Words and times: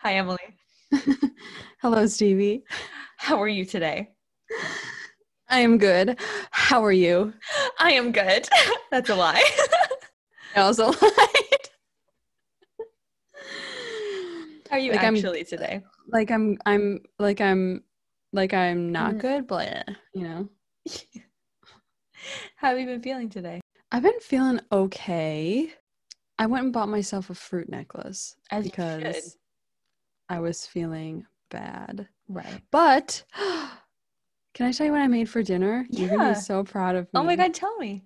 Hi, 0.00 0.14
Emilie. 0.14 0.38
Hello, 1.82 2.06
Stevie. 2.06 2.64
How 3.16 3.40
are 3.40 3.48
you 3.48 3.64
today? 3.64 4.10
I 5.48 5.60
am 5.60 5.78
good. 5.78 6.18
How 6.50 6.84
are 6.84 6.92
you? 6.92 7.34
I 7.78 7.92
am 7.92 8.12
good. 8.12 8.48
That's 8.90 9.10
a 9.10 9.14
lie. 9.16 9.42
I 10.56 10.60
also 10.60 10.86
lied. 10.86 10.96
How 14.70 14.76
are 14.76 14.78
you 14.78 14.92
Like 14.92 15.02
I'm- 15.02 15.16
actually 15.16 15.44
today? 15.44 15.82
like 16.12 16.30
I'm 16.30 16.58
I'm 16.66 17.00
like 17.18 17.40
I'm 17.40 17.84
like 18.32 18.54
I'm 18.54 18.90
not 18.92 19.14
Mm. 19.14 19.18
good, 19.20 19.46
but 19.46 19.88
you 20.14 20.22
know. 20.22 20.48
How 22.56 22.68
have 22.68 22.78
you 22.78 22.86
been 22.86 23.02
feeling 23.02 23.28
today? 23.28 23.60
I've 23.92 24.02
been 24.02 24.20
feeling 24.20 24.60
okay. 24.70 25.72
I 26.38 26.46
went 26.46 26.64
and 26.64 26.72
bought 26.72 26.88
myself 26.88 27.28
a 27.30 27.34
fruit 27.34 27.68
necklace 27.68 28.36
As 28.50 28.64
because. 28.64 29.36
I 30.30 30.38
was 30.38 30.64
feeling 30.64 31.26
bad. 31.50 32.08
Right. 32.28 32.62
But 32.70 33.24
can 34.54 34.66
I 34.68 34.72
tell 34.72 34.86
you 34.86 34.92
what 34.92 35.00
I 35.00 35.08
made 35.08 35.28
for 35.28 35.42
dinner? 35.42 35.86
Yeah. 35.90 36.00
You're 36.00 36.16
gonna 36.16 36.34
be 36.34 36.40
so 36.40 36.62
proud 36.62 36.94
of 36.94 37.04
me. 37.06 37.10
Oh 37.20 37.24
my 37.24 37.36
god, 37.36 37.52
tell 37.52 37.76
me. 37.78 38.04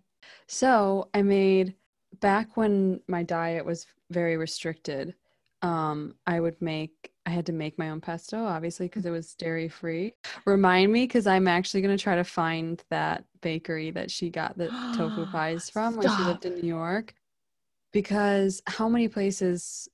So 0.48 1.10
I 1.12 1.22
made 1.22 1.74
back 2.20 2.56
when 2.56 3.00
my 3.06 3.22
diet 3.22 3.66
was 3.66 3.86
very 4.10 4.38
restricted. 4.38 5.14
Um, 5.60 6.14
I 6.26 6.40
would 6.40 6.60
make. 6.60 7.12
I 7.26 7.30
had 7.30 7.46
to 7.46 7.52
make 7.52 7.78
my 7.78 7.90
own 7.90 8.00
pesto, 8.00 8.44
obviously, 8.44 8.86
because 8.86 9.06
it 9.06 9.10
was 9.10 9.34
dairy 9.34 9.68
free. 9.68 10.14
Remind 10.46 10.92
me, 10.92 11.04
because 11.04 11.26
I'm 11.26 11.46
actually 11.46 11.82
gonna 11.82 11.98
try 11.98 12.16
to 12.16 12.24
find 12.24 12.82
that 12.88 13.24
bakery 13.42 13.90
that 13.92 14.10
she 14.10 14.30
got 14.30 14.56
the 14.56 14.68
tofu 14.96 15.26
pies 15.32 15.68
from 15.68 15.96
when 15.96 16.08
she 16.08 16.22
lived 16.24 16.46
in 16.46 16.54
New 16.54 16.68
York. 16.68 17.14
Because 17.92 18.62
how 18.66 18.88
many 18.88 19.08
places 19.08 19.88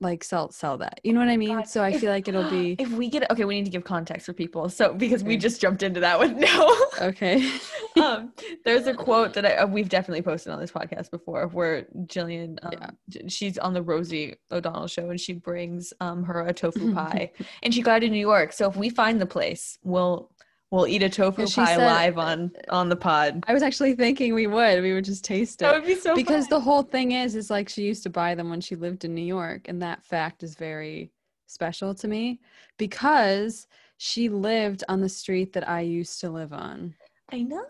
like 0.00 0.24
sell 0.24 0.50
sell 0.50 0.78
that? 0.78 1.00
You 1.04 1.12
know 1.12 1.20
what 1.20 1.28
I 1.28 1.36
mean? 1.36 1.56
God, 1.58 1.68
so 1.68 1.82
I 1.82 1.90
if- 1.90 2.00
feel 2.00 2.10
like 2.10 2.26
it'll 2.28 2.48
be 2.60 2.76
If 2.78 2.90
we 2.90 3.08
get 3.08 3.30
okay, 3.30 3.44
we 3.44 3.54
need 3.56 3.64
to 3.66 3.70
give 3.70 3.84
context 3.84 4.26
for 4.26 4.32
people. 4.32 4.68
So 4.68 4.94
because 4.94 5.22
we 5.22 5.36
just 5.36 5.60
jumped 5.60 5.82
into 5.82 6.00
that 6.00 6.18
with 6.18 6.32
no. 6.36 6.76
okay. 7.00 7.50
um, 8.00 8.32
there's 8.64 8.86
a 8.86 8.94
quote 8.94 9.34
that 9.34 9.44
I, 9.44 9.54
uh, 9.56 9.66
we've 9.66 9.88
definitely 9.88 10.22
posted 10.22 10.52
on 10.52 10.60
this 10.60 10.70
podcast 10.72 11.10
before, 11.10 11.46
where 11.48 11.86
Gillian, 12.06 12.58
um, 12.62 12.72
Yeah. 12.72 13.22
she's 13.28 13.58
on 13.58 13.74
the 13.74 13.82
Rosie 13.82 14.36
O'Donnell 14.50 14.86
show, 14.86 15.10
and 15.10 15.20
she 15.20 15.32
brings 15.34 15.92
um 16.00 16.24
her 16.24 16.40
a 16.46 16.52
tofu 16.52 16.94
pie, 17.00 17.32
and 17.62 17.74
she 17.74 17.82
got 17.82 18.02
it 18.02 18.06
in 18.06 18.12
New 18.12 18.18
York. 18.18 18.52
So 18.52 18.68
if 18.68 18.76
we 18.76 18.90
find 18.90 19.20
the 19.20 19.26
place, 19.26 19.78
we'll 19.82 20.30
we'll 20.70 20.86
eat 20.86 21.02
a 21.02 21.08
tofu 21.08 21.42
pie 21.46 21.74
said- 21.74 21.78
live 21.78 22.18
on 22.18 22.52
on 22.68 22.88
the 22.88 22.96
pod. 22.96 23.42
I 23.48 23.52
was 23.52 23.62
actually 23.62 23.94
thinking 23.94 24.34
we 24.34 24.46
would. 24.46 24.82
We 24.82 24.92
would 24.94 25.04
just 25.04 25.24
taste 25.24 25.62
it. 25.62 25.64
That 25.64 25.74
would 25.74 25.86
be 25.86 25.94
so 25.96 26.14
because 26.14 26.46
fun. 26.46 26.58
the 26.58 26.60
whole 26.60 26.82
thing 26.82 27.12
is 27.12 27.34
is 27.34 27.50
like 27.50 27.68
she 27.68 27.82
used 27.82 28.02
to 28.04 28.10
buy 28.10 28.34
them 28.34 28.50
when 28.50 28.60
she 28.60 28.76
lived 28.76 29.04
in 29.04 29.14
New 29.14 29.24
York 29.24 29.62
and 29.68 29.82
that 29.82 30.04
fact 30.04 30.42
is 30.42 30.54
very 30.54 31.10
special 31.46 31.94
to 31.94 32.08
me 32.08 32.40
because 32.78 33.66
she 33.96 34.28
lived 34.28 34.84
on 34.88 35.00
the 35.00 35.08
street 35.08 35.52
that 35.52 35.68
I 35.68 35.80
used 35.80 36.20
to 36.20 36.30
live 36.30 36.52
on. 36.52 36.94
I 37.32 37.42
know 37.42 37.64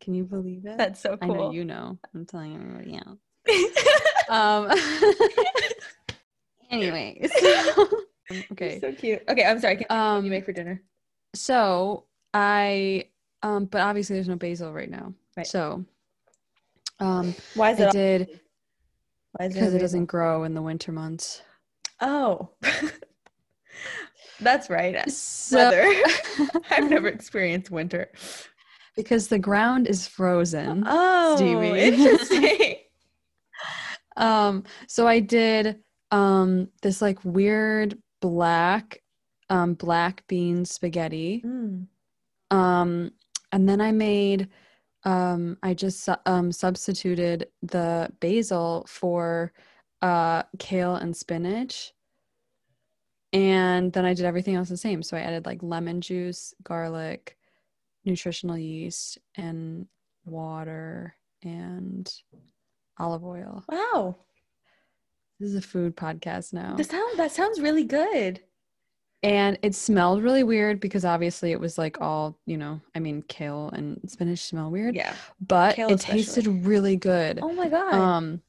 Can 0.00 0.14
you 0.14 0.24
believe 0.24 0.64
it? 0.66 0.76
that's 0.78 1.00
so 1.00 1.16
cool. 1.16 1.32
I 1.32 1.36
know 1.36 1.50
you 1.52 1.64
know. 1.64 1.98
I'm 2.14 2.24
telling 2.26 2.54
everybody 2.54 2.96
else. 2.96 3.18
Um 4.30 4.70
anyways. 6.70 7.30
okay. 8.52 8.78
so 8.80 8.92
cute. 8.92 9.22
Okay, 9.28 9.44
I'm 9.44 9.60
sorry. 9.60 9.76
Can, 9.76 9.86
Um 9.90 10.24
you 10.24 10.30
make 10.30 10.44
for 10.44 10.52
dinner? 10.52 10.82
so 11.34 12.04
I 12.34 13.04
um 13.42 13.66
but 13.66 13.80
obviously 13.80 14.16
there's 14.16 14.28
no 14.28 14.36
basil 14.36 14.72
right 14.72 14.90
now. 14.90 15.14
Right. 15.36 15.46
So 15.46 15.84
um 17.00 17.34
Why 17.54 17.70
is 17.72 17.80
I 17.80 17.84
it? 17.84 17.92
did 17.92 18.40
Why 19.32 19.46
is 19.46 19.54
because 19.54 19.74
it 19.74 19.78
doesn't 19.80 20.06
grow 20.06 20.44
in 20.44 20.54
the 20.54 20.62
winter 20.62 20.92
months. 20.92 21.42
Oh, 22.00 22.50
that's 24.40 24.70
right. 24.70 25.08
So. 25.10 25.70
I've 26.70 26.88
never 26.90 27.08
experienced 27.08 27.70
winter. 27.70 28.10
because 28.96 29.28
the 29.28 29.38
ground 29.38 29.86
is 29.86 30.06
frozen. 30.06 30.84
Oh, 30.86 31.36
Stevie. 31.36 31.80
interesting. 31.80 32.76
Um, 34.16 34.64
so 34.88 35.06
I 35.06 35.20
did 35.20 35.78
um 36.10 36.68
this 36.82 37.00
like 37.00 37.24
weird 37.24 37.96
black 38.20 39.00
um 39.48 39.74
black 39.74 40.24
bean 40.26 40.64
spaghetti. 40.64 41.42
Mm. 41.46 41.86
Um 42.50 43.12
and 43.52 43.68
then 43.68 43.80
I 43.80 43.92
made 43.92 44.48
um 45.04 45.56
I 45.62 45.74
just 45.74 46.08
um 46.26 46.50
substituted 46.52 47.48
the 47.62 48.10
basil 48.20 48.84
for 48.88 49.52
uh 50.02 50.42
kale 50.58 50.94
and 50.96 51.16
spinach. 51.16 51.92
And 53.32 53.92
then 53.92 54.04
I 54.06 54.14
did 54.14 54.24
everything 54.24 54.54
else 54.54 54.68
the 54.70 54.76
same. 54.76 55.02
So 55.02 55.16
I 55.16 55.20
added 55.20 55.44
like 55.44 55.62
lemon 55.62 56.00
juice, 56.00 56.54
garlic, 56.62 57.36
nutritional 58.04 58.56
yeast, 58.56 59.18
and 59.36 59.86
water 60.24 61.14
and 61.42 62.10
olive 62.98 63.24
oil. 63.24 63.64
Wow, 63.68 64.16
This 65.38 65.50
is 65.50 65.56
a 65.56 65.60
food 65.60 65.94
podcast 65.94 66.52
now. 66.54 66.74
the 66.74 66.84
sound 66.84 67.18
that 67.18 67.30
sounds 67.32 67.60
really 67.60 67.84
good. 67.84 68.40
And 69.22 69.58
it 69.62 69.74
smelled 69.74 70.22
really 70.22 70.44
weird 70.44 70.78
because 70.78 71.04
obviously 71.04 71.50
it 71.50 71.58
was 71.58 71.76
like 71.76 72.00
all, 72.00 72.38
you 72.46 72.56
know, 72.56 72.80
I 72.94 73.00
mean, 73.00 73.22
kale 73.22 73.68
and 73.72 73.98
spinach 74.08 74.44
smell 74.44 74.70
weird, 74.70 74.94
Yeah. 74.94 75.14
but 75.40 75.74
kale 75.74 75.88
it 75.90 75.98
tasted 76.00 76.46
really 76.46 76.94
good. 76.96 77.40
Oh 77.42 77.52
my 77.52 77.68
god. 77.68 77.94
Um, 77.94 78.42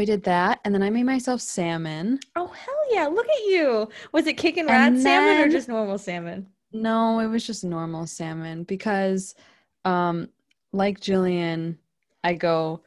I 0.00 0.04
did 0.04 0.24
that, 0.24 0.58
and 0.64 0.74
then 0.74 0.82
I 0.82 0.90
made 0.90 1.04
myself 1.04 1.40
salmon. 1.40 2.18
oh 2.34 2.48
hell 2.48 2.74
yeah! 2.90 3.06
Look 3.06 3.28
at 3.28 3.42
you. 3.46 3.88
Was 4.10 4.26
it 4.26 4.32
kicking 4.36 4.68
And 4.68 4.96
rat 4.96 5.02
salmon 5.02 5.46
or 5.46 5.48
just 5.48 5.68
normal 5.68 5.98
salmon? 5.98 6.48
No, 6.72 7.20
it 7.20 7.28
was 7.28 7.46
just 7.46 7.62
normal 7.62 8.08
salmon 8.08 8.64
because, 8.64 9.36
um, 9.84 10.28
like 10.72 10.98
Gillian, 11.00 11.78
I 12.24 12.34
go 12.34 12.82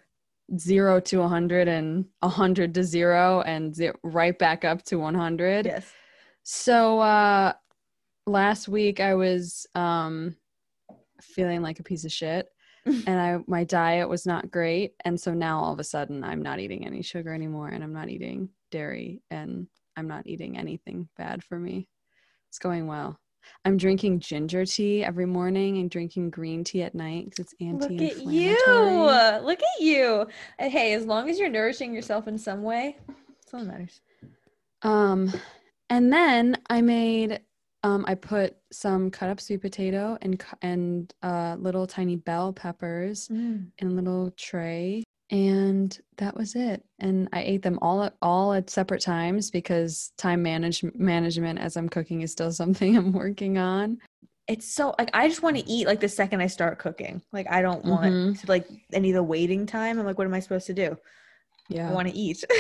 zero 0.58 1.00
to 1.00 1.20
100 1.20 1.70
and 1.70 2.04
100 2.20 2.74
to 2.74 2.84
zero 2.84 3.40
and 3.44 3.74
ze- 3.74 3.92
right 4.04 4.38
back 4.38 4.66
up 4.66 4.84
to 4.88 4.98
100. 5.00 5.66
Yes. 5.66 5.90
So 6.50 7.02
uh 7.02 7.52
last 8.26 8.70
week 8.70 9.02
I 9.02 9.16
was 9.16 9.68
um 9.76 10.38
feeling 11.22 11.62
like 11.62 11.82
a 11.82 11.84
piece 11.84 12.06
of 12.06 12.12
shit 12.14 12.48
and 12.86 13.10
I 13.10 13.40
my 13.48 13.66
diet 13.66 14.08
was 14.08 14.26
not 14.26 14.50
great 14.50 14.94
and 15.04 15.20
so 15.20 15.34
now 15.34 15.60
all 15.60 15.74
of 15.74 15.80
a 15.82 15.84
sudden 15.84 16.24
I'm 16.24 16.42
not 16.42 16.62
eating 16.62 16.86
any 16.86 17.02
sugar 17.02 17.34
anymore 17.34 17.68
and 17.68 17.84
I'm 17.84 17.92
not 17.92 18.08
eating 18.08 18.48
dairy 18.72 19.22
and 19.30 19.68
I'm 19.98 20.08
not 20.08 20.26
eating 20.26 20.58
anything 20.58 21.10
bad 21.18 21.44
for 21.44 21.60
me. 21.60 21.90
It's 22.48 22.60
going 22.60 22.88
well. 22.88 23.20
I'm 23.66 23.76
drinking 23.76 24.22
ginger 24.22 24.66
tea 24.66 25.04
every 25.04 25.26
morning 25.26 25.80
and 25.80 25.90
drinking 25.90 26.30
green 26.30 26.64
tea 26.64 26.84
at 26.84 26.96
night 26.96 27.26
because 27.26 27.40
it's 27.40 27.56
anti-inflammatory. 27.60 28.26
Look 28.26 29.18
at 29.18 29.42
you. 29.42 29.46
Look 29.46 29.60
at 29.64 29.82
you. 29.82 30.28
Hey, 30.60 30.94
as 30.94 31.04
long 31.04 31.30
as 31.30 31.40
you're 31.40 31.50
nourishing 31.50 31.94
yourself 31.94 32.30
in 32.30 32.38
some 32.38 32.64
way, 32.64 32.96
that's 33.08 33.54
all 33.54 33.60
that 33.60 33.66
matters. 33.66 34.00
Um, 34.84 35.34
and 35.90 36.12
then 36.12 36.58
I 36.70 36.82
made, 36.82 37.40
um, 37.84 38.06
I 38.08 38.16
put 38.16 38.58
some 38.72 39.10
cut 39.12 39.30
up 39.30 39.40
sweet 39.40 39.62
potato 39.62 40.18
and 40.22 40.44
and 40.62 41.14
uh, 41.24 41.56
little 41.60 41.88
tiny 41.88 42.16
bell 42.16 42.52
peppers 42.54 43.30
in 43.30 43.72
a 43.82 43.86
little 43.86 44.32
tray, 44.32 45.04
and 45.30 45.98
that 46.18 46.36
was 46.36 46.56
it. 46.56 46.84
And 47.00 47.30
I 47.32 47.42
ate 47.44 47.62
them 47.62 47.80
all 47.82 48.04
at 48.04 48.16
all 48.22 48.54
at 48.54 48.70
separate 48.70 49.02
times 49.02 49.52
because 49.52 50.12
time 50.18 50.42
manage 50.44 50.84
management 50.96 51.60
as 51.60 51.78
I'm 51.78 51.88
cooking 51.90 52.22
is 52.22 52.32
still 52.32 52.52
something 52.62 52.98
I'm 52.98 53.14
working 53.14 53.58
on. 53.58 54.00
It's 54.48 54.74
so 54.74 54.96
like 54.98 55.10
I 55.14 55.28
just 55.28 55.44
want 55.44 55.58
to 55.58 55.70
eat 55.70 55.88
like 55.88 56.00
the 56.00 56.08
second 56.10 56.42
I 56.42 56.48
start 56.48 56.80
cooking. 56.80 57.22
Like 57.34 57.48
I 57.52 57.62
don't 57.62 57.84
want 57.86 58.06
Mhm. 58.14 58.40
to 58.42 58.48
like 58.48 58.66
any 58.94 59.10
of 59.12 59.16
the 59.16 59.24
waiting 59.24 59.66
time. 59.66 60.00
I'm 60.00 60.06
like, 60.06 60.18
what 60.18 60.26
am 60.26 60.34
I 60.34 60.40
supposed 60.40 60.68
to 60.68 60.74
do? 60.74 60.98
Yeah. 61.70 61.90
I 61.90 61.94
want 61.94 62.08
to 62.08 62.16
eat. 62.16 62.44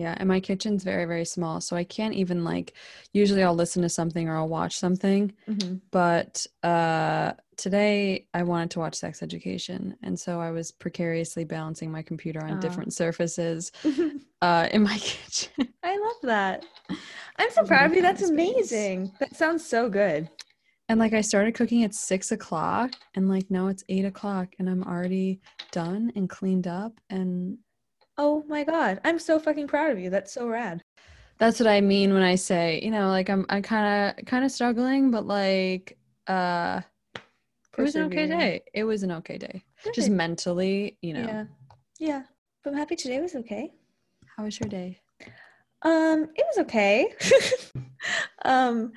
Yeah, 0.00 0.14
and 0.16 0.26
my 0.26 0.40
kitchen's 0.40 0.82
very, 0.82 1.04
very 1.04 1.26
small, 1.26 1.60
so 1.60 1.76
I 1.76 1.84
can't 1.84 2.14
even 2.14 2.42
like. 2.42 2.72
Usually, 3.12 3.42
I'll 3.42 3.54
listen 3.54 3.82
to 3.82 3.90
something 3.90 4.30
or 4.30 4.36
I'll 4.36 4.48
watch 4.48 4.78
something, 4.78 5.30
Mhm. 5.46 5.82
but 5.90 6.46
uh, 6.62 7.34
today 7.58 8.26
I 8.32 8.44
wanted 8.44 8.70
to 8.70 8.78
watch 8.78 8.94
Sex 8.94 9.22
Education, 9.22 9.98
and 10.02 10.18
so 10.18 10.40
I 10.40 10.52
was 10.52 10.72
precariously 10.72 11.44
balancing 11.44 11.92
my 11.92 12.00
computer 12.00 12.42
on 12.42 12.52
Aw. 12.52 12.60
different 12.60 12.94
surfaces 12.94 13.72
uh, 14.40 14.68
in 14.72 14.84
my 14.84 14.96
kitchen. 15.02 15.68
I 15.82 15.98
love 15.98 16.20
that. 16.22 16.64
I'm 17.36 17.50
so 17.50 17.64
proud 17.64 17.90
of 17.90 17.94
you. 17.94 18.00
That's 18.00 18.22
amazing. 18.22 19.12
That 19.20 19.36
sounds 19.36 19.66
so 19.66 19.90
good. 19.90 20.30
And 20.88 20.98
like 20.98 21.12
I 21.12 21.20
started 21.20 21.54
cooking 21.54 21.84
at 21.84 21.94
six 21.94 22.32
o'clock, 22.32 22.92
and 23.14 23.28
like 23.28 23.50
now 23.50 23.68
it's 23.68 23.84
eight 23.90 24.06
o'clock, 24.06 24.54
and 24.58 24.66
I'm 24.70 24.82
already 24.82 25.40
done 25.72 26.10
and 26.16 26.26
cleaned 26.26 26.66
up, 26.66 26.98
and 27.10 27.58
Oh 28.18 28.44
my 28.48 28.64
god. 28.64 29.00
I'm 29.04 29.18
so 29.18 29.38
fucking 29.38 29.68
proud 29.68 29.90
of 29.90 29.98
you. 29.98 30.10
That's 30.10 30.32
so 30.32 30.48
rad. 30.48 30.82
that's 31.38 31.58
what 31.58 31.68
I 31.68 31.80
mean 31.80 32.12
when 32.12 32.22
I 32.22 32.34
say, 32.34 32.80
you 32.82 32.90
know, 32.90 33.08
like 33.08 33.30
I'm 33.30 33.46
I 33.48 33.60
kind 33.60 34.18
of 34.18 34.26
kind 34.26 34.44
of 34.44 34.50
struggling, 34.50 35.10
but 35.10 35.26
like 35.26 35.96
uh 36.26 36.82
it 37.78 37.82
was 37.82 37.94
an 37.94 38.02
okay 38.04 38.26
day. 38.26 38.62
It 38.74 38.84
was 38.84 39.02
an 39.02 39.12
okay 39.12 39.38
day. 39.38 39.64
Just 39.94 40.10
mentally, 40.10 40.98
you 41.00 41.14
know. 41.14 41.26
Yeah. 41.26 41.44
Yeah. 41.98 42.22
but 42.62 42.70
I'm 42.70 42.76
happy 42.76 42.96
today 42.96 43.20
was 43.20 43.34
okay. 43.36 43.72
How 44.36 44.44
was 44.44 44.58
your 44.60 44.68
day? 44.68 45.00
Um, 45.82 46.28
it 46.34 46.44
was 46.46 46.58
okay. 46.58 47.14
um, 48.44 48.92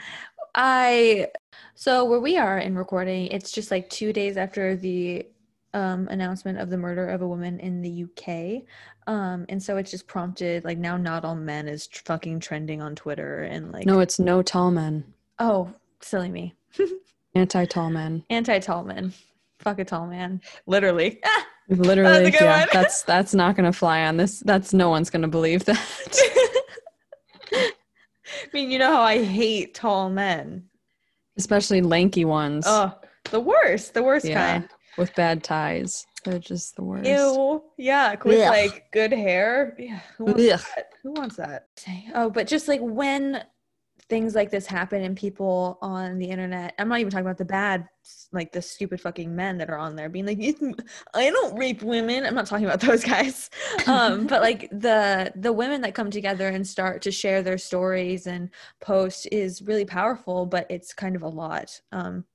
I 0.56 1.28
so 1.76 2.06
where 2.06 2.20
we 2.20 2.38
are 2.38 2.60
in 2.60 2.76
recording, 2.76 3.28
it's 3.28 3.52
just 3.52 3.72
like 3.72 3.90
two 3.90 4.14
days 4.14 4.38
after 4.38 4.76
the 4.76 5.26
um 5.74 6.08
announcement 6.10 6.60
of 6.60 6.70
the 6.70 6.78
murder 6.78 7.08
of 7.08 7.22
a 7.22 7.28
woman 7.28 7.60
in 7.60 7.82
the 7.82 8.04
UK. 8.06 8.64
Um, 9.08 9.46
and 9.50 9.62
so 9.62 9.78
it's 9.78 9.92
just 9.92 10.08
prompted 10.08 10.64
like 10.64 10.78
now 10.78 10.98
not 10.98 11.26
all 11.26 11.36
men 11.36 11.68
is 11.68 11.88
tr- 11.88 12.04
fucking 12.06 12.40
trending 12.40 12.82
on 12.82 12.96
Twitter 12.96 13.44
and 13.44 13.72
like 13.72 13.86
No, 13.86 14.00
it's 14.00 14.20
no 14.20 14.42
tall 14.42 14.72
men. 14.72 15.04
oh 15.40 15.74
silly 16.02 16.30
me 16.30 16.54
Anti 17.36 17.66
tall 17.66 17.90
men. 17.90 18.24
anti 18.30 18.60
tall 18.60 18.84
men 18.84 19.14
fuck 19.60 19.80
a 19.80 19.86
tall 19.86 20.06
man 20.08 20.42
literally 20.68 21.20
Literally, 21.70 22.30
yeah. 22.34 22.66
That's 22.74 23.04
that's 23.04 23.34
not 23.34 23.56
gonna 23.56 23.72
fly 23.72 24.04
on 24.04 24.18
this. 24.18 24.40
That's 24.42 24.74
no 24.74 24.90
one's 24.90 25.10
gonna 25.10 25.30
believe 25.30 25.64
that. 25.66 25.80
I 27.54 27.72
mean 28.54 28.70
you 28.72 28.80
know 28.80 28.92
how 28.92 29.02
I 29.02 29.24
hate 29.24 29.74
tall 29.74 30.10
men 30.10 30.66
Especially 31.38 31.82
lanky 31.82 32.26
ones 32.26 32.66
oh 32.68 32.94
the 33.32 33.40
worst 33.40 33.94
the 33.94 34.04
worst 34.04 34.26
Yeah. 34.26 34.60
kind 34.60 34.70
with 34.98 35.14
bad 35.16 35.44
ties. 35.44 36.06
They're 36.24 36.40
just 36.40 36.76
the 36.76 36.84
worst. 36.84 37.10
Ew. 37.10 37.64
Yeah. 37.78 38.16
With 38.24 38.40
Ugh. 38.40 38.50
like 38.50 38.92
good 38.92 39.12
hair. 39.12 39.76
Yeah. 39.78 40.00
Who 40.18 40.26
wants 40.26 40.44
Ugh. 40.44 40.60
that? 40.76 40.86
Who 41.04 41.12
wants 41.12 41.36
that? 41.36 41.68
Oh, 42.16 42.30
but 42.30 42.48
just 42.48 42.68
like 42.68 42.80
when 42.82 43.44
things 44.10 44.36
like 44.36 44.52
this 44.52 44.66
happen 44.66 45.02
and 45.04 45.18
people 45.18 45.78
on 45.82 46.18
the 46.18 46.26
internet, 46.26 46.74
I'm 46.78 46.88
not 46.88 47.00
even 47.00 47.12
talking 47.12 47.26
about 47.26 47.38
the 47.38 47.46
bad, 47.46 47.88
like 48.32 48.52
the 48.52 48.62
stupid 48.62 49.02
fucking 49.02 49.36
men 49.36 49.58
that 49.58 49.70
are 49.70 49.78
on 49.78 49.96
there 49.96 50.10
being 50.10 50.26
like, 50.26 50.40
I 51.14 51.30
don't 51.30 51.58
rape 51.58 51.82
women. 51.82 52.26
I'm 52.26 52.36
not 52.36 52.46
talking 52.46 52.66
about 52.66 52.82
those 52.82 53.04
guys. 53.16 53.50
Um, 53.88 54.28
but 54.28 54.42
like 54.42 54.70
the 54.72 55.32
the 55.36 55.54
women 55.54 55.82
that 55.82 55.96
come 55.96 56.12
together 56.12 56.48
and 56.48 56.66
start 56.66 57.02
to 57.04 57.12
share 57.12 57.42
their 57.42 57.58
stories 57.58 58.28
and 58.28 58.50
post 58.82 59.28
is 59.32 59.62
really 59.62 59.86
powerful, 59.86 60.46
but 60.46 60.68
it's 60.70 60.94
kind 60.94 61.16
of 61.16 61.24
a 61.24 61.28
lot 61.28 61.80
um, 61.92 62.26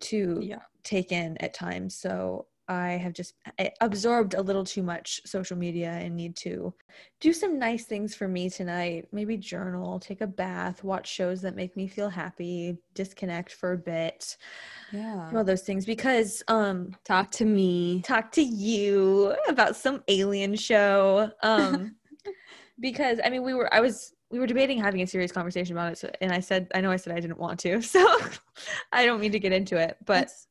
to 0.00 0.38
Yeah. 0.42 0.58
take 0.84 1.12
in 1.12 1.36
at 1.38 1.54
times. 1.54 1.94
So 1.96 2.46
I 2.68 2.90
have 2.90 3.12
just 3.12 3.34
I 3.58 3.72
absorbed 3.80 4.34
a 4.34 4.42
little 4.42 4.62
too 4.64 4.82
much 4.84 5.20
social 5.26 5.56
media 5.56 5.90
and 5.90 6.14
need 6.14 6.36
to 6.36 6.72
do 7.20 7.32
some 7.32 7.58
nice 7.58 7.84
things 7.84 8.14
for 8.14 8.28
me 8.28 8.48
tonight. 8.48 9.08
Maybe 9.12 9.36
journal, 9.36 9.98
take 9.98 10.20
a 10.20 10.26
bath, 10.28 10.84
watch 10.84 11.08
shows 11.08 11.42
that 11.42 11.56
make 11.56 11.76
me 11.76 11.88
feel 11.88 12.08
happy, 12.08 12.78
disconnect 12.94 13.52
for 13.52 13.72
a 13.72 13.78
bit, 13.78 14.36
Yeah. 14.92 15.32
all 15.34 15.42
those 15.42 15.62
things. 15.62 15.84
Because 15.84 16.44
um, 16.46 16.92
Talk 17.04 17.32
to 17.32 17.44
me. 17.44 18.02
talk 18.02 18.30
to 18.32 18.42
you 18.42 19.34
about 19.48 19.74
some 19.74 20.02
alien 20.08 20.54
show. 20.54 21.30
Um, 21.42 21.96
because 22.78 23.18
I 23.24 23.30
mean, 23.30 23.42
we 23.42 23.52
were 23.54 23.72
I 23.74 23.80
was 23.80 24.14
we 24.30 24.38
were 24.38 24.46
debating 24.46 24.78
having 24.78 25.02
a 25.02 25.06
serious 25.06 25.32
conversation 25.32 25.76
about 25.76 25.92
it, 25.92 25.98
so, 25.98 26.10
and 26.20 26.32
I 26.32 26.40
said 26.40 26.68
I 26.74 26.80
know 26.80 26.90
I 26.90 26.96
said 26.96 27.12
I 27.14 27.20
didn't 27.20 27.38
want 27.38 27.60
to, 27.60 27.82
so 27.94 28.18
I 28.92 29.04
don't 29.04 29.20
mean 29.20 29.32
to 29.32 29.40
get 29.40 29.52
into 29.52 29.76
it, 29.76 29.96
but. 30.04 30.14
That's- 30.14 30.46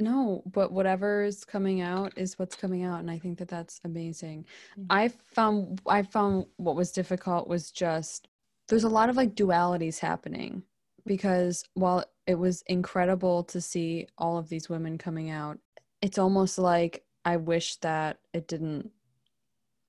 no, 0.00 0.42
but 0.50 0.72
whatever's 0.72 1.44
coming 1.44 1.80
out 1.80 2.14
is 2.16 2.36
what's 2.36 2.56
coming 2.56 2.82
out, 2.82 2.98
and 2.98 3.10
I 3.10 3.18
think 3.18 3.38
that 3.38 3.46
that's 3.46 3.80
amazing. 3.84 4.46
Yeah. 4.76 4.84
I 4.90 5.08
found 5.08 5.80
I 5.86 6.02
found 6.02 6.46
what 6.56 6.74
was 6.74 6.90
difficult 6.90 7.46
was 7.46 7.70
just 7.70 8.26
there's 8.68 8.84
a 8.84 8.88
lot 8.88 9.10
of 9.10 9.16
like 9.16 9.34
dualities 9.34 9.98
happening 9.98 10.62
because 11.06 11.64
while 11.74 12.04
it 12.26 12.36
was 12.36 12.62
incredible 12.66 13.44
to 13.44 13.60
see 13.60 14.06
all 14.18 14.38
of 14.38 14.48
these 14.48 14.68
women 14.68 14.98
coming 14.98 15.30
out, 15.30 15.58
it's 16.00 16.18
almost 16.18 16.58
like 16.58 17.04
I 17.24 17.36
wish 17.36 17.76
that 17.76 18.18
it 18.32 18.48
didn't. 18.48 18.90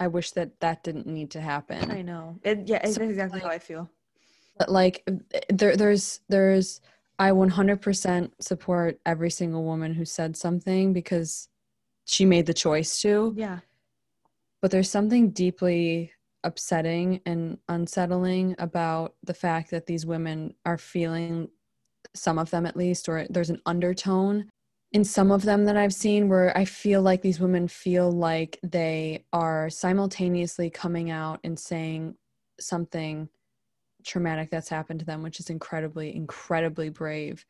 I 0.03 0.07
wish 0.07 0.31
that 0.31 0.59
that 0.59 0.83
didn't 0.83 1.07
need 1.07 1.31
to 1.31 1.41
happen. 1.41 1.89
I 1.89 2.01
know. 2.01 2.37
It, 2.43 2.67
yeah, 2.67 2.81
it's 2.83 2.95
So, 2.95 3.03
exactly 3.03 3.39
how 3.39 3.47
I 3.47 3.59
feel. 3.59 3.89
but 4.59 4.69
like 4.69 4.95
there 5.49 5.75
there's 5.77 6.19
there's 6.29 6.81
i 7.19 7.29
100% 7.31 8.31
support 8.39 8.99
every 9.05 9.31
single 9.39 9.63
woman 9.63 9.93
who 9.93 10.05
said 10.05 10.35
something 10.35 10.93
because 10.93 11.47
she 12.05 12.25
made 12.25 12.45
the 12.47 12.53
choice 12.65 12.91
to 13.01 13.33
Yeah. 13.37 13.59
but 14.61 14.69
there's 14.71 14.89
something 14.97 15.29
deeply 15.31 16.11
upsetting 16.43 17.21
and 17.25 17.57
unsettling 17.69 18.55
about 18.59 19.15
the 19.23 19.33
fact 19.45 19.71
that 19.71 19.85
these 19.85 20.05
women 20.05 20.53
are 20.65 20.77
feeling 20.77 21.47
some 22.13 22.37
of 22.37 22.49
them 22.49 22.65
at 22.65 22.75
least 22.83 23.07
or 23.09 23.25
there's 23.29 23.49
an 23.55 23.61
undertone 23.65 24.49
in 24.93 25.03
some 25.03 25.31
of 25.31 25.41
them 25.41 25.65
that 25.65 25.75
I've 25.75 25.93
seen 25.93 26.29
where 26.29 26.55
I 26.55 26.65
feel 26.65 27.01
like 27.01 27.21
these 27.23 27.39
women 27.39 27.67
feel 27.67 28.11
like 28.11 28.59
they 28.61 29.25
are 29.33 29.69
simultaneously 29.69 30.69
coming 30.69 31.09
out 31.09 31.39
and 31.43 31.59
saying 31.59 32.15
something 32.59 33.27
traumatic 34.05 34.51
that's 34.51 34.69
happened 34.69 34.99
to 34.99 35.05
them, 35.05 35.23
which 35.23 35.39
is 35.39 35.49
incredibly, 35.49 36.15
incredibly 36.15 36.89
brave, 36.89 37.43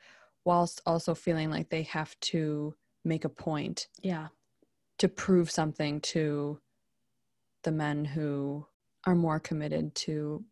whilst 0.46 0.82
also 0.86 1.14
feeling 1.14 1.50
like 1.50 1.70
they 1.70 1.84
have 1.84 2.18
to 2.22 2.74
make 3.04 3.26
a 3.26 3.30
point 3.30 3.88
Yeah. 4.02 4.30
to 5.00 5.10
prove 5.10 5.52
something 5.52 6.00
to 6.00 6.60
the 7.64 7.72
men 7.72 8.06
who 8.06 8.66
are 9.06 9.16
more 9.16 9.40
committed 9.40 9.94
to 9.96 10.46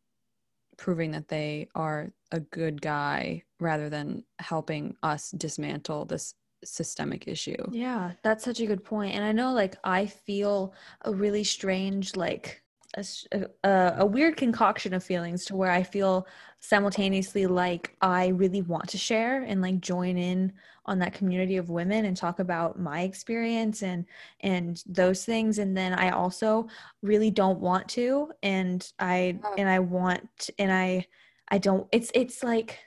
proving 0.78 1.12
that 1.12 1.30
they 1.30 1.70
are 1.74 2.12
a 2.32 2.40
good 2.42 2.82
guy 2.82 3.44
rather 3.60 3.90
than 3.90 4.26
helping 4.40 4.98
us 5.04 5.32
dismantle 5.32 6.06
this 6.06 6.34
systemic 6.64 7.28
issue. 7.28 7.64
Yeah, 7.72 8.12
that's 8.24 8.44
such 8.44 8.60
a 8.60 8.66
good 8.66 8.84
point. 8.84 9.16
And 9.16 9.24
I 9.24 9.32
know 9.32 9.54
like 9.54 9.76
I 9.84 10.06
feel 10.06 10.74
a 11.04 11.14
really 11.14 11.44
strange 11.44 12.16
like 12.16 12.62
a 13.64 13.94
a 14.00 14.06
weird 14.06 14.36
concoction 14.36 14.94
of 14.94 15.04
feelings 15.04 15.46
to 15.46 15.56
where 15.56 15.72
I 15.72 15.84
feel 15.84 16.28
simultaneously 16.60 17.48
like 17.48 17.96
I 18.02 18.28
really 18.28 18.62
want 18.62 18.90
to 18.90 18.98
share 18.98 19.44
and 19.44 19.62
like 19.62 19.80
join 19.80 20.18
in 20.18 20.54
on 20.86 21.00
that 21.00 21.14
community 21.14 21.58
of 21.58 21.70
women 21.70 22.06
and 22.06 22.18
talk 22.18 22.40
about 22.40 22.80
my 22.80 23.02
experience 23.02 23.82
and 23.82 24.06
and 24.42 24.84
those 24.86 25.24
things 25.24 25.58
and 25.58 25.76
then 25.76 25.94
I 25.94 26.10
also 26.10 26.68
really 27.02 27.32
don't 27.32 27.60
want 27.60 27.88
to 27.90 28.32
and 28.44 28.86
I 29.00 29.40
and 29.58 29.70
I 29.70 29.80
want 29.80 30.50
and 30.60 30.72
I 30.72 31.08
I 31.48 31.60
don't 31.60 31.88
it's 31.92 32.12
it's 32.14 32.44
like 32.44 32.80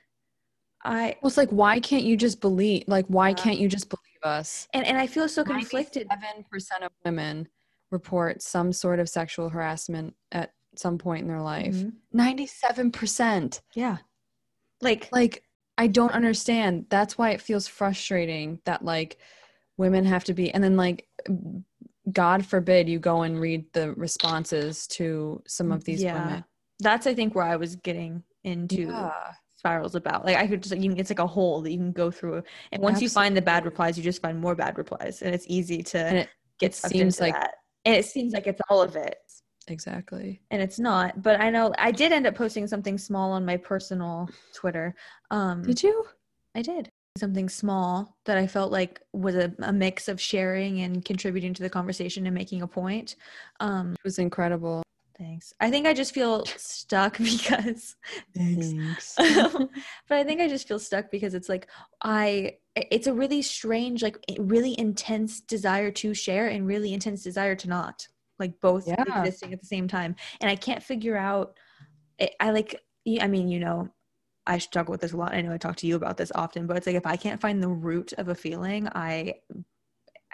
I 0.85 1.17
Well, 1.23 1.29
it's 1.29 1.37
like, 1.37 1.51
why 1.51 1.81
can't 1.81 2.05
you 2.05 2.17
just 2.17 2.41
believe? 2.41 2.85
Like, 2.87 3.07
why 3.07 3.31
Yeah. 3.31 3.35
can't 3.35 3.59
you 3.59 3.69
just 3.69 3.89
believe 3.89 4.03
us? 4.23 4.69
and 4.73 4.87
and 4.87 4.97
I 4.99 5.07
feel 5.07 5.29
so 5.29 5.45
conflicted. 5.45 6.07
Seven 6.11 6.45
percent 6.51 6.83
of 6.85 6.91
women 7.05 7.49
report 7.91 8.43
some 8.43 8.73
sort 8.73 8.99
of 8.99 9.09
sexual 9.09 9.49
harassment 9.51 10.15
at 10.33 10.53
some 10.77 10.99
point 10.99 11.23
in 11.23 11.29
their 11.29 11.43
life. 11.43 11.75
Mhm. 11.75 11.93
Ninety-seven 12.13 12.91
percent. 12.91 13.61
Yeah. 13.75 13.99
Like 14.81 15.09
Like, 15.13 15.45
I 15.79 15.87
don't 15.89 16.13
understand. 16.13 16.87
That's 16.89 17.17
why 17.19 17.31
it 17.31 17.41
feels 17.41 17.67
frustrating 17.69 18.61
that 18.65 18.85
like 18.85 19.19
women 19.77 20.05
have 20.05 20.25
to 20.25 20.35
be, 20.35 20.51
and 20.53 20.63
then 20.65 20.77
like, 20.77 21.09
God 22.13 22.45
forbid 22.47 22.89
you 22.89 22.99
go 22.99 23.23
and 23.23 23.41
read 23.41 23.73
the 23.73 23.93
responses 23.95 24.87
to 24.89 25.43
some 25.47 25.73
of 25.73 25.85
these 25.85 26.05
women. 26.05 26.45
That's 26.81 27.07
I 27.07 27.15
think 27.15 27.35
where 27.35 27.45
I 27.45 27.57
was 27.57 27.77
getting 27.77 28.23
into 28.43 28.83
Yeah. 28.83 29.35
Spirals 29.65 29.95
about. 29.95 30.27
Like 30.27 30.37
I 30.37 30.47
could 30.47 30.63
just 30.63 30.77
you 30.77 30.91
can, 30.91 30.99
it's 31.01 31.11
like 31.11 31.19
a 31.19 31.27
hole 31.27 31.63
that 31.63 31.71
you 31.73 31.79
can 31.79 31.93
go 31.93 32.11
through. 32.11 32.43
And 32.71 32.83
once 32.83 33.01
you 33.01 33.09
find 33.09 33.35
the 33.35 33.41
bad 33.43 33.65
replies, 33.65 33.97
you 33.97 34.05
just 34.05 34.21
find 34.21 34.39
more 34.39 34.55
bad 34.55 34.77
replies. 34.77 35.23
And 35.23 35.35
it's 35.35 35.47
easy 35.49 35.83
to 35.85 36.17
it- 36.21 36.29
get 36.59 36.73
it 36.73 36.75
seems 36.75 37.19
into 37.19 37.23
like- 37.25 37.41
that. 37.41 37.55
And 37.87 37.95
it 37.95 38.05
seems 38.05 38.33
like 38.33 38.47
it's 38.47 38.61
all 38.69 38.81
of 38.83 38.97
it. 38.97 39.19
Exactly. 39.69 40.43
And 40.51 40.61
it's 40.61 40.79
not. 40.79 41.23
But 41.23 41.41
I 41.41 41.49
know 41.51 41.73
I 41.79 41.91
did 41.91 42.13
end 42.13 42.27
up 42.27 42.35
posting 42.35 42.67
something 42.67 42.99
small 42.99 43.33
on 43.33 43.45
my 43.47 43.57
personal 43.57 44.29
Twitter. 44.55 44.95
Um 45.31 45.63
Did 45.63 45.83
you? 45.83 46.05
I 46.55 46.61
did 46.63 46.91
something 47.17 47.49
small 47.49 48.17
that 48.27 48.37
I 48.37 48.47
felt 48.47 48.71
like 48.73 49.01
was 49.13 49.35
a, 49.37 49.53
a 49.61 49.73
mix 49.73 50.09
of 50.09 50.21
sharing 50.21 50.81
and 50.81 51.05
contributing 51.05 51.55
to 51.55 51.63
the 51.63 51.71
conversation 51.71 52.27
and 52.27 52.35
making 52.35 52.61
a 52.63 52.67
point. 52.67 53.17
Um 53.61 53.93
It 53.95 54.05
was 54.05 54.19
incredible. 54.19 54.83
Thanks. 55.19 55.53
I 55.61 55.71
think 55.71 55.87
I 55.87 55.95
just 55.95 56.13
feel 56.13 56.45
stuck 56.57 57.19
because 57.19 57.97
Thanks. 58.37 59.15
but 59.19 59.69
I 60.11 60.25
think 60.25 60.41
I 60.41 60.49
just 60.49 60.67
feel 60.67 60.79
stuck 60.79 61.11
because 61.11 61.35
it's 61.35 61.49
like 61.49 61.69
I 62.03 62.55
it's 62.75 63.07
a 63.07 63.15
really 63.15 63.43
strange 63.43 64.03
like 64.03 64.19
really 64.39 64.79
intense 64.79 65.41
desire 65.41 65.91
to 65.93 66.15
share 66.15 66.49
and 66.49 66.67
really 66.67 66.93
intense 66.93 67.23
desire 67.23 67.55
to 67.57 67.69
not 67.69 68.09
like 68.39 68.61
both 68.61 68.89
Yeah. 68.89 69.05
existing 69.07 69.53
at 69.53 69.61
the 69.61 69.67
same 69.67 69.87
time 69.87 70.17
and 70.41 70.51
I 70.51 70.57
can't 70.57 70.83
figure 70.83 71.17
out 71.17 71.57
I, 72.21 72.31
I 72.41 72.51
like 72.51 72.81
I 73.21 73.29
mean 73.29 73.49
you 73.49 73.61
know 73.61 73.89
I 74.47 74.59
struggle 74.59 74.93
with 74.93 75.01
this 75.01 75.13
a 75.13 75.17
lot 75.17 75.35
I 75.35 75.41
know 75.41 75.53
I 75.53 75.59
talk 75.59 75.77
to 75.77 75.87
you 75.87 75.95
about 75.95 76.17
this 76.17 76.33
often 76.35 76.67
but 76.67 76.77
it's 76.77 76.87
like 76.87 76.97
if 76.97 77.07
I 77.07 77.17
can't 77.17 77.41
find 77.41 77.63
the 77.63 77.69
root 77.69 78.13
of 78.15 78.29
a 78.29 78.35
feeling 78.35 78.89
I 78.89 79.35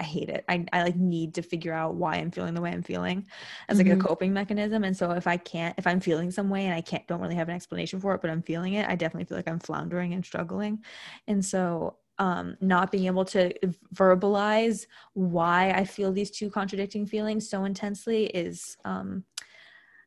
I 0.00 0.02
hate 0.02 0.30
it. 0.30 0.44
I, 0.48 0.64
I 0.72 0.82
like 0.82 0.96
need 0.96 1.34
to 1.34 1.42
figure 1.42 1.74
out 1.74 1.94
why 1.94 2.14
I'm 2.16 2.30
feeling 2.30 2.54
the 2.54 2.62
way 2.62 2.70
I'm 2.72 2.82
feeling 2.82 3.26
as 3.68 3.76
like 3.78 3.86
Mhm. 3.86 3.92
a 3.94 3.96
coping 3.96 4.32
mechanism. 4.32 4.82
And 4.82 4.96
so 4.96 5.10
if 5.10 5.26
I 5.26 5.36
can't, 5.36 5.74
if 5.78 5.86
I'm 5.86 6.00
feeling 6.00 6.30
some 6.30 6.48
way 6.48 6.64
and 6.64 6.74
I 6.74 6.80
can't, 6.80 7.06
don't 7.06 7.20
really 7.20 7.34
have 7.34 7.50
an 7.50 7.54
explanation 7.54 8.00
for 8.00 8.14
it, 8.14 8.22
but 8.22 8.30
I'm 8.30 8.42
feeling 8.42 8.74
it, 8.74 8.88
I 8.88 8.96
definitely 8.96 9.26
feel 9.26 9.36
like 9.36 9.48
I'm 9.48 9.58
floundering 9.60 10.14
and 10.14 10.24
struggling. 10.24 10.82
And 11.28 11.44
so 11.44 11.98
um, 12.18 12.56
not 12.62 12.90
being 12.90 13.06
able 13.06 13.26
to 13.26 13.52
verbalize 13.94 14.86
why 15.12 15.70
I 15.72 15.84
feel 15.84 16.12
these 16.12 16.30
two 16.30 16.50
contradicting 16.50 17.06
feelings 17.06 17.48
so 17.48 17.64
intensely 17.64 18.26
is 18.26 18.78
um, 18.86 19.24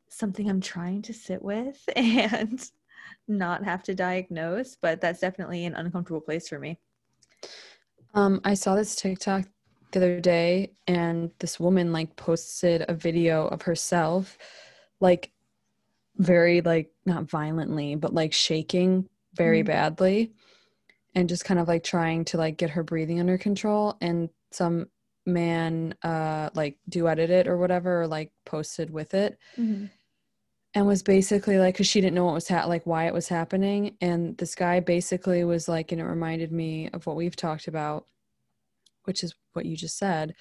something 0.09 0.49
I'm 0.49 0.61
trying 0.61 1.03
to 1.03 1.13
sit 1.13 1.41
with 1.41 1.83
and 1.95 2.67
not 3.27 3.63
have 3.63 3.83
to 3.83 3.93
diagnose. 3.95 4.75
But 4.75 5.01
that's 5.01 5.19
definitely 5.19 5.65
an 5.65 5.75
uncomfortable 5.75 6.21
place 6.21 6.49
for 6.49 6.57
me. 6.57 6.79
Um, 8.13 8.41
I 8.43 8.53
saw 8.53 8.75
this 8.75 8.95
TikTok 8.95 9.45
the 9.93 9.99
other 9.99 10.19
day, 10.19 10.73
and 10.87 11.31
this 11.39 11.59
woman 11.59 11.93
like 11.93 12.15
posted 12.15 12.85
a 12.87 12.93
video 12.93 13.47
of 13.47 13.63
herself, 13.63 14.37
like 14.99 15.31
very 16.17 16.61
like 16.61 16.91
not 17.05 17.23
violently, 17.23 17.95
but 17.95 18.13
like 18.13 18.33
shaking 18.33 19.07
very 19.35 19.63
mm. 19.63 19.67
badly 19.67 20.33
and 21.15 21.29
just 21.29 21.45
kind 21.45 21.59
of 21.59 21.67
like 21.67 21.83
trying 21.83 22.25
to 22.25 22.37
like 22.37 22.57
get 22.57 22.71
her 22.71 22.83
breathing 22.83 23.19
under 23.19 23.37
control 23.37 23.97
and 24.01 24.29
some 24.51 24.87
man 25.25 25.95
uh 26.03 26.49
like 26.53 26.77
duetted 26.89 27.29
it 27.29 27.47
or 27.47 27.57
whatever 27.57 28.01
or 28.01 28.07
like 28.07 28.31
posted 28.45 28.89
with 28.89 29.13
it 29.13 29.37
mm-hmm. 29.57 29.85
and 30.73 30.85
was 30.85 31.01
basically 31.01 31.57
like 31.57 31.75
because 31.75 31.87
she 31.87 32.01
didn't 32.01 32.15
know 32.15 32.25
what 32.25 32.33
was 32.33 32.47
ha- 32.47 32.65
like 32.65 32.85
why 32.85 33.07
it 33.07 33.13
was 33.13 33.29
happening 33.29 33.95
and 34.01 34.37
this 34.37 34.53
guy 34.53 34.81
basically 34.81 35.43
was 35.45 35.69
like 35.69 35.91
and 35.91 36.01
it 36.01 36.05
reminded 36.05 36.51
me 36.51 36.89
of 36.91 37.05
what 37.07 37.15
we've 37.15 37.37
talked 37.37 37.67
about 37.67 38.05
which 39.05 39.23
is 39.23 39.33
what 39.53 39.65
you 39.65 39.75
just 39.75 39.97
said 39.97 40.33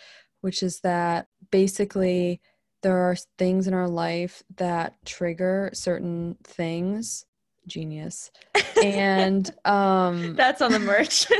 which 0.42 0.62
is 0.62 0.80
that 0.80 1.28
basically 1.50 2.40
there 2.82 2.98
are 2.98 3.16
things 3.38 3.66
in 3.66 3.74
our 3.74 3.88
life 3.88 4.42
that 4.56 4.94
trigger 5.06 5.70
certain 5.72 6.36
things. 6.44 7.24
Genius. 7.66 8.30
And 8.82 9.48
um 9.64 10.34
that's 10.34 10.60
on 10.60 10.72
the 10.72 10.78
merch. 10.78 11.26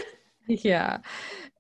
Yeah. 0.49 0.99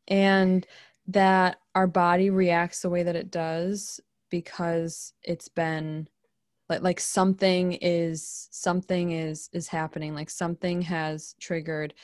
And 0.09 0.67
that 1.07 1.59
our 1.77 1.87
body 1.87 2.31
reacts 2.31 2.83
the 2.83 2.91
way 2.91 3.05
that 3.05 3.15
it 3.17 3.31
does 3.31 4.01
because 4.29 5.15
it's 5.23 5.49
been 5.49 6.09
like 6.69 6.83
like 6.83 7.01
something 7.01 7.75
is 7.75 8.49
something 8.51 9.13
is 9.13 9.49
is 9.53 9.69
happening. 9.69 10.15
Like 10.15 10.31
something 10.31 10.83
has 10.83 11.35
triggered 11.41 11.95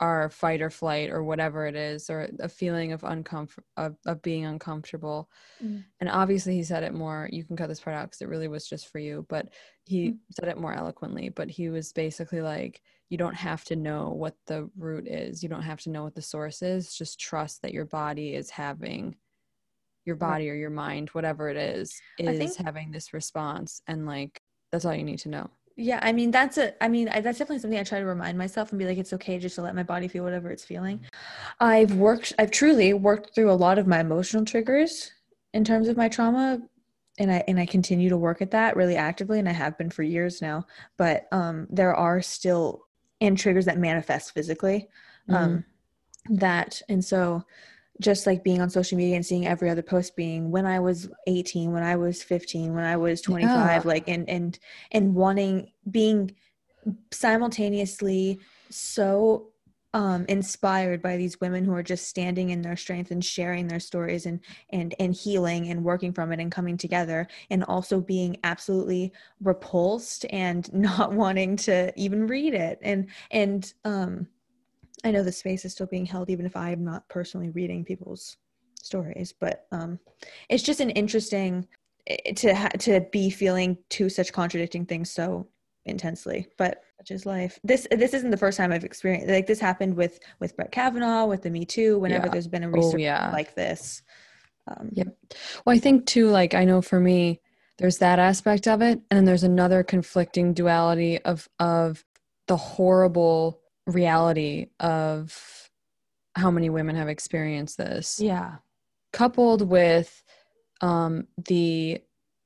our 0.00 0.30
fight 0.30 0.62
or 0.62 0.70
flight 0.70 1.10
or 1.10 1.24
whatever 1.24 1.66
it 1.66 1.74
is 1.74 2.08
or 2.08 2.28
a 2.40 2.48
feeling 2.48 2.92
of 2.92 3.02
uncomfort 3.02 3.64
of, 3.76 3.96
of 4.06 4.22
being 4.22 4.44
uncomfortable. 4.44 5.28
Mm. 5.62 5.84
and 6.00 6.08
obviously 6.08 6.54
he 6.54 6.62
said 6.62 6.82
it 6.82 6.94
more 6.94 7.28
you 7.32 7.44
can 7.44 7.56
cut 7.56 7.68
this 7.68 7.80
part 7.80 7.96
out 7.96 8.06
because 8.06 8.20
it 8.20 8.28
really 8.28 8.48
was 8.48 8.68
just 8.68 8.88
for 8.92 8.98
you 8.98 9.26
but 9.28 9.48
he 9.84 10.10
mm. 10.10 10.18
said 10.30 10.48
it 10.48 10.58
more 10.58 10.72
eloquently 10.72 11.28
but 11.28 11.50
he 11.50 11.68
was 11.68 11.92
basically 11.92 12.40
like 12.40 12.80
you 13.08 13.16
don't 13.16 13.34
have 13.34 13.64
to 13.64 13.76
know 13.76 14.10
what 14.10 14.34
the 14.46 14.68
root 14.76 15.08
is. 15.08 15.42
You 15.42 15.48
don't 15.48 15.62
have 15.62 15.80
to 15.80 15.90
know 15.90 16.04
what 16.04 16.14
the 16.14 16.20
source 16.20 16.60
is. 16.60 16.92
Just 16.92 17.18
trust 17.18 17.62
that 17.62 17.72
your 17.72 17.86
body 17.86 18.34
is 18.34 18.50
having 18.50 19.16
your 20.04 20.16
body 20.16 20.48
or 20.48 20.54
your 20.54 20.70
mind 20.70 21.10
whatever 21.10 21.50
it 21.50 21.56
is 21.58 22.00
is 22.18 22.38
think- 22.38 22.56
having 22.56 22.90
this 22.90 23.12
response 23.12 23.82
and 23.86 24.06
like 24.06 24.40
that's 24.72 24.86
all 24.86 24.94
you 24.94 25.04
need 25.04 25.18
to 25.18 25.28
know 25.28 25.50
yeah, 25.78 26.00
I 26.02 26.12
mean 26.12 26.32
that's 26.32 26.58
a 26.58 26.82
I 26.82 26.88
mean 26.88 27.08
I, 27.08 27.20
that's 27.20 27.38
definitely 27.38 27.60
something 27.60 27.78
I 27.78 27.84
try 27.84 28.00
to 28.00 28.04
remind 28.04 28.36
myself 28.36 28.70
and 28.70 28.80
be 28.80 28.84
like 28.84 28.98
it's 28.98 29.12
okay 29.12 29.38
just 29.38 29.54
to 29.54 29.62
let 29.62 29.76
my 29.76 29.84
body 29.84 30.08
feel 30.08 30.24
whatever 30.24 30.50
it's 30.50 30.64
feeling. 30.64 31.00
I've 31.60 31.94
worked 31.94 32.32
I've 32.36 32.50
truly 32.50 32.92
worked 32.94 33.32
through 33.32 33.50
a 33.50 33.52
lot 33.52 33.78
of 33.78 33.86
my 33.86 34.00
emotional 34.00 34.44
triggers 34.44 35.12
in 35.54 35.62
terms 35.62 35.86
of 35.86 35.96
my 35.96 36.08
trauma 36.08 36.60
and 37.20 37.30
I 37.30 37.44
and 37.46 37.60
I 37.60 37.66
continue 37.66 38.08
to 38.08 38.16
work 38.16 38.42
at 38.42 38.50
that 38.50 38.74
really 38.74 38.96
actively 38.96 39.38
and 39.38 39.48
I 39.48 39.52
have 39.52 39.78
been 39.78 39.88
for 39.88 40.02
years 40.02 40.42
now, 40.42 40.66
but 40.96 41.28
um 41.30 41.68
there 41.70 41.94
are 41.94 42.20
still 42.22 42.86
and 43.20 43.38
triggers 43.38 43.66
that 43.66 43.78
manifest 43.78 44.34
physically. 44.34 44.88
Um 45.28 45.64
mm-hmm. 46.28 46.34
that 46.38 46.82
and 46.88 47.04
so 47.04 47.44
just 48.00 48.26
like 48.26 48.44
being 48.44 48.60
on 48.60 48.70
social 48.70 48.96
media 48.96 49.16
and 49.16 49.26
seeing 49.26 49.46
every 49.46 49.70
other 49.70 49.82
post 49.82 50.14
being 50.16 50.50
when 50.50 50.66
I 50.66 50.78
was 50.80 51.08
18, 51.26 51.72
when 51.72 51.82
I 51.82 51.96
was 51.96 52.22
15, 52.22 52.74
when 52.74 52.84
I 52.84 52.96
was 52.96 53.20
25, 53.20 53.48
yeah. 53.48 53.80
like 53.84 54.08
and 54.08 54.28
and 54.28 54.58
and 54.92 55.14
wanting 55.14 55.72
being 55.90 56.34
simultaneously 57.10 58.38
so 58.70 59.48
um 59.94 60.26
inspired 60.28 61.00
by 61.00 61.16
these 61.16 61.40
women 61.40 61.64
who 61.64 61.72
are 61.72 61.82
just 61.82 62.08
standing 62.08 62.50
in 62.50 62.60
their 62.60 62.76
strength 62.76 63.10
and 63.10 63.24
sharing 63.24 63.66
their 63.66 63.80
stories 63.80 64.26
and 64.26 64.40
and 64.70 64.94
and 65.00 65.14
healing 65.14 65.70
and 65.70 65.82
working 65.82 66.12
from 66.12 66.30
it 66.30 66.40
and 66.40 66.52
coming 66.52 66.76
together 66.76 67.26
and 67.50 67.64
also 67.64 68.00
being 68.00 68.36
absolutely 68.44 69.12
repulsed 69.42 70.26
and 70.30 70.72
not 70.74 71.12
wanting 71.12 71.56
to 71.56 71.92
even 71.96 72.26
read 72.26 72.54
it 72.54 72.78
and 72.82 73.08
and 73.30 73.72
um 73.84 74.26
I 75.04 75.10
know 75.10 75.22
the 75.22 75.32
space 75.32 75.64
is 75.64 75.72
still 75.72 75.86
being 75.86 76.06
held, 76.06 76.30
even 76.30 76.46
if 76.46 76.56
I'm 76.56 76.84
not 76.84 77.08
personally 77.08 77.50
reading 77.50 77.84
people's 77.84 78.36
stories. 78.82 79.32
But 79.38 79.66
um, 79.72 79.98
it's 80.48 80.62
just 80.62 80.80
an 80.80 80.90
interesting 80.90 81.66
to 82.36 82.54
ha- 82.54 82.68
to 82.80 83.00
be 83.12 83.30
feeling 83.30 83.78
two 83.88 84.08
such 84.08 84.32
contradicting 84.32 84.86
things 84.86 85.10
so 85.10 85.46
intensely. 85.84 86.48
But 86.56 86.82
such 86.98 87.10
is 87.10 87.26
life. 87.26 87.58
This 87.64 87.86
this 87.90 88.14
isn't 88.14 88.30
the 88.30 88.36
first 88.36 88.56
time 88.56 88.72
I've 88.72 88.84
experienced 88.84 89.28
like 89.28 89.46
this 89.46 89.60
happened 89.60 89.96
with 89.96 90.20
with 90.40 90.56
Brett 90.56 90.72
Kavanaugh, 90.72 91.26
with 91.26 91.42
the 91.42 91.50
Me 91.50 91.64
Too. 91.64 91.98
Whenever 91.98 92.26
yeah. 92.26 92.32
there's 92.32 92.48
been 92.48 92.64
a 92.64 92.70
research 92.70 92.94
oh, 92.94 92.98
yeah. 92.98 93.30
like 93.32 93.54
this. 93.54 94.02
Um, 94.66 94.90
yep. 94.92 95.08
Well, 95.64 95.76
I 95.76 95.78
think 95.78 96.06
too. 96.06 96.28
Like 96.28 96.54
I 96.54 96.64
know 96.64 96.82
for 96.82 97.00
me, 97.00 97.40
there's 97.78 97.98
that 97.98 98.18
aspect 98.18 98.66
of 98.66 98.82
it, 98.82 99.00
and 99.10 99.18
then 99.18 99.24
there's 99.24 99.44
another 99.44 99.82
conflicting 99.82 100.54
duality 100.54 101.18
of 101.22 101.48
of 101.58 102.04
the 102.46 102.56
horrible 102.56 103.60
reality 103.88 104.66
of 104.80 105.70
how 106.36 106.50
many 106.50 106.70
women 106.70 106.94
have 106.94 107.08
experienced 107.08 107.78
this. 107.78 108.20
Yeah. 108.20 108.56
Coupled 109.12 109.68
with 109.68 110.22
um, 110.80 111.26
the 111.46 112.00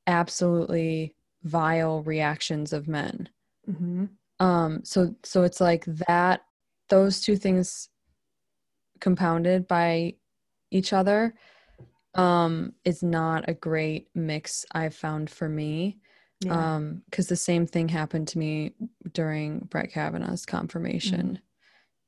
absolutely 0.06 1.14
vile 1.42 2.02
reactions 2.02 2.72
of 2.72 2.88
men. 2.88 3.28
Mm-hmm. 3.68 4.04
Um, 4.40 4.80
so 4.84 5.14
so 5.22 5.42
it's 5.42 5.60
like 5.60 5.84
that 5.84 6.42
those 6.88 7.20
two 7.20 7.36
things 7.36 7.88
compounded 9.00 9.66
by 9.68 10.14
each 10.70 10.92
other 10.92 11.34
um, 12.14 12.72
is 12.84 13.02
not 13.02 13.48
a 13.48 13.54
great 13.54 14.08
mix 14.14 14.64
I've 14.72 14.94
found 14.94 15.30
for 15.30 15.48
me. 15.48 15.98
Yeah. 16.44 16.76
Um, 16.76 17.02
because 17.10 17.28
the 17.28 17.36
same 17.36 17.66
thing 17.66 17.88
happened 17.88 18.28
to 18.28 18.38
me 18.38 18.72
during 19.12 19.60
Brett 19.60 19.92
Kavanaugh's 19.92 20.46
confirmation. 20.46 21.22
Mm-hmm. 21.22 21.34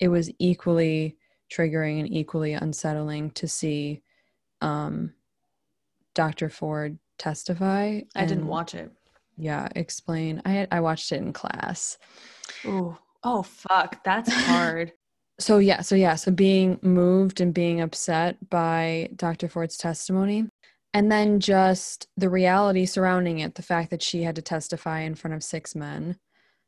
It 0.00 0.08
was 0.08 0.30
equally 0.38 1.16
triggering 1.52 2.00
and 2.00 2.12
equally 2.12 2.52
unsettling 2.52 3.30
to 3.32 3.48
see 3.48 4.02
um, 4.60 5.12
Dr. 6.14 6.48
Ford 6.48 6.98
testify. 7.18 8.00
I 8.14 8.26
didn't 8.26 8.46
watch 8.46 8.74
it. 8.74 8.90
Yeah, 9.36 9.68
explain. 9.74 10.42
I 10.44 10.50
had, 10.50 10.68
I 10.70 10.80
watched 10.80 11.12
it 11.12 11.20
in 11.20 11.32
class. 11.32 11.98
Oh, 12.64 12.96
oh 13.22 13.42
fuck, 13.42 14.02
that's 14.04 14.32
hard. 14.46 14.92
so 15.38 15.58
yeah, 15.58 15.80
so 15.80 15.94
yeah, 15.94 16.14
so 16.14 16.30
being 16.30 16.78
moved 16.82 17.40
and 17.40 17.52
being 17.52 17.80
upset 17.80 18.48
by 18.50 19.10
Dr. 19.16 19.48
Ford's 19.48 19.76
testimony 19.76 20.48
and 20.94 21.10
then 21.10 21.40
just 21.40 22.06
the 22.16 22.30
reality 22.30 22.86
surrounding 22.86 23.40
it 23.40 23.56
the 23.56 23.62
fact 23.62 23.90
that 23.90 24.02
she 24.02 24.22
had 24.22 24.36
to 24.36 24.42
testify 24.42 25.00
in 25.00 25.14
front 25.14 25.34
of 25.34 25.42
six 25.42 25.74
men 25.74 26.16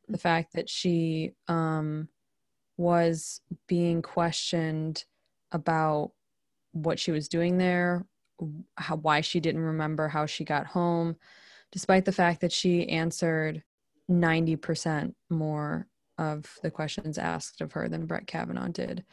the 0.09 0.17
fact 0.17 0.53
that 0.53 0.69
she 0.69 1.33
um, 1.47 2.07
was 2.77 3.41
being 3.67 4.01
questioned 4.01 5.03
about 5.51 6.11
what 6.73 6.99
she 6.99 7.11
was 7.11 7.27
doing 7.27 7.57
there 7.57 8.05
how 8.75 8.97
why 8.97 9.21
she 9.21 9.39
didn't 9.39 9.61
remember 9.61 10.07
how 10.07 10.25
she 10.25 10.43
got 10.43 10.67
home 10.67 11.15
despite 11.71 12.05
the 12.05 12.11
fact 12.11 12.41
that 12.41 12.51
she 12.51 12.87
answered 12.89 13.63
90% 14.09 15.13
more 15.29 15.87
of 16.17 16.45
the 16.61 16.71
questions 16.71 17.17
asked 17.17 17.61
of 17.61 17.73
her 17.73 17.89
than 17.89 18.05
Brett 18.05 18.27
Kavanaugh 18.27 18.67
did 18.67 19.03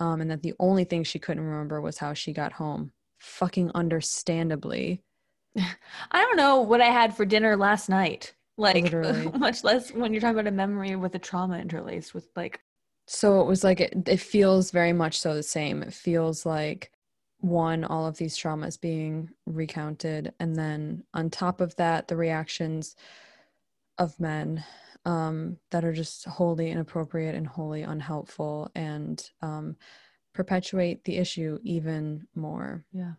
um, 0.00 0.20
and 0.20 0.30
that 0.30 0.42
the 0.42 0.54
only 0.58 0.84
thing 0.84 1.04
she 1.04 1.18
couldn't 1.18 1.44
remember 1.44 1.80
was 1.80 1.98
how 1.98 2.14
she 2.14 2.32
got 2.32 2.52
home 2.52 2.92
fucking 3.22 3.70
understandably. 3.74 5.02
I 5.56 6.20
don't 6.20 6.36
know 6.36 6.60
what 6.60 6.80
I 6.80 6.86
had 6.86 7.16
for 7.16 7.24
dinner 7.24 7.56
last 7.56 7.88
night. 7.88 8.34
Like 8.58 8.92
much 9.38 9.64
less 9.64 9.92
when 9.92 10.12
you're 10.12 10.20
talking 10.20 10.38
about 10.38 10.48
a 10.48 10.52
memory 10.54 10.96
with 10.96 11.14
a 11.14 11.18
trauma 11.18 11.58
interlaced 11.58 12.14
with 12.14 12.28
like 12.36 12.60
so 13.06 13.40
it 13.40 13.46
was 13.46 13.64
like 13.64 13.80
it, 13.80 14.08
it 14.08 14.20
feels 14.20 14.70
very 14.70 14.92
much 14.92 15.20
so 15.20 15.34
the 15.34 15.42
same. 15.42 15.82
It 15.82 15.94
feels 15.94 16.44
like 16.44 16.90
one 17.38 17.84
all 17.84 18.06
of 18.06 18.16
these 18.16 18.38
traumas 18.38 18.80
being 18.80 19.28
recounted 19.46 20.32
and 20.38 20.54
then 20.54 21.02
on 21.12 21.28
top 21.28 21.60
of 21.60 21.74
that 21.74 22.06
the 22.06 22.16
reactions 22.16 22.94
of 23.98 24.18
men 24.20 24.64
um, 25.04 25.56
that 25.72 25.84
are 25.84 25.92
just 25.92 26.24
wholly 26.24 26.70
inappropriate 26.70 27.34
and 27.34 27.48
wholly 27.48 27.82
unhelpful 27.82 28.70
and 28.76 29.30
um, 29.42 29.76
perpetuate 30.32 31.04
the 31.04 31.16
issue 31.16 31.58
even 31.62 32.26
more. 32.34 32.84
Yeah. 32.92 33.12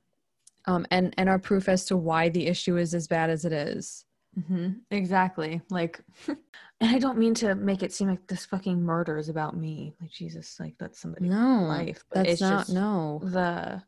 Um, 0.65 0.85
and 0.91 1.13
and 1.17 1.27
are 1.29 1.39
proof 1.39 1.67
as 1.67 1.85
to 1.85 1.97
why 1.97 2.29
the 2.29 2.47
issue 2.47 2.77
is 2.77 2.93
as 2.93 3.07
bad 3.07 3.29
as 3.29 3.43
it 3.45 3.51
is. 3.53 4.05
hmm 4.47 4.69
Exactly. 4.91 5.61
Like, 5.69 6.01
and 6.27 6.37
I 6.81 6.99
don't 6.99 7.17
mean 7.17 7.33
to 7.35 7.55
make 7.55 7.83
it 7.83 7.91
seem 7.93 8.09
like 8.09 8.25
this 8.27 8.45
fucking 8.45 8.81
murder 8.81 9.17
is 9.17 9.29
about 9.29 9.55
me. 9.57 9.93
Like 10.01 10.11
Jesus, 10.11 10.59
like 10.59 10.75
that's 10.79 10.99
somebody's 10.99 11.29
No, 11.31 11.67
life. 11.67 12.03
But 12.09 12.19
that's 12.25 12.33
it's 12.33 12.41
not 12.41 12.57
just 12.59 12.69
no. 12.73 13.19
the 13.23 13.81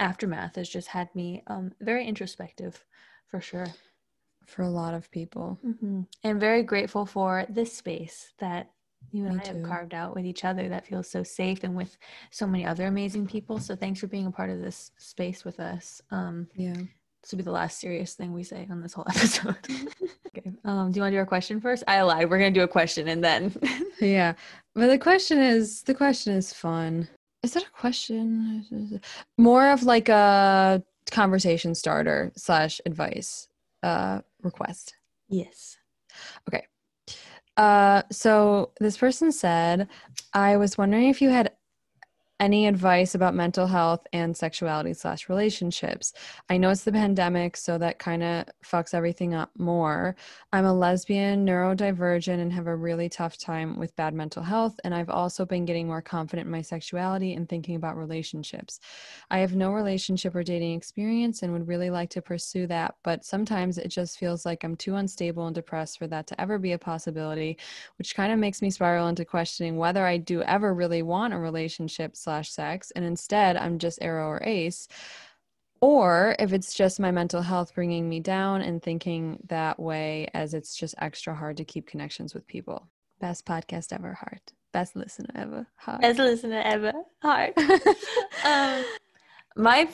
aftermath 0.00 0.56
has 0.56 0.68
just 0.68 0.88
had 0.88 1.12
me 1.14 1.42
um 1.46 1.72
very 1.80 2.06
introspective, 2.06 2.84
for 3.28 3.40
sure. 3.40 3.66
For 4.46 4.62
a 4.62 4.70
lot 4.70 4.94
of 4.94 5.10
people. 5.10 5.58
hmm 5.62 6.02
And 6.22 6.40
very 6.40 6.62
grateful 6.62 7.06
for 7.06 7.46
this 7.48 7.72
space 7.72 8.32
that 8.38 8.70
you 9.10 9.24
and 9.26 9.36
Me 9.36 9.42
I 9.44 9.46
have 9.48 9.62
carved 9.62 9.94
out 9.94 10.14
with 10.14 10.24
each 10.26 10.44
other 10.44 10.68
that 10.68 10.86
feels 10.86 11.08
so 11.08 11.22
safe 11.22 11.64
and 11.64 11.74
with 11.76 11.96
so 12.30 12.46
many 12.46 12.66
other 12.66 12.86
amazing 12.86 13.26
people. 13.26 13.58
So 13.58 13.74
thanks 13.74 14.00
for 14.00 14.06
being 14.06 14.26
a 14.26 14.30
part 14.30 14.50
of 14.50 14.60
this 14.60 14.90
space 14.98 15.44
with 15.44 15.60
us. 15.60 16.02
Um, 16.10 16.48
Yeah. 16.54 16.74
this 16.74 17.30
will 17.30 17.38
be 17.38 17.42
the 17.44 17.50
last 17.52 17.80
serious 17.80 18.14
thing 18.14 18.32
we 18.32 18.42
say 18.42 18.66
on 18.70 18.82
this 18.82 18.92
whole 18.92 19.06
episode. 19.08 19.56
okay. 20.28 20.52
Um, 20.64 20.92
do 20.92 20.98
you 20.98 21.02
want 21.02 21.12
to 21.12 21.16
do 21.16 21.18
our 21.18 21.26
question 21.26 21.60
first? 21.60 21.84
I 21.88 22.02
lied. 22.02 22.28
We're 22.28 22.38
gonna 22.38 22.50
do 22.50 22.62
a 22.62 22.68
question 22.68 23.08
and 23.08 23.24
then 23.24 23.54
Yeah. 24.00 24.34
But 24.74 24.88
the 24.88 24.98
question 24.98 25.38
is 25.38 25.82
the 25.82 25.94
question 25.94 26.34
is 26.34 26.52
fun. 26.52 27.08
Is 27.42 27.54
that 27.54 27.62
a 27.64 27.70
question? 27.70 29.00
More 29.38 29.70
of 29.70 29.84
like 29.84 30.08
a 30.08 30.82
conversation 31.10 31.74
starter 31.74 32.30
slash 32.36 32.80
advice 32.84 33.48
uh 33.82 34.20
request. 34.42 34.94
yes. 35.28 35.76
Uh 37.58 38.04
so 38.12 38.72
this 38.80 38.96
person 38.98 39.32
said, 39.32 39.88
I 40.34 40.56
was 40.58 40.78
wondering 40.78 41.10
if 41.10 41.20
you 41.22 41.30
had 41.30 41.52
any 42.40 42.66
advice 42.66 43.14
about 43.14 43.34
mental 43.34 43.66
health 43.66 44.06
and 44.12 44.36
sexuality 44.36 44.94
slash 44.94 45.28
relationships. 45.28 46.12
I 46.48 46.56
know 46.56 46.70
it's 46.70 46.84
the 46.84 46.92
pandemic, 46.92 47.56
so 47.56 47.78
that 47.78 47.98
kind 47.98 48.22
of 48.22 48.46
fucks 48.64 48.94
everything 48.94 49.34
up 49.34 49.50
more. 49.58 50.14
I'm 50.52 50.64
a 50.64 50.72
lesbian, 50.72 51.44
neurodivergent, 51.44 52.40
and 52.40 52.52
have 52.52 52.68
a 52.68 52.76
really 52.76 53.08
tough 53.08 53.38
time 53.38 53.78
with 53.78 53.96
bad 53.96 54.14
mental 54.14 54.42
health. 54.42 54.78
And 54.84 54.94
I've 54.94 55.10
also 55.10 55.44
been 55.44 55.64
getting 55.64 55.88
more 55.88 56.02
confident 56.02 56.46
in 56.46 56.52
my 56.52 56.62
sexuality 56.62 57.34
and 57.34 57.48
thinking 57.48 57.74
about 57.74 57.96
relationships. 57.96 58.78
I 59.30 59.38
have 59.38 59.56
no 59.56 59.72
relationship 59.72 60.34
or 60.34 60.44
dating 60.44 60.76
experience 60.76 61.42
and 61.42 61.52
would 61.52 61.66
really 61.66 61.90
like 61.90 62.10
to 62.10 62.22
pursue 62.22 62.66
that, 62.68 62.94
but 63.02 63.24
sometimes 63.24 63.78
it 63.78 63.88
just 63.88 64.18
feels 64.18 64.46
like 64.46 64.62
I'm 64.62 64.76
too 64.76 64.94
unstable 64.94 65.46
and 65.46 65.54
depressed 65.54 65.98
for 65.98 66.06
that 66.06 66.26
to 66.28 66.40
ever 66.40 66.58
be 66.58 66.72
a 66.72 66.78
possibility, 66.78 67.58
which 67.98 68.14
kind 68.14 68.32
of 68.32 68.38
makes 68.38 68.62
me 68.62 68.70
spiral 68.70 69.08
into 69.08 69.24
questioning 69.24 69.76
whether 69.76 70.06
I 70.06 70.18
do 70.18 70.42
ever 70.42 70.72
really 70.72 71.02
want 71.02 71.34
a 71.34 71.38
relationship 71.38 72.16
slash 72.28 72.50
sex, 72.50 72.90
and 72.90 73.06
instead 73.06 73.56
I'm 73.56 73.78
just 73.78 74.00
aro 74.00 74.26
or 74.26 74.42
ace, 74.44 74.86
or 75.80 76.36
if 76.38 76.52
it's 76.52 76.74
just 76.74 77.00
my 77.00 77.10
mental 77.10 77.40
health 77.40 77.74
bringing 77.74 78.06
me 78.06 78.20
down 78.20 78.60
and 78.60 78.82
thinking 78.82 79.38
that 79.48 79.80
way, 79.80 80.28
as 80.34 80.52
it's 80.52 80.76
just 80.76 80.94
extra 80.98 81.34
hard 81.34 81.56
to 81.56 81.64
keep 81.64 81.86
connections 81.86 82.34
with 82.34 82.46
people. 82.46 82.86
Best 83.18 83.46
podcast 83.46 83.94
ever, 83.94 84.12
heart. 84.12 84.52
Best 84.74 84.94
listener 84.94 85.30
ever, 85.34 85.66
heart. 85.76 86.04
A 86.04 86.12
listener 86.12 86.60
ever. 86.62 86.92
Hard. 87.22 87.54
um, 88.44 88.84
my 89.56 89.88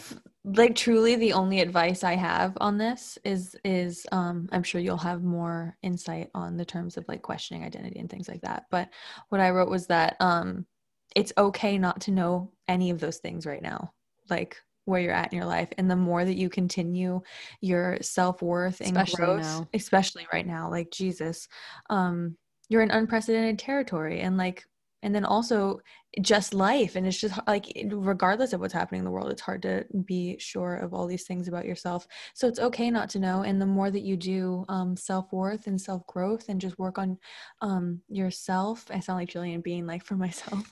like 0.44 0.74
truly 0.74 1.14
the 1.14 1.34
only 1.34 1.60
advice 1.60 2.02
I 2.02 2.16
have 2.16 2.58
on 2.60 2.78
this 2.78 3.16
is 3.24 3.56
is 3.64 4.06
um 4.10 4.48
I'm 4.52 4.64
sure 4.64 4.80
you'll 4.80 4.96
have 4.98 5.22
more 5.22 5.76
insight 5.82 6.30
on 6.34 6.56
the 6.56 6.64
terms 6.64 6.96
of 6.96 7.06
like 7.06 7.22
questioning 7.22 7.64
identity 7.64 8.00
and 8.00 8.10
things 8.10 8.28
like 8.28 8.42
that. 8.42 8.64
But 8.72 8.88
what 9.28 9.40
I 9.40 9.50
wrote 9.50 9.70
was 9.70 9.86
that 9.86 10.16
um 10.18 10.66
it's 11.14 11.33
okay 11.38 11.78
not 11.78 12.00
to 12.03 12.11
know 12.11 12.53
any 12.68 12.90
of 12.90 13.00
those 13.00 13.18
things 13.18 13.46
right 13.46 13.62
now. 13.62 13.92
Like 14.31 14.57
where 14.87 15.00
you're 15.00 15.12
at 15.12 15.33
in 15.33 15.38
your 15.38 15.46
life 15.46 15.68
and 15.79 15.90
the 15.90 15.96
more 15.96 16.24
that 16.24 16.37
you 16.37 16.48
continue 16.50 17.20
your 17.61 17.98
self-worth 18.03 18.81
and 18.81 18.90
Especially 18.90 19.16
growth 19.24 19.40
now. 19.40 19.68
especially 19.72 20.27
right 20.31 20.46
now 20.46 20.70
like 20.70 20.90
jesus 20.90 21.48
um 21.88 22.37
you're 22.68 22.83
in 22.83 22.90
unprecedented 22.90 23.59
territory 23.59 24.20
and 24.20 24.37
like 24.37 24.62
and 25.04 25.14
then 25.14 25.24
also 25.24 25.80
just 26.20 26.54
life 26.54 26.94
and 26.94 27.06
it's 27.06 27.20
just 27.20 27.38
like 27.48 27.66
regardless 27.90 28.52
of 28.52 28.60
what's 28.60 28.72
happening 28.72 29.00
in 29.00 29.04
the 29.04 29.10
world 29.10 29.32
it's 29.32 29.42
hard 29.42 29.60
to 29.62 29.84
be 30.04 30.36
sure 30.38 30.76
of 30.76 30.94
all 30.94 31.06
these 31.06 31.24
things 31.24 31.48
about 31.48 31.64
yourself. 31.64 32.06
So 32.34 32.46
it's 32.46 32.60
okay 32.60 32.90
not 32.90 33.10
to 33.10 33.18
know 33.18 33.42
and 33.42 33.60
the 33.60 33.66
more 33.66 33.90
that 33.90 34.02
you 34.02 34.16
do 34.16 34.64
um, 34.68 34.96
self-worth 34.96 35.66
and 35.66 35.80
self-growth 35.80 36.48
and 36.48 36.60
just 36.60 36.78
work 36.78 36.98
on 36.98 37.18
um, 37.60 38.00
yourself 38.08 38.86
i 38.90 39.00
sound 39.00 39.18
like 39.18 39.28
Gillian 39.28 39.60
being 39.60 39.86
like 39.86 40.04
for 40.04 40.16
myself 40.26 40.64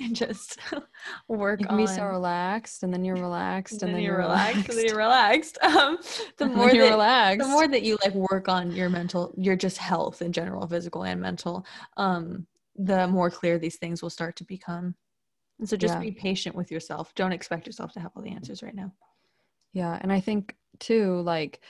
and 0.00 0.14
just 0.14 0.58
work 1.28 1.60
You 1.60 1.66
can 1.66 1.74
on 1.74 1.84
be 1.84 1.86
so 1.86 2.04
relaxed, 2.04 2.82
and 2.82 2.92
then 2.92 3.04
you're 3.04 3.16
relaxed, 3.16 3.82
and, 3.82 3.88
then, 3.88 3.94
then 3.94 4.02
you're 4.02 4.14
you're 4.14 4.22
relaxed, 4.22 4.68
and 4.68 4.78
then 4.78 4.86
you're 4.86 4.96
relaxed. 4.96 5.58
Um, 5.66 5.98
the 6.38 6.46
more 6.46 6.70
you're 6.70 6.86
that 6.86 6.92
relaxed. 6.92 7.46
the 7.46 7.52
more 7.52 7.68
that 7.68 7.82
you 7.82 7.98
like 8.02 8.14
work 8.14 8.48
on 8.48 8.72
your 8.72 8.88
mental 8.88 9.34
your 9.36 9.56
just 9.56 9.78
health 9.78 10.22
in 10.22 10.32
general 10.32 10.66
physical 10.66 11.02
and 11.02 11.20
mental 11.20 11.66
um 11.96 12.46
the 12.78 13.06
more 13.08 13.30
clear 13.30 13.58
these 13.58 13.76
things 13.76 14.02
will 14.02 14.10
start 14.10 14.36
to 14.36 14.44
become 14.44 14.94
and 15.58 15.68
so 15.68 15.76
just 15.76 15.94
Yeah. 15.94 16.00
be 16.00 16.12
patient 16.12 16.54
with 16.54 16.70
yourself 16.70 17.14
don't 17.14 17.32
expect 17.32 17.66
yourself 17.66 17.92
to 17.92 18.00
have 18.00 18.12
all 18.14 18.22
the 18.22 18.30
answers 18.30 18.62
right 18.62 18.74
now 18.74 18.92
Yeah, 19.72 19.98
and 20.00 20.12
I 20.12 20.20
think 20.20 20.56
too, 20.78 21.20
like 21.20 21.60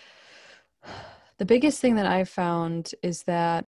the 1.38 1.44
biggest 1.44 1.80
thing 1.80 1.96
that 1.96 2.06
I've 2.06 2.28
found 2.28 2.92
is 3.02 3.24
that 3.24 3.64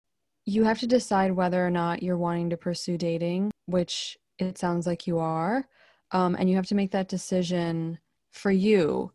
you 0.45 0.63
have 0.63 0.79
to 0.79 0.87
decide 0.87 1.31
whether 1.31 1.65
or 1.65 1.71
not 1.71 2.03
you're 2.03 2.17
wanting 2.17 2.49
to 2.51 2.57
pursue 2.57 2.97
dating, 2.97 3.51
which 3.65 4.17
it 4.37 4.57
sounds 4.57 4.85
like 4.85 5.07
you 5.07 5.19
are, 5.19 5.67
um, 6.11 6.35
and 6.37 6.49
you 6.49 6.55
have 6.55 6.67
to 6.67 6.75
make 6.75 6.91
that 6.91 7.07
decision 7.07 7.97
for 8.31 8.51
you, 8.51 9.11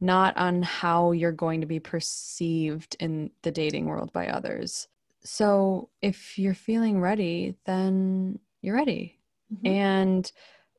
not 0.00 0.36
on 0.36 0.62
how 0.62 1.12
you're 1.12 1.32
going 1.32 1.60
to 1.62 1.66
be 1.66 1.80
perceived 1.80 2.96
in 3.00 3.30
the 3.42 3.50
dating 3.52 3.86
world 3.86 4.12
by 4.12 4.28
others. 4.28 4.88
So 5.24 5.90
if 6.02 6.38
you're 6.38 6.54
feeling 6.54 7.00
ready, 7.00 7.56
then 7.64 8.38
you're 8.62 8.76
ready 8.76 9.18
and 9.64 10.30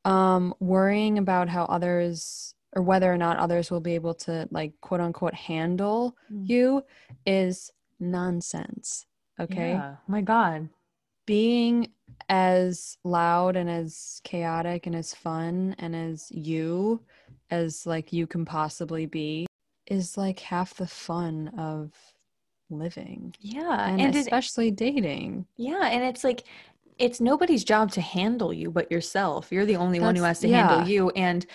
um, 0.03 0.53
worrying 0.60 1.17
about 1.17 1.49
how 1.49 1.65
others 1.65 2.53
or 2.75 2.81
whether 2.84 3.12
or 3.12 3.17
not 3.17 3.38
others 3.38 3.71
will 3.71 3.79
be 3.79 3.95
able 3.95 4.13
to 4.13 4.47
like 4.51 4.73
quote 4.81 4.99
unquote 4.99 5.34
handle 5.34 6.15
Mm. 6.31 6.49
you 6.49 6.84
is 7.25 7.71
nonsense 7.99 9.05
okay 9.39 9.71
Yeah. 9.73 9.95
my 10.08 10.21
god 10.21 10.69
being 11.25 11.91
as 12.29 12.97
loud 13.03 13.55
and 13.55 13.69
as 13.69 14.21
chaotic 14.23 14.86
and 14.88 14.95
as 14.95 15.13
fun 15.13 15.75
and 15.79 15.95
as 15.95 16.31
you 16.31 17.01
as 17.49 17.86
like 17.86 18.12
you 18.12 18.27
can 18.27 18.45
possibly 18.45 19.05
be 19.05 19.45
is 19.88 20.17
like 20.17 20.39
half 20.39 20.73
the 20.75 20.88
fun 20.88 21.47
of 21.58 21.93
living 22.69 23.34
yeah 23.39 23.89
and, 23.89 24.01
and, 24.01 24.15
it, 24.15 24.19
especially 24.19 24.71
dating. 24.71 25.45
Yeah 25.58 25.88
and 25.88 26.04
it's 26.04 26.23
like 26.23 26.43
it's 26.97 27.19
nobody's 27.19 27.63
job 27.63 27.91
to 27.91 28.01
handle 28.01 28.54
you 28.54 28.71
but 28.71 28.91
yourself. 28.91 29.51
You're 29.51 29.65
the 29.65 29.75
only 29.75 29.99
one 29.99 30.15
who 30.15 30.23
has 30.23 30.39
to 30.39 30.49
handle 30.49 30.88
you 30.88 31.10
and 31.12 31.45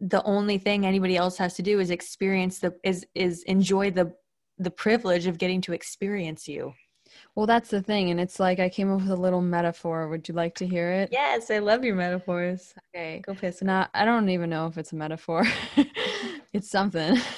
the 0.00 0.22
only 0.24 0.58
thing 0.58 0.86
anybody 0.86 1.16
else 1.16 1.36
has 1.38 1.54
to 1.54 1.62
do 1.62 1.80
is 1.80 1.90
experience 1.90 2.58
the 2.58 2.74
is 2.82 3.06
is 3.14 3.42
enjoy 3.44 3.90
the 3.90 4.12
the 4.58 4.70
privilege 4.70 5.26
of 5.26 5.38
getting 5.38 5.60
to 5.62 5.72
experience 5.72 6.48
you. 6.48 6.74
Well 7.34 7.46
that's 7.46 7.70
the 7.70 7.82
thing 7.82 8.10
and 8.10 8.20
it's 8.20 8.38
like 8.38 8.58
i 8.60 8.68
came 8.68 8.92
up 8.92 9.00
with 9.00 9.10
a 9.10 9.16
little 9.16 9.40
metaphor. 9.40 10.08
Would 10.08 10.28
you 10.28 10.34
like 10.34 10.54
to 10.56 10.66
hear 10.66 10.90
it? 10.90 11.08
Yes 11.12 11.50
i 11.50 11.58
love 11.58 11.84
your 11.84 11.96
metaphors. 11.96 12.74
Okay. 12.94 13.20
Go 13.24 13.34
piss. 13.34 13.62
Not 13.62 13.90
I 13.94 14.04
don't 14.04 14.28
even 14.28 14.50
know 14.50 14.66
if 14.66 14.76
it's 14.76 14.92
a 14.92 14.96
metaphor. 14.96 15.44
it's 16.52 16.70
something. 16.70 17.16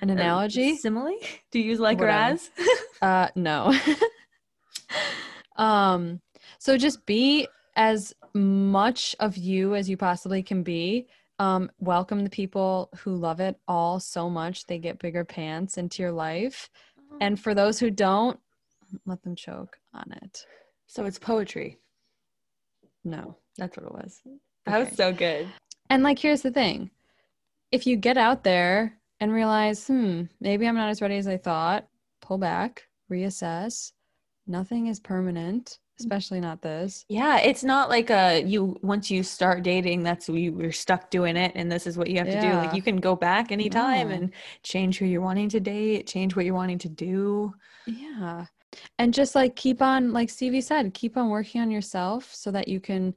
An 0.00 0.10
analogy? 0.10 0.76
simile 0.76 1.18
do 1.50 1.58
you 1.58 1.64
use 1.66 1.80
like 1.80 2.00
or 2.00 2.08
as 2.08 2.50
Uh 3.02 3.28
no. 3.34 3.72
um 5.56 6.20
so 6.58 6.76
just 6.76 7.04
be 7.06 7.48
as 7.76 8.14
much 8.34 9.16
of 9.20 9.36
you 9.36 9.74
as 9.74 9.88
you 9.88 9.96
possibly 9.96 10.42
can 10.42 10.62
be. 10.62 11.06
Um 11.38 11.70
welcome 11.78 12.24
the 12.24 12.30
people 12.30 12.90
who 12.98 13.14
love 13.16 13.40
it 13.40 13.58
all 13.68 14.00
so 14.00 14.28
much 14.30 14.66
they 14.66 14.78
get 14.78 14.98
bigger 14.98 15.24
pants 15.24 15.78
into 15.78 16.02
your 16.02 16.12
life. 16.12 16.68
And 17.20 17.38
for 17.40 17.54
those 17.54 17.78
who 17.78 17.90
don't, 17.90 18.38
let 19.06 19.22
them 19.22 19.34
choke 19.36 19.78
on 19.94 20.12
it. 20.22 20.46
so 20.86 21.04
it's 21.04 21.18
poetry 21.18 21.78
No. 23.04 23.36
that's 23.56 23.76
what 23.76 23.86
it 23.86 23.92
was 23.92 24.20
that 24.66 24.78
was 24.78 24.96
so 24.96 25.12
good 25.12 25.48
And 25.88 26.02
like, 26.02 26.18
here's 26.18 26.42
the 26.42 26.50
thing 26.50 26.90
if 27.72 27.86
you 27.86 27.96
get 27.96 28.16
out 28.16 28.42
there 28.44 28.98
and 29.20 29.32
realize, 29.32 29.86
hmm, 29.86 30.22
maybe 30.40 30.66
I'm 30.66 30.74
not 30.74 30.88
as 30.88 31.02
ready 31.02 31.16
as 31.16 31.26
I 31.28 31.36
thought, 31.36 31.86
pull 32.20 32.38
back, 32.38 32.84
reassess. 33.10 33.92
Nothing 34.46 34.86
is 34.86 34.98
permanent, 34.98 35.78
especially 36.00 36.40
not 36.40 36.62
this. 36.62 37.04
Yeah, 37.08 37.38
it's 37.38 37.62
not 37.62 37.88
like 37.88 38.10
a 38.10 38.42
you 38.42 38.76
once 38.82 39.10
you 39.10 39.22
start 39.22 39.62
dating, 39.62 40.02
that's 40.02 40.28
you 40.28 40.58
you're 40.58 40.72
stuck 40.72 41.10
doing 41.10 41.36
it 41.36 41.52
and 41.54 41.70
this 41.70 41.86
is 41.86 41.96
what 41.96 42.08
you 42.08 42.18
have 42.18 42.26
to 42.26 42.40
do. 42.40 42.52
Like 42.54 42.74
you 42.74 42.82
can 42.82 42.96
go 42.96 43.14
back 43.14 43.52
anytime 43.52 44.08
No. 44.08 44.14
and 44.14 44.32
change 44.62 44.98
who 44.98 45.04
you're 45.04 45.20
wanting 45.20 45.50
to 45.50 45.60
date, 45.60 46.06
change 46.06 46.34
what 46.34 46.44
you're 46.46 46.54
wanting 46.54 46.78
to 46.78 46.88
do. 46.88 47.52
Yeah. 47.86 48.46
And 48.98 49.12
just 49.12 49.34
like 49.34 49.54
keep 49.56 49.82
on, 49.82 50.12
like 50.12 50.30
Stevie 50.30 50.60
said, 50.62 50.94
keep 50.94 51.16
on 51.16 51.28
working 51.28 51.60
on 51.60 51.70
yourself 51.70 52.32
so 52.34 52.50
that 52.52 52.66
you 52.68 52.80
can 52.80 53.14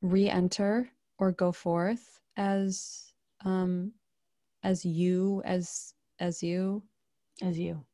re 0.00 0.28
enter 0.30 0.90
or 1.18 1.32
go 1.32 1.50
forth 1.52 2.20
as, 2.36 3.12
um, 3.44 3.92
as 4.62 4.84
you, 4.84 5.42
as, 5.44 5.94
as 6.18 6.42
you. 6.42 6.82
As 7.42 7.58
you. 7.58 7.84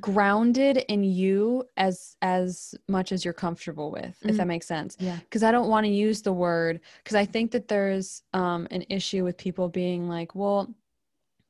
grounded 0.00 0.78
in 0.88 1.02
you 1.04 1.64
as 1.76 2.16
as 2.22 2.74
much 2.88 3.12
as 3.12 3.24
you're 3.24 3.34
comfortable 3.34 3.90
with 3.90 4.16
if 4.24 4.36
that 4.36 4.46
makes 4.46 4.66
sense 4.66 4.96
Yeah. 5.00 5.16
because 5.24 5.42
i 5.42 5.50
don't 5.52 5.68
want 5.68 5.84
to 5.86 5.90
use 5.90 6.20
the 6.22 6.32
word 6.32 6.80
because 7.02 7.14
i 7.16 7.24
think 7.24 7.50
that 7.52 7.68
there's 7.68 8.22
um 8.34 8.66
an 8.70 8.84
issue 8.90 9.24
with 9.24 9.36
people 9.36 9.68
being 9.68 10.08
like 10.08 10.34
well 10.34 10.68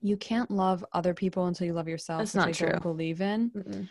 you 0.02 0.16
can't 0.16 0.50
love 0.50 0.84
other 0.92 1.14
people 1.14 1.46
until 1.46 1.66
you 1.66 1.72
love 1.72 1.88
yourself 1.88 2.20
That's 2.20 2.34
not 2.34 2.52
true. 2.54 2.78
believe 2.80 3.20
in 3.20 3.50
Mm-mm. 3.50 3.88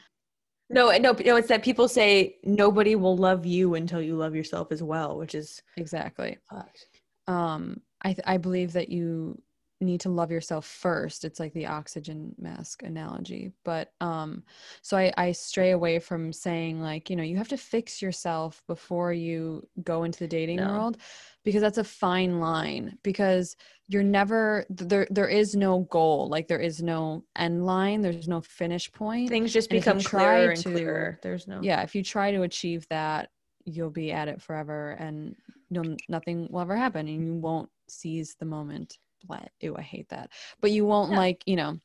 No, 0.70 0.92
no, 0.98 1.14
no. 1.14 1.36
It's 1.38 1.48
that 1.48 1.64
people 1.64 1.88
say 1.88 2.36
nobody 2.44 2.96
will 2.96 3.16
love 3.16 3.46
you 3.46 3.76
until 3.76 4.02
you 4.02 4.16
love 4.18 4.36
yourself 4.36 4.72
as 4.74 4.84
well, 4.84 5.18
which 5.18 5.34
is 5.34 5.62
exactly 5.78 6.38
fucked. 6.50 6.86
um 7.28 7.82
i 8.02 8.10
th- 8.14 8.28
i 8.28 8.38
believe 8.38 8.74
that 8.74 8.90
you 8.90 9.42
need 9.86 10.00
to 10.02 10.10
love 10.10 10.32
yourself 10.32 10.66
first 10.66 11.24
it's 11.24 11.40
like 11.40 11.54
the 11.54 11.66
oxygen 11.68 12.34
mask 12.40 12.82
analogy 12.84 13.52
but 13.64 13.92
um 14.02 14.44
so 14.82 14.98
i 14.98 15.14
i 15.18 15.32
stray 15.32 15.72
away 15.72 16.00
from 16.00 16.34
saying 16.34 16.82
like 16.82 17.10
you 17.10 17.16
know 17.16 17.24
you 17.24 17.38
have 17.38 17.48
to 17.48 17.58
fix 17.58 18.02
yourself 18.02 18.64
before 18.68 19.14
you 19.14 19.68
go 19.84 20.04
into 20.04 20.20
the 20.20 20.28
dating 20.28 20.58
No. 20.58 20.68
world 20.70 20.98
because 21.44 21.62
that's 21.62 21.78
a 21.78 21.84
fine 21.84 22.40
line 22.40 22.98
because 23.04 23.56
you're 23.88 24.04
never 24.04 24.66
there 24.70 25.08
there 25.12 25.28
is 25.30 25.56
no 25.56 25.80
goal 25.82 26.28
like 26.28 26.48
there 26.48 26.60
is 26.60 26.82
no 26.82 27.24
end 27.36 27.66
line 27.66 28.02
there's 28.02 28.28
no 28.28 28.42
finish 28.42 28.92
point 28.92 29.30
Things 29.30 29.54
just 29.54 29.70
And 29.72 29.80
become 29.80 30.02
clearer 30.02 30.50
and 30.50 30.58
to- 30.64 30.72
clearer. 30.72 31.20
There's 31.22 31.48
no. 31.48 31.62
yeah 31.62 31.82
if 31.84 31.94
you 31.94 32.04
try 32.04 32.32
to 32.32 32.42
achieve 32.42 32.88
that 32.90 33.30
you'll 33.66 33.92
be 33.92 34.12
at 34.12 34.28
it 34.28 34.42
forever 34.42 34.92
and 35.00 35.36
you'll 35.70 35.96
nothing 36.10 36.48
will 36.50 36.62
ever 36.62 36.76
happen 36.76 37.08
and 37.08 37.26
you 37.28 37.34
won't 37.36 37.70
seize 37.90 38.36
the 38.40 38.46
moment 38.46 38.98
Blah, 39.26 39.40
ew 39.62 39.76
i 39.78 39.82
hate 39.82 40.10
that 40.10 40.30
but 40.62 40.72
you 40.72 40.86
won't 40.86 41.12
Yeah. 41.12 41.18
like 41.18 41.44
you 41.46 41.56
know 41.56 41.80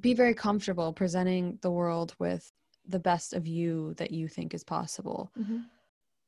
be 0.00 0.14
very 0.14 0.34
comfortable 0.34 0.92
presenting 0.92 1.58
the 1.62 1.70
world 1.70 2.14
with 2.18 2.52
the 2.86 2.98
best 2.98 3.32
of 3.32 3.46
you 3.46 3.94
that 3.94 4.10
you 4.10 4.28
think 4.28 4.54
is 4.54 4.64
possible 4.64 5.32
Mhm. 5.38 5.64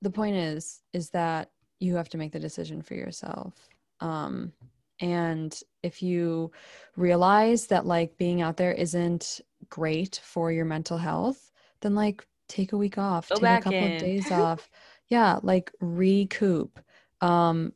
the 0.03 0.11
point 0.11 0.37
is 0.37 0.83
is 0.93 1.11
that 1.11 1.51
you 1.81 1.97
have 1.97 2.09
to 2.09 2.19
make 2.19 2.33
the 2.33 2.41
decision 2.41 2.83
for 2.83 2.95
yourself 2.95 3.55
um 4.01 4.53
and 5.01 5.61
if 5.83 6.03
you 6.03 6.51
realize 6.97 7.67
that 7.69 7.87
like 7.87 8.17
being 8.19 8.43
out 8.43 8.57
there 8.57 8.73
isn't 8.73 9.41
great 9.69 10.21
for 10.25 10.51
your 10.53 10.65
mental 10.65 10.99
health 10.99 11.51
then 11.81 11.95
like 11.95 12.27
take 12.49 12.73
a 12.73 12.77
week 12.77 12.99
off 12.99 13.29
Go 13.29 13.37
take 13.37 13.61
a 13.61 13.63
couple 13.63 13.87
in. 13.87 13.93
of 13.95 13.99
days 14.01 14.31
off 14.43 14.71
yeah 15.09 15.39
like 15.43 15.71
recoup 15.81 16.79
um 17.21 17.73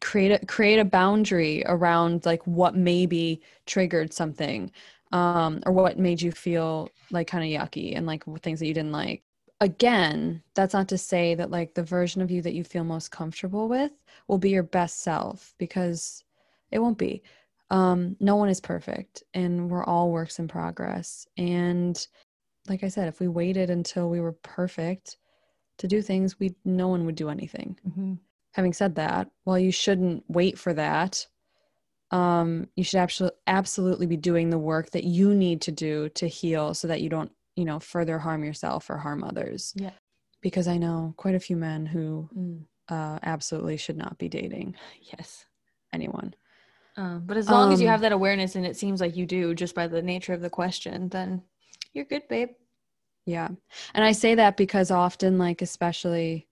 create 0.00 0.32
a 0.42 0.46
create 0.46 0.78
a 0.78 0.84
boundary 0.84 1.62
around 1.66 2.24
like 2.24 2.42
what 2.46 2.74
maybe 2.74 3.40
triggered 3.66 4.12
something 4.12 4.70
um 5.12 5.62
or 5.66 5.72
what 5.72 5.98
made 5.98 6.20
you 6.22 6.32
feel 6.32 6.88
like 7.10 7.26
kind 7.26 7.44
of 7.44 7.60
yucky 7.60 7.96
and 7.96 8.06
like 8.06 8.24
things 8.40 8.58
that 8.60 8.66
you 8.66 8.74
didn't 8.74 8.92
like. 8.92 9.22
Again 9.60 10.42
that's 10.54 10.74
not 10.74 10.88
to 10.88 10.98
say 10.98 11.34
that 11.34 11.50
like 11.50 11.74
the 11.74 11.82
version 11.82 12.22
of 12.22 12.30
you 12.30 12.42
that 12.42 12.54
you 12.54 12.64
feel 12.64 12.84
most 12.84 13.10
comfortable 13.10 13.68
with 13.68 13.92
will 14.28 14.38
be 14.38 14.50
your 14.50 14.62
best 14.62 15.00
self 15.02 15.54
because 15.58 16.24
it 16.70 16.78
won't 16.78 16.98
be. 16.98 17.22
Um 17.70 18.16
no 18.20 18.36
one 18.36 18.48
is 18.48 18.60
perfect 18.60 19.22
and 19.34 19.70
we're 19.70 19.84
all 19.84 20.10
works 20.10 20.38
in 20.38 20.48
progress 20.48 21.26
and 21.36 22.06
like 22.68 22.84
i 22.84 22.88
said 22.88 23.08
if 23.08 23.20
we 23.20 23.28
waited 23.28 23.70
until 23.70 24.08
we 24.08 24.20
were 24.20 24.32
perfect 24.32 25.18
to 25.78 25.88
do 25.88 26.02
things 26.02 26.38
we 26.38 26.54
no 26.64 26.88
one 26.88 27.04
would 27.06 27.16
do 27.16 27.28
anything. 27.28 27.78
Mhm. 27.88 28.18
Having 28.52 28.72
said 28.72 28.94
that, 28.96 29.30
while 29.44 29.58
you 29.58 29.72
shouldn't 29.72 30.24
wait 30.28 30.58
for 30.58 30.72
that, 30.74 31.26
um, 32.10 32.68
you 32.76 32.84
should 32.84 32.98
absolutely 32.98 33.38
absolutely 33.46 34.06
be 34.06 34.16
doing 34.16 34.50
the 34.50 34.58
work 34.58 34.90
that 34.90 35.04
you 35.04 35.34
need 35.34 35.62
to 35.62 35.72
do 35.72 36.08
to 36.10 36.26
heal, 36.26 36.74
so 36.74 36.88
that 36.88 37.00
you 37.00 37.08
don't, 37.08 37.32
you 37.56 37.64
know, 37.64 37.78
further 37.80 38.18
harm 38.18 38.44
yourself 38.44 38.90
or 38.90 38.98
harm 38.98 39.24
others. 39.24 39.72
Yeah. 39.76 39.92
Because 40.42 40.68
I 40.68 40.76
know 40.76 41.14
quite 41.16 41.34
a 41.34 41.40
few 41.40 41.56
men 41.56 41.86
who 41.86 42.28
Mm. 42.36 42.64
uh, 42.88 43.18
absolutely 43.22 43.76
should 43.78 43.96
not 43.96 44.18
be 44.18 44.28
dating 44.28 44.74
Yes. 45.18 45.46
anyone. 45.92 46.34
Um, 46.96 47.22
but 47.24 47.38
as 47.38 47.48
long 47.48 47.72
as 47.72 47.80
you 47.80 47.86
Um, 47.86 47.92
have 47.92 48.02
that 48.02 48.12
awareness, 48.12 48.54
and 48.54 48.66
it 48.66 48.76
seems 48.76 49.00
like 49.00 49.16
you 49.16 49.24
do, 49.24 49.54
just 49.54 49.74
by 49.74 49.86
the 49.86 50.02
nature 50.02 50.34
of 50.34 50.42
the 50.42 50.50
question, 50.50 51.08
then 51.08 51.42
you're 51.94 52.04
good, 52.04 52.28
babe. 52.28 52.50
Yeah. 53.24 53.48
And 53.94 54.04
I 54.04 54.12
say 54.12 54.34
that 54.34 54.58
because 54.58 54.90
often, 54.90 55.38
like, 55.38 55.62
especially 55.62 56.48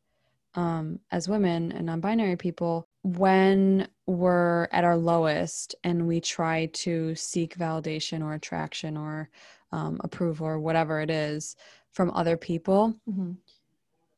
um, 0.54 0.98
as 1.10 1.28
women 1.28 1.72
and 1.72 1.86
non 1.86 2.00
binary 2.00 2.36
people, 2.36 2.86
when 3.02 3.88
we're 4.06 4.68
at 4.72 4.84
our 4.84 4.96
lowest 4.96 5.74
and 5.84 6.06
we 6.06 6.20
try 6.20 6.66
to 6.72 7.14
seek 7.14 7.56
validation 7.56 8.22
or 8.22 8.34
attraction 8.34 8.96
or 8.96 9.30
um, 9.72 10.00
approval 10.02 10.46
or 10.46 10.58
whatever 10.58 11.00
it 11.00 11.10
is 11.10 11.56
from 11.92 12.10
other 12.10 12.36
people, 12.36 12.94
Mm-hmm. 13.08 13.32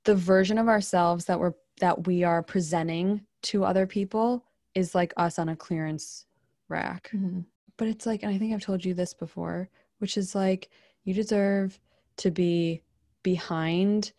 the 0.05 0.15
version 0.15 0.59
of 0.59 0.69
ourselves 0.69 1.25
that 1.27 1.39
we're 1.39 1.55
that 1.81 2.07
we 2.07 2.23
are 2.23 2.43
presenting 2.43 3.23
to 3.43 3.65
other 3.65 3.87
people 3.87 4.45
is 4.75 4.95
like 4.95 5.13
us 5.17 5.39
on 5.39 5.49
a 5.49 5.57
clearance 5.57 6.27
rack 6.69 7.11
Mm-hmm. 7.15 7.41
but 7.77 7.89
it's 7.89 8.07
like 8.07 8.23
and 8.23 8.33
i 8.33 8.39
think 8.39 8.53
i've 8.55 8.63
told 8.63 8.85
you 8.85 8.95
this 8.95 9.15
before 9.15 9.69
which 9.99 10.17
is 10.17 10.35
like 10.35 10.69
you 11.05 11.13
deserve 11.15 11.79
to 12.19 12.31
be 12.31 12.83
behind 13.23 14.13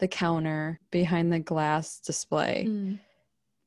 the 0.00 0.08
counter 0.08 0.80
behind 0.90 1.32
the 1.32 1.38
glass 1.38 2.00
display 2.00 2.64
Mm. 2.68 2.98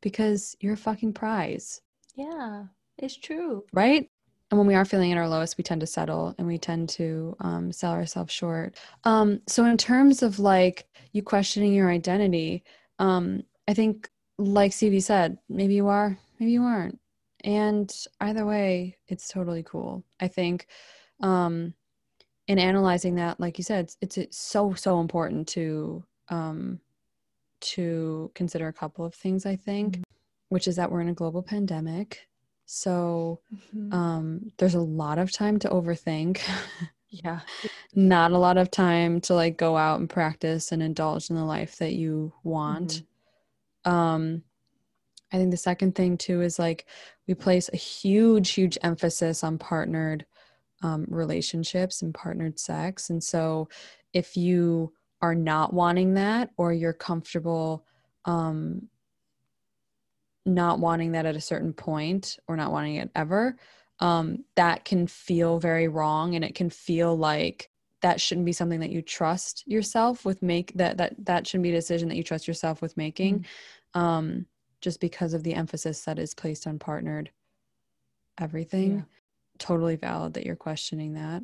because 0.02 0.56
you're 0.60 0.74
a 0.74 0.78
fucking 0.78 1.14
prize. 1.14 1.82
Yeah, 2.16 2.66
it's 2.98 3.16
true. 3.16 3.64
right? 3.74 4.10
And 4.52 4.58
when 4.60 4.68
we 4.68 4.76
are 4.76 4.86
feeling 4.86 5.12
at 5.12 5.18
our 5.18 5.28
lowest 5.28 5.58
we 5.58 5.64
tend 5.64 5.82
to 5.82 5.88
settle 5.88 6.36
and 6.38 6.46
we 6.46 6.60
tend 6.60 6.90
to 6.90 7.36
um, 7.40 7.72
sell 7.72 7.92
ourselves 7.94 8.32
short. 8.34 8.78
Um, 9.04 9.42
so 9.48 9.66
in 9.66 9.78
terms 9.78 10.22
of 10.22 10.38
like 10.38 10.86
you 11.12 11.24
questioning 11.24 11.74
your 11.74 11.90
identity 11.90 12.64
um, 13.00 13.42
i 13.68 13.74
think 13.74 14.10
like 14.38 14.74
Stevie 14.74 15.00
said 15.00 15.38
maybe 15.50 15.74
you 15.74 15.88
are 15.88 16.18
maybe 16.40 16.52
you 16.52 16.64
aren't. 16.64 17.00
And 17.44 17.92
either 18.22 18.46
way 18.46 18.98
it's 19.08 19.28
totally 19.28 19.64
cool. 19.64 20.04
I 20.20 20.28
think 20.28 20.68
um, 21.22 21.74
in 22.48 22.60
analyzing 22.60 23.16
that 23.16 23.40
like 23.40 23.58
you 23.58 23.64
said 23.64 23.92
it's, 24.02 24.18
it's 24.18 24.38
so 24.38 24.74
so 24.76 25.00
important 25.00 25.48
to 25.50 26.04
um, 26.30 26.80
to 27.62 28.32
consider 28.36 28.68
a 28.68 28.74
couple 28.74 29.06
of 29.06 29.14
things 29.16 29.46
i 29.46 29.56
think 29.56 29.98
Mhm. 29.98 30.04
which 30.50 30.68
is 30.68 30.76
that 30.76 30.92
we're 30.92 31.02
in 31.02 31.10
a 31.10 31.14
global 31.14 31.42
pandemic 31.42 32.28
so 32.66 33.40
Mhm. 33.74 33.94
um 33.94 34.52
there's 34.58 34.76
a 34.76 34.82
lot 34.82 35.18
of 35.18 35.32
time 35.32 35.60
to 35.60 35.70
overthink 35.70 36.42
yeah. 37.10 37.42
not 37.94 38.32
a 38.32 38.38
lot 38.38 38.58
of 38.58 38.70
time 38.72 39.22
to 39.22 39.34
like 39.36 39.58
go 39.58 39.78
out 39.78 40.00
and 40.00 40.10
practice 40.10 40.72
and 40.72 40.82
indulge 40.84 41.30
in 41.30 41.36
the 41.36 41.46
life 41.46 41.78
that 41.78 41.94
you 41.94 42.34
want 42.44 43.04
um 43.86 44.44
i 45.32 45.38
think 45.38 45.52
the 45.52 45.58
second 45.58 45.94
thing 45.96 46.18
too 46.18 46.42
is 46.42 46.58
like 46.60 46.86
we 47.28 47.34
place 47.34 47.70
a 47.72 47.78
huge 47.78 48.52
huge 48.52 48.78
emphasis 48.84 49.44
on 49.44 49.58
partnered 49.58 50.26
um, 50.82 51.06
relationships 51.08 52.02
and 52.02 52.14
partnered 52.14 52.60
sex 52.60 53.10
and 53.10 53.24
so 53.24 53.70
if 54.12 54.36
you 54.36 54.92
are 55.24 55.34
not 55.34 55.74
wanting 55.74 56.14
that 56.16 56.52
or 56.58 56.74
you're 56.74 56.94
comfortable 56.94 57.86
um 58.26 58.88
not 60.46 60.80
wanting 60.80 61.14
that 61.14 61.26
at 61.26 61.38
a 61.38 61.42
certain 61.42 61.72
point 61.72 62.38
or 62.48 62.58
not 62.58 62.72
wanting 62.72 62.98
it 62.98 63.10
ever 63.16 63.56
um, 64.00 64.44
that 64.56 64.84
can 64.84 65.08
feel 65.08 65.60
very 65.60 65.88
wrong 65.88 66.36
and 66.36 66.44
it 66.44 66.56
can 66.56 66.70
feel 66.70 67.18
like 67.18 67.70
that 68.02 68.20
shouldn't 68.20 68.46
be 68.46 68.52
something 68.52 68.82
that 68.82 68.90
you 68.90 69.02
trust 69.02 69.64
yourself 69.66 70.26
with 70.26 70.42
make 70.42 70.74
that 70.76 70.98
that 70.98 71.16
that 71.20 71.48
shouldn't 71.48 71.64
be 71.64 71.70
a 71.70 71.76
decision 71.76 72.10
that 72.10 72.18
you 72.18 72.24
trust 72.24 72.46
yourself 72.46 72.82
with 72.82 72.98
making 72.98 73.46
um, 73.94 74.46
just 74.82 75.00
because 75.00 75.34
of 75.34 75.44
the 75.44 75.54
emphasis 75.54 76.02
that 76.02 76.20
is 76.20 76.34
placed 76.34 76.68
on 76.68 76.78
partnered 76.78 77.32
everything. 78.38 78.98
Yeah. 78.98 79.04
totally 79.58 79.96
valid 79.96 80.34
that 80.34 80.46
you're 80.46 80.58
questioning 80.58 81.14
that. 81.14 81.44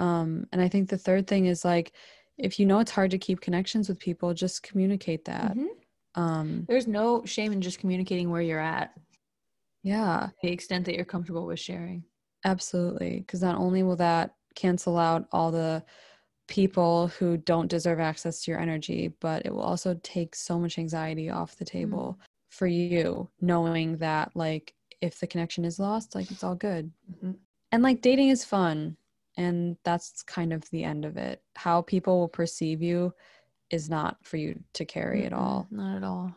Um, 0.00 0.46
and 0.52 0.60
i 0.62 0.68
think 0.68 0.88
the 0.88 0.98
third 0.98 1.26
thing 1.26 1.46
is 1.46 1.64
like 1.64 1.92
if 2.38 2.58
you 2.60 2.66
know 2.66 2.78
it's 2.78 2.90
hard 2.92 3.10
to 3.10 3.18
keep 3.18 3.40
connections 3.40 3.88
with 3.88 3.98
people 3.98 4.32
just 4.34 4.62
communicate 4.62 5.24
that 5.26 5.56
Mhm. 5.56 5.68
um, 6.14 6.64
There's 6.68 6.86
no 6.88 7.24
shame 7.24 7.52
in 7.52 7.60
just 7.60 7.78
communicating 7.78 8.30
where 8.30 8.42
you're 8.42 8.60
at, 8.60 8.94
yeah 9.82 10.30
the 10.42 10.50
extent 10.50 10.84
that 10.86 10.94
you're 10.94 11.04
comfortable 11.04 11.46
with 11.46 11.60
sharing. 11.60 12.04
Absolutely. 12.44 13.18
Because 13.20 13.42
not 13.42 13.58
only 13.58 13.82
will 13.82 13.96
that 13.96 14.34
cancel 14.54 14.96
out 14.98 15.26
all 15.32 15.50
the 15.50 15.84
people 16.48 17.08
who 17.08 17.36
don't 17.36 17.68
deserve 17.68 18.00
access 18.00 18.42
to 18.42 18.50
your 18.50 18.60
energy, 18.60 19.08
but 19.20 19.44
it 19.44 19.52
will 19.52 19.62
also 19.62 19.94
take 20.02 20.34
so 20.34 20.58
much 20.58 20.78
anxiety 20.78 21.28
off 21.30 21.56
the 21.56 21.64
table 21.64 22.18
for 22.50 22.66
you, 22.66 23.28
knowing 23.40 23.98
that, 23.98 24.34
like, 24.34 24.74
if 25.00 25.20
the 25.20 25.26
connection 25.26 25.64
is 25.64 25.78
lost, 25.78 26.14
like, 26.14 26.30
it's 26.30 26.42
all 26.44 26.54
good. 26.54 26.90
Mhm. 27.12 27.36
And, 27.72 27.82
like, 27.82 28.00
dating 28.00 28.28
is 28.30 28.44
fun. 28.44 28.96
And 29.38 29.76
that's 29.84 30.22
kind 30.24 30.52
of 30.52 30.68
the 30.70 30.82
end 30.84 31.04
of 31.04 31.16
it. 31.16 31.40
How 31.56 31.80
people 31.82 32.18
will 32.18 32.28
perceive 32.28 32.82
you 32.82 33.14
is 33.70 33.88
not 33.88 34.16
for 34.24 34.36
you 34.36 34.58
to 34.74 34.84
carry 34.84 35.24
at 35.24 35.32
all. 35.32 35.68
Not 35.70 35.96
at 35.96 36.02
all. 36.04 36.34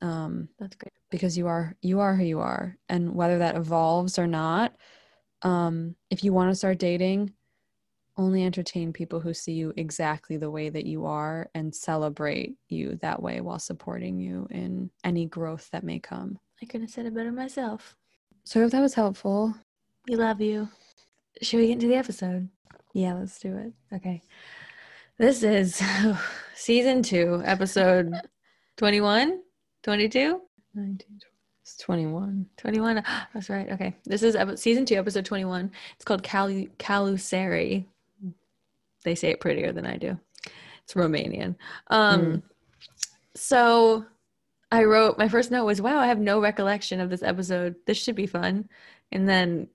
Um, 0.00 0.48
That's 0.60 0.76
great. 0.76 0.92
because 1.10 1.36
you 1.36 1.48
are 1.48 1.74
you 1.82 2.00
are 2.00 2.14
who 2.14 2.24
you 2.24 2.38
are 2.38 2.76
and 2.88 3.14
whether 3.14 3.38
that 3.38 3.56
evolves 3.56 4.18
or 4.18 4.26
not 4.26 4.74
um 5.42 5.94
if 6.10 6.22
you 6.22 6.32
want 6.34 6.50
to 6.50 6.54
start 6.54 6.78
dating 6.78 7.32
only 8.18 8.44
entertain 8.44 8.92
people 8.92 9.20
who 9.20 9.32
see 9.34 9.52
you 9.52 9.72
exactly 9.76 10.36
the 10.36 10.50
way 10.50 10.68
that 10.68 10.84
you 10.86 11.06
are 11.06 11.50
and 11.54 11.74
celebrate 11.74 12.56
you 12.68 12.96
that 12.96 13.20
way 13.22 13.40
while 13.40 13.58
supporting 13.58 14.18
you 14.18 14.46
in 14.50 14.90
any 15.04 15.26
growth 15.26 15.68
that 15.72 15.84
may 15.84 15.98
come. 15.98 16.38
I 16.62 16.66
couldn't 16.66 16.82
have 16.82 16.90
said 16.90 17.06
it 17.06 17.14
better 17.14 17.32
myself. 17.32 17.94
So 18.44 18.64
if 18.64 18.70
that 18.72 18.80
was 18.80 18.94
helpful, 18.94 19.54
We 20.08 20.16
love 20.16 20.40
you. 20.40 20.68
Should 21.42 21.58
we 21.60 21.66
get 21.68 21.74
into 21.74 21.88
the 21.88 21.96
episode? 21.96 22.48
yeah, 22.92 23.12
let's 23.14 23.38
do 23.38 23.54
it. 23.56 23.72
Okay. 23.96 24.22
This 25.18 25.42
is 25.42 25.82
season 26.54 27.02
two, 27.02 27.42
episode 27.44 28.14
21, 28.78 29.40
22, 29.82 30.40
19, 30.74 31.06
it's 31.62 31.76
21. 31.78 32.46
21. 32.56 33.02
That's 33.34 33.50
right. 33.50 33.70
Okay. 33.72 33.94
This 34.04 34.22
is 34.22 34.34
epi- 34.36 34.56
season 34.56 34.86
two, 34.86 34.96
episode 34.96 35.24
21. 35.26 35.70
It's 35.96 36.04
called 36.04 36.22
Calu- 36.22 36.70
Calusari. 36.78 37.84
They 39.04 39.14
say 39.14 39.30
it 39.30 39.40
prettier 39.40 39.72
than 39.72 39.86
I 39.86 39.96
do. 39.98 40.18
It's 40.84 40.94
Romanian. 40.94 41.56
Um, 41.88 42.42
So 43.34 44.04
I 44.72 44.84
wrote, 44.84 45.18
my 45.18 45.28
first 45.28 45.50
note 45.50 45.64
was, 45.66 45.80
wow, 45.82 45.98
I 45.98 46.06
have 46.06 46.18
no 46.18 46.40
recollection 46.40 47.00
of 47.00 47.10
this 47.10 47.22
episode. 47.22 47.76
This 47.86 47.98
should 48.02 48.16
be 48.16 48.26
fun. 48.26 48.68
And 49.12 49.28
then 49.28 49.68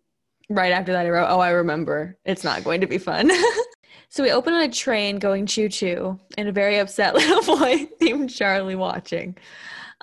right 0.50 0.72
after 0.72 0.92
that, 0.94 1.06
I 1.06 1.10
wrote, 1.10 1.30
oh, 1.30 1.40
I 1.40 1.50
remember. 1.50 2.18
It's 2.26 2.44
not 2.44 2.64
going 2.64 2.82
to 2.82 2.88
be 2.88 2.98
fun. 2.98 3.32
so 4.10 4.24
we 4.24 4.32
open 4.32 4.54
on 4.54 4.64
a 4.64 4.70
train 4.70 5.20
going 5.20 5.46
choo 5.46 5.70
choo 5.70 6.20
and 6.38 6.50
a 6.50 6.52
very 6.52 6.78
upset 6.80 7.14
little 7.16 7.58
boy 7.58 7.88
named 8.00 8.30
Charlie 8.30 8.76
watching. 8.76 9.38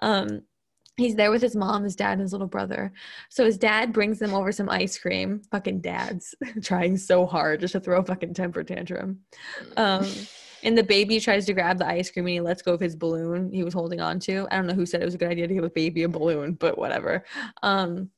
Um, 0.03 0.43
he's 0.97 1.15
there 1.15 1.31
with 1.31 1.43
his 1.43 1.57
mom, 1.57 1.85
his 1.85 1.97
dad, 1.97 2.13
and 2.13 2.23
his 2.23 2.33
little 2.33 2.47
brother. 2.47 2.93
So 3.31 3.45
his 3.45 3.57
dad 3.57 3.93
brings 3.93 4.19
them 4.19 4.35
over 4.35 4.53
some 4.53 4.69
ice 4.69 4.99
cream. 4.99 5.43
Fucking 5.51 5.81
dads 5.81 6.35
trying 6.63 6.97
so 6.97 7.25
hard 7.25 7.61
just 7.61 7.73
to 7.73 7.81
throw 7.81 8.01
a 8.01 8.05
fucking 8.05 8.35
temper 8.35 8.65
tantrum. 8.65 9.21
Um, 9.77 10.07
and 10.65 10.77
the 10.77 10.83
baby 10.83 11.21
tries 11.21 11.47
to 11.47 11.55
grab 11.55 11.79
the 11.79 11.87
ice 11.87 12.11
cream 12.11 12.27
and 12.27 12.33
he 12.33 12.41
lets 12.41 12.63
go 12.63 12.75
of 12.75 12.81
his 12.81 12.97
balloon 12.97 13.53
he 13.53 13.63
was 13.63 13.75
holding 13.75 14.01
on 14.01 14.19
to. 14.21 14.49
I 14.51 14.57
don't 14.57 14.67
know 14.67 14.75
who 14.75 14.87
said 14.87 15.01
it 15.01 15.05
was 15.05 15.15
a 15.15 15.19
good 15.19 15.31
idea 15.31 15.47
to 15.47 15.55
give 15.55 15.65
a 15.65 15.71
baby 15.71 16.03
a 16.03 16.09
balloon, 16.09 16.55
but 16.55 16.77
whatever. 16.77 17.25
Um, 17.63 18.11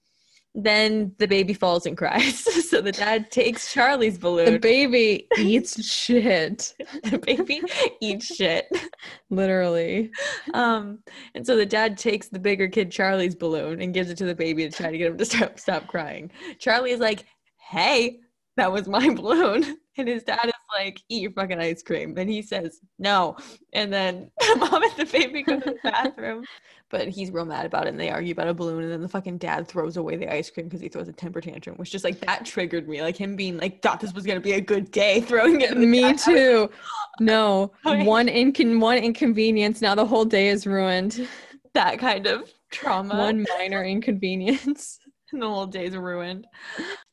then 0.54 1.14
the 1.18 1.28
baby 1.28 1.54
falls 1.54 1.86
and 1.86 1.96
cries. 1.96 2.38
so 2.68 2.80
the 2.80 2.92
dad 2.92 3.30
takes 3.30 3.72
Charlie's 3.72 4.18
balloon. 4.18 4.52
The 4.52 4.58
baby 4.58 5.28
eats 5.38 5.84
shit, 5.84 6.74
the 7.04 7.18
baby 7.18 7.62
eats 8.00 8.34
shit. 8.34 8.66
literally. 9.30 10.10
Um, 10.54 11.00
and 11.34 11.46
so 11.46 11.56
the 11.56 11.66
dad 11.66 11.96
takes 11.96 12.28
the 12.28 12.38
bigger 12.38 12.68
kid 12.68 12.90
Charlie's 12.90 13.34
balloon 13.34 13.80
and 13.80 13.94
gives 13.94 14.10
it 14.10 14.18
to 14.18 14.24
the 14.24 14.34
baby 14.34 14.68
to 14.68 14.76
try 14.76 14.90
to 14.90 14.98
get 14.98 15.12
him 15.12 15.18
to 15.18 15.24
stop 15.24 15.58
stop 15.58 15.86
crying. 15.86 16.30
Charlie 16.58 16.90
is 16.90 17.00
like, 17.00 17.24
"Hey, 17.58 18.20
that 18.56 18.72
was 18.72 18.88
my 18.88 19.08
balloon," 19.14 19.78
and 19.96 20.08
his 20.08 20.24
dad 20.24 20.46
is 20.46 20.52
like, 20.72 21.02
"Eat 21.08 21.22
your 21.22 21.32
fucking 21.32 21.58
ice 21.58 21.82
cream," 21.82 22.16
and 22.16 22.28
he 22.28 22.42
says, 22.42 22.80
"No," 22.98 23.36
and 23.72 23.92
then 23.92 24.30
mom 24.56 24.82
and 24.82 24.92
the 24.96 25.08
baby 25.10 25.42
go 25.42 25.58
to 25.58 25.70
the 25.70 25.76
bathroom. 25.82 26.44
But 26.90 27.08
he's 27.08 27.30
real 27.30 27.44
mad 27.44 27.66
about 27.66 27.86
it, 27.86 27.90
and 27.90 28.00
they 28.00 28.10
argue 28.10 28.32
about 28.32 28.48
a 28.48 28.54
balloon, 28.54 28.82
and 28.82 28.92
then 28.92 29.00
the 29.00 29.08
fucking 29.08 29.38
dad 29.38 29.68
throws 29.68 29.96
away 29.96 30.16
the 30.16 30.32
ice 30.32 30.50
cream 30.50 30.66
because 30.66 30.80
he 30.80 30.88
throws 30.88 31.08
a 31.08 31.12
temper 31.12 31.40
tantrum, 31.40 31.76
which 31.76 31.90
just 31.90 32.04
like 32.04 32.20
that 32.20 32.44
triggered 32.44 32.88
me, 32.88 33.02
like 33.02 33.16
him 33.16 33.36
being 33.36 33.58
like, 33.58 33.82
thought 33.82 34.00
this 34.00 34.12
was 34.12 34.26
gonna 34.26 34.40
be 34.40 34.52
a 34.52 34.60
good 34.60 34.90
day, 34.90 35.20
throwing 35.20 35.60
it. 35.60 35.76
Me 35.76 36.14
too. 36.14 36.70
No, 37.22 37.72
one 37.84 38.28
incon 38.28 38.80
one 38.80 38.96
inconvenience. 38.96 39.82
Now 39.82 39.94
the 39.94 40.06
whole 40.06 40.24
day 40.24 40.48
is 40.48 40.66
ruined. 40.66 41.28
That 41.74 41.98
kind 41.98 42.26
of 42.26 42.50
trauma. 42.70 43.14
One 43.14 43.44
minor 43.58 43.84
inconvenience. 43.84 44.98
and 45.32 45.42
the 45.42 45.48
whole 45.48 45.66
day's 45.66 45.96
ruined. 45.96 46.46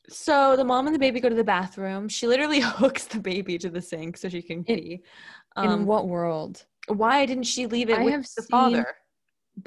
So 0.08 0.56
the 0.56 0.64
mom 0.64 0.86
and 0.86 0.94
the 0.94 0.98
baby 0.98 1.20
go 1.20 1.28
to 1.28 1.34
the 1.34 1.44
bathroom. 1.44 2.08
She 2.08 2.26
literally 2.26 2.60
hooks 2.64 3.04
the 3.06 3.20
baby 3.20 3.58
to 3.58 3.68
the 3.70 3.80
sink 3.82 4.16
so 4.16 4.28
she 4.28 4.42
can 4.42 4.58
In- 4.64 4.64
pee. 4.64 5.02
In 5.56 5.68
Um, 5.70 5.86
what 5.86 6.08
world? 6.08 6.64
why 6.88 7.26
didn't 7.26 7.44
she 7.44 7.66
leave 7.66 7.90
it 7.90 7.98
I 7.98 8.04
with 8.04 8.12
have 8.14 8.22
the 8.22 8.42
seen- 8.42 8.48
father? 8.50 8.96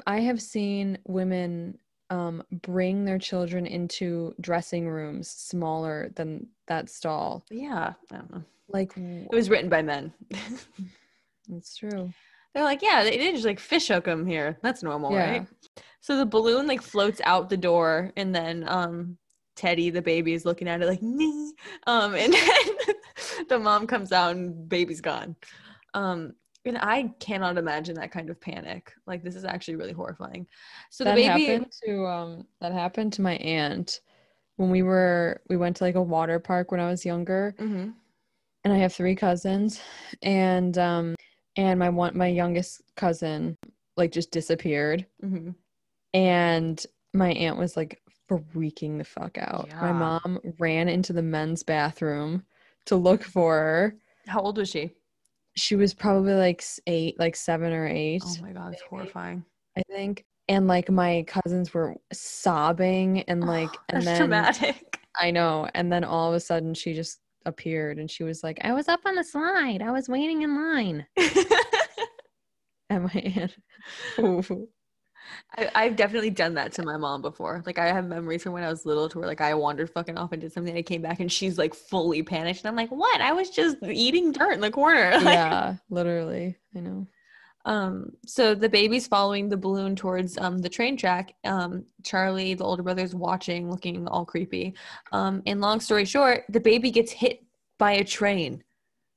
I 0.06 0.20
have 0.20 0.40
seen 0.42 0.98
women 1.06 1.78
um, 2.10 2.42
bring 2.62 3.04
their 3.04 3.18
children 3.18 3.66
into 3.66 4.34
dressing 4.40 4.88
rooms 4.88 5.28
smaller 5.30 6.10
than 6.16 6.46
that 6.66 6.88
stall. 6.90 7.44
Yeah, 7.50 7.92
I 8.10 8.16
don't 8.16 8.30
know. 8.32 8.42
Like, 8.68 8.96
It 8.96 9.30
was 9.30 9.50
written 9.50 9.68
by 9.70 9.82
men. 9.82 10.12
That's 11.48 11.76
true. 11.76 12.12
They're 12.54 12.64
like, 12.64 12.82
yeah, 12.82 13.02
they 13.04 13.12
didn't 13.16 13.34
just 13.36 13.46
like 13.46 13.60
fish 13.60 13.88
hook 13.88 14.04
them 14.04 14.26
here. 14.26 14.58
That's 14.62 14.82
normal, 14.82 15.12
Yeah. 15.12 15.30
right? 15.30 15.46
So 16.00 16.16
the 16.16 16.26
balloon 16.26 16.66
like 16.66 16.82
floats 16.82 17.20
out 17.24 17.48
the 17.48 17.56
door, 17.56 18.12
and 18.16 18.34
then 18.34 18.64
um 18.68 19.16
Teddy, 19.56 19.90
the 19.90 20.02
baby, 20.02 20.32
is 20.34 20.44
looking 20.44 20.68
at 20.68 20.82
it 20.82 20.86
like, 20.86 21.02
nee. 21.02 21.52
um, 21.86 22.14
and 22.14 22.32
then 22.86 23.46
the 23.48 23.58
mom 23.58 23.86
comes 23.86 24.12
out 24.12 24.34
and 24.36 24.68
baby's 24.68 25.00
gone. 25.00 25.36
Um, 25.94 26.34
and 26.64 26.78
I 26.78 27.12
cannot 27.18 27.58
imagine 27.58 27.96
that 27.96 28.12
kind 28.12 28.30
of 28.30 28.40
panic. 28.40 28.92
Like 29.06 29.22
this 29.22 29.34
is 29.34 29.44
actually 29.44 29.76
really 29.76 29.92
horrifying. 29.92 30.46
So 30.90 31.04
that 31.04 31.16
the 31.16 31.28
baby, 31.28 31.46
happened 31.46 31.72
to 31.84 32.06
um 32.06 32.46
that 32.60 32.72
happened 32.72 33.12
to 33.14 33.22
my 33.22 33.34
aunt 33.34 34.00
when 34.56 34.70
we 34.70 34.82
were 34.82 35.40
we 35.48 35.56
went 35.56 35.76
to 35.76 35.84
like 35.84 35.96
a 35.96 36.02
water 36.02 36.38
park 36.38 36.70
when 36.70 36.80
I 36.80 36.88
was 36.88 37.04
younger 37.04 37.54
Mhm. 37.58 37.94
and 38.64 38.72
I 38.72 38.76
have 38.76 38.92
three 38.92 39.16
cousins 39.16 39.80
and 40.22 40.78
um 40.78 41.16
and 41.56 41.78
my 41.80 41.88
one 41.88 42.16
my 42.16 42.28
youngest 42.28 42.82
cousin 42.96 43.56
like 43.96 44.12
just 44.12 44.30
disappeared 44.30 45.06
Mhm. 45.22 45.56
and 46.14 46.86
my 47.12 47.32
aunt 47.32 47.56
was 47.58 47.76
like 47.76 48.00
freaking 48.30 48.98
the 48.98 49.04
fuck 49.04 49.38
out. 49.38 49.68
My 49.80 49.92
mom 49.92 50.40
ran 50.58 50.88
into 50.88 51.12
the 51.12 51.22
men's 51.22 51.62
bathroom 51.62 52.44
to 52.86 52.96
look 52.96 53.22
for 53.22 53.54
her. 53.54 53.96
How 54.26 54.40
old 54.40 54.58
was 54.58 54.70
she? 54.70 54.92
She 55.54 55.76
was 55.76 55.92
probably 55.92 56.34
like 56.34 56.64
8 56.86 57.18
like 57.18 57.36
7 57.36 57.72
or 57.72 57.86
8 57.86 58.22
Oh 58.24 58.36
my 58.42 58.52
god, 58.52 58.72
it's 58.72 58.82
horrifying. 58.82 59.44
I 59.76 59.82
think 59.90 60.24
and 60.48 60.66
like 60.66 60.90
my 60.90 61.24
cousins 61.26 61.72
were 61.72 61.96
sobbing 62.12 63.22
and 63.22 63.40
like 63.46 63.70
and 63.88 63.98
That's 63.98 64.06
then 64.06 64.18
traumatic. 64.18 64.98
I 65.20 65.30
know. 65.30 65.68
And 65.74 65.92
then 65.92 66.04
all 66.04 66.28
of 66.28 66.34
a 66.34 66.40
sudden 66.40 66.74
she 66.74 66.94
just 66.94 67.20
appeared 67.44 67.98
and 67.98 68.10
she 68.10 68.22
was 68.22 68.42
like, 68.42 68.58
I 68.62 68.72
was 68.72 68.88
up 68.88 69.00
on 69.04 69.14
the 69.14 69.24
slide. 69.24 69.82
I 69.82 69.90
was 69.90 70.08
waiting 70.08 70.42
in 70.42 70.54
line. 70.54 71.06
And 72.92 73.04
my 73.04 73.20
aunt. 73.20 73.56
Ooh. 74.18 74.68
I, 75.56 75.70
I've 75.74 75.96
definitely 75.96 76.30
done 76.30 76.54
that 76.54 76.72
to 76.72 76.82
my 76.82 76.96
mom 76.96 77.22
before. 77.22 77.62
Like 77.66 77.78
I 77.78 77.86
have 77.86 78.06
memories 78.06 78.42
from 78.42 78.52
when 78.52 78.64
I 78.64 78.68
was 78.68 78.86
little 78.86 79.08
to 79.08 79.18
where 79.18 79.28
like 79.28 79.40
I 79.40 79.54
wandered 79.54 79.90
fucking 79.90 80.16
off 80.16 80.32
and 80.32 80.40
did 80.40 80.52
something. 80.52 80.70
and 80.70 80.78
I 80.78 80.82
came 80.82 81.02
back 81.02 81.20
and 81.20 81.30
she's 81.30 81.58
like 81.58 81.74
fully 81.74 82.22
panicked, 82.22 82.60
and 82.60 82.68
I'm 82.68 82.76
like, 82.76 82.90
"What? 82.90 83.20
I 83.20 83.32
was 83.32 83.50
just 83.50 83.76
eating 83.82 84.32
dirt 84.32 84.52
in 84.52 84.60
the 84.60 84.70
corner." 84.70 85.12
Like, 85.22 85.34
yeah, 85.34 85.76
literally. 85.90 86.56
I 86.74 86.80
know. 86.80 87.06
Um. 87.64 88.12
So 88.26 88.54
the 88.54 88.68
baby's 88.68 89.06
following 89.06 89.48
the 89.48 89.56
balloon 89.56 89.94
towards 89.94 90.36
um 90.38 90.58
the 90.58 90.68
train 90.68 90.96
track. 90.96 91.34
Um. 91.44 91.84
Charlie, 92.02 92.54
the 92.54 92.64
older 92.64 92.82
brother's 92.82 93.14
watching, 93.14 93.70
looking 93.70 94.06
all 94.08 94.24
creepy. 94.24 94.74
Um. 95.12 95.42
And 95.46 95.60
long 95.60 95.80
story 95.80 96.04
short, 96.04 96.44
the 96.48 96.60
baby 96.60 96.90
gets 96.90 97.12
hit 97.12 97.44
by 97.78 97.92
a 97.92 98.04
train 98.04 98.62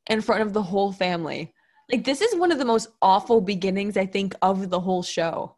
in 0.08 0.22
front 0.22 0.42
of 0.42 0.54
the 0.54 0.64
whole 0.64 0.92
family. 0.92 1.54
Like 1.92 2.04
this 2.04 2.22
is 2.22 2.36
one 2.36 2.52
of 2.52 2.58
the 2.58 2.66
most 2.66 2.90
awful 3.02 3.42
beginnings 3.42 3.98
I 3.98 4.06
think 4.06 4.36
of 4.42 4.70
the 4.70 4.80
whole 4.80 5.04
show. 5.04 5.56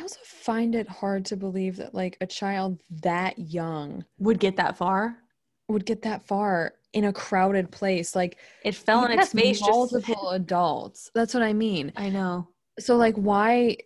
I 0.00 0.02
also 0.02 0.20
find 0.24 0.74
it 0.74 0.88
hard 0.88 1.26
to 1.26 1.36
believe 1.36 1.76
that 1.76 1.94
like 1.94 2.16
a 2.22 2.26
child 2.26 2.80
that 3.02 3.38
young 3.38 4.02
Would 4.18 4.40
get 4.40 4.56
that 4.56 4.78
far. 4.78 5.18
would 5.68 5.84
get 5.84 6.00
that 6.02 6.26
far 6.26 6.72
in 6.94 7.04
a 7.04 7.12
crowded 7.12 7.70
place. 7.70 8.16
Like 8.16 8.38
It 8.64 8.74
fell 8.74 9.00
on 9.00 9.12
its 9.12 9.32
face. 9.32 9.58
Just, 9.58 9.70
multiple 9.70 10.30
adults. 10.30 11.10
That's 11.14 11.34
what 11.34 11.42
I 11.42 11.52
mean. 11.52 11.92
I 11.96 12.08
know. 12.08 12.48
So 12.78 12.96
like 12.96 13.14
why 13.16 13.76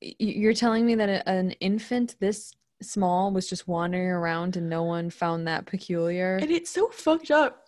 you're 0.00 0.54
telling 0.54 0.86
me 0.86 0.94
that 0.94 1.28
an 1.28 1.50
infant 1.60 2.16
this 2.18 2.54
small 2.80 3.30
was 3.30 3.46
just 3.46 3.68
wandering 3.68 4.08
around 4.08 4.56
and 4.56 4.70
no 4.70 4.84
one 4.84 5.10
found 5.10 5.46
that 5.48 5.66
peculiar? 5.66 6.36
And 6.36 6.50
it's 6.50 6.70
so 6.70 6.88
fucked 6.88 7.30
up 7.30 7.66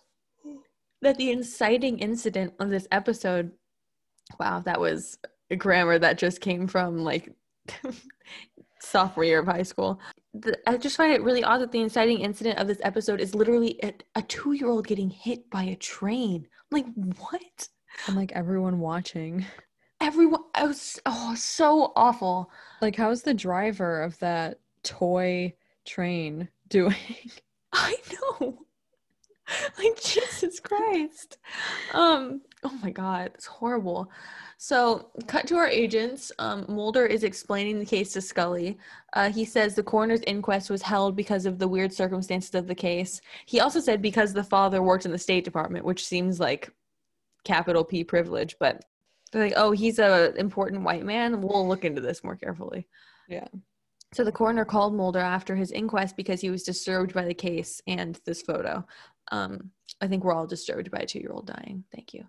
that 1.03 1.17
the 1.17 1.29
inciting 1.29 1.99
incident 1.99 2.55
of 2.59 2.71
this 2.71 2.87
episode. 2.91 3.51
Wow, 4.39 4.59
that 4.61 4.79
was 4.79 5.19
a 5.51 5.55
grammar 5.55 5.99
that 5.99 6.17
just 6.17 6.41
came 6.41 6.67
from 6.67 7.03
like 7.03 7.31
sophomore 8.81 9.25
year 9.25 9.39
of 9.39 9.47
high 9.47 9.63
school. 9.63 9.99
The, 10.33 10.57
I 10.67 10.77
just 10.77 10.97
find 10.97 11.13
it 11.13 11.23
really 11.23 11.43
odd 11.43 11.61
that 11.61 11.71
the 11.71 11.81
inciting 11.81 12.19
incident 12.19 12.59
of 12.59 12.67
this 12.67 12.79
episode 12.83 13.19
is 13.19 13.35
literally 13.35 13.79
a, 13.83 13.93
a 14.15 14.21
two 14.23 14.53
year 14.53 14.67
old 14.69 14.87
getting 14.87 15.09
hit 15.09 15.49
by 15.49 15.63
a 15.63 15.75
train. 15.75 16.47
Like, 16.71 16.85
what? 17.17 17.69
and 18.07 18.15
like 18.15 18.31
everyone 18.33 18.79
watching. 18.79 19.45
Everyone, 20.01 20.41
I 20.55 20.65
was, 20.65 20.99
oh, 21.05 21.35
so 21.35 21.91
awful. 21.95 22.51
Like 22.81 22.95
how's 22.95 23.23
the 23.23 23.33
driver 23.33 24.01
of 24.01 24.17
that 24.19 24.59
toy 24.83 25.53
train 25.85 26.49
doing? 26.67 26.95
I 27.73 27.95
know. 28.13 28.59
Like 29.79 29.99
Jesus 29.99 30.59
Christ. 30.59 31.39
Um 31.95 32.41
Oh 32.63 32.77
my 32.83 32.91
god, 32.91 33.31
it's 33.33 33.45
horrible. 33.45 34.11
So, 34.57 35.11
cut 35.27 35.47
to 35.47 35.55
our 35.55 35.67
agents. 35.67 36.29
Um, 36.39 36.65
Mulder 36.67 37.05
is 37.05 37.23
explaining 37.23 37.79
the 37.79 37.85
case 37.85 38.11
to 38.13 38.21
Scully. 38.21 38.77
Uh, 39.13 39.31
he 39.31 39.45
says 39.45 39.73
the 39.73 39.83
coroner's 39.83 40.21
inquest 40.27 40.69
was 40.69 40.81
held 40.81 41.15
because 41.15 41.45
of 41.45 41.57
the 41.57 41.67
weird 41.67 41.93
circumstances 41.93 42.53
of 42.55 42.67
the 42.67 42.75
case. 42.75 43.21
He 43.45 43.61
also 43.61 43.79
said 43.79 44.01
because 44.01 44.33
the 44.33 44.43
father 44.43 44.83
worked 44.83 45.05
in 45.05 45.11
the 45.11 45.17
State 45.17 45.45
Department, 45.45 45.85
which 45.85 46.05
seems 46.05 46.39
like 46.41 46.69
capital 47.45 47.85
P 47.85 48.03
privilege. 48.03 48.57
But 48.59 48.83
they're 49.31 49.43
like, 49.43 49.53
oh, 49.55 49.71
he's 49.71 49.99
a 49.99 50.33
important 50.35 50.83
white 50.83 51.05
man. 51.05 51.41
We'll 51.41 51.67
look 51.67 51.85
into 51.85 52.01
this 52.01 52.23
more 52.23 52.35
carefully. 52.35 52.87
Yeah. 53.29 53.47
So 54.11 54.23
the 54.23 54.31
coroner 54.31 54.65
called 54.65 54.95
Mulder 54.95 55.19
after 55.19 55.55
his 55.55 55.71
inquest 55.71 56.17
because 56.17 56.41
he 56.41 56.49
was 56.49 56.63
disturbed 56.63 57.13
by 57.13 57.25
the 57.25 57.33
case 57.33 57.79
and 57.87 58.19
this 58.25 58.41
photo. 58.41 58.85
Um, 59.31 59.71
I 60.01 60.07
think 60.07 60.23
we're 60.23 60.33
all 60.33 60.47
disturbed 60.47 60.89
by 60.91 60.99
a 60.99 61.05
two-year-old 61.05 61.45
dying. 61.45 61.83
Thank 61.93 62.13
you. 62.13 62.25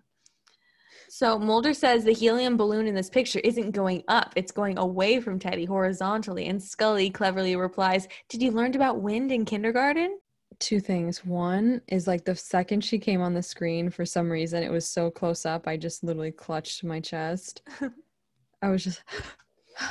So 1.13 1.37
Mulder 1.37 1.73
says 1.73 2.05
the 2.05 2.13
helium 2.13 2.55
balloon 2.55 2.87
in 2.87 2.95
this 2.95 3.09
picture 3.09 3.39
isn't 3.39 3.71
going 3.71 4.01
up, 4.07 4.31
it's 4.37 4.53
going 4.53 4.77
away 4.77 5.19
from 5.19 5.39
Teddy 5.39 5.65
horizontally. 5.65 6.47
And 6.47 6.63
Scully 6.63 7.09
cleverly 7.09 7.57
replies, 7.57 8.07
Did 8.29 8.41
you 8.41 8.51
learn 8.51 8.73
about 8.75 9.01
wind 9.01 9.29
in 9.29 9.43
kindergarten? 9.43 10.19
Two 10.59 10.79
things. 10.79 11.25
One 11.25 11.81
is 11.89 12.07
like 12.07 12.23
the 12.23 12.33
second 12.33 12.85
she 12.85 12.97
came 12.97 13.19
on 13.19 13.33
the 13.33 13.43
screen, 13.43 13.89
for 13.89 14.05
some 14.05 14.31
reason, 14.31 14.63
it 14.63 14.71
was 14.71 14.87
so 14.87 15.11
close 15.11 15.45
up, 15.45 15.67
I 15.67 15.75
just 15.75 16.01
literally 16.01 16.31
clutched 16.31 16.81
my 16.85 17.01
chest. 17.01 17.61
I 18.61 18.69
was 18.69 18.85
just. 18.85 19.03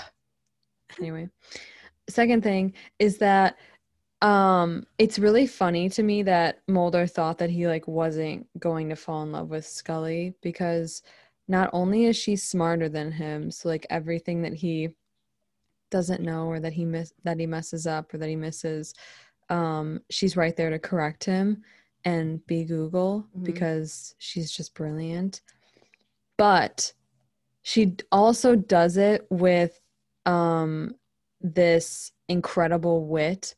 anyway. 0.99 1.29
Second 2.09 2.43
thing 2.43 2.73
is 2.99 3.19
that 3.19 3.59
um 4.23 4.85
it's 4.99 5.19
really 5.19 5.47
funny 5.47 5.89
to 5.89 6.03
me 6.03 6.23
that 6.23 6.61
Mulder 6.69 7.07
thought 7.07 7.39
that 7.39 7.51
he 7.51 7.67
like 7.67 7.89
wasn't 7.89 8.47
going 8.59 8.89
to 8.91 8.97
fall 8.97 9.23
in 9.23 9.33
love 9.33 9.49
with 9.49 9.67
Scully 9.67 10.35
because 10.43 11.03
not 11.49 11.71
only 11.73 12.05
is 12.05 12.17
she 12.17 12.37
smarter 12.37 12.89
than 12.89 13.11
him, 13.11 13.51
so 13.51 13.69
like 13.69 13.87
everything 13.91 14.43
that 14.43 14.53
he 14.55 14.91
doesn't 15.91 16.23
know 16.23 16.47
or 16.47 16.61
that 16.61 16.73
he 16.73 16.85
miss 16.85 17.13
that 17.25 17.41
he 17.41 17.47
messes 17.47 17.87
up 17.87 18.13
or 18.15 18.19
that 18.19 18.29
he 18.29 18.37
misses, 18.37 18.95
um, 19.49 20.01
she's 20.11 20.37
right 20.37 20.57
there 20.57 20.71
to 20.71 20.79
correct 20.79 21.25
him 21.25 21.63
and 22.05 22.47
be 22.47 22.65
Google 22.65 23.27
Mhm. 23.37 23.45
because 23.45 24.15
she's 24.19 24.51
just 24.51 24.75
brilliant. 24.75 25.43
But 26.37 26.93
she 27.63 27.97
also 28.13 28.55
does 28.55 28.97
it 28.97 29.27
with 29.31 29.81
um 30.27 30.95
this 31.41 32.13
incredible 32.29 33.07
wit 33.07 33.55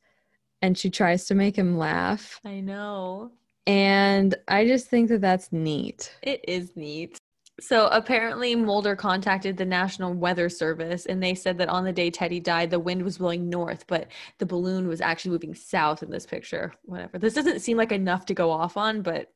and 0.62 0.78
she 0.78 0.88
tries 0.90 1.26
to 1.26 1.34
make 1.34 1.56
him 1.56 1.76
laugh 1.76 2.40
I 2.44 2.60
know. 2.60 3.32
and 3.66 4.34
i 4.48 4.66
just 4.66 4.88
think 4.88 5.08
that 5.10 5.20
that's 5.20 5.52
neat 5.52 6.14
It 6.22 6.40
is 6.48 6.76
neat. 6.76 7.18
So 7.60 7.86
apparently, 7.88 8.56
Mulder 8.56 8.96
contacted 8.96 9.56
the 9.56 9.66
National 9.66 10.14
Weather 10.14 10.48
Service 10.48 11.06
and 11.06 11.22
they 11.22 11.34
said 11.34 11.58
that 11.58 11.68
on 11.68 11.84
the 11.84 11.92
day 11.92 12.10
Teddy 12.10 12.40
died, 12.40 12.70
the 12.70 12.80
wind 12.80 13.02
was 13.02 13.18
blowing 13.18 13.48
north, 13.48 13.84
but 13.86 14.08
the 14.38 14.46
balloon 14.46 14.88
was 14.88 15.00
actually 15.02 15.32
moving 15.32 15.54
south 15.54 16.02
in 16.02 16.10
this 16.10 16.26
picture. 16.26 16.72
Whatever. 16.86 17.18
This 17.18 17.34
doesn't 17.34 17.60
seem 17.60 17.76
like 17.76 17.92
enough 17.92 18.24
to 18.26 18.34
go 18.34 18.50
off 18.50 18.76
on, 18.76 19.02
but 19.02 19.30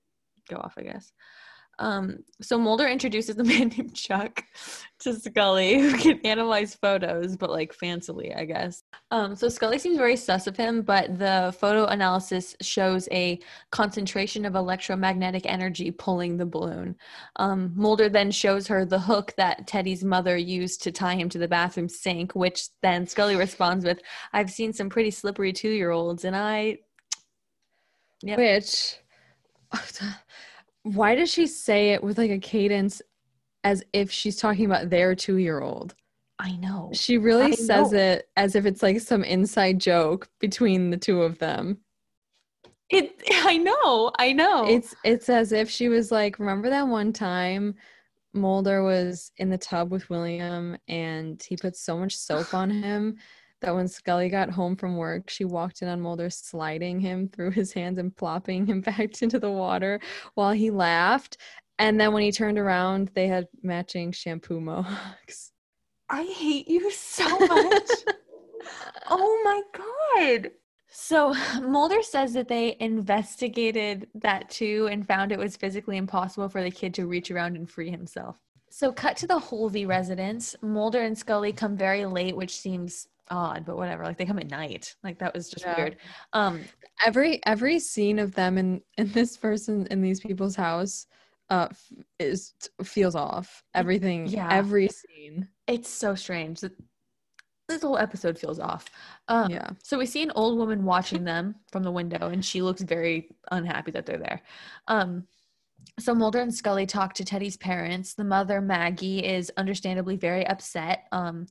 go 0.49 0.57
off, 0.57 0.75
I 0.79 0.83
guess. 0.83 1.13
Um, 1.79 2.19
so 2.41 2.59
Mulder 2.59 2.87
introduces 2.87 3.39
a 3.39 3.45
man 3.45 3.69
named 3.69 3.95
Chuck 3.95 4.43
to 5.01 5.15
Scully 5.15 5.79
who 5.79 5.97
can 5.97 6.21
analyze 6.25 6.75
photos, 6.75 7.37
but 7.37 7.51
like 7.51 7.77
fancily, 7.77 8.37
I 8.37 8.45
guess. 8.45 8.83
Um, 9.11 9.37
so 9.37 9.49
Scully 9.49 9.79
seems 9.79 9.99
very 9.99 10.17
sus 10.17 10.47
of 10.47 10.57
him, 10.57 10.83
but 10.83 11.19
the 11.19 11.55
photo 11.59 11.87
analysis 11.87 12.57
shows 12.63 13.09
a 13.13 13.39
concentration 13.71 14.45
of 14.45 14.55
electromagnetic 14.55 15.45
energy 15.47 15.91
pulling 15.91 16.37
the 16.37 16.47
balloon. 16.47 16.97
Um, 17.37 17.73
Mulder 17.77 18.09
then 18.09 18.31
shows 18.31 18.67
her 18.69 18.85
the 18.85 18.99
hook 18.99 19.35
that 19.37 19.67
Teddy's 19.67 20.05
mother 20.05 20.37
used 20.37 20.83
to 20.85 20.93
tie 20.93 21.15
him 21.15 21.29
to 21.31 21.39
the 21.39 21.49
bathroom 21.49 21.89
sink, 21.89 22.35
which 22.35 22.69
then 22.83 23.07
Scully 23.07 23.37
responds 23.37 23.85
with, 23.85 24.01
I've 24.33 24.51
seen 24.51 24.73
some 24.73 24.89
pretty 24.89 25.11
slippery 25.11 25.53
two 25.53 25.71
year 25.71 25.91
olds, 25.91 26.25
and 26.25 26.35
I. 26.35 26.79
Yep. 28.23 28.39
which 28.39 28.97
why 30.95 31.15
does 31.15 31.31
she 31.31 31.47
say 31.47 31.91
it 31.91 32.03
with 32.03 32.17
like 32.19 32.31
a 32.31 32.39
cadence 32.39 33.03
as 33.65 33.83
if 33.93 34.11
she's 34.11 34.37
talking 34.37 34.67
about 34.67 34.91
their 34.91 35.15
two-year-old 35.15 35.95
I 36.39 36.53
know. 36.57 36.91
she 36.93 37.19
really 37.19 37.53
I 37.53 37.55
says 37.57 37.93
know. 37.93 37.99
it 37.99 38.29
as 38.37 38.55
if 38.55 38.67
it's 38.67 38.83
like 38.83 39.01
some 39.01 39.25
inside 39.25 39.79
joke 39.81 40.29
between 40.39 40.91
the 40.91 40.97
two 40.97 41.23
of 41.23 41.39
them 41.39 41.79
It, 42.91 43.21
I 43.33 43.57
know. 43.57 44.13
I 44.19 44.33
know. 44.33 44.67
It's 44.69 44.95
it's 45.03 45.29
as 45.29 45.53
if 45.53 45.69
she 45.69 45.89
was 45.89 46.13
like, 46.13 46.39
remember 46.39 46.71
that 46.71 46.87
one 46.87 47.13
time 47.13 47.75
Mulder 48.33 48.85
was 48.85 49.33
in 49.39 49.49
the 49.51 49.59
tub 49.59 49.91
with 49.91 50.09
William 50.11 50.77
and 50.87 51.43
he 51.43 51.57
put 51.57 51.75
so 51.75 51.99
much 51.99 52.17
soap 52.17 52.55
on 52.55 52.71
him 52.71 53.17
that 53.61 53.75
when 53.75 53.89
Scully 53.89 54.29
got 54.29 54.51
home 54.51 54.77
from 54.77 54.97
work, 54.97 55.31
she 55.31 55.45
walked 55.45 55.83
in 55.83 55.89
on 55.89 56.01
Mulder 56.01 56.31
sliding 56.31 57.01
him 57.01 57.29
through 57.33 57.53
his 57.53 57.73
hands 57.73 57.99
and 57.99 58.15
plopping 58.15 58.67
him 58.67 58.81
back 58.83 59.23
into 59.23 59.39
the 59.39 59.51
water 59.51 60.01
while 60.35 60.53
he 60.53 60.71
laughed. 60.71 61.39
And 61.79 62.01
then 62.01 62.13
when 62.13 62.23
he 62.23 62.33
turned 62.33 62.59
around, 62.59 63.11
they 63.15 63.27
had 63.27 63.49
matching 63.63 64.13
shampoo 64.13 64.61
mohawks. 64.61 65.53
I 66.09 66.23
hate 66.25 66.69
you 66.69 66.91
so 66.93 67.25
much. 67.39 67.91
oh 69.09 69.43
my 69.45 69.63
god. 69.73 70.51
So 70.89 71.35
Mulder 71.61 72.03
says 72.03 72.33
that 72.35 72.49
they 72.49 72.77
investigated 72.81 74.09
that 74.15 74.49
too 74.49 74.89
and 74.91 75.07
found 75.07 75.33
it 75.33 75.39
was 75.39 75.57
physically 75.57 75.97
impossible 75.97 76.49
for 76.49 76.63
the 76.63 76.71
kid 76.71 76.95
to 76.95 77.07
reach 77.07 77.31
around 77.31 77.57
and 77.57 77.69
free 77.69 77.91
himself. 77.91 78.37
So 78.71 78.93
cut 78.93 79.17
to 79.19 79.27
the 79.27 79.39
Holvey 79.39 79.87
residence. 79.87 80.55
Mulder 80.63 81.01
and 81.03 81.17
Scully 81.17 81.53
come 81.53 81.77
very 81.77 82.05
late, 82.05 82.37
which 82.37 82.57
seems 82.57 83.09
odd, 83.31 83.65
but 83.65 83.77
whatever. 83.77 84.05
Like 84.05 84.19
they 84.19 84.27
come 84.27 84.39
at 84.39 84.51
night. 84.51 84.95
Like 85.03 85.19
that 85.19 85.35
was 85.35 85.49
just 85.49 85.65
Yeah. 85.65 85.77
weird. 85.77 85.97
Um 86.33 86.65
Every 87.05 87.45
every 87.45 87.79
scene 87.79 88.19
of 88.19 88.35
them 88.35 88.57
in 88.59 88.81
in 88.99 89.13
this 89.13 89.37
person 89.37 89.87
in 89.91 90.01
these 90.03 90.21
people's 90.21 90.57
house 90.57 91.07
uh 91.51 91.69
is 92.19 92.55
feels 92.85 93.15
off. 93.15 93.63
Everything 93.75 94.27
Yeah. 94.27 94.49
every 94.51 94.89
scene. 94.89 95.49
it's 95.67 95.89
so 95.89 96.15
strange. 96.15 96.61
that 96.61 96.73
This 97.69 97.83
whole 97.83 97.99
episode 97.99 98.39
feels 98.39 98.61
off. 98.61 98.85
Um, 99.29 99.51
Yeah. 99.51 99.71
So 99.83 99.99
we 99.99 100.07
see 100.07 100.23
an 100.23 100.31
old 100.37 100.57
woman 100.57 100.85
watching 100.85 101.25
them 101.25 101.57
from 101.73 101.83
the 101.83 101.91
window, 101.91 102.29
and 102.29 102.45
she 102.45 102.63
looks 102.63 102.83
very 102.83 103.29
unhappy 103.51 103.91
that 103.91 104.07
they're 104.07 104.19
there. 104.19 104.41
Um, 104.87 105.27
so 105.99 106.15
Mulder 106.15 106.41
and 106.41 106.55
Scully 106.55 106.87
talk 106.87 107.15
to 107.15 107.25
Teddy's 107.25 107.57
parents. 107.57 108.15
The 108.15 108.25
mother, 108.25 108.61
Maggie, 108.61 109.25
is 109.25 109.51
understandably 109.57 110.17
very 110.17 110.47
upset 110.47 111.07
um, 111.13 111.47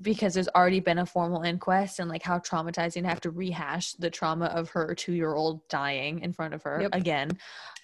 because 0.00 0.34
there's 0.34 0.48
already 0.48 0.80
been 0.80 0.98
a 0.98 1.06
formal 1.06 1.42
inquest 1.42 1.98
and 1.98 2.10
like 2.10 2.22
how 2.22 2.38
traumatizing 2.38 3.02
to 3.02 3.08
have 3.08 3.20
to 3.22 3.30
rehash 3.30 3.92
the 3.92 4.10
trauma 4.10 4.46
of 4.46 4.68
her 4.70 4.94
two-year-old 4.94 5.66
dying 5.68 6.20
in 6.20 6.32
front 6.32 6.52
of 6.54 6.62
her 6.62 6.82
Yep. 6.82 6.90
again. 6.94 7.30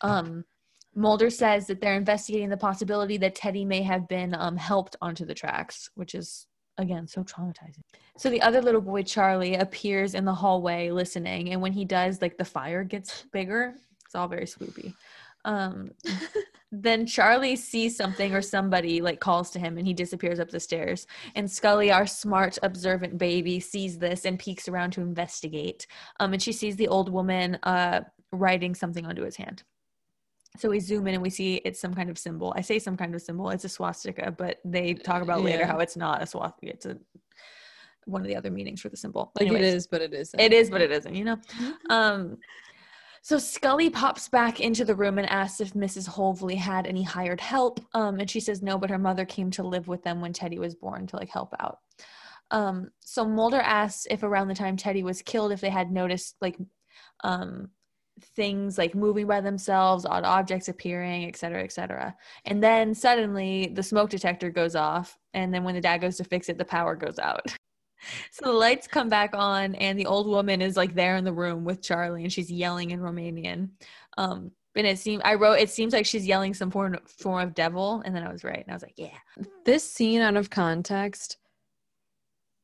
Um, 0.03 0.45
Mulder 0.95 1.31
says 1.31 1.67
that 1.69 1.81
they're 1.81 1.95
investigating 1.95 2.49
the 2.49 2.57
possibility 2.57 3.17
that 3.19 3.37
Teddy 3.37 3.65
may 3.65 3.83
have 3.83 4.09
been 4.09 4.35
um, 4.35 4.57
helped 4.57 4.97
onto 5.01 5.25
the 5.25 5.35
tracks, 5.35 5.89
which 5.95 6.15
is 6.15 6.47
again 6.79 7.07
so 7.07 7.23
traumatizing. 7.23 7.83
So 8.19 8.29
the 8.29 8.43
other 8.43 8.61
little 8.61 8.81
boy 8.81 9.03
Charlie 9.05 9.55
appears 9.55 10.15
in 10.15 10.25
the 10.25 10.35
hallway 10.35 10.91
listening, 10.91 11.53
and 11.53 11.63
when 11.63 11.73
he 11.73 11.85
does, 11.85 12.21
like 12.21 12.37
the 12.39 12.45
fire 12.45 12.83
gets 12.83 13.25
bigger. 13.33 13.75
It's 14.05 14.17
all 14.17 14.27
very 14.27 14.47
spoopy. 14.47 14.95
Um, 15.45 15.91
then 16.73 17.07
Charlie 17.07 17.57
sees 17.57 17.97
something 17.97 18.35
or 18.35 18.43
somebody 18.43 19.01
like 19.01 19.21
calls 19.21 19.51
to 19.51 19.59
him, 19.59 19.79
and 19.79 19.87
he 19.87 19.95
disappears 19.95 20.39
up 20.41 20.51
the 20.51 20.61
stairs. 20.61 21.07
And 21.35 21.51
Scully, 21.51 21.91
our 21.91 22.07
smart, 22.07 22.59
observant 22.63 23.19
baby, 23.19 23.61
sees 23.61 23.99
this 23.99 24.25
and 24.25 24.39
peeks 24.39 24.69
around 24.69 24.93
to 24.93 25.01
investigate. 25.01 25.87
Um, 26.21 26.33
and 26.33 26.43
she 26.43 26.53
sees 26.53 26.77
the 26.77 26.89
old 26.89 27.11
woman 27.11 27.57
uh, 27.65 28.03
writing 28.33 28.75
something 28.75 29.05
onto 29.07 29.23
his 29.23 29.37
hand. 29.37 29.63
So 30.59 30.69
we 30.69 30.81
zoom 30.81 31.07
in 31.07 31.15
and 31.15 31.23
we 31.23 31.31
see 31.31 31.57
it's 31.65 31.81
some 31.81 31.95
kind 31.95 32.11
of 32.11 32.19
symbol. 32.19 32.53
I 32.57 32.61
say 32.61 32.79
some 32.81 32.97
kind 32.97 33.15
of 33.15 33.23
symbol. 33.23 33.51
It's 33.51 33.65
a 33.65 33.69
swastika, 33.69 34.33
but 34.37 34.59
they 34.65 34.95
talk 34.95 35.23
about 35.23 35.43
later 35.43 35.61
Yeah. 35.61 35.67
how 35.69 35.79
it's 35.79 35.97
not 35.97 36.23
a 36.23 36.27
swastika. 36.27 36.73
It's 36.73 36.87
a 36.87 36.99
one 38.07 38.23
of 38.23 38.27
the 38.27 38.35
other 38.35 38.51
meanings 38.51 38.81
for 38.81 38.89
the 38.89 38.97
symbol. 38.97 39.31
Like 39.39 39.47
Anyways, 39.47 39.63
it 39.63 39.75
is, 39.75 39.87
but 39.87 40.03
it 40.03 40.13
isn't. 40.13 40.41
It 40.41 40.53
is, 40.53 40.71
but 40.71 40.81
it 40.81 40.91
isn't. 40.91 41.15
You 41.15 41.25
know. 41.25 41.37
Um, 41.89 42.39
so 43.23 43.39
Scully 43.39 43.91
pops 43.91 44.29
back 44.29 44.61
into 44.61 44.85
the 44.85 44.95
room 44.95 45.19
and 45.19 45.29
asks 45.29 45.61
if 45.61 45.75
Mrs. 45.75 46.09
Holvey 46.09 46.57
had 46.57 46.87
any 46.87 47.03
hired 47.03 47.41
help. 47.41 47.81
Um, 47.93 48.19
and 48.19 48.31
she 48.31 48.41
says 48.41 48.63
no, 48.63 48.79
but 48.79 48.91
her 48.91 48.99
mother 48.99 49.25
came 49.25 49.51
to 49.53 49.63
live 49.63 49.89
with 49.89 50.03
them 50.03 50.21
when 50.21 50.33
Teddy 50.33 50.59
was 50.59 50.75
born 50.75 51.07
to 51.09 51.17
like 51.17 51.29
help 51.29 51.55
out. 51.61 51.79
Um, 52.51 52.91
so 53.01 53.25
Mulder 53.25 53.61
asks 53.61 54.07
if 54.11 54.23
around 54.23 54.49
the 54.49 54.55
time 54.55 54.77
Teddy 54.77 55.03
was 55.03 55.23
killed, 55.23 55.53
if 55.53 55.61
they 55.61 55.71
had 55.71 55.93
noticed 55.93 56.37
like 56.41 56.59
um, 57.23 57.69
things 58.37 58.79
like 58.79 58.95
moving 58.95 59.27
by 59.27 59.41
themselves, 59.41 60.07
odd 60.07 60.25
objects 60.25 60.69
appearing, 60.69 61.27
et 61.27 61.37
cetera, 61.37 61.63
et 61.63 61.73
cetera. 61.73 62.17
And 62.45 62.63
then 62.63 62.95
suddenly 62.95 63.71
the 63.75 63.83
smoke 63.83 64.11
detector 64.11 64.51
goes 64.51 64.75
off. 64.75 65.19
And 65.35 65.53
then 65.53 65.63
when 65.63 65.75
the 65.75 65.81
dad 65.81 66.01
goes 66.01 66.17
to 66.17 66.25
fix 66.25 66.49
it, 66.49 66.59
the 66.59 66.65
power 66.65 66.97
goes 66.97 67.19
out. 67.19 67.55
So 68.33 68.47
the 68.47 68.53
lights 68.53 68.87
come 68.87 69.09
back 69.09 69.31
on, 69.35 69.75
and 69.75 69.99
the 69.99 70.07
old 70.07 70.27
woman 70.27 70.63
is 70.63 70.77
like 70.77 70.95
there 70.95 71.17
in 71.17 71.25
the 71.25 71.33
room 71.33 71.65
with 71.65 71.83
Charlie, 71.83 72.23
and 72.23 72.33
she's 72.33 72.51
yelling 72.51 72.91
in 72.91 73.01
Romanian. 73.01 73.71
Um, 74.17 74.53
And 74.77 74.87
it 74.87 74.99
seemed 74.99 75.23
I 75.25 75.35
wrote 75.35 75.59
it 75.61 75.71
seems 75.71 75.93
like 75.93 76.07
she's 76.07 76.27
yelling 76.27 76.55
some 76.55 76.71
form 76.71 76.97
form 77.07 77.43
of 77.47 77.55
devil, 77.55 78.03
and 78.05 78.15
then 78.15 78.27
I 78.27 78.33
was 78.33 78.45
right, 78.45 78.63
and 78.63 78.71
I 78.71 78.75
was 78.75 78.83
like, 78.83 78.95
yeah. 78.97 79.19
This 79.65 79.89
scene 79.89 80.21
out 80.21 80.37
of 80.37 80.49
context 80.51 81.37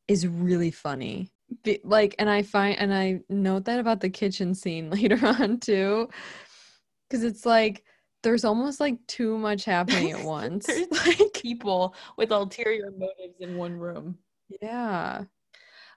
is 0.09 0.26
really 0.26 0.70
funny. 0.70 1.32
Be- 1.64 1.80
like, 1.84 2.14
and 2.18 2.28
I 2.30 2.43
find 2.43 2.78
and 2.78 2.93
I 2.95 3.20
note 3.28 3.64
that 3.66 3.80
about 3.80 4.01
the 4.01 4.11
kitchen 4.11 4.55
scene 4.55 4.91
later 4.99 5.18
on 5.26 5.59
too, 5.59 6.09
because 7.09 7.24
it's 7.24 7.45
like 7.47 7.84
there's 8.22 8.45
almost 8.45 8.80
like 8.80 8.99
too 9.07 9.39
much 9.39 9.64
happening 9.64 10.12
at 10.12 10.24
once. 10.24 10.66
There's 10.66 10.91
like, 11.07 11.32
people 11.34 11.95
with 12.16 12.32
ulterior 12.32 12.91
motives 12.91 13.41
in 13.41 13.57
one 13.57 13.74
room. 13.74 14.18
Yeah. 14.61 15.24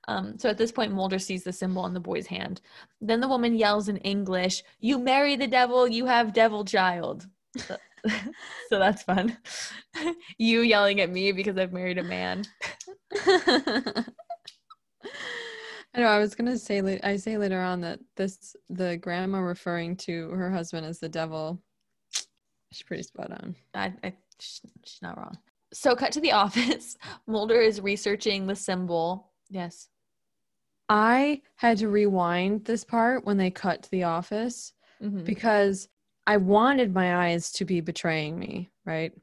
Um, 0.08 0.40
so 0.40 0.50
at 0.50 0.58
this 0.58 0.72
point, 0.72 0.94
Mulder 0.94 1.20
sees 1.20 1.44
the 1.44 1.54
symbol 1.54 1.84
on 1.84 1.94
the 1.94 2.00
boy's 2.00 2.26
hand. 2.26 2.62
Then 3.00 3.22
the 3.22 3.28
woman 3.28 3.54
yells 3.54 3.90
in 3.90 3.98
English, 3.98 4.64
You 4.80 4.98
marry 4.98 5.36
the 5.36 5.48
devil, 5.48 5.88
you 5.88 6.06
have 6.08 6.34
devil 6.34 6.66
child. 6.66 7.28
So, 7.58 7.78
so 8.70 8.80
that's 8.80 9.04
fun. 9.04 9.38
you 10.38 10.62
yelling 10.62 11.00
at 11.02 11.12
me 11.12 11.32
because 11.32 11.58
I've 11.58 11.74
married 11.74 12.00
a 12.00 12.04
man. 12.04 12.44
I 15.96 16.02
know. 16.02 16.08
I 16.08 16.20
was 16.20 16.36
gonna 16.36 16.58
say. 16.58 17.00
I 17.04 17.18
say 17.18 17.38
later 17.38 17.60
on 17.60 17.82
that 17.82 18.00
this 18.16 18.56
the 18.70 18.98
grandma 18.98 19.40
referring 19.40 19.96
to 19.98 20.30
her 20.30 20.52
husband 20.52 20.86
as 20.86 21.00
the 21.00 21.10
devil. 21.10 21.62
She's 22.72 22.84
pretty 22.84 23.04
spot 23.04 23.32
on. 23.32 23.56
I, 23.74 23.94
I 24.04 24.14
she's, 24.40 24.62
she's 24.86 25.02
not 25.02 25.18
wrong. 25.18 25.38
So 25.74 25.96
cut 25.96 26.12
to 26.14 26.22
the 26.22 26.32
office. 26.44 26.98
Mulder 27.28 27.60
is 27.62 27.82
researching 27.82 28.48
the 28.48 28.56
symbol. 28.56 29.32
Yes. 29.50 29.90
I 30.90 31.42
had 31.56 31.78
to 31.80 31.90
rewind 31.90 32.66
this 32.66 32.84
part 32.84 33.26
when 33.26 33.38
they 33.38 33.52
cut 33.52 33.84
to 33.84 33.92
the 33.92 34.04
office 34.04 34.74
Mhm. 35.02 35.24
because 35.26 35.88
I 36.28 36.38
wanted 36.38 36.94
my 36.94 37.28
eyes 37.28 37.52
to 37.54 37.66
be 37.66 37.80
betraying 37.82 38.38
me. 38.40 38.70
Right. 38.86 39.14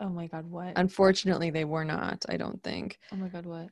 Oh 0.00 0.08
my 0.08 0.26
god, 0.26 0.50
what? 0.50 0.74
Unfortunately, 0.76 1.50
they 1.50 1.64
were 1.64 1.84
not. 1.84 2.24
I 2.28 2.36
don't 2.36 2.62
think. 2.62 2.98
oh 3.12 3.16
my 3.16 3.28
god, 3.28 3.46
what? 3.46 3.68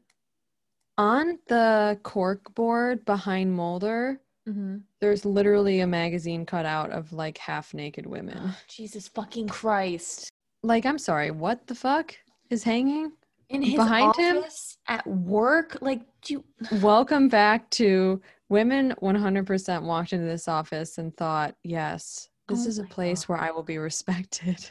On 0.98 1.38
the 1.48 1.98
cork 2.02 2.54
board 2.54 3.04
behind 3.04 3.54
Mulder, 3.54 4.20
Mm-hmm. 4.48 4.78
there's 5.00 5.24
literally 5.24 5.80
a 5.80 5.86
magazine 5.86 6.44
cut 6.44 6.66
out 6.66 6.90
of 6.90 7.12
like 7.12 7.38
half 7.38 7.72
naked 7.74 8.06
women. 8.06 8.52
Jesus 8.68 9.06
fucking 9.06 9.46
Christ. 9.48 10.30
Like, 10.62 10.86
I'm 10.86 10.98
sorry, 10.98 11.30
what 11.30 11.66
the 11.66 11.74
fuck 11.74 12.14
is 12.50 12.62
hanging? 12.62 13.12
In 13.48 13.62
his 13.62 13.74
Behind 13.76 14.14
him? 14.16 14.44
at 14.88 15.06
work, 15.06 15.76
like 15.80 16.02
do 16.22 16.34
you 16.34 16.44
Welcome 16.80 17.28
back 17.28 17.68
to 17.72 18.20
women 18.48 18.94
100% 19.02 19.82
walked 19.82 20.12
into 20.12 20.24
this 20.24 20.48
office 20.48 20.98
and 20.98 21.14
thought, 21.16 21.54
yes, 21.62 22.28
this 22.48 22.64
Oh 22.66 22.68
is 22.68 22.78
a 22.78 22.84
place 22.84 23.24
God. 23.26 23.28
where 23.34 23.42
I 23.42 23.50
will 23.50 23.62
be 23.62 23.78
respected. 23.78 24.70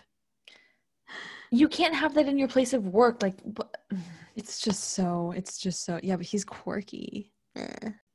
you 1.51 1.67
can't 1.67 1.93
have 1.93 2.13
that 2.15 2.27
in 2.27 2.37
your 2.37 2.47
place 2.47 2.73
of 2.73 2.87
work. 2.87 3.21
Like 3.21 3.35
what? 3.41 3.75
It's 4.33 4.61
just 4.61 4.91
so, 4.93 5.33
it's 5.35 5.57
just 5.57 5.83
so, 5.83 5.99
yeah, 6.01 6.15
but 6.15 6.25
he's 6.25 6.45
quirky. 6.45 7.33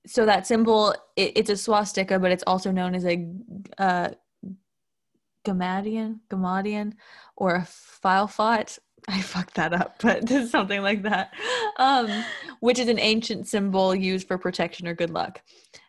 so 0.07 0.25
that 0.25 0.47
symbol 0.47 0.95
it, 1.15 1.33
it's 1.37 1.51
a 1.51 1.57
swastika 1.57 2.19
but 2.19 2.33
it's 2.33 2.45
also 2.47 2.71
known 2.71 2.95
as 2.95 3.05
a 3.05 3.27
uh 3.77 4.09
gammadion 5.47 6.21
gammadion 6.29 6.93
or 7.37 7.57
a 7.57 7.61
fylfot 7.61 8.79
i 9.09 9.21
fucked 9.21 9.55
that 9.55 9.73
up 9.73 9.97
but 10.03 10.29
something 10.49 10.83
like 10.83 11.03
that. 11.03 11.33
Um 11.79 12.25
which 12.61 12.79
is 12.79 12.89
an 12.89 12.99
ancient 12.99 13.47
symbol 13.47 13.95
used 13.95 14.27
for 14.27 14.39
protection 14.39 14.89
or 14.89 14.95
good 14.95 15.11
luck. 15.11 15.41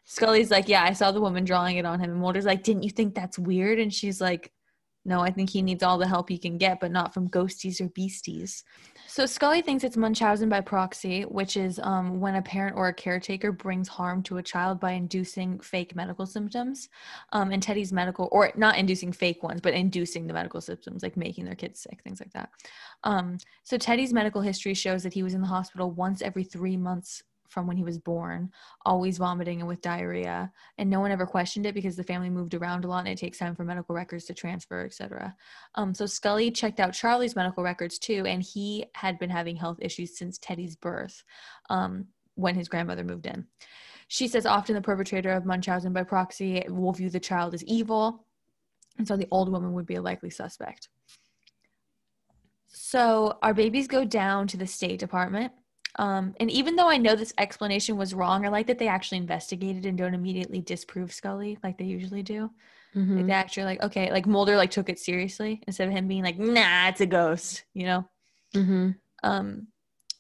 Scully's 0.06 0.52
like 0.52 0.68
yeah 0.68 0.84
i 0.84 0.94
saw 0.94 1.12
the 1.12 1.22
woman 1.22 1.44
drawing 1.44 1.78
it 1.78 1.86
on 1.86 2.00
him. 2.00 2.12
And 2.12 2.20
mulder's 2.20 2.46
like 2.46 2.64
didn't 2.64 2.84
you 2.84 2.92
think 2.92 3.16
that's 3.16 3.40
weird? 3.40 3.80
And 3.80 3.94
she's 3.94 4.22
like 4.22 4.52
no 5.08 5.22
i 5.22 5.32
think 5.32 5.50
he 5.50 5.62
needs 5.64 5.82
all 5.82 5.98
the 5.98 6.08
help 6.08 6.30
he 6.30 6.38
can 6.38 6.58
get 6.58 6.80
but 6.80 6.92
not 6.92 7.14
from 7.14 7.30
ghosties 7.30 7.82
or 7.82 7.88
beasties 7.90 8.64
so 9.18 9.26
Scully 9.26 9.64
thinks 9.64 9.84
it's 9.84 9.98
Munchausen 9.98 10.48
by 10.48 10.62
proxy, 10.62 11.24
which 11.24 11.58
is 11.58 11.80
um, 11.82 12.20
when 12.20 12.36
a 12.36 12.42
parent 12.44 12.78
or 12.78 12.90
a 12.90 12.94
caretaker 12.94 13.52
brings 13.52 13.88
harm 13.88 14.22
to 14.22 14.38
a 14.38 14.44
child 14.44 14.80
by 14.80 14.92
inducing 14.92 15.60
fake 15.60 15.96
medical 15.96 16.28
symptoms. 16.28 16.88
Um, 17.34 17.52
and 17.52 17.64
Teddy's 17.64 17.92
medical, 17.92 18.30
or 18.32 18.52
not 18.56 18.78
inducing 18.78 19.12
fake 19.12 19.42
ones, 19.42 19.60
but 19.60 19.74
inducing 19.74 20.28
the 20.28 20.34
medical 20.34 20.62
symptoms, 20.62 21.02
like 21.02 21.18
making 21.18 21.46
their 21.46 21.56
kids 21.56 21.80
sick, 21.80 22.00
things 22.04 22.20
like 22.20 22.32
that. 22.34 22.52
Um, 23.06 23.40
so 23.64 23.76
Teddy's 23.76 24.14
medical 24.14 24.42
history 24.42 24.76
shows 24.76 25.02
that 25.02 25.16
he 25.16 25.24
was 25.24 25.34
in 25.34 25.42
the 25.42 25.48
hospital 25.48 25.90
once 25.90 26.22
every 26.22 26.44
three 26.44 26.78
months 26.78 27.24
from 27.50 27.68
when 27.68 27.78
he 27.78 27.84
was 27.84 27.98
born, 27.98 28.52
always 28.86 29.18
vomiting 29.18 29.60
and 29.60 29.68
with 29.68 29.82
diarrhea. 29.82 30.52
And 30.78 30.90
no 30.90 31.00
one 31.00 31.12
ever 31.12 31.26
questioned 31.26 31.66
it 31.66 31.74
because 31.74 31.96
the 31.96 32.04
family 32.04 32.30
moved 32.30 32.54
around 32.54 32.86
a 32.86 32.88
lot 32.88 33.00
and 33.00 33.10
it 33.10 33.18
takes 33.18 33.38
time 33.38 33.56
for 33.56 33.64
medical 33.64 33.96
records 33.96 34.26
to 34.26 34.34
transfer, 34.34 34.86
etc. 34.86 35.36
Um, 35.76 35.94
so 35.94 36.06
Scully 36.06 36.52
checked 36.52 36.80
out 36.80 36.94
Charlie's 36.94 37.36
medical 37.36 37.64
records 37.64 37.98
too, 37.98 38.26
and 38.26 38.42
he 38.42 38.86
had 38.96 39.20
been 39.20 39.30
having 39.30 39.56
health 39.56 39.78
issues 39.82 40.18
since 40.18 40.38
Teddy's 40.38 40.76
birth 40.76 41.24
um, 41.70 42.06
when 42.36 42.56
his 42.56 42.68
grandmother 42.68 43.04
moved 43.04 43.26
in. 43.26 43.46
She 44.10 44.28
says 44.28 44.46
often 44.46 44.76
the 44.76 44.82
perpetrator 44.82 45.32
of 45.32 45.46
Munchausen 45.46 45.92
by 45.92 46.04
proxy 46.04 46.64
will 46.70 46.94
view 46.94 47.10
the 47.10 47.20
child 47.20 47.54
as 47.54 47.64
evil, 47.66 48.26
and 48.98 49.08
so 49.08 49.18
the 49.18 49.28
old 49.32 49.52
woman 49.52 49.74
would 49.74 49.86
be 49.86 49.96
a 49.96 50.02
likely 50.02 50.30
suspect. 50.30 50.90
So 52.68 53.38
our 53.42 53.54
babies 53.54 53.88
go 53.88 54.06
down 54.06 54.48
to 54.48 54.58
the 54.58 54.68
State 54.68 55.00
Department. 55.00 55.52
Um, 55.98 56.36
and 56.40 56.52
even 56.52 56.76
though 56.76 56.90
I 56.90 56.98
know 56.98 57.16
this 57.16 57.34
explanation 57.38 57.98
was 57.98 58.14
wrong, 58.14 58.46
I 58.46 58.50
like 58.50 58.68
that 58.68 58.78
they 58.78 58.88
actually 58.88 59.18
investigated 59.18 59.86
and 59.86 59.98
don't 59.98 60.14
immediately 60.14 60.62
disprove 60.62 61.12
Scully 61.12 61.58
like 61.64 61.78
they 61.78 61.86
usually 61.86 62.24
do. 62.24 62.52
Mhm. 62.96 63.18
Like 63.18 63.26
they 63.28 63.34
actually 63.34 63.64
like 63.66 63.84
okay, 63.84 64.12
like 64.12 64.28
Mulder 64.28 64.56
like 64.58 64.72
took 64.72 64.90
it 64.90 65.00
seriously 65.00 65.62
instead 65.68 65.88
of 65.88 65.94
him 65.94 66.08
being 66.08 66.24
like, 66.24 66.38
nah, 66.38 66.88
it's 66.90 67.02
a 67.02 67.06
ghost, 67.06 67.64
you 67.74 67.86
know. 67.86 68.08
Mhm. 68.54 68.96
Um, 69.24 69.68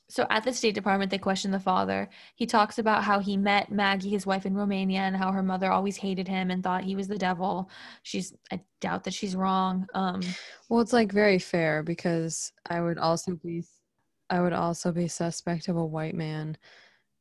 so 0.09 0.25
at 0.29 0.43
the 0.43 0.53
State 0.53 0.73
Department, 0.73 1.11
they 1.11 1.17
question 1.17 1.51
the 1.51 1.59
father. 1.59 2.09
He 2.35 2.45
talks 2.45 2.79
about 2.79 3.03
how 3.03 3.19
he 3.19 3.35
met 3.35 3.71
Maggie, 3.71 4.09
his 4.09 4.25
wife, 4.25 4.45
in 4.45 4.55
Romania, 4.55 5.01
and 5.01 5.17
how 5.17 5.33
her 5.33 5.43
mother 5.43 5.69
always 5.69 5.97
hated 5.97 6.29
him 6.29 6.49
and 6.49 6.63
thought 6.63 6.85
he 6.85 6.95
was 6.95 7.09
the 7.09 7.17
devil. 7.17 7.69
She's 8.03 8.33
I 8.51 8.61
doubt 8.79 9.03
that 9.03 9.13
she's 9.13 9.35
wrong. 9.35 9.85
Um, 9.93 10.21
Well, 10.69 10.79
it's 10.79 10.93
like 10.93 11.11
very 11.11 11.39
fair 11.39 11.83
because 11.83 12.53
I 12.69 12.79
would 12.81 12.97
also 12.97 13.35
be, 13.35 13.63
I 14.29 14.41
would 14.41 14.53
also 14.53 14.91
be 14.91 15.07
suspect 15.07 15.67
of 15.67 15.77
a 15.77 15.85
white 15.85 16.15
man 16.15 16.57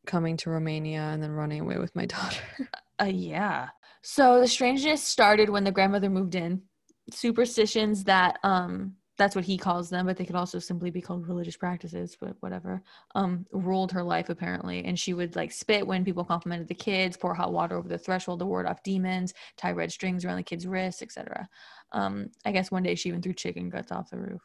coming 0.07 0.36
to 0.38 0.50
Romania 0.50 1.00
and 1.00 1.22
then 1.22 1.32
running 1.32 1.61
away 1.61 1.78
with 1.78 1.94
my 1.94 2.07
daughter. 2.07 2.70
Uh, 3.00 3.04
yeah. 3.04 3.68
So 4.02 4.40
the 4.40 4.48
strangeness 4.48 5.02
started 5.02 5.50
when 5.50 5.64
the 5.64 5.72
grandmother 5.72 6.11
moved 6.11 6.34
in. 6.34 6.62
Superstitions 7.11 8.04
that 8.04 8.38
um 8.42 8.96
that's 9.18 9.34
what 9.34 9.44
he 9.44 9.57
calls 9.57 9.88
them, 9.88 10.07
but 10.07 10.16
they 10.16 10.24
could 10.24 10.36
also 10.36 10.59
simply 10.59 10.90
be 10.90 11.00
called 11.00 11.26
religious 11.26 11.57
practices, 11.57 12.16
but 12.20 12.36
whatever. 12.40 12.82
Um, 13.14 13.46
ruled 13.50 13.90
her 13.92 14.02
life 14.02 14.28
apparently, 14.28 14.84
and 14.84 14.98
she 14.98 15.14
would 15.14 15.36
like 15.36 15.52
spit 15.52 15.86
when 15.86 16.04
people 16.04 16.24
complimented 16.24 16.68
the 16.68 16.74
kids, 16.74 17.16
pour 17.16 17.34
hot 17.34 17.52
water 17.52 17.76
over 17.76 17.88
the 17.88 17.98
threshold 17.98 18.40
to 18.40 18.46
ward 18.46 18.66
off 18.66 18.82
demons, 18.82 19.32
tie 19.57 19.72
red 19.72 19.90
strings 19.90 20.24
around 20.24 20.36
the 20.36 20.42
kids' 20.42 20.66
wrists, 20.66 21.02
etc. 21.02 21.48
Um, 21.92 22.30
I 22.44 22.52
guess 22.52 22.70
one 22.70 22.82
day 22.82 22.94
she 22.94 23.09
even 23.09 23.22
threw 23.22 23.32
chicken 23.32 23.70
guts 23.70 23.90
off 23.90 24.11
the 24.11 24.18
roof. 24.18 24.42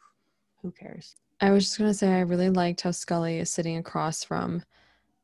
Who 0.62 0.72
cares? 0.72 1.16
I 1.42 1.50
was 1.50 1.64
just 1.64 1.78
gonna 1.78 1.92
say 1.92 2.14
I 2.14 2.20
really 2.20 2.50
liked 2.50 2.82
how 2.82 2.92
Scully 2.92 3.38
is 3.38 3.50
sitting 3.50 3.76
across 3.76 4.22
from 4.22 4.62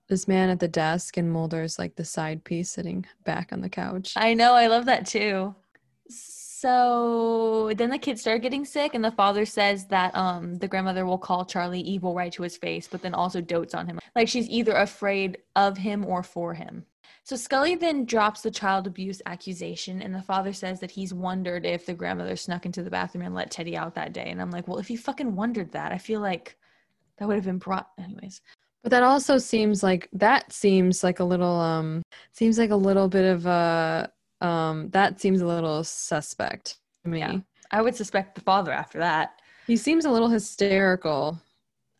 this 0.08 0.26
man 0.26 0.50
at 0.50 0.58
the 0.58 0.66
desk, 0.66 1.16
and 1.16 1.30
Mulder's 1.30 1.78
like 1.78 1.94
the 1.94 2.04
side 2.04 2.42
piece 2.42 2.70
sitting 2.70 3.06
back 3.24 3.52
on 3.52 3.60
the 3.60 3.68
couch. 3.68 4.14
I 4.16 4.34
know, 4.34 4.54
I 4.54 4.66
love 4.66 4.86
that 4.86 5.06
too. 5.06 5.54
So 6.10 7.72
then 7.76 7.90
the 7.90 7.98
kids 7.98 8.20
start 8.20 8.42
getting 8.42 8.64
sick, 8.64 8.94
and 8.94 9.04
the 9.04 9.12
father 9.12 9.46
says 9.46 9.86
that 9.86 10.12
um 10.16 10.56
the 10.56 10.66
grandmother 10.66 11.06
will 11.06 11.18
call 11.18 11.44
Charlie 11.44 11.80
evil 11.80 12.16
right 12.16 12.32
to 12.32 12.42
his 12.42 12.56
face, 12.56 12.88
but 12.88 13.00
then 13.00 13.14
also 13.14 13.40
dotes 13.40 13.74
on 13.74 13.86
him. 13.86 14.00
Like 14.16 14.26
she's 14.26 14.48
either 14.48 14.72
afraid 14.72 15.38
of 15.54 15.78
him 15.78 16.04
or 16.04 16.24
for 16.24 16.52
him. 16.52 16.84
So 17.24 17.36
Scully 17.36 17.74
then 17.74 18.04
drops 18.04 18.42
the 18.42 18.50
child 18.50 18.86
abuse 18.86 19.20
accusation, 19.26 20.02
and 20.02 20.14
the 20.14 20.22
father 20.22 20.52
says 20.52 20.80
that 20.80 20.90
he's 20.90 21.12
wondered 21.12 21.66
if 21.66 21.86
the 21.86 21.94
grandmother 21.94 22.36
snuck 22.36 22.66
into 22.66 22.82
the 22.82 22.90
bathroom 22.90 23.24
and 23.24 23.34
let 23.34 23.50
Teddy 23.50 23.76
out 23.76 23.94
that 23.94 24.12
day. 24.12 24.30
And 24.30 24.40
I'm 24.40 24.50
like, 24.50 24.66
well, 24.68 24.78
if 24.78 24.90
you 24.90 24.98
fucking 24.98 25.34
wondered 25.34 25.72
that, 25.72 25.92
I 25.92 25.98
feel 25.98 26.20
like 26.20 26.56
that 27.18 27.28
would 27.28 27.36
have 27.36 27.44
been 27.44 27.58
brought 27.58 27.90
anyways. 27.98 28.40
But 28.82 28.90
that 28.90 29.02
also 29.02 29.38
seems 29.38 29.82
like 29.82 30.08
that 30.12 30.52
seems 30.52 31.02
like 31.02 31.20
a 31.20 31.24
little 31.24 31.56
um 31.56 32.02
seems 32.32 32.58
like 32.58 32.70
a 32.70 32.76
little 32.76 33.08
bit 33.08 33.24
of 33.24 33.44
a 33.46 34.10
um 34.40 34.88
that 34.90 35.20
seems 35.20 35.40
a 35.40 35.46
little 35.46 35.82
suspect 35.84 36.78
to 37.04 37.10
me. 37.10 37.18
Yeah. 37.18 37.38
I 37.70 37.82
would 37.82 37.96
suspect 37.96 38.34
the 38.34 38.40
father 38.40 38.72
after 38.72 38.98
that. 38.98 39.42
He 39.66 39.76
seems 39.76 40.04
a 40.04 40.10
little 40.10 40.28
hysterical. 40.28 41.38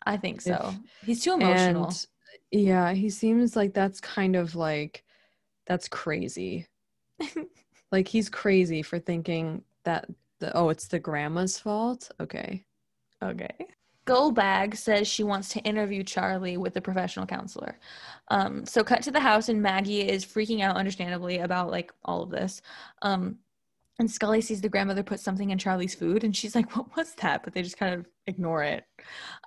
I 0.07 0.17
think 0.17 0.41
so. 0.41 0.73
If- 0.73 1.07
he's 1.07 1.23
too 1.23 1.35
emotional. 1.35 1.87
And 1.87 2.07
yeah, 2.51 2.93
he 2.93 3.11
seems 3.11 3.57
like 3.57 3.75
that's 3.75 4.01
kind 4.01 4.37
of 4.37 4.55
like 4.55 5.05
that's 5.67 5.89
crazy. 5.89 6.67
like 7.93 8.09
he's 8.09 8.29
crazy 8.29 8.83
for 8.83 8.99
thinking 8.99 9.63
that 9.85 10.07
the, 10.41 10.57
oh, 10.57 10.69
it's 10.71 10.87
the 10.87 10.99
grandma's 10.99 11.59
fault. 11.59 12.11
Okay. 12.21 12.65
Okay. 13.23 13.67
Goldbag 14.07 14.75
says 14.75 15.07
she 15.07 15.23
wants 15.23 15.51
to 15.51 15.61
interview 15.61 16.03
Charlie 16.03 16.57
with 16.57 16.77
a 16.77 16.81
professional 16.81 17.27
counselor. 17.27 17.79
Um, 18.29 18.65
so 18.65 18.83
cut 18.83 19.03
to 19.03 19.11
the 19.11 19.21
house 19.21 19.51
and 19.51 19.61
Maggie 19.61 20.09
is 20.09 20.25
freaking 20.25 20.63
out 20.63 20.77
understandably 20.77 21.39
about 21.39 21.71
like 21.71 21.93
all 22.07 22.23
of 22.23 22.31
this. 22.31 22.63
Um, 23.03 23.39
and 23.99 24.11
Scully 24.11 24.41
sees 24.41 24.61
the 24.61 24.69
grandmother 24.69 25.03
put 25.03 25.21
something 25.21 25.51
in 25.51 25.59
Charlie's 25.59 25.95
food, 25.95 26.23
and 26.23 26.37
she's 26.37 26.55
like, 26.55 26.77
"What 26.77 26.95
was 26.97 27.15
that?" 27.17 27.43
But 27.43 27.53
they 27.53 27.63
just 27.63 27.79
kind 27.79 27.95
of 27.95 28.07
ignore 28.29 28.63
it. 28.63 28.85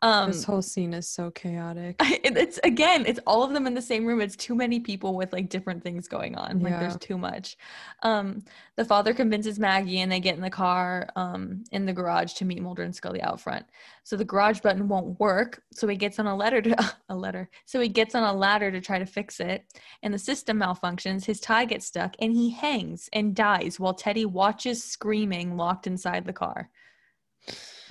Um, 0.02 0.32
this 0.32 0.44
whole 0.44 0.62
scene 0.62 0.94
is 0.94 1.08
so 1.08 1.30
chaotic. 1.32 1.96
it- 2.02 2.36
it's 2.38 2.60
again, 2.64 3.06
it's 3.06 3.20
all 3.28 3.44
of 3.44 3.54
them 3.54 3.68
in 3.68 3.74
the 3.74 3.82
same 3.82 4.06
room. 4.06 4.20
It's 4.20 4.36
too 4.36 4.56
many 4.56 4.80
people 4.80 5.16
with 5.16 5.32
like 5.32 5.50
different 5.50 5.84
things 5.84 6.08
going 6.08 6.36
on. 6.36 6.60
Like 6.60 6.72
Yeah. 6.72 6.80
there's 6.80 6.98
too 6.98 7.18
much. 7.18 7.58
Um, 8.02 8.44
the 8.76 8.86
father 8.86 9.14
convinces 9.14 9.60
Maggie, 9.60 10.00
and 10.00 10.12
they 10.12 10.20
get 10.20 10.36
in 10.36 10.42
the 10.42 10.50
car 10.50 11.08
um, 11.16 11.64
in 11.72 11.86
the 11.86 11.94
garage 11.94 12.34
to 12.34 12.46
meet 12.46 12.62
Mulder 12.62 12.84
and 12.84 12.96
Scully 12.96 13.22
out 13.22 13.40
front. 13.40 13.66
So 14.04 14.16
the 14.18 14.26
garage 14.26 14.60
button 14.62 14.88
won't 14.88 15.20
work. 15.20 15.62
So 15.72 15.88
he 15.88 15.96
gets 15.96 16.18
on 16.18 16.26
a 16.26 16.36
letter 16.36 16.62
to 16.64 16.94
a 17.10 17.16
letter. 17.16 17.50
So 17.66 17.80
he 17.80 17.88
gets 17.90 18.16
on 18.16 18.24
a 18.24 18.34
ladder 18.34 18.72
to 18.72 18.82
try 18.82 18.98
to 18.98 19.06
fix 19.06 19.40
it, 19.40 19.66
and 20.02 20.14
the 20.14 20.20
system 20.20 20.60
malfunctions. 20.60 21.26
His 21.26 21.40
tie 21.40 21.66
gets 21.66 21.86
stuck, 21.86 22.16
and 22.20 22.34
he 22.34 22.50
hangs 22.50 23.10
and 23.14 23.36
dies 23.36 23.80
while 23.80 23.94
Teddy 23.94 24.26
watches 24.26 24.84
screaming, 24.84 25.56
locked 25.58 25.86
inside 25.86 26.26
the 26.26 26.34
car. 26.34 26.70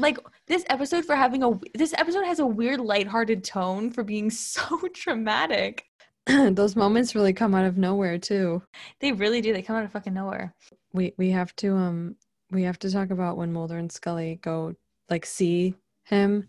Like 0.00 0.18
this 0.46 0.64
episode 0.68 1.04
for 1.04 1.14
having 1.14 1.42
a 1.42 1.58
this 1.74 1.94
episode 1.96 2.24
has 2.24 2.38
a 2.38 2.46
weird 2.46 2.80
lighthearted 2.80 3.44
tone 3.44 3.90
for 3.90 4.02
being 4.02 4.30
so 4.30 4.78
traumatic. 4.94 5.84
Those 6.26 6.76
moments 6.76 7.14
really 7.14 7.32
come 7.32 7.54
out 7.54 7.64
of 7.64 7.76
nowhere 7.76 8.18
too. 8.18 8.62
They 9.00 9.12
really 9.12 9.40
do. 9.40 9.52
They 9.52 9.62
come 9.62 9.76
out 9.76 9.84
of 9.84 9.92
fucking 9.92 10.14
nowhere. 10.14 10.54
We 10.92 11.12
we 11.16 11.30
have 11.30 11.54
to 11.56 11.76
um 11.76 12.16
we 12.50 12.64
have 12.64 12.78
to 12.80 12.90
talk 12.90 13.10
about 13.10 13.36
when 13.36 13.52
Mulder 13.52 13.78
and 13.78 13.92
Scully 13.92 14.38
go 14.42 14.74
like 15.08 15.26
see 15.26 15.74
him. 16.04 16.48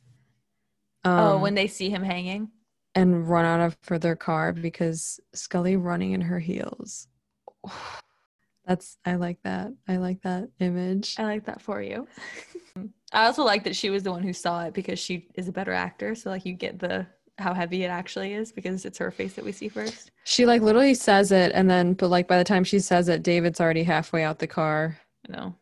Um, 1.04 1.20
oh, 1.20 1.38
when 1.40 1.56
they 1.56 1.68
see 1.68 1.90
him 1.90 2.04
hanging. 2.04 2.50
and 2.94 3.28
run 3.28 3.44
out 3.46 3.60
of 3.60 3.78
for 3.82 3.98
their 3.98 4.16
car 4.16 4.54
because 4.54 5.20
Scully 5.34 5.76
running 5.76 6.14
in 6.14 6.22
her 6.22 6.40
heels. 6.40 7.08
That's 8.66 8.98
I 9.06 9.16
like 9.16 9.40
that. 9.44 9.72
I 9.88 9.98
like 9.98 10.22
that 10.22 10.50
image. 10.60 11.16
I 11.18 11.24
like 11.24 11.46
that 11.46 11.62
for 11.62 11.82
you. 11.82 12.08
I 13.14 13.26
also 13.26 13.44
like 13.44 13.64
that 13.66 13.76
she 13.76 13.90
was 13.90 14.04
the 14.04 14.12
one 14.12 14.24
who 14.24 14.34
saw 14.34 14.64
it 14.66 14.74
because 14.74 15.00
she 15.00 15.28
is 15.36 15.48
a 15.48 15.52
better 15.52 15.74
actor. 15.74 16.16
So 16.16 16.30
like 16.30 16.46
you 16.46 16.54
get 16.54 16.80
the 16.80 17.06
how 17.38 17.54
heavy 17.54 17.84
it 17.84 17.88
actually 17.88 18.34
is 18.34 18.52
because 18.52 18.86
it's 18.86 19.00
her 19.00 19.10
face 19.10 19.34
that 19.34 19.44
we 19.44 19.52
see 19.52 19.68
first. 19.68 20.12
She 20.26 20.46
like 20.46 20.62
literally 20.62 20.94
says 20.94 21.32
it 21.32 21.52
and 21.54 21.70
then 21.70 21.94
but 21.94 22.10
like 22.10 22.28
by 22.28 22.38
the 22.38 22.44
time 22.44 22.64
she 22.64 22.80
says 22.80 23.10
it, 23.10 23.24
David's 23.24 23.60
already 23.60 23.84
halfway 23.84 24.24
out 24.24 24.40
the 24.40 24.48
car. 24.48 24.98
You 25.28 25.36
know. 25.36 25.56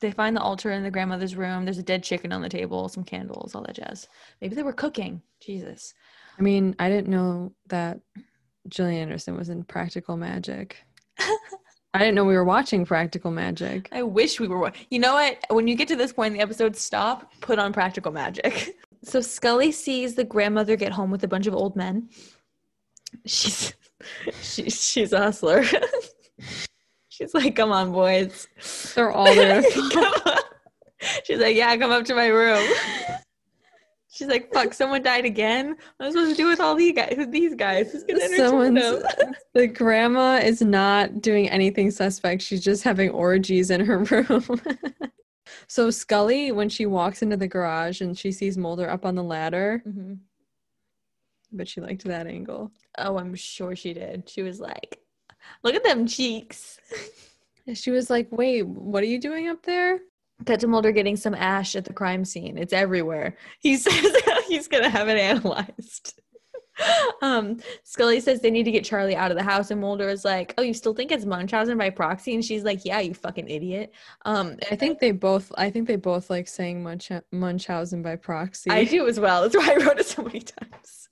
They 0.00 0.10
find 0.10 0.36
the 0.36 0.42
altar 0.42 0.70
in 0.72 0.82
the 0.82 0.90
grandmother's 0.90 1.36
room. 1.36 1.64
There's 1.64 1.78
a 1.78 1.82
dead 1.82 2.02
chicken 2.02 2.30
on 2.30 2.42
the 2.42 2.48
table, 2.48 2.88
some 2.88 3.04
candles, 3.04 3.54
all 3.54 3.62
that 3.62 3.76
jazz. 3.76 4.06
Maybe 4.40 4.54
they 4.54 4.62
were 4.62 4.72
cooking. 4.72 5.22
Jesus. 5.40 5.94
I 6.38 6.42
mean, 6.42 6.74
I 6.78 6.90
didn't 6.90 7.08
know 7.08 7.54
that 7.68 8.00
Gillian 8.68 9.02
Anderson 9.02 9.36
was 9.36 9.48
in 9.48 9.64
Practical 9.64 10.16
Magic. 10.16 10.76
I 11.94 11.98
didn't 11.98 12.16
know 12.16 12.24
we 12.24 12.34
were 12.34 12.44
watching 12.44 12.84
Practical 12.84 13.30
Magic. 13.30 13.88
I 13.92 14.02
wish 14.02 14.40
we 14.40 14.48
were. 14.48 14.58
wa- 14.58 14.72
You 14.90 14.98
know 14.98 15.14
what? 15.14 15.38
When 15.48 15.68
you 15.68 15.76
get 15.76 15.86
to 15.88 15.96
this 15.96 16.12
point 16.12 16.32
in 16.32 16.38
the 16.38 16.42
episode, 16.42 16.74
stop. 16.76 17.32
Put 17.40 17.58
on 17.58 17.72
practical 17.72 18.12
magic. 18.12 18.76
So 19.06 19.20
Scully 19.20 19.70
sees 19.70 20.14
the 20.14 20.24
grandmother 20.24 20.76
get 20.76 20.90
home 20.90 21.10
with 21.10 21.22
a 21.24 21.28
bunch 21.28 21.46
of 21.46 21.54
old 21.54 21.76
men. 21.76 22.08
She's 23.26 23.74
she's 24.42 24.82
she's 24.82 25.12
a 25.12 25.18
hustler. 25.18 25.62
she's 27.10 27.34
like, 27.34 27.54
"Come 27.54 27.70
on, 27.70 27.92
boys." 27.92 28.48
They're 28.94 29.12
all 29.12 29.26
there. 29.34 29.62
She's 31.24 31.38
like, 31.38 31.54
"Yeah, 31.54 31.76
come 31.76 31.90
up 31.90 32.06
to 32.06 32.14
my 32.14 32.28
room." 32.28 32.66
She's 34.14 34.28
like, 34.28 34.52
"Fuck, 34.52 34.72
someone 34.74 35.02
died 35.02 35.24
again. 35.24 35.70
What 35.96 36.06
am 36.06 36.06
I 36.06 36.10
supposed 36.10 36.30
to 36.30 36.36
do 36.36 36.46
with 36.48 36.60
all 36.60 36.76
these 36.76 36.94
guys? 36.94 37.16
These 37.30 37.56
guys? 37.56 37.90
Who's 37.90 38.04
gonna 38.04 38.28
Someone's 38.36 38.80
them?" 38.80 39.34
the 39.54 39.66
grandma 39.66 40.36
is 40.36 40.62
not 40.62 41.20
doing 41.20 41.48
anything 41.50 41.90
suspect. 41.90 42.40
She's 42.42 42.62
just 42.62 42.84
having 42.84 43.10
orgies 43.10 43.70
in 43.70 43.84
her 43.84 43.98
room. 44.10 44.60
so 45.66 45.90
Scully, 45.90 46.52
when 46.52 46.68
she 46.68 46.86
walks 46.86 47.22
into 47.22 47.36
the 47.36 47.48
garage 47.48 48.00
and 48.00 48.16
she 48.16 48.30
sees 48.30 48.56
Mulder 48.56 48.88
up 48.88 49.04
on 49.04 49.16
the 49.16 49.22
ladder, 49.24 49.82
Mhm. 49.84 50.18
but 51.50 51.66
she 51.66 51.80
liked 51.80 52.04
that 52.04 52.28
angle. 52.28 52.70
Oh, 52.98 53.18
I'm 53.18 53.34
sure 53.34 53.74
she 53.74 53.94
did. 53.94 54.28
She 54.28 54.42
was 54.42 54.60
like, 54.60 55.00
"Look 55.64 55.74
at 55.74 55.82
them 55.82 56.06
cheeks." 56.06 56.78
She 57.74 57.90
was 57.90 58.10
like, 58.10 58.28
"Wait, 58.30 58.62
what 58.62 59.02
are 59.02 59.06
you 59.06 59.18
doing 59.18 59.48
up 59.48 59.62
there?" 59.64 59.98
To 60.46 60.66
Mulder 60.66 60.92
getting 60.92 61.16
some 61.16 61.34
ash 61.34 61.76
at 61.76 61.84
the 61.84 61.92
crime 61.92 62.24
scene. 62.24 62.58
It's 62.58 62.72
everywhere. 62.72 63.36
He 63.60 63.76
says 63.78 64.16
he's 64.48 64.68
gonna 64.68 64.90
have 64.90 65.08
it 65.08 65.18
analyzed. 65.18 66.20
um, 67.22 67.58
Scully 67.84 68.20
says 68.20 68.40
they 68.40 68.50
need 68.50 68.64
to 68.64 68.70
get 68.70 68.84
Charlie 68.84 69.16
out 69.16 69.30
of 69.30 69.36
the 69.36 69.42
house, 69.42 69.70
and 69.70 69.80
Mulder 69.80 70.08
is 70.08 70.24
like, 70.24 70.54
"Oh, 70.58 70.62
you 70.62 70.74
still 70.74 70.94
think 70.94 71.12
it's 71.12 71.24
Munchausen 71.24 71.78
by 71.78 71.90
proxy?" 71.90 72.34
And 72.34 72.44
she's 72.44 72.64
like, 72.64 72.84
"Yeah, 72.84 73.00
you 73.00 73.14
fucking 73.14 73.48
idiot." 73.48 73.92
Um, 74.24 74.56
I 74.70 74.76
think 74.76 74.98
they 74.98 75.12
both. 75.12 75.52
I 75.56 75.70
think 75.70 75.86
they 75.86 75.96
both 75.96 76.30
like 76.30 76.48
saying 76.48 76.82
Munch- 76.82 77.22
Munchausen 77.32 78.02
by 78.02 78.16
proxy. 78.16 78.70
I 78.70 78.84
do 78.84 79.06
as 79.06 79.20
well. 79.20 79.42
That's 79.42 79.56
why 79.56 79.72
I 79.72 79.84
wrote 79.84 79.98
it 79.98 80.06
so 80.06 80.22
many 80.22 80.40
times. 80.40 81.08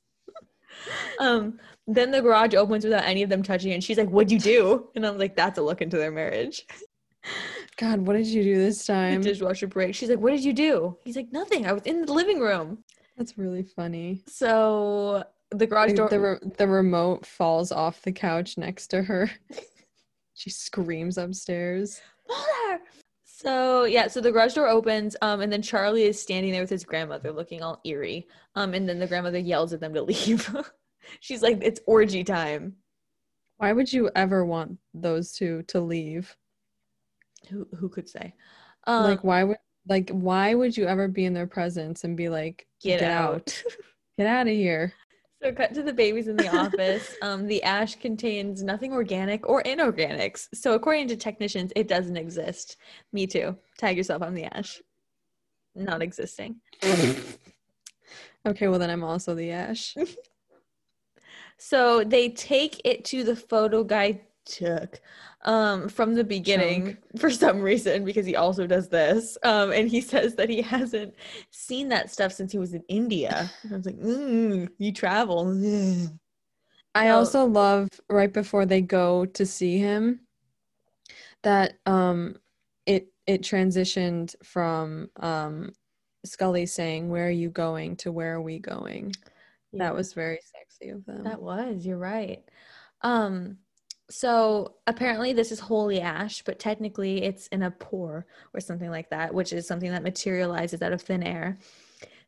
um, 1.20 1.58
then 1.86 2.10
the 2.10 2.22
garage 2.22 2.54
opens 2.54 2.84
without 2.84 3.04
any 3.04 3.22
of 3.22 3.30
them 3.30 3.42
touching, 3.42 3.70
it, 3.70 3.74
and 3.74 3.84
she's 3.84 3.98
like, 3.98 4.08
"What'd 4.08 4.32
you 4.32 4.40
do?" 4.40 4.88
And 4.94 5.06
I'm 5.06 5.18
like, 5.18 5.36
"That's 5.36 5.58
a 5.58 5.62
look 5.62 5.80
into 5.80 5.96
their 5.96 6.12
marriage." 6.12 6.66
God, 7.76 8.00
what 8.00 8.14
did 8.14 8.26
you 8.26 8.42
do 8.42 8.56
this 8.56 8.84
time? 8.84 9.22
The 9.22 9.30
dishwasher 9.30 9.66
breaks. 9.66 9.96
She's 9.96 10.10
like, 10.10 10.18
"What 10.18 10.30
did 10.30 10.44
you 10.44 10.52
do?" 10.52 10.96
He's 11.04 11.16
like, 11.16 11.32
"Nothing. 11.32 11.66
I 11.66 11.72
was 11.72 11.82
in 11.84 12.04
the 12.04 12.12
living 12.12 12.40
room." 12.40 12.84
That's 13.16 13.38
really 13.38 13.62
funny. 13.62 14.22
So 14.26 15.24
the 15.50 15.66
garage 15.66 15.92
door. 15.92 16.08
the 16.08 16.20
re- 16.20 16.50
the 16.56 16.66
remote 16.66 17.26
falls 17.26 17.72
off 17.72 18.02
the 18.02 18.12
couch 18.12 18.58
next 18.58 18.88
to 18.88 19.02
her. 19.02 19.30
she 20.34 20.50
screams 20.50 21.18
upstairs. 21.18 22.00
Mother! 22.28 22.82
So 23.24 23.84
yeah, 23.84 24.06
so 24.06 24.20
the 24.20 24.30
garage 24.30 24.54
door 24.54 24.68
opens, 24.68 25.16
um, 25.22 25.40
and 25.40 25.52
then 25.52 25.62
Charlie 25.62 26.04
is 26.04 26.20
standing 26.20 26.52
there 26.52 26.60
with 26.60 26.70
his 26.70 26.84
grandmother, 26.84 27.32
looking 27.32 27.62
all 27.62 27.80
eerie. 27.84 28.28
Um, 28.54 28.74
and 28.74 28.88
then 28.88 28.98
the 28.98 29.06
grandmother 29.06 29.38
yells 29.38 29.72
at 29.72 29.80
them 29.80 29.94
to 29.94 30.02
leave. 30.12 30.54
She's 31.20 31.42
like, 31.42 31.58
"It's 31.62 31.80
orgy 31.86 32.22
time." 32.24 32.76
Why 33.56 33.72
would 33.72 33.92
you 33.92 34.10
ever 34.16 34.44
want 34.44 34.78
those 34.92 35.32
two 35.32 35.62
to 35.68 35.80
leave? 35.80 36.36
Who 37.50 37.66
who 37.78 37.88
could 37.88 38.08
say? 38.08 38.34
Um, 38.86 39.04
like 39.04 39.24
why 39.24 39.44
would 39.44 39.58
like 39.88 40.10
why 40.10 40.54
would 40.54 40.76
you 40.76 40.86
ever 40.86 41.08
be 41.08 41.24
in 41.24 41.34
their 41.34 41.46
presence 41.46 42.04
and 42.04 42.16
be 42.16 42.28
like 42.28 42.66
get, 42.80 43.02
out. 43.02 43.62
get 44.16 44.26
out 44.26 44.46
of 44.46 44.52
here? 44.54 44.92
so 45.42 45.52
cut 45.52 45.74
to 45.74 45.82
the 45.82 45.92
babies 45.92 46.28
in 46.28 46.36
the 46.36 46.56
office. 46.56 47.16
Um, 47.22 47.46
the 47.46 47.62
ash 47.62 47.96
contains 47.96 48.62
nothing 48.62 48.92
organic 48.92 49.48
or 49.48 49.62
inorganics. 49.62 50.48
So 50.54 50.74
according 50.74 51.08
to 51.08 51.16
technicians, 51.16 51.72
it 51.76 51.86
doesn't 51.86 52.16
exist. 52.16 52.76
Me 53.12 53.26
too. 53.26 53.56
Tag 53.78 53.96
yourself 53.96 54.22
on 54.22 54.34
the 54.34 54.44
ash. 54.44 54.80
Not 55.74 56.02
existing. 56.02 56.56
okay, 58.46 58.68
well 58.68 58.78
then 58.78 58.90
I'm 58.90 59.04
also 59.04 59.34
the 59.34 59.50
Ash. 59.50 59.96
So 61.58 62.02
they 62.04 62.28
take 62.30 62.80
it 62.84 63.04
to 63.06 63.24
the 63.24 63.36
photo 63.36 63.84
guy 63.84 64.22
Chuck 64.48 65.00
um 65.44 65.88
from 65.88 66.14
the 66.14 66.24
beginning 66.24 66.96
for 67.16 67.30
some 67.30 67.60
reason 67.60 68.04
because 68.04 68.26
he 68.26 68.36
also 68.36 68.66
does 68.66 68.88
this 68.88 69.38
um 69.44 69.72
and 69.72 69.88
he 69.88 70.00
says 70.12 70.34
that 70.36 70.48
he 70.48 70.62
hasn't 70.62 71.14
seen 71.50 71.88
that 71.88 72.10
stuff 72.10 72.32
since 72.32 72.52
he 72.52 72.58
was 72.58 72.74
in 72.74 72.82
India. 72.88 73.50
And 73.62 73.72
I 73.72 73.76
was 73.76 73.86
like, 73.86 73.98
mm, 73.98 74.68
you 74.78 74.92
travel. 74.92 75.48
Ugh." 75.48 76.10
I 76.94 77.08
also 77.08 77.46
love 77.46 77.88
right 78.10 78.30
before 78.32 78.66
they 78.66 78.82
go 78.82 79.24
to 79.24 79.46
see 79.46 79.78
him 79.78 80.20
that 81.42 81.78
um 81.86 82.36
it 82.84 83.08
it 83.26 83.42
transitioned 83.42 84.34
from 84.44 85.08
um 85.20 85.72
Scully 86.24 86.66
saying 86.66 87.08
where 87.08 87.26
are 87.26 87.30
you 87.30 87.50
going 87.50 87.96
to 87.96 88.12
where 88.12 88.34
are 88.34 88.42
we 88.42 88.58
going. 88.58 89.12
Yeah. 89.72 89.84
That 89.84 89.94
was 89.94 90.12
very 90.12 90.38
sexy 90.42 90.90
of 90.90 91.04
them. 91.04 91.24
That 91.24 91.42
was, 91.42 91.84
you're 91.84 91.98
right. 91.98 92.42
Um, 93.00 93.58
so 94.12 94.74
apparently 94.86 95.32
this 95.32 95.50
is 95.52 95.60
holy 95.60 96.00
ash, 96.00 96.42
but 96.42 96.58
technically 96.58 97.22
it's 97.22 97.48
an 97.48 97.60
apport 97.60 98.24
or 98.52 98.60
something 98.60 98.90
like 98.90 99.10
that, 99.10 99.32
which 99.32 99.52
is 99.52 99.66
something 99.66 99.90
that 99.90 100.02
materializes 100.02 100.82
out 100.82 100.92
of 100.92 101.00
thin 101.00 101.22
air. 101.22 101.58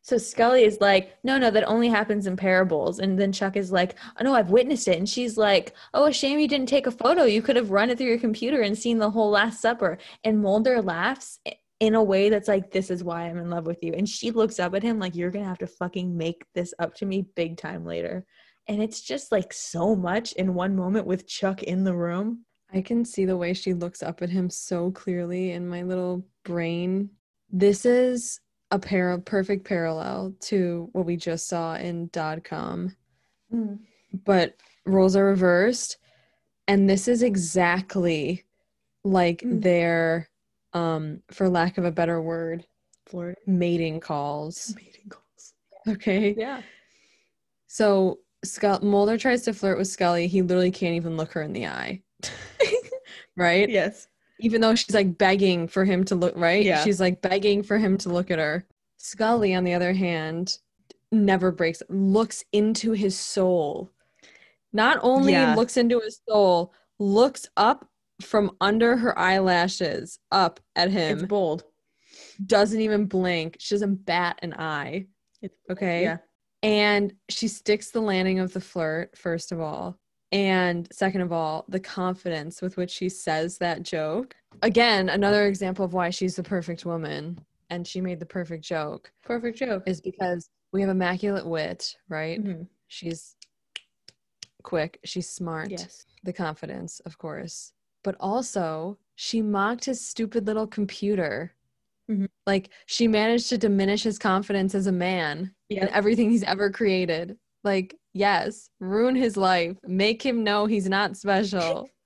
So 0.01 0.17
Scully 0.17 0.63
is 0.63 0.79
like, 0.81 1.17
no, 1.23 1.37
no, 1.37 1.49
that 1.49 1.67
only 1.67 1.89
happens 1.89 2.27
in 2.27 2.37
parables. 2.37 2.99
And 2.99 3.19
then 3.19 3.31
Chuck 3.31 3.55
is 3.55 3.71
like, 3.71 3.95
oh 4.19 4.23
no, 4.23 4.35
I've 4.35 4.51
witnessed 4.51 4.87
it. 4.87 4.99
And 4.99 5.09
she's 5.09 5.35
like, 5.35 5.73
oh, 5.95 6.05
a 6.05 6.13
shame 6.13 6.39
you 6.39 6.47
didn't 6.47 6.69
take 6.69 6.85
a 6.85 6.91
photo. 6.91 7.23
You 7.23 7.41
could 7.41 7.55
have 7.55 7.71
run 7.71 7.89
it 7.89 7.97
through 7.97 8.07
your 8.07 8.19
computer 8.19 8.61
and 8.61 8.77
seen 8.77 8.99
the 8.99 9.09
whole 9.09 9.31
Last 9.31 9.61
Supper. 9.61 9.97
And 10.23 10.41
Mulder 10.41 10.81
laughs 10.81 11.39
in 11.79 11.95
a 11.95 12.03
way 12.03 12.29
that's 12.29 12.47
like, 12.47 12.71
this 12.71 12.91
is 12.91 13.03
why 13.03 13.23
I'm 13.23 13.37
in 13.37 13.49
love 13.49 13.65
with 13.65 13.83
you. 13.83 13.93
And 13.93 14.07
she 14.07 14.31
looks 14.31 14.59
up 14.59 14.75
at 14.75 14.83
him 14.83 14.99
like, 14.99 15.15
you're 15.15 15.31
gonna 15.31 15.45
have 15.45 15.57
to 15.59 15.67
fucking 15.67 16.15
make 16.15 16.45
this 16.53 16.73
up 16.77 16.93
to 16.95 17.05
me 17.05 17.25
big 17.35 17.57
time 17.57 17.83
later. 17.83 18.25
And 18.67 18.81
it's 18.81 19.01
just 19.01 19.31
like 19.31 19.53
so 19.53 19.95
much 19.95 20.33
in 20.33 20.53
one 20.53 20.75
moment 20.75 21.05
with 21.05 21.27
Chuck 21.27 21.63
in 21.63 21.83
the 21.83 21.95
room. 21.95 22.45
I 22.73 22.81
can 22.81 23.05
see 23.05 23.25
the 23.25 23.37
way 23.37 23.53
she 23.53 23.73
looks 23.73 24.01
up 24.01 24.21
at 24.21 24.29
him 24.29 24.49
so 24.49 24.91
clearly 24.91 25.51
in 25.51 25.67
my 25.67 25.83
little 25.83 26.25
brain. 26.43 27.11
This 27.51 27.85
is 27.85 28.39
a 28.71 28.79
par- 28.79 29.19
perfect 29.19 29.65
parallel 29.65 30.33
to 30.41 30.89
what 30.93 31.05
we 31.05 31.15
just 31.15 31.47
saw 31.47 31.75
in 31.75 32.07
Død 32.09 32.43
Kalm, 32.43 32.95
but 34.25 34.55
roles 34.85 35.15
are 35.15 35.25
reversed. 35.25 35.97
And 36.67 36.89
this 36.89 37.07
is 37.07 37.21
exactly 37.21 38.43
like 39.03 39.41
Mm. 39.41 39.61
their 39.61 40.29
um, 40.73 41.21
for 41.31 41.47
lack 41.47 41.77
of 41.77 41.85
a 41.85 41.91
better 41.91 42.21
word, 42.21 42.65
Florida 43.05 43.39
mating 43.45 43.99
calls. 44.01 44.73
mating 44.75 45.07
calls. 45.07 45.53
Okay. 45.87 46.33
Yeah. 46.37 46.63
So 47.67 48.19
Scull- 48.45 48.81
Mulder 48.81 49.17
tries 49.17 49.43
to 49.43 49.53
flirt 49.53 49.77
with 49.77 49.87
Scully. 49.87 50.27
He 50.27 50.41
literally 50.41 50.71
can't 50.71 50.95
even 50.95 51.17
look 51.17 51.31
her 51.33 51.41
in 51.41 51.53
the 51.53 51.67
eye. 51.67 52.01
right? 53.37 53.69
Yes. 53.69 54.07
Even 54.39 54.61
though 54.61 54.75
she's 54.75 54.93
like 54.95 55.17
begging 55.17 55.67
for 55.67 55.85
him 55.85 56.03
to 56.05 56.15
look, 56.15 56.35
right? 56.35 56.63
Yeah. 56.63 56.83
She's 56.83 56.99
like 56.99 57.21
begging 57.21 57.63
for 57.63 57.77
him 57.77 57.97
to 57.99 58.09
look 58.09 58.31
at 58.31 58.39
her. 58.39 58.65
Scully, 58.97 59.53
on 59.55 59.63
the 59.63 59.73
other 59.73 59.93
hand, 59.93 60.57
never 61.11 61.51
breaks, 61.51 61.81
looks 61.89 62.43
into 62.51 62.91
his 62.91 63.17
soul. 63.17 63.89
Not 64.73 64.99
only 65.01 65.31
Yeah. 65.33 65.55
looks 65.55 65.77
into 65.77 65.99
his 66.01 66.19
soul, 66.27 66.73
looks 66.99 67.47
up 67.55 67.87
from 68.21 68.51
under 68.61 68.97
her 68.97 69.17
eyelashes 69.17 70.19
up 70.31 70.59
at 70.75 70.91
him. 70.91 71.17
It's 71.19 71.27
bold. 71.27 71.63
doesn't 72.45 72.81
even 72.81 73.05
blink. 73.05 73.57
She 73.59 73.75
doesn't 73.75 74.05
bat 74.05 74.39
an 74.41 74.53
eye. 74.53 75.07
It's 75.41 75.55
Okay. 75.69 76.03
Yeah. 76.03 76.17
And 76.65 77.13
she 77.29 77.47
sticks 77.47 77.91
the 77.91 78.01
landing 78.01 78.39
of 78.39 78.51
the 78.53 78.59
flirt, 78.59 79.15
first 79.15 79.51
of 79.51 79.61
all. 79.61 79.99
And 80.31 80.87
second 80.91 81.21
of 81.21 81.31
all, 81.31 81.63
the 81.69 81.79
confidence 81.79 82.59
with 82.61 82.75
which 82.75 82.89
she 82.89 83.07
says 83.07 83.59
that 83.59 83.83
joke. 83.83 84.35
Again, 84.63 85.09
another 85.09 85.45
example 85.45 85.85
of 85.85 85.93
why 85.93 86.09
she's 86.09 86.35
the 86.35 86.43
perfect 86.43 86.83
woman 86.85 87.37
and 87.69 87.85
she 87.85 88.01
made 88.01 88.19
the 88.19 88.25
perfect 88.25 88.63
joke 88.63 89.11
Perfect 89.23 89.57
joke. 89.59 89.83
is 89.85 90.01
because 90.01 90.49
we 90.71 90.81
have 90.81 90.89
immaculate 90.89 91.45
wit, 91.45 91.95
right? 92.09 92.43
Mhm. 92.43 92.67
She's 92.87 93.35
quick, 94.63 94.99
she's 95.05 95.29
smart. 95.29 95.69
Yes. 95.69 96.05
The 96.23 96.33
confidence, 96.33 96.99
of 97.01 97.17
course. 97.19 97.73
But 98.03 98.15
also, 98.19 98.97
she 99.15 99.41
mocked 99.41 99.85
his 99.85 100.05
stupid 100.05 100.47
little 100.47 100.67
computer. 100.67 101.53
Mhm. 102.09 102.27
Like, 102.45 102.69
she 102.85 103.07
managed 103.07 103.49
to 103.49 103.57
diminish 103.57 104.03
his 104.03 104.19
confidence 104.19 104.75
as 104.75 104.87
a 104.87 104.91
man 104.91 105.37
and 105.39 105.51
Yeah. 105.69 105.89
everything 105.91 106.29
he's 106.29 106.43
ever 106.43 106.69
created. 106.69 107.37
Like, 107.63 107.95
yes, 108.13 108.69
ruin 108.79 109.15
his 109.15 109.35
life, 109.37 109.77
make 109.87 110.21
him 110.23 110.43
know 110.43 110.65
he's 110.67 110.87
not 110.89 111.17
special. 111.17 111.89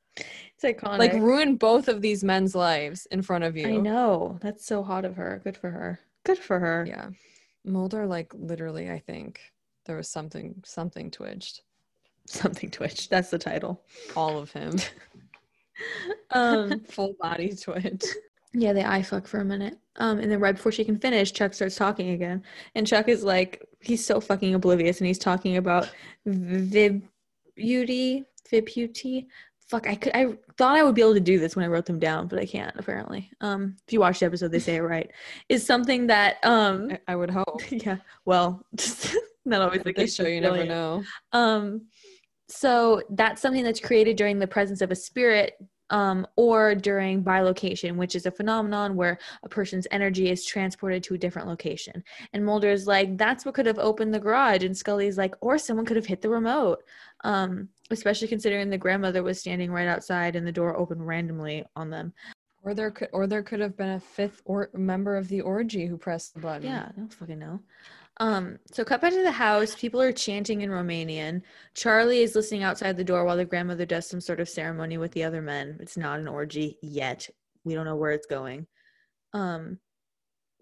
It's 0.62 0.66
iconic. 0.66 0.98
like, 1.00 1.14
ruin 1.14 1.56
both 1.56 1.88
of 1.88 2.02
these 2.02 2.22
men's 2.26 2.54
lives 2.54 3.06
in 3.12 3.22
front 3.22 3.46
of 3.46 3.56
you. 3.56 3.66
I 3.68 3.78
know. 3.78 4.38
That's 4.42 4.66
so 4.66 4.84
hot 4.84 5.06
of 5.06 5.16
her. 5.16 5.40
Good 5.46 5.56
for 5.56 5.70
her. 5.70 5.98
Good 6.26 6.38
for 6.38 6.60
her. 6.60 6.84
Yeah. 6.86 7.12
Mulder, 7.64 8.06
like, 8.06 8.34
literally, 8.34 8.90
I 8.92 9.00
think 9.00 9.40
there 9.86 9.96
was 9.96 10.10
something, 10.10 10.62
something 10.66 11.12
twitched. 11.12 11.62
Something 12.26 12.70
twitched. 12.70 13.10
That's 13.10 13.30
the 13.30 13.38
title. 13.40 13.82
All 14.18 14.38
of 14.38 14.52
him. 14.52 14.76
Um 16.32 16.82
Full 16.82 17.16
body 17.22 17.56
twitch. 17.56 18.04
Yeah, 18.54 18.74
they 18.74 18.84
eye 18.84 19.02
fuck 19.02 19.28
for 19.28 19.40
a 19.40 19.46
minute. 19.46 19.78
Um 19.98 20.20
and 20.20 20.32
then 20.32 20.40
right 20.40 20.56
before 20.56 20.72
she 20.72 20.86
can 20.86 20.98
finish, 20.98 21.32
Chuck 21.32 21.54
starts 21.54 21.76
talking 21.76 22.10
again. 22.10 22.44
And 22.76 22.88
Chuck 22.88 23.08
is 23.08 23.24
like 23.24 23.66
he's 23.80 24.06
so 24.06 24.20
fucking 24.20 24.54
oblivious 24.56 25.00
and 25.00 25.08
he's 25.08 25.20
talking 25.20 25.58
about 25.58 25.90
vib 26.28 27.02
beauty, 27.56 28.26
vibuty. 28.52 29.28
Fuck, 29.68 29.88
I 29.88 29.96
could 29.96 30.14
I 30.16 30.36
thought 30.58 30.78
I 30.78 30.84
would 30.84 30.96
be 30.96 31.02
able 31.02 31.14
to 31.14 31.20
do 31.20 31.38
this 31.40 31.56
when 31.56 31.64
I 31.64 31.68
wrote 31.68 31.86
them 31.86 32.00
down, 32.00 32.28
but 32.28 32.40
I 32.40 32.46
can't 32.46 32.76
apparently. 32.78 33.32
Um 33.42 33.76
if 33.88 33.94
you 33.94 34.00
watch 34.00 34.20
the 34.20 34.26
episode 34.26 34.52
they 34.52 34.60
say 34.60 34.78
it 34.78 34.82
right. 34.82 35.12
Is 35.48 35.66
something 35.66 36.08
that 36.08 36.38
um 36.44 36.92
I, 36.92 37.14
I 37.14 37.16
would 37.16 37.30
hope. 37.30 37.62
yeah, 37.70 37.98
well, 38.26 38.66
not 39.46 39.62
always 39.62 39.84
the 39.84 39.94
case. 39.94 40.16
show, 40.16 40.28
you 40.28 40.42
never 40.42 40.66
know. 40.66 41.04
Um, 41.34 41.88
so 42.48 43.04
that's 43.12 43.42
something 43.42 43.64
that's 43.64 43.80
created 43.80 44.18
during 44.18 44.40
the 44.40 44.48
presence 44.48 44.82
of 44.82 44.92
a 44.92 44.96
spirit 44.96 45.54
um, 45.90 46.28
or 46.36 46.76
during 46.76 47.24
bilocation, 47.24 47.96
which 47.96 48.16
is 48.16 48.26
a 48.26 48.32
phenomenon 48.32 48.96
where 48.96 49.20
a 49.44 49.50
person's 49.50 49.88
energy 49.92 50.30
is 50.30 50.46
transported 50.46 51.04
to 51.04 51.16
a 51.16 51.18
different 51.18 51.48
location. 51.48 52.04
And 52.34 52.46
Mulder's 52.46 52.88
like, 52.88 53.18
that's 53.18 53.46
what 53.46 53.56
could 53.56 53.66
have 53.66 53.80
opened 53.80 54.14
the 54.14 54.20
garage. 54.20 54.64
And 54.64 54.78
Scully's 54.78 55.18
like, 55.18 55.36
or 55.42 55.58
someone 55.58 55.86
could 55.86 55.98
have 55.98 56.06
hit 56.06 56.22
the 56.22 56.30
remote. 56.30 56.84
Um, 57.24 57.70
especially 57.92 58.28
considering 58.28 58.70
the 58.70 58.78
grandmother 58.78 59.24
was 59.24 59.40
standing 59.40 59.72
right 59.72 59.88
outside 59.88 60.36
and 60.36 60.46
the 60.46 60.52
door 60.52 60.78
opened 60.78 61.06
randomly 61.06 61.66
on 61.76 61.90
them. 61.90 62.14
Or 62.62 62.74
there 62.74 62.92
could, 62.92 63.10
or 63.14 63.26
there 63.26 63.42
could 63.42 63.62
have 63.62 63.78
been 63.78 63.90
a 63.90 64.00
fifth 64.00 64.42
or 64.46 64.70
member 64.74 65.18
of 65.18 65.28
the 65.28 65.42
orgy 65.42 65.86
who 65.86 65.98
pressed 65.98 66.34
the 66.34 66.42
button. 66.42 66.68
Yeah, 66.68 66.90
I 66.90 66.92
don't 66.96 67.14
fucking 67.14 67.40
know. 67.40 67.62
Um, 68.20 68.60
so 68.72 68.84
cut 68.84 69.00
back 69.02 69.14
to 69.14 69.24
the 69.24 69.32
house. 69.32 69.76
People 69.76 70.02
are 70.02 70.12
chanting 70.12 70.62
in 70.62 70.70
Romanian. 70.70 71.42
Charlie 71.74 72.22
is 72.22 72.36
listening 72.36 72.64
outside 72.64 72.98
the 72.98 73.04
door 73.04 73.24
while 73.24 73.38
the 73.38 73.46
grandmother 73.46 73.86
does 73.86 74.08
some 74.10 74.20
sort 74.20 74.42
of 74.42 74.50
ceremony 74.50 74.98
with 74.98 75.14
the 75.14 75.24
other 75.24 75.42
men. 75.42 75.78
It's 75.80 75.96
not 75.96 76.20
an 76.20 76.28
orgy 76.28 76.78
yet. 76.82 77.30
We 77.64 77.76
don't 77.76 77.86
know 77.86 77.96
where 77.96 78.12
it's 78.12 78.28
going. 78.28 78.68
Um, 79.34 79.80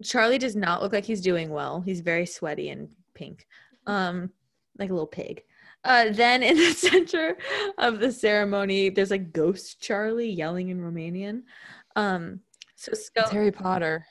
Charlie 0.04 0.38
does 0.38 0.54
not 0.54 0.82
look 0.82 0.92
like 0.92 1.04
he's 1.04 1.20
doing 1.20 1.50
well. 1.50 1.80
He's 1.80 2.00
very 2.00 2.26
sweaty 2.26 2.70
and 2.70 2.90
pink, 3.14 3.46
um, 3.86 4.30
like 4.78 4.90
a 4.90 4.92
little 4.92 5.08
pig. 5.08 5.42
Uh, 5.82 6.10
then 6.10 6.44
in 6.44 6.56
the 6.56 6.72
center 6.72 7.36
of 7.78 7.98
the 7.98 8.12
ceremony, 8.12 8.90
there's 8.90 9.10
like 9.10 9.32
ghost 9.32 9.80
Charlie 9.80 10.30
yelling 10.30 10.68
in 10.68 10.80
Romanian. 10.80 11.42
Um, 11.96 12.40
so 12.76 12.92
It's 12.92 13.10
Harry 13.30 13.50
Potter. 13.50 14.06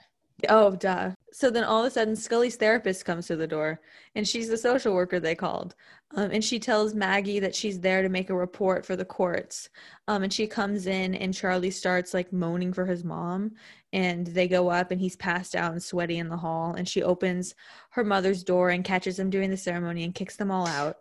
Oh, 0.49 0.75
duh. 0.75 1.11
So 1.31 1.49
then 1.49 1.63
all 1.63 1.81
of 1.81 1.87
a 1.87 1.91
sudden, 1.91 2.15
Scully's 2.15 2.57
therapist 2.57 3.05
comes 3.05 3.25
to 3.27 3.35
the 3.35 3.47
door, 3.47 3.81
and 4.13 4.27
she's 4.27 4.47
the 4.49 4.57
social 4.57 4.93
worker 4.93 5.19
they 5.19 5.33
called. 5.33 5.73
Um, 6.15 6.31
and 6.31 6.43
she 6.43 6.59
tells 6.59 6.93
Maggie 6.93 7.39
that 7.39 7.55
she's 7.55 7.79
there 7.79 8.01
to 8.03 8.09
make 8.09 8.29
a 8.29 8.35
report 8.35 8.85
for 8.85 8.95
the 8.95 9.05
courts. 9.05 9.69
Um, 10.07 10.23
and 10.23 10.31
she 10.31 10.45
comes 10.45 10.85
in, 10.85 11.15
and 11.15 11.33
Charlie 11.33 11.71
starts 11.71 12.13
like 12.13 12.31
moaning 12.31 12.71
for 12.71 12.85
his 12.85 13.03
mom. 13.03 13.53
And 13.93 14.27
they 14.27 14.47
go 14.47 14.69
up, 14.69 14.91
and 14.91 15.01
he's 15.01 15.15
passed 15.15 15.55
out 15.55 15.71
and 15.71 15.81
sweaty 15.81 16.19
in 16.19 16.29
the 16.29 16.37
hall. 16.37 16.75
And 16.75 16.87
she 16.87 17.01
opens 17.01 17.55
her 17.91 18.03
mother's 18.03 18.43
door 18.43 18.69
and 18.69 18.83
catches 18.83 19.17
them 19.17 19.31
doing 19.31 19.49
the 19.49 19.57
ceremony 19.57 20.03
and 20.03 20.13
kicks 20.13 20.35
them 20.35 20.51
all 20.51 20.67
out. 20.67 20.97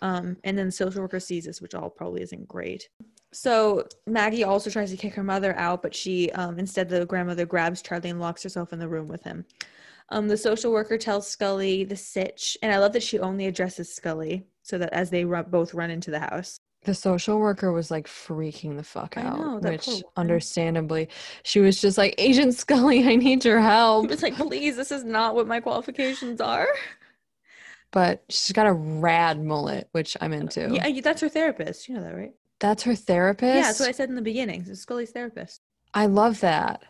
Um, 0.00 0.38
and 0.44 0.56
then 0.56 0.66
the 0.66 0.72
social 0.72 1.02
worker 1.02 1.20
sees 1.20 1.44
this, 1.44 1.60
which 1.60 1.74
all 1.74 1.90
probably 1.90 2.22
isn't 2.22 2.48
great. 2.48 2.88
So 3.32 3.86
Maggie 4.06 4.44
also 4.44 4.70
tries 4.70 4.90
to 4.90 4.96
kick 4.96 5.14
her 5.14 5.22
mother 5.22 5.56
out, 5.56 5.82
but 5.82 5.94
she 5.94 6.30
um, 6.32 6.58
instead 6.58 6.88
the 6.88 7.06
grandmother 7.06 7.46
grabs 7.46 7.82
Charlie 7.82 8.10
and 8.10 8.20
locks 8.20 8.42
herself 8.42 8.72
in 8.72 8.78
the 8.78 8.88
room 8.88 9.06
with 9.06 9.22
him. 9.22 9.44
Um, 10.08 10.26
the 10.26 10.36
social 10.36 10.72
worker 10.72 10.98
tells 10.98 11.28
Scully 11.28 11.84
the 11.84 11.96
sitch, 11.96 12.58
and 12.62 12.72
I 12.72 12.78
love 12.78 12.92
that 12.94 13.02
she 13.02 13.20
only 13.20 13.46
addresses 13.46 13.94
Scully 13.94 14.46
so 14.62 14.76
that 14.78 14.92
as 14.92 15.10
they 15.10 15.24
run, 15.24 15.46
both 15.48 15.72
run 15.72 15.90
into 15.90 16.10
the 16.10 16.18
house. 16.18 16.58
The 16.82 16.94
social 16.94 17.38
worker 17.38 17.72
was 17.72 17.90
like 17.90 18.08
freaking 18.08 18.76
the 18.76 18.82
fuck 18.82 19.16
out, 19.16 19.38
know, 19.38 19.58
which 19.58 19.88
understandably, 20.16 21.10
she 21.44 21.60
was 21.60 21.80
just 21.80 21.98
like, 21.98 22.14
Agent 22.18 22.54
Scully, 22.54 23.06
I 23.06 23.16
need 23.16 23.44
your 23.44 23.60
help. 23.60 24.10
It's 24.10 24.22
like, 24.22 24.34
please, 24.34 24.76
this 24.76 24.90
is 24.90 25.04
not 25.04 25.34
what 25.34 25.46
my 25.46 25.60
qualifications 25.60 26.40
are. 26.40 26.66
But 27.92 28.24
she's 28.28 28.52
got 28.52 28.66
a 28.66 28.72
rad 28.72 29.42
mullet, 29.42 29.88
which 29.92 30.16
I'm 30.20 30.32
into. 30.32 30.70
Yeah, 30.72 31.00
that's 31.00 31.20
her 31.20 31.28
therapist. 31.28 31.88
You 31.88 31.96
know 31.96 32.02
that, 32.02 32.16
right? 32.16 32.32
That's 32.60 32.82
her 32.84 32.94
therapist. 32.94 33.54
Yeah, 33.54 33.62
that's 33.62 33.80
what 33.80 33.88
I 33.88 33.92
said 33.92 34.08
in 34.10 34.14
the 34.14 34.22
beginning. 34.22 34.64
So 34.64 34.74
Scully's 34.74 35.10
therapist, 35.10 35.62
I 35.94 36.06
love 36.06 36.40
that. 36.40 36.82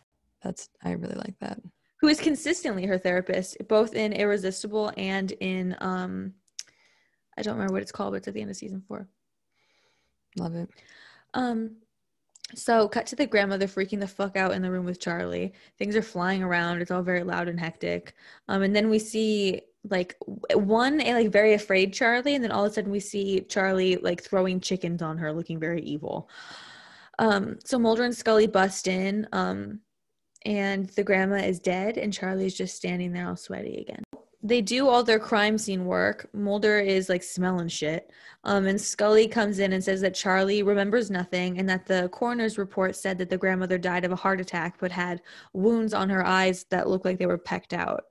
That's 0.43 0.69
I 0.85 0.93
really 0.93 1.17
like 1.17 1.39
that. 1.41 1.61
who 2.01 2.09
is 2.09 2.21
consistently 2.21 2.87
her 2.87 2.99
therapist, 2.99 3.57
both 3.69 3.95
in 3.95 4.13
Irresistible 4.13 4.93
and 4.97 5.33
in 5.33 5.77
um, 5.81 6.35
I 7.39 7.43
don't 7.43 7.55
remember 7.55 7.75
what 7.75 7.83
it's 7.83 7.93
called, 7.93 8.13
but 8.13 8.19
it's 8.19 8.29
at 8.29 8.35
the 8.35 8.41
end 8.41 8.51
of 8.51 8.57
season 8.57 8.83
four. 8.87 9.09
Love 10.39 10.55
it. 10.55 10.69
Um, 11.35 11.77
so 12.55 12.89
cut 12.89 13.07
to 13.07 13.17
the 13.17 13.27
grandmother 13.27 13.67
freaking 13.67 14.01
the 14.01 14.09
fuck 14.09 14.37
out 14.37 14.53
in 14.53 14.63
the 14.63 14.71
room 14.71 14.85
with 14.85 15.01
Charlie. 15.01 15.53
Things 15.79 15.95
are 15.95 16.03
flying 16.03 16.43
around. 16.43 16.81
It's 16.81 16.91
all 16.91 17.03
very 17.03 17.23
loud 17.23 17.49
and 17.49 17.61
hectic. 17.61 18.15
Um, 18.49 18.63
and 18.63 18.75
then 18.75 18.91
we 18.91 18.99
see 18.99 19.61
like 19.89 20.17
one 20.53 21.01
a 21.01 21.15
like 21.15 21.33
very 21.33 21.55
afraid 21.55 21.93
Charlie, 21.93 22.35
and 22.35 22.45
then 22.45 22.53
all 22.53 22.65
of 22.65 22.71
a 22.71 22.75
sudden 22.75 22.91
we 22.91 23.01
see 23.01 23.41
Charlie 23.49 23.97
like 23.97 24.23
throwing 24.23 24.61
chickens 24.61 25.03
on 25.03 25.19
her, 25.19 25.33
looking 25.33 25.59
very 25.59 25.83
evil. 25.83 26.29
Um, 27.19 27.59
so 27.65 27.79
Mulder 27.79 28.05
and 28.05 28.17
Scully 28.17 28.47
bust 28.47 28.89
in. 28.89 29.29
Um, 29.33 29.81
and 30.47 30.89
the 30.91 31.05
grandma 31.05 31.37
is 31.37 31.59
dead, 31.59 31.99
and 31.99 32.13
Charlie's 32.13 32.55
just 32.55 32.75
standing 32.75 33.13
there 33.13 33.29
all 33.29 33.37
sweaty 33.37 33.77
again. 33.77 34.03
They 34.43 34.63
do 34.63 34.89
all 34.89 35.05
their 35.05 35.19
crime 35.19 35.59
scene 35.59 35.85
work. 35.85 36.31
Mulder 36.33 36.79
is 36.79 37.11
like 37.11 37.23
smelling 37.23 37.69
shit. 37.69 38.11
Um, 38.45 38.67
and 38.67 38.81
Scully 38.81 39.29
comes 39.29 39.59
in 39.59 39.75
and 39.75 39.85
says 39.85 40.01
that 40.01 40.15
Charlie 40.15 40.63
remembers 40.63 41.11
nothing 41.11 41.59
and 41.59 41.69
that 41.69 41.85
the 41.85 42.09
coroner's 42.09 42.57
report 42.57 42.97
said 42.97 43.19
that 43.19 43.29
the 43.29 43.37
grandmother 43.37 43.77
died 43.77 44.07
of 44.07 44.13
a 44.13 44.17
heart 44.17 44.41
attack 44.41 44.77
but 44.81 44.91
had 44.91 45.21
wounds 45.53 45.93
on 45.93 46.09
her 46.09 46.25
eyes 46.25 46.65
that 46.71 46.89
looked 46.89 47.05
like 47.05 47.19
they 47.19 47.27
were 47.27 47.37
pecked 47.37 47.75
out. 47.75 48.05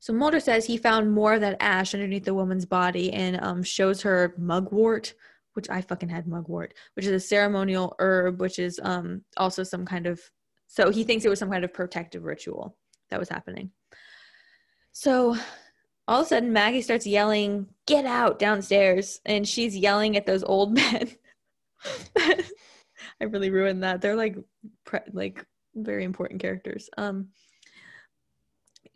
So 0.00 0.14
Mulder 0.14 0.40
says 0.40 0.64
he 0.64 0.78
found 0.78 1.12
more 1.12 1.34
of 1.34 1.42
that 1.42 1.58
ash 1.60 1.94
underneath 1.94 2.24
the 2.24 2.34
woman's 2.34 2.64
body 2.64 3.12
and 3.12 3.38
um, 3.42 3.62
shows 3.62 4.00
her 4.02 4.34
mugwort, 4.38 5.12
which 5.52 5.68
I 5.68 5.82
fucking 5.82 6.08
had 6.08 6.26
mugwort, 6.26 6.72
which 6.94 7.04
is 7.04 7.12
a 7.12 7.20
ceremonial 7.20 7.94
herb, 7.98 8.40
which 8.40 8.58
is 8.58 8.80
um, 8.82 9.22
also 9.36 9.62
some 9.62 9.84
kind 9.84 10.06
of. 10.06 10.20
So 10.68 10.90
he 10.90 11.04
thinks 11.04 11.24
it 11.24 11.28
was 11.28 11.38
some 11.38 11.50
kind 11.50 11.64
of 11.64 11.74
protective 11.74 12.24
ritual 12.24 12.76
that 13.10 13.20
was 13.20 13.28
happening. 13.28 13.72
So 14.92 15.36
all 16.08 16.20
of 16.20 16.26
a 16.26 16.28
sudden, 16.28 16.52
Maggie 16.52 16.82
starts 16.82 17.06
yelling, 17.06 17.66
Get 17.86 18.06
out 18.06 18.38
downstairs. 18.38 19.20
And 19.26 19.46
she's 19.46 19.76
yelling 19.76 20.16
at 20.16 20.26
those 20.26 20.42
old 20.42 20.74
men. 20.74 21.10
I 22.18 23.24
really 23.24 23.50
ruined 23.50 23.82
that. 23.82 24.00
They're 24.00 24.16
like, 24.16 24.36
pre- 24.84 25.00
like 25.12 25.44
very 25.74 26.04
important 26.04 26.40
characters. 26.40 26.88
Um, 26.96 27.28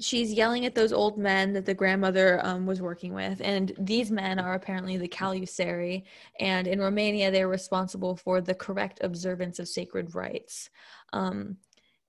she's 0.01 0.33
yelling 0.33 0.67
at 0.67 0.75
those 0.75 0.93
old 0.93 1.17
men 1.19 1.53
that 1.53 1.65
the 1.65 1.75
grandmother 1.75 2.45
um, 2.45 2.67
was 2.67 2.83
working 2.83 3.15
with 3.15 3.41
and 3.45 3.73
these 3.79 4.11
men 4.11 4.39
are 4.39 4.55
apparently 4.55 4.97
the 4.97 5.09
calusari 5.09 6.03
and 6.41 6.67
in 6.67 6.81
romania 6.81 7.31
they're 7.31 7.49
responsible 7.49 8.17
for 8.17 8.41
the 8.41 8.55
correct 8.55 8.99
observance 9.03 9.59
of 9.59 9.69
sacred 9.69 10.15
rites. 10.15 10.71
Um, 11.13 11.59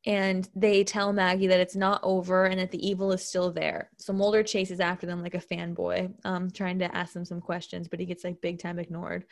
and 0.07 0.47
they 0.55 0.83
tell 0.83 1.13
maggie 1.13 1.47
that 1.47 1.59
it's 1.59 1.75
not 1.75 1.99
over 2.03 2.45
and 2.45 2.59
that 2.59 2.71
the 2.71 2.87
evil 2.87 3.11
is 3.11 3.23
still 3.23 3.51
there. 3.51 3.89
So 3.97 4.13
mulder 4.13 4.43
chases 4.43 4.79
after 4.79 5.05
them 5.05 5.21
like 5.21 5.35
a 5.35 5.39
fanboy 5.39 6.11
um, 6.25 6.49
trying 6.49 6.79
to 6.79 6.95
ask 6.95 7.13
them 7.13 7.25
some 7.25 7.41
questions 7.41 7.87
but 7.87 7.99
he 7.99 8.05
gets 8.05 8.23
like 8.23 8.41
big 8.41 8.59
time 8.59 8.79
ignored. 8.79 9.25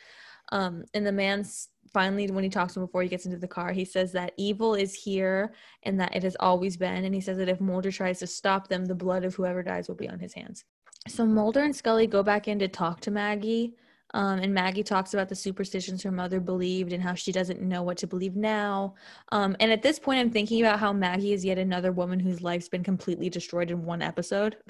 Um, 0.52 0.84
and 0.94 1.04
the 1.04 1.12
man's 1.12 1.68
finally, 1.94 2.26
when 2.26 2.44
he 2.44 2.50
talks 2.50 2.74
to 2.74 2.80
him 2.80 2.86
before 2.86 3.02
he 3.02 3.08
gets 3.08 3.24
into 3.24 3.38
the 3.38 3.48
car, 3.48 3.72
he 3.72 3.84
says 3.84 4.12
that 4.12 4.32
evil 4.36 4.74
is 4.74 4.94
here 4.94 5.54
and 5.84 5.98
that 6.00 6.14
it 6.14 6.24
has 6.24 6.36
always 6.40 6.76
been. 6.76 7.04
And 7.04 7.14
he 7.14 7.20
says 7.20 7.38
that 7.38 7.48
if 7.48 7.60
Mulder 7.60 7.92
tries 7.92 8.18
to 8.18 8.26
stop 8.26 8.68
them, 8.68 8.84
the 8.84 8.94
blood 8.94 9.24
of 9.24 9.34
whoever 9.34 9.62
dies 9.62 9.88
will 9.88 9.94
be 9.94 10.08
on 10.08 10.18
his 10.18 10.34
hands. 10.34 10.64
So 11.08 11.24
Mulder 11.24 11.62
and 11.62 11.74
Scully 11.74 12.06
go 12.06 12.22
back 12.22 12.48
in 12.48 12.58
to 12.58 12.68
talk 12.68 13.00
to 13.02 13.10
Maggie. 13.10 13.74
Um, 14.12 14.40
and 14.40 14.52
Maggie 14.52 14.82
talks 14.82 15.14
about 15.14 15.28
the 15.28 15.34
superstitions 15.34 16.02
her 16.02 16.12
mother 16.12 16.38
believed 16.38 16.92
and 16.92 17.02
how 17.02 17.14
she 17.14 17.32
doesn't 17.32 17.62
know 17.62 17.82
what 17.82 17.96
to 17.98 18.06
believe 18.06 18.36
now. 18.36 18.94
Um, 19.32 19.56
and 19.58 19.72
at 19.72 19.82
this 19.82 19.98
point, 19.98 20.20
I'm 20.20 20.30
thinking 20.30 20.60
about 20.60 20.78
how 20.78 20.92
Maggie 20.92 21.32
is 21.32 21.44
yet 21.44 21.58
another 21.58 21.92
woman 21.92 22.20
whose 22.20 22.42
life's 22.42 22.68
been 22.68 22.84
completely 22.84 23.30
destroyed 23.30 23.70
in 23.70 23.84
one 23.84 24.02
episode. 24.02 24.56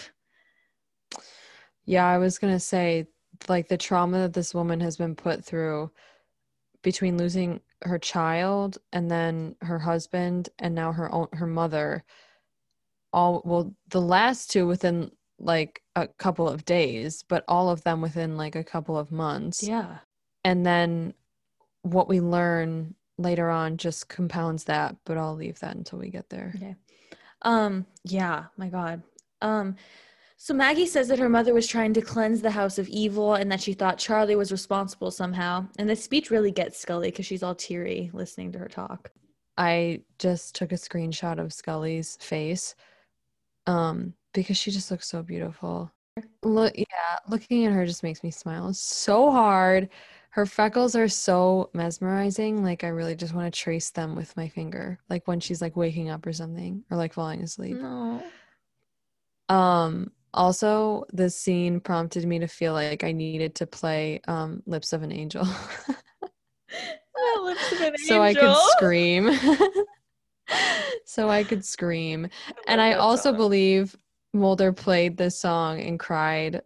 Yeah, 1.86 2.08
I 2.08 2.16
was 2.16 2.38
going 2.38 2.54
to 2.54 2.60
say 2.60 3.08
like 3.48 3.68
the 3.68 3.76
trauma 3.76 4.20
that 4.20 4.32
this 4.32 4.54
woman 4.54 4.80
has 4.80 4.96
been 4.96 5.14
put 5.14 5.44
through 5.44 5.90
between 6.84 7.18
losing 7.18 7.60
her 7.82 7.98
child 7.98 8.78
and 8.92 9.10
then 9.10 9.56
her 9.62 9.80
husband 9.80 10.48
and 10.60 10.74
now 10.74 10.92
her 10.92 11.12
own 11.12 11.26
her 11.32 11.46
mother 11.46 12.04
all 13.12 13.42
well 13.44 13.74
the 13.88 14.00
last 14.00 14.50
two 14.50 14.66
within 14.66 15.10
like 15.38 15.82
a 15.96 16.06
couple 16.06 16.48
of 16.48 16.64
days 16.64 17.24
but 17.24 17.44
all 17.48 17.68
of 17.68 17.82
them 17.82 18.00
within 18.00 18.36
like 18.36 18.54
a 18.54 18.62
couple 18.62 18.96
of 18.96 19.10
months. 19.10 19.62
Yeah. 19.62 19.98
And 20.44 20.64
then 20.64 21.14
what 21.82 22.08
we 22.08 22.20
learn 22.20 22.94
later 23.18 23.50
on 23.50 23.76
just 23.76 24.08
compounds 24.08 24.64
that 24.64 24.96
but 25.04 25.16
i'll 25.16 25.36
leave 25.36 25.58
that 25.60 25.74
until 25.74 25.98
we 25.98 26.10
get 26.10 26.28
there. 26.30 26.52
Okay. 26.54 26.76
Um 27.42 27.86
yeah 28.04 28.44
my 28.56 28.68
god. 28.68 29.02
Um 29.42 29.76
so 30.44 30.52
Maggie 30.52 30.84
says 30.84 31.08
that 31.08 31.18
her 31.18 31.30
mother 31.30 31.54
was 31.54 31.66
trying 31.66 31.94
to 31.94 32.02
cleanse 32.02 32.42
the 32.42 32.50
house 32.50 32.78
of 32.78 32.86
evil 32.88 33.32
and 33.32 33.50
that 33.50 33.62
she 33.62 33.72
thought 33.72 33.96
Charlie 33.96 34.36
was 34.36 34.52
responsible 34.52 35.10
somehow. 35.10 35.66
And 35.78 35.88
this 35.88 36.04
speech 36.04 36.30
really 36.30 36.50
gets 36.50 36.78
Scully 36.78 37.08
because 37.08 37.24
she's 37.24 37.42
all 37.42 37.54
teary 37.54 38.10
listening 38.12 38.52
to 38.52 38.58
her 38.58 38.68
talk. 38.68 39.10
I 39.56 40.02
just 40.18 40.54
took 40.54 40.72
a 40.72 40.74
screenshot 40.74 41.38
of 41.38 41.54
Scully's 41.54 42.18
face 42.20 42.74
um 43.66 44.12
because 44.34 44.58
she 44.58 44.70
just 44.70 44.90
looks 44.90 45.08
so 45.08 45.22
beautiful. 45.22 45.90
Look 46.42 46.76
yeah, 46.76 47.20
looking 47.26 47.64
at 47.64 47.72
her 47.72 47.86
just 47.86 48.02
makes 48.02 48.22
me 48.22 48.30
smile 48.30 48.74
so 48.74 49.30
hard. 49.30 49.88
Her 50.28 50.44
freckles 50.44 50.94
are 50.94 51.08
so 51.08 51.70
mesmerizing. 51.72 52.62
Like 52.62 52.84
I 52.84 52.88
really 52.88 53.16
just 53.16 53.32
want 53.32 53.50
to 53.50 53.58
trace 53.58 53.88
them 53.88 54.14
with 54.14 54.36
my 54.36 54.48
finger. 54.48 54.98
Like 55.08 55.26
when 55.26 55.40
she's 55.40 55.62
like 55.62 55.74
waking 55.74 56.10
up 56.10 56.26
or 56.26 56.34
something 56.34 56.84
or 56.90 56.98
like 56.98 57.14
falling 57.14 57.40
asleep. 57.40 57.78
No. 57.78 58.22
Um 59.48 60.10
also, 60.34 61.04
this 61.12 61.38
scene 61.38 61.80
prompted 61.80 62.26
me 62.26 62.38
to 62.40 62.48
feel 62.48 62.72
like 62.72 63.04
I 63.04 63.12
needed 63.12 63.54
to 63.56 63.66
play 63.66 64.20
um, 64.28 64.62
Lips 64.66 64.92
of 64.92 65.02
an 65.02 65.12
Angel. 65.12 65.44
Lips 67.42 67.72
of 67.72 67.80
an 67.80 67.96
so 67.98 68.22
I 68.22 68.34
could 68.34 68.56
scream. 68.72 69.30
so 71.04 71.28
I 71.28 71.44
could 71.44 71.64
scream. 71.64 72.28
I 72.48 72.52
and 72.66 72.80
I 72.80 72.94
also 72.94 73.30
song. 73.30 73.36
believe 73.36 73.96
Mulder 74.32 74.72
played 74.72 75.16
this 75.16 75.38
song 75.38 75.80
and 75.80 75.98
cried 75.98 76.62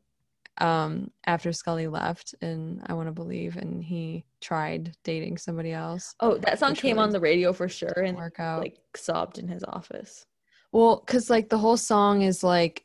um, 0.58 1.10
after 1.26 1.52
Scully 1.52 1.86
left 1.86 2.34
and 2.40 2.82
I 2.86 2.94
want 2.94 3.08
to 3.08 3.12
believe 3.12 3.56
and 3.56 3.82
he 3.82 4.24
tried 4.40 4.96
dating 5.04 5.38
somebody 5.38 5.72
else. 5.72 6.14
Oh, 6.20 6.38
that 6.38 6.58
song 6.58 6.74
came 6.74 6.96
really 6.96 7.04
on 7.04 7.10
the 7.10 7.20
radio 7.20 7.52
for 7.52 7.68
sure 7.68 8.02
and 8.04 8.16
work 8.16 8.40
out. 8.40 8.60
like 8.60 8.78
sobbed 8.96 9.38
in 9.38 9.46
his 9.46 9.62
office. 9.64 10.26
Well, 10.72 10.98
cuz 11.06 11.30
like 11.30 11.48
the 11.48 11.58
whole 11.58 11.76
song 11.76 12.22
is 12.22 12.42
like 12.42 12.84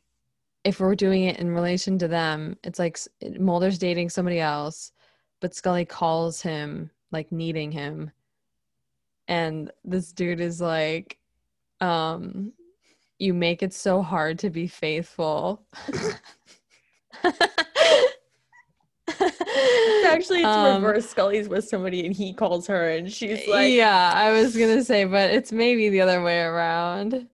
if 0.64 0.80
we're 0.80 0.96
doing 0.96 1.24
it 1.26 1.40
in 1.40 1.54
relation 1.54 1.98
to 2.00 2.08
them, 2.08 2.58
it's 2.64 2.80
like 2.80 2.98
Mulder's 3.40 3.78
dating 3.78 4.10
somebody 4.10 4.40
else, 4.40 4.92
but 5.42 5.54
Scully 5.54 5.86
calls 5.86 6.42
him 6.42 6.90
like 7.12 7.32
needing 7.32 7.72
him. 7.72 8.12
And 9.28 9.72
this 9.84 10.12
dude 10.12 10.40
is 10.40 10.62
like, 10.62 11.18
um, 11.82 12.54
you 13.20 13.34
make 13.34 13.64
it 13.64 13.74
so 13.74 14.02
hard 14.02 14.40
to 14.40 14.50
be 14.50 14.68
faithful. 14.68 15.66
actually 20.06 20.40
it's 20.40 20.46
um, 20.46 20.84
reverse 20.84 21.10
scully's 21.10 21.48
with 21.48 21.68
somebody 21.68 22.06
and 22.06 22.16
he 22.16 22.34
calls 22.34 22.66
her 22.68 22.90
and 22.90 23.12
she's 23.12 23.48
like 23.48 23.72
yeah 23.72 24.12
i 24.16 24.32
was 24.32 24.56
gonna 24.56 24.84
say 24.84 25.06
but 25.06 25.30
it's 25.30 25.52
maybe 25.52 25.90
the 25.90 26.02
other 26.02 26.22
way 26.24 26.40
around 26.42 27.28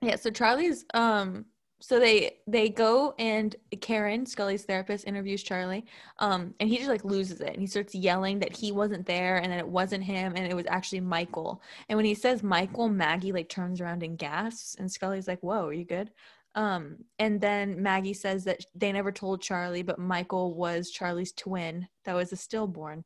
yeah 0.00 0.16
so 0.16 0.30
charlie's 0.30 0.84
um 0.94 1.44
so 1.86 2.00
they 2.00 2.38
they 2.48 2.68
go 2.68 3.14
and 3.16 3.54
Karen, 3.80 4.26
Scully's 4.26 4.64
therapist, 4.64 5.06
interviews 5.06 5.44
Charlie, 5.44 5.86
um, 6.18 6.52
and 6.58 6.68
he 6.68 6.78
just 6.78 6.88
like 6.88 7.04
loses 7.04 7.40
it 7.40 7.50
and 7.50 7.60
he 7.60 7.68
starts 7.68 7.94
yelling 7.94 8.40
that 8.40 8.56
he 8.56 8.72
wasn't 8.72 9.06
there 9.06 9.36
and 9.36 9.52
that 9.52 9.60
it 9.60 9.68
wasn't 9.68 10.02
him 10.02 10.32
and 10.34 10.50
it 10.50 10.56
was 10.56 10.66
actually 10.66 10.98
Michael. 10.98 11.62
And 11.88 11.96
when 11.96 12.04
he 12.04 12.16
says 12.16 12.42
Michael, 12.42 12.88
Maggie 12.88 13.30
like 13.30 13.48
turns 13.48 13.80
around 13.80 14.02
and 14.02 14.18
gasps, 14.18 14.74
and 14.80 14.90
Scully's 14.90 15.28
like, 15.28 15.38
"Whoa, 15.44 15.68
are 15.68 15.72
you 15.72 15.84
good?" 15.84 16.10
Um, 16.56 17.04
and 17.20 17.40
then 17.40 17.80
Maggie 17.80 18.14
says 18.14 18.42
that 18.46 18.64
they 18.74 18.90
never 18.90 19.12
told 19.12 19.40
Charlie, 19.40 19.84
but 19.84 20.00
Michael 20.00 20.54
was 20.54 20.90
Charlie's 20.90 21.30
twin 21.30 21.86
that 22.04 22.14
was 22.14 22.32
a 22.32 22.36
stillborn. 22.36 23.04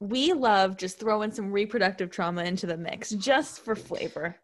We 0.00 0.32
love 0.32 0.78
just 0.78 0.98
throwing 0.98 1.32
some 1.32 1.52
reproductive 1.52 2.08
trauma 2.08 2.44
into 2.44 2.66
the 2.66 2.78
mix 2.78 3.10
just 3.10 3.60
for 3.60 3.76
flavor. 3.76 4.36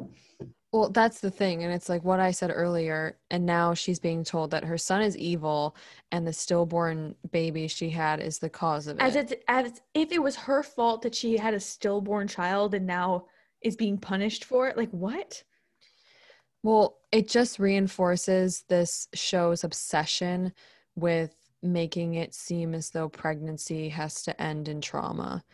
Well, 0.73 0.89
that's 0.89 1.21
the 1.21 1.31
thing. 1.31 1.63
And 1.63 1.73
it's 1.73 1.91
like 1.91 2.03
what 2.03 2.19
I 2.19 2.31
said 2.31 2.51
earlier. 2.53 3.19
And 3.31 3.45
now 3.45 3.75
she's 3.75 3.99
being 3.99 4.25
told 4.25 4.51
that 4.53 4.65
her 4.65 4.79
son 4.79 5.03
is 5.03 5.17
evil 5.19 5.77
and 6.11 6.27
the 6.27 6.33
stillborn 6.33 7.15
baby 7.31 7.69
she 7.69 7.91
had 7.91 8.21
is 8.21 8.39
the 8.39 8.49
cause 8.49 8.87
of 8.87 8.99
it. 8.99 9.03
As, 9.03 9.15
it's, 9.15 9.35
as 9.49 9.83
if 9.93 10.13
it 10.13 10.23
was 10.23 10.35
her 10.37 10.63
fault 10.63 11.03
that 11.03 11.15
she 11.15 11.37
had 11.37 11.53
a 11.53 11.61
stillborn 11.61 12.27
child 12.27 12.75
and 12.75 12.87
now 12.87 13.27
is 13.61 13.77
being 13.77 13.99
punished 13.99 14.45
for 14.45 14.67
it. 14.67 14.79
Like, 14.79 14.91
what? 14.91 15.43
Well, 16.63 16.99
it 17.11 17.29
just 17.29 17.59
reinforces 17.59 18.65
this 18.69 19.09
show's 19.13 19.65
obsession 19.65 20.55
with 20.97 21.35
making 21.63 22.15
it 22.15 22.35
seem 22.35 22.75
as 22.75 22.91
though 22.91 23.11
pregnancy 23.11 23.91
has 23.91 24.23
to 24.23 24.41
end 24.41 24.69
in 24.69 24.81
trauma 24.81 25.45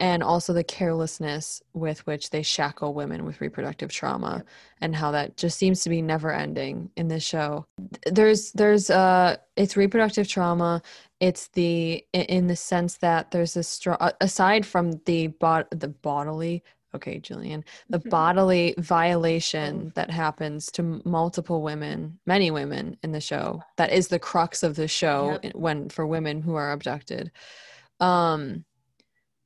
and 0.00 0.22
also 0.22 0.52
the 0.52 0.64
carelessness 0.64 1.62
with 1.72 2.04
which 2.06 2.30
they 2.30 2.42
shackle 2.42 2.94
women 2.94 3.24
with 3.24 3.40
reproductive 3.40 3.92
trauma 3.92 4.44
and 4.80 4.94
how 4.94 5.12
that 5.12 5.36
just 5.36 5.56
seems 5.56 5.82
to 5.82 5.90
be 5.90 6.02
never 6.02 6.32
ending 6.32 6.90
in 6.96 7.08
this 7.08 7.22
show. 7.22 7.64
There's 8.06 8.52
there's 8.52 8.90
uh 8.90 9.36
it's 9.56 9.76
reproductive 9.76 10.28
trauma. 10.28 10.82
It's 11.20 11.48
the 11.48 12.04
in 12.12 12.48
the 12.48 12.56
sense 12.56 12.96
that 12.98 13.30
there's 13.30 13.56
a 13.56 13.62
strong 13.62 13.96
aside 14.20 14.66
from 14.66 15.00
the 15.06 15.28
bot 15.28 15.68
the 15.70 15.88
bodily 15.88 16.64
okay 16.94 17.18
Gillian 17.18 17.64
the 17.88 17.98
bodily 18.10 18.74
violation 18.78 19.92
that 19.94 20.10
happens 20.10 20.70
to 20.72 21.00
multiple 21.04 21.62
women 21.62 22.18
many 22.26 22.50
women 22.50 22.96
in 23.02 23.12
the 23.12 23.20
show 23.20 23.62
that 23.76 23.92
is 23.92 24.08
the 24.08 24.18
crux 24.18 24.62
of 24.62 24.74
the 24.76 24.88
show 24.88 25.38
yep. 25.42 25.54
when 25.54 25.88
for 25.88 26.04
women 26.06 26.42
who 26.42 26.56
are 26.56 26.72
abducted. 26.72 27.30
Um 28.00 28.64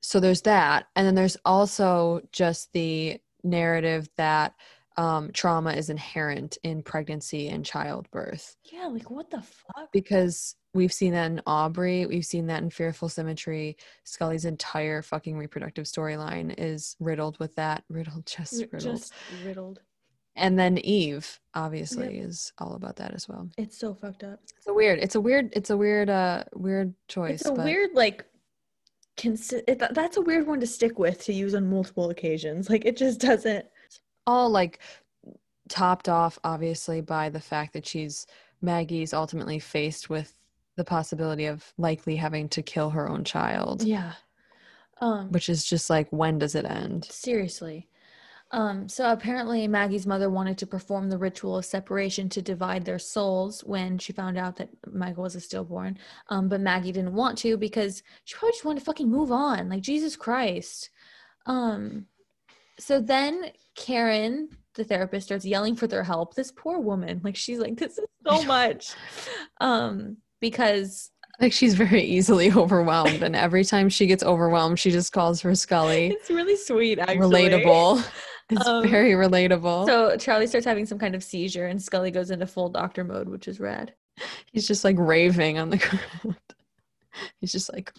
so 0.00 0.20
there's 0.20 0.42
that 0.42 0.86
and 0.96 1.06
then 1.06 1.14
there's 1.14 1.36
also 1.44 2.20
just 2.32 2.72
the 2.72 3.20
narrative 3.42 4.08
that 4.16 4.54
um, 4.98 5.30
trauma 5.32 5.72
is 5.72 5.90
inherent 5.90 6.58
in 6.64 6.82
pregnancy 6.82 7.48
and 7.48 7.64
childbirth. 7.64 8.56
Yeah 8.64 8.86
like 8.86 9.10
what 9.10 9.30
the 9.30 9.40
fuck? 9.40 9.92
Because 9.92 10.56
we've 10.74 10.92
seen 10.92 11.12
that 11.12 11.30
in 11.30 11.40
aubrey 11.46 12.04
we've 12.04 12.26
seen 12.26 12.48
that 12.48 12.62
in 12.62 12.70
fearful 12.70 13.08
symmetry. 13.08 13.76
Scully's 14.04 14.44
entire 14.44 15.02
fucking 15.02 15.38
reproductive 15.38 15.84
storyline 15.84 16.52
is 16.58 16.96
riddled 16.98 17.38
with 17.38 17.54
that 17.54 17.84
riddled 17.88 18.26
just 18.26 18.64
riddled. 18.72 18.98
just 18.98 19.12
riddled. 19.44 19.80
And 20.34 20.58
then 20.58 20.78
eve 20.78 21.38
obviously 21.54 22.16
yep. 22.16 22.26
is 22.26 22.52
all 22.58 22.74
about 22.74 22.96
that 22.96 23.14
as 23.14 23.28
well. 23.28 23.48
It's 23.56 23.78
so 23.78 23.94
fucked 23.94 24.24
up. 24.24 24.40
It's 24.56 24.66
a 24.66 24.74
weird 24.74 24.98
it's 24.98 25.14
a 25.14 25.20
weird 25.20 25.50
it's 25.52 25.70
a 25.70 25.76
weird 25.76 26.10
uh 26.10 26.42
weird 26.54 26.92
choice 27.06 27.42
it's 27.42 27.50
a 27.50 27.54
weird 27.54 27.90
like 27.94 28.24
consi- 29.18 29.64
it, 29.68 29.82
that's 29.92 30.16
a 30.16 30.22
weird 30.22 30.46
one 30.46 30.60
to 30.60 30.66
stick 30.66 30.98
with 30.98 31.22
to 31.24 31.32
use 31.32 31.54
on 31.54 31.68
multiple 31.68 32.08
occasions. 32.10 32.70
Like 32.70 32.86
it 32.86 32.96
just 32.96 33.20
doesn't. 33.20 33.66
All 34.26 34.48
like 34.48 34.78
topped 35.68 36.08
off, 36.08 36.38
obviously, 36.44 37.00
by 37.00 37.28
the 37.28 37.40
fact 37.40 37.74
that 37.74 37.86
she's 37.86 38.26
Maggie's 38.62 39.12
ultimately 39.12 39.58
faced 39.58 40.08
with 40.08 40.34
the 40.76 40.84
possibility 40.84 41.46
of 41.46 41.72
likely 41.76 42.16
having 42.16 42.48
to 42.50 42.62
kill 42.62 42.90
her 42.90 43.08
own 43.08 43.24
child. 43.24 43.82
Yeah. 43.82 44.12
Um, 45.00 45.30
which 45.30 45.48
is 45.48 45.64
just 45.64 45.90
like, 45.90 46.08
when 46.10 46.38
does 46.38 46.54
it 46.54 46.64
end? 46.64 47.04
Seriously. 47.04 47.88
Um, 48.50 48.88
so 48.88 49.12
apparently 49.12 49.68
Maggie's 49.68 50.06
mother 50.06 50.30
wanted 50.30 50.56
to 50.58 50.66
perform 50.66 51.10
the 51.10 51.18
ritual 51.18 51.58
of 51.58 51.66
separation 51.66 52.28
to 52.30 52.40
divide 52.40 52.84
their 52.84 52.98
souls 52.98 53.62
when 53.62 53.98
she 53.98 54.12
found 54.12 54.38
out 54.38 54.56
that 54.56 54.70
Michael 54.90 55.24
was 55.24 55.36
a 55.36 55.40
stillborn. 55.40 55.98
Um, 56.30 56.48
but 56.48 56.60
Maggie 56.60 56.92
didn't 56.92 57.14
want 57.14 57.36
to 57.38 57.58
because 57.58 58.02
she 58.24 58.36
probably 58.36 58.52
just 58.52 58.64
wanted 58.64 58.78
to 58.80 58.84
fucking 58.86 59.10
move 59.10 59.30
on. 59.30 59.68
Like 59.68 59.82
Jesus 59.82 60.16
Christ. 60.16 60.90
Um, 61.44 62.06
so 62.78 63.00
then 63.00 63.50
Karen, 63.74 64.48
the 64.74 64.84
therapist, 64.84 65.26
starts 65.26 65.44
yelling 65.44 65.76
for 65.76 65.86
their 65.86 66.04
help. 66.04 66.34
This 66.34 66.52
poor 66.52 66.78
woman, 66.78 67.20
like 67.22 67.36
she's 67.36 67.58
like, 67.58 67.76
this 67.76 67.98
is 67.98 68.06
so 68.26 68.42
much. 68.44 68.94
Um, 69.60 70.16
because 70.40 71.10
like 71.40 71.52
she's 71.52 71.74
very 71.74 72.02
easily 72.02 72.50
overwhelmed, 72.52 73.22
and 73.22 73.36
every 73.36 73.64
time 73.64 73.88
she 73.88 74.06
gets 74.06 74.22
overwhelmed, 74.22 74.78
she 74.78 74.90
just 74.90 75.12
calls 75.12 75.40
for 75.40 75.54
Scully. 75.54 76.08
It's 76.18 76.30
really 76.30 76.56
sweet, 76.56 76.98
actually. 76.98 77.48
Relatable. 77.48 78.04
It's 78.50 78.66
um, 78.66 78.88
very 78.88 79.12
relatable. 79.12 79.86
So 79.86 80.16
Charlie 80.16 80.46
starts 80.46 80.66
having 80.66 80.86
some 80.86 80.98
kind 80.98 81.14
of 81.14 81.22
seizure, 81.22 81.66
and 81.66 81.80
Scully 81.82 82.10
goes 82.10 82.30
into 82.30 82.46
full 82.46 82.70
doctor 82.70 83.04
mode, 83.04 83.28
which 83.28 83.46
is 83.46 83.60
rad. 83.60 83.92
He's 84.52 84.66
just 84.66 84.84
like 84.84 84.96
raving 84.98 85.58
on 85.58 85.70
the 85.70 85.76
ground. 85.76 86.36
He's 87.40 87.52
just 87.52 87.72
like 87.72 87.92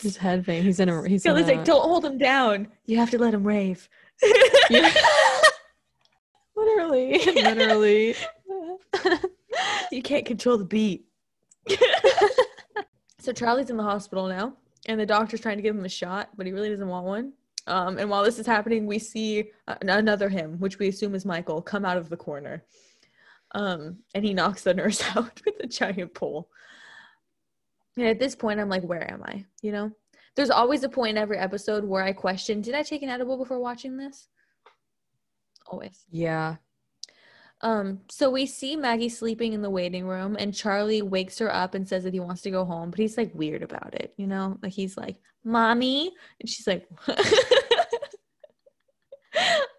his 0.00 0.16
head 0.16 0.46
bang. 0.46 0.62
He's 0.62 0.80
in 0.80 0.88
a. 0.88 1.08
He's 1.08 1.22
Scully's 1.22 1.48
in 1.48 1.54
a, 1.54 1.56
like, 1.56 1.66
"Don't 1.66 1.82
hold 1.82 2.04
him 2.04 2.18
down. 2.18 2.68
You 2.86 2.98
have 2.98 3.10
to 3.10 3.18
let 3.18 3.34
him 3.34 3.44
rave." 3.44 3.88
Literally, 6.56 7.18
literally. 7.34 8.14
you 9.90 10.02
can't 10.02 10.26
control 10.26 10.58
the 10.58 10.64
beat. 10.64 11.06
so 13.18 13.32
Charlie's 13.32 13.70
in 13.70 13.78
the 13.78 13.82
hospital 13.82 14.28
now, 14.28 14.54
and 14.86 15.00
the 15.00 15.06
doctor's 15.06 15.40
trying 15.40 15.56
to 15.56 15.62
give 15.62 15.74
him 15.74 15.86
a 15.86 15.88
shot, 15.88 16.28
but 16.36 16.44
he 16.46 16.52
really 16.52 16.68
doesn't 16.68 16.86
want 16.86 17.06
one. 17.06 17.32
Um, 17.66 17.98
and 17.98 18.08
while 18.08 18.24
this 18.24 18.38
is 18.38 18.46
happening, 18.46 18.86
we 18.86 18.98
see 18.98 19.50
another 19.82 20.28
him, 20.28 20.58
which 20.58 20.78
we 20.78 20.88
assume 20.88 21.14
is 21.14 21.24
Michael, 21.24 21.60
come 21.62 21.84
out 21.84 21.96
of 21.96 22.08
the 22.08 22.16
corner. 22.16 22.64
Um, 23.52 23.98
and 24.14 24.24
he 24.24 24.34
knocks 24.34 24.62
the 24.62 24.74
nurse 24.74 25.02
out 25.16 25.40
with 25.44 25.54
a 25.60 25.66
giant 25.66 26.14
pole. 26.14 26.48
And 27.96 28.06
at 28.06 28.18
this 28.18 28.34
point, 28.34 28.60
I'm 28.60 28.68
like, 28.68 28.82
where 28.82 29.10
am 29.10 29.22
I? 29.24 29.44
You 29.62 29.72
know, 29.72 29.90
there's 30.36 30.50
always 30.50 30.84
a 30.84 30.88
point 30.88 31.16
in 31.16 31.22
every 31.22 31.38
episode 31.38 31.84
where 31.84 32.02
I 32.02 32.12
question, 32.12 32.60
did 32.60 32.74
I 32.74 32.82
take 32.82 33.02
an 33.02 33.08
edible 33.08 33.36
before 33.36 33.60
watching 33.60 33.96
this? 33.96 34.28
Always. 35.66 36.04
Yeah. 36.10 36.56
Um, 37.62 38.00
so 38.08 38.30
we 38.30 38.46
see 38.46 38.74
Maggie 38.74 39.08
sleeping 39.08 39.52
in 39.52 39.62
the 39.62 39.70
waiting 39.70 40.06
room, 40.06 40.36
and 40.38 40.54
Charlie 40.54 41.02
wakes 41.02 41.38
her 41.38 41.52
up 41.52 41.74
and 41.74 41.86
says 41.86 42.04
that 42.04 42.14
he 42.14 42.20
wants 42.20 42.42
to 42.42 42.50
go 42.50 42.64
home, 42.64 42.90
but 42.90 42.98
he's 42.98 43.18
like 43.18 43.34
weird 43.34 43.62
about 43.62 43.94
it, 43.94 44.14
you 44.16 44.26
know? 44.26 44.58
Like 44.62 44.72
he's 44.72 44.96
like, 44.96 45.16
Mommy, 45.44 46.12
and 46.40 46.48
she's 46.48 46.66
like, 46.66 46.88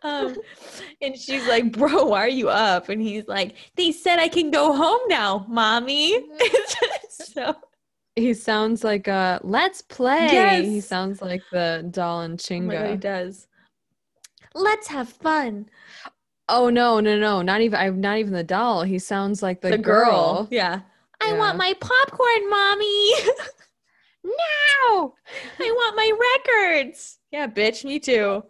um, 0.03 0.35
and 1.01 1.17
she's 1.17 1.47
like, 1.47 1.71
Bro, 1.71 2.05
why 2.05 2.19
are 2.19 2.27
you 2.27 2.49
up? 2.49 2.89
And 2.89 3.01
he's 3.01 3.27
like, 3.27 3.55
They 3.75 3.91
said 3.91 4.19
I 4.19 4.27
can 4.27 4.51
go 4.51 4.73
home 4.75 5.01
now, 5.07 5.45
Mommy. 5.49 6.23
so 7.09 7.55
he 8.15 8.33
sounds 8.33 8.83
like 8.83 9.07
a 9.07 9.39
let's 9.43 9.81
play. 9.81 10.29
Yes. 10.31 10.65
He 10.65 10.81
sounds 10.81 11.21
like 11.21 11.41
the 11.51 11.87
doll 11.89 12.21
and 12.21 12.37
Chinga. 12.37 12.81
Oh 12.81 12.91
he 12.91 12.97
does. 12.97 13.47
Let's 14.53 14.87
have 14.87 15.09
fun. 15.09 15.67
Oh 16.53 16.69
no, 16.69 16.99
no, 16.99 17.17
no! 17.17 17.41
Not 17.41 17.61
even. 17.61 17.79
I'm 17.79 18.01
not 18.01 18.17
even 18.17 18.33
the 18.33 18.43
doll. 18.43 18.83
He 18.83 18.99
sounds 18.99 19.41
like 19.41 19.61
the, 19.61 19.69
the 19.69 19.77
girl. 19.77 20.43
girl. 20.43 20.47
Yeah. 20.51 20.81
I 21.21 21.33
want 21.33 21.57
my 21.57 21.73
popcorn, 21.79 22.49
mommy. 22.49 23.13
now 24.23 25.13
I 25.59 25.71
want 25.71 25.95
my 25.95 26.11
records. 26.35 27.19
Yeah, 27.31 27.47
bitch. 27.47 27.85
Me 27.85 27.99
too. 27.99 28.43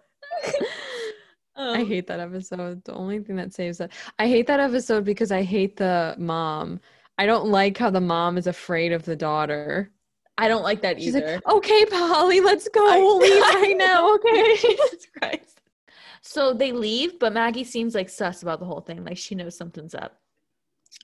um, 1.56 1.76
I 1.76 1.84
hate 1.84 2.08
that 2.08 2.20
episode. 2.20 2.84
The 2.86 2.94
only 2.94 3.20
thing 3.20 3.36
that 3.36 3.54
saves 3.54 3.78
that. 3.78 3.92
I 4.18 4.28
hate 4.28 4.48
that 4.48 4.60
episode 4.60 5.06
because 5.06 5.32
I 5.32 5.44
hate 5.44 5.78
the 5.78 6.16
mom. 6.18 6.80
I 7.18 7.26
don't 7.26 7.50
like 7.50 7.78
how 7.78 7.92
the 7.92 8.02
mom 8.02 8.38
is 8.38 8.48
afraid 8.48 8.94
of 8.94 9.06
the 9.06 9.16
daughter. 9.16 9.92
I 10.38 10.48
don't 10.48 10.64
like 10.64 10.82
that 10.82 11.00
She's 11.00 11.16
either. 11.16 11.36
Like, 11.36 11.48
okay, 11.48 11.86
Polly, 11.86 12.40
let's 12.40 12.68
go. 12.70 12.90
I, 12.90 12.98
we'll 13.00 13.18
leave 13.20 13.42
right 13.42 13.78
now. 13.78 14.16
Okay. 14.16 14.56
Jesus 14.56 15.06
Christ. 15.20 15.61
So 16.22 16.54
they 16.54 16.72
leave, 16.72 17.20
but 17.20 17.34
Maggie 17.34 17.64
seems 17.64 17.96
like 17.96 18.10
sus 18.10 18.44
about 18.44 18.60
the 18.60 18.66
whole 18.66 18.82
thing. 18.82 19.04
Like 19.04 19.18
she 19.18 19.36
knows 19.36 19.58
something's 19.58 19.96
up. 19.96 20.18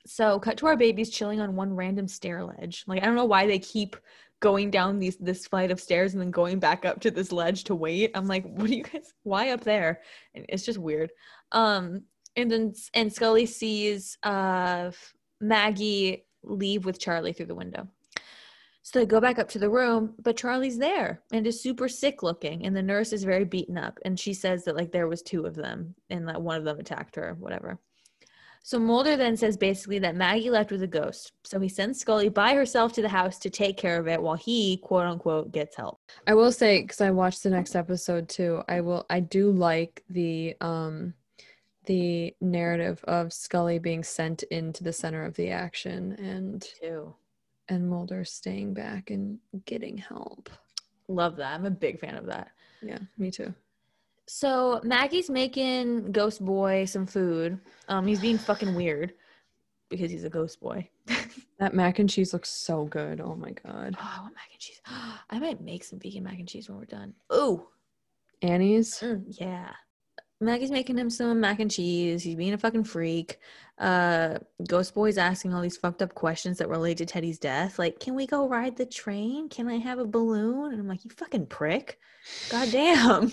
So 0.06 0.40
cut 0.40 0.58
to 0.58 0.68
our 0.68 0.78
babies 0.78 1.10
chilling 1.10 1.42
on 1.42 1.56
one 1.56 1.76
random 1.76 2.08
stair 2.08 2.44
ledge. 2.44 2.84
Like 2.88 3.02
I 3.02 3.06
don't 3.06 3.16
know 3.16 3.26
why 3.26 3.48
they 3.48 3.60
keep 3.60 3.96
going 4.40 4.70
down 4.70 5.00
these 5.00 5.18
this 5.18 5.48
flight 5.48 5.72
of 5.72 5.80
stairs 5.80 6.14
and 6.14 6.22
then 6.22 6.30
going 6.30 6.60
back 6.60 6.86
up 6.86 7.02
to 7.02 7.12
this 7.12 7.32
ledge 7.32 7.64
to 7.66 7.76
wait. 7.76 8.12
I'm 8.14 8.28
like, 8.28 8.46
what 8.46 8.70
are 8.70 8.74
you 8.74 8.84
guys 8.84 9.14
why 9.24 9.50
up 9.50 9.64
there? 9.64 10.02
And 10.36 10.46
it's 10.50 10.66
just 10.66 10.78
weird. 10.78 11.12
Um 11.52 12.04
and 12.36 12.52
then 12.52 12.74
and 12.94 13.12
Scully 13.12 13.48
sees 13.48 14.18
uh 14.24 14.92
Maggie 15.42 16.26
leave 16.44 16.86
with 16.86 17.00
Charlie 17.00 17.34
through 17.34 17.48
the 17.48 17.56
window. 17.56 17.88
So 18.88 19.00
they 19.00 19.06
go 19.06 19.20
back 19.20 19.38
up 19.38 19.50
to 19.50 19.60
the 19.60 19.70
room, 19.70 20.14
but 20.18 20.38
Charlie's 20.38 20.78
there 20.78 21.22
and 21.34 21.46
is 21.46 21.62
super 21.62 21.90
sick 21.90 22.24
looking. 22.24 22.66
And 22.66 22.74
the 22.74 22.82
nurse 22.82 23.12
is 23.12 23.26
very 23.26 23.44
beaten 23.44 23.78
up. 23.78 24.00
And 24.06 24.18
she 24.18 24.34
says 24.34 24.64
that 24.64 24.78
like 24.78 24.94
there 24.94 25.10
was 25.10 25.22
two 25.22 25.46
of 25.46 25.56
them 25.56 25.94
and 26.10 26.26
that 26.30 26.42
one 26.42 26.56
of 26.56 26.64
them 26.64 26.80
attacked 26.80 27.18
her, 27.18 27.36
whatever. 27.38 27.80
So 28.64 28.80
Mulder 28.80 29.18
then 29.18 29.36
says 29.36 29.58
basically 29.58 30.00
that 30.00 30.16
Maggie 30.16 30.50
left 30.50 30.72
with 30.72 30.84
a 30.84 30.88
ghost. 30.88 31.34
So 31.44 31.60
he 31.60 31.68
sends 31.68 32.00
Scully 32.00 32.30
by 32.30 32.54
herself 32.54 32.94
to 32.94 33.02
the 33.02 33.10
house 33.10 33.38
to 33.40 33.50
take 33.50 33.76
care 33.76 34.00
of 34.00 34.08
it 34.08 34.22
while 34.22 34.38
he, 34.38 34.78
quote 34.78 35.06
unquote, 35.06 35.52
gets 35.52 35.76
help. 35.76 36.00
I 36.26 36.34
will 36.34 36.54
say, 36.54 36.82
because 36.82 37.02
I 37.02 37.12
watched 37.12 37.44
the 37.44 37.50
next 37.50 37.76
episode 37.76 38.30
too, 38.30 38.62
I 38.70 38.80
will 38.80 39.06
I 39.10 39.20
do 39.20 39.52
like 39.52 40.06
the 40.10 40.56
um 40.62 41.14
the 41.88 42.34
narrative 42.40 43.04
of 43.04 43.34
Scully 43.34 43.80
being 43.80 44.06
sent 44.06 44.44
into 44.44 44.86
the 44.86 44.94
center 44.94 45.26
of 45.26 45.36
the 45.36 45.50
action 45.50 46.14
and 46.14 46.66
too 46.80 47.14
and 47.70 47.90
Mulder 47.90 48.24
staying 48.24 48.74
back 48.74 49.10
and 49.10 49.40
getting 49.66 49.98
help. 49.98 50.50
Love 51.08 51.36
that. 51.38 51.54
I'm 51.54 51.66
a 51.66 51.72
big 51.72 52.00
fan 52.00 52.16
of 52.16 52.26
that. 52.28 52.52
Yeah, 52.82 53.00
me 53.18 53.32
too. 53.32 53.54
So 54.28 54.82
Maggie's 54.84 55.30
making 55.30 56.12
Ghost 56.12 56.44
Boy 56.44 56.86
some 56.86 57.06
food. 57.06 57.60
Um, 57.88 58.06
he's 58.06 58.20
being 58.20 58.38
fucking 58.38 58.76
weird 58.76 59.14
because 59.90 60.12
he's 60.12 60.24
a 60.24 60.30
ghost 60.30 60.60
boy. 60.60 60.88
that 61.60 61.74
mac 61.74 62.00
and 62.00 62.10
cheese 62.10 62.34
looks 62.34 62.50
so 62.50 62.86
good. 62.86 63.22
Oh 63.22 63.36
my 63.36 63.52
god. 63.52 63.96
Oh, 64.00 64.14
I 64.18 64.22
want 64.22 64.36
mac 64.36 64.50
and 64.52 64.60
cheese. 64.60 64.82
I 65.30 65.40
might 65.40 65.62
make 65.62 65.84
some 65.84 66.00
vegan 66.00 66.24
mac 66.24 66.40
and 66.40 66.48
cheese 66.48 66.70
when 66.70 66.78
we're 66.78 66.86
done. 66.86 67.14
Ooh. 67.34 67.68
Annie's? 68.42 69.00
Mm, 69.00 69.24
yeah. 69.28 69.72
Maggie's 70.40 70.72
making 70.72 70.98
him 70.98 71.10
some 71.10 71.40
mac 71.40 71.60
and 71.60 71.72
cheese. 71.72 72.22
He's 72.22 72.36
being 72.36 72.54
a 72.54 72.58
fucking 72.58 72.84
freak. 72.84 73.40
Uh, 73.80 74.38
Ghost 74.68 74.94
Boy's 74.94 75.18
asking 75.18 75.54
all 75.54 75.62
these 75.62 75.78
fucked 75.78 76.02
up 76.02 76.14
questions 76.14 76.60
that 76.60 76.70
relate 76.70 76.98
to 76.98 77.06
Teddy's 77.06 77.40
death. 77.40 77.80
Like, 77.80 78.00
can 78.00 78.14
we 78.14 78.28
go 78.28 78.48
ride 78.48 78.76
the 78.76 78.86
train? 78.86 79.50
Can 79.50 79.68
I 79.68 79.78
have 79.78 79.98
a 79.98 80.06
balloon? 80.06 80.72
And 80.72 80.80
I'm 80.80 80.88
like, 80.88 81.04
you 81.04 81.12
fucking 81.12 81.48
prick. 81.48 82.00
God 82.50 82.72
damn. 82.72 83.32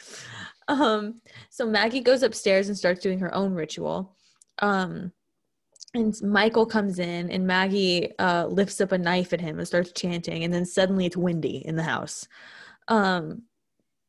um, 0.68 1.20
so 1.50 1.64
Maggie 1.64 2.00
goes 2.00 2.24
upstairs 2.24 2.68
and 2.68 2.76
starts 2.76 3.00
doing 3.00 3.20
her 3.20 3.32
own 3.32 3.54
ritual. 3.54 4.16
Um, 4.58 5.12
and 5.94 6.14
Michael 6.22 6.66
comes 6.66 6.98
in 6.98 7.30
and 7.30 7.46
Maggie 7.46 8.16
uh, 8.18 8.46
lifts 8.46 8.80
up 8.80 8.92
a 8.92 8.98
knife 8.98 9.32
at 9.32 9.40
him 9.40 9.58
and 9.58 9.66
starts 9.66 9.92
chanting. 9.92 10.42
And 10.42 10.52
then 10.52 10.66
suddenly 10.66 11.06
it's 11.06 11.16
windy 11.16 11.62
in 11.64 11.76
the 11.76 11.82
house. 11.84 12.26
Um, 12.88 13.42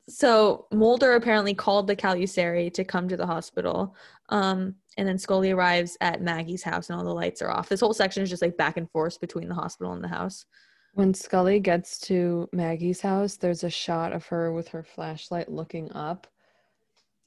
so 0.10 0.68
Mulder 0.72 1.14
apparently 1.14 1.54
called 1.54 1.88
the 1.88 1.96
Calusari 1.96 2.74
to 2.74 2.84
come 2.84 3.10
to 3.10 3.18
the 3.18 3.26
hospital. 3.26 3.96
Um, 4.30 4.76
and 4.98 5.08
then 5.08 5.18
Scully 5.18 5.52
arrives 5.52 5.98
at 6.02 6.22
Maggie's 6.22 6.64
house 6.64 6.90
and 6.90 6.98
all 6.98 7.06
the 7.06 7.14
lights 7.14 7.42
are 7.42 7.52
off. 7.52 7.70
This 7.70 7.82
whole 7.82 7.94
section 7.94 8.24
is 8.24 8.30
just 8.30 8.42
like 8.42 8.58
back 8.58 8.78
and 8.78 8.90
forth 8.90 9.20
between 9.20 9.48
the 9.48 9.56
hospital 9.56 9.94
and 9.94 10.04
the 10.04 10.08
house. 10.08 10.46
When 10.94 11.14
Scully 11.14 11.60
gets 11.60 12.00
to 12.02 12.50
Maggie's 12.54 13.02
house, 13.02 13.36
there's 13.36 13.64
a 13.64 13.70
shot 13.70 14.14
of 14.14 14.26
her 14.28 14.52
with 14.52 14.70
her 14.70 14.82
flashlight 14.82 15.52
looking 15.52 15.92
up 15.92 16.26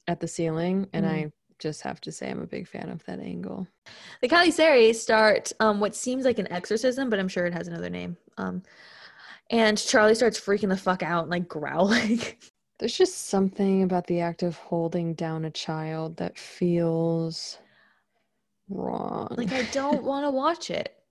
at 0.07 0.19
the 0.19 0.27
ceiling. 0.27 0.87
And 0.91 1.05
mm. 1.05 1.09
I 1.09 1.31
just 1.59 1.83
have 1.83 2.01
to 2.01 2.11
say 2.11 2.29
I'm 2.29 2.41
a 2.41 2.47
big 2.47 2.67
fan 2.67 2.89
of 2.89 3.05
that 3.05 3.19
angle. 3.19 3.67
The 4.21 4.27
Calusari 4.27 4.93
start 4.93 5.53
um, 5.59 5.79
what 5.79 5.95
seems 5.95 6.25
like 6.25 6.39
an 6.39 6.51
exorcism, 6.51 7.09
but 7.09 7.19
I'm 7.19 7.29
sure 7.29 7.45
it 7.45 7.53
has 7.53 7.67
another 7.67 7.89
name. 7.89 8.17
Um, 8.37 8.63
and 9.51 9.77
Charlie 9.77 10.15
starts 10.15 10.39
freaking 10.39 10.69
the 10.69 10.77
fuck 10.77 11.03
out 11.03 11.23
and 11.23 11.31
like 11.31 11.47
growling. 11.47 12.21
There's 12.81 12.97
just 12.97 13.27
something 13.27 13.83
about 13.83 14.07
the 14.07 14.21
act 14.21 14.41
of 14.41 14.57
holding 14.57 15.13
down 15.13 15.45
a 15.45 15.51
child 15.51 16.17
that 16.17 16.35
feels 16.35 17.59
wrong. 18.69 19.27
Like 19.37 19.51
I 19.51 19.61
don't 19.71 20.03
want 20.03 20.25
to 20.25 20.31
watch 20.31 20.69
it. 20.69 20.93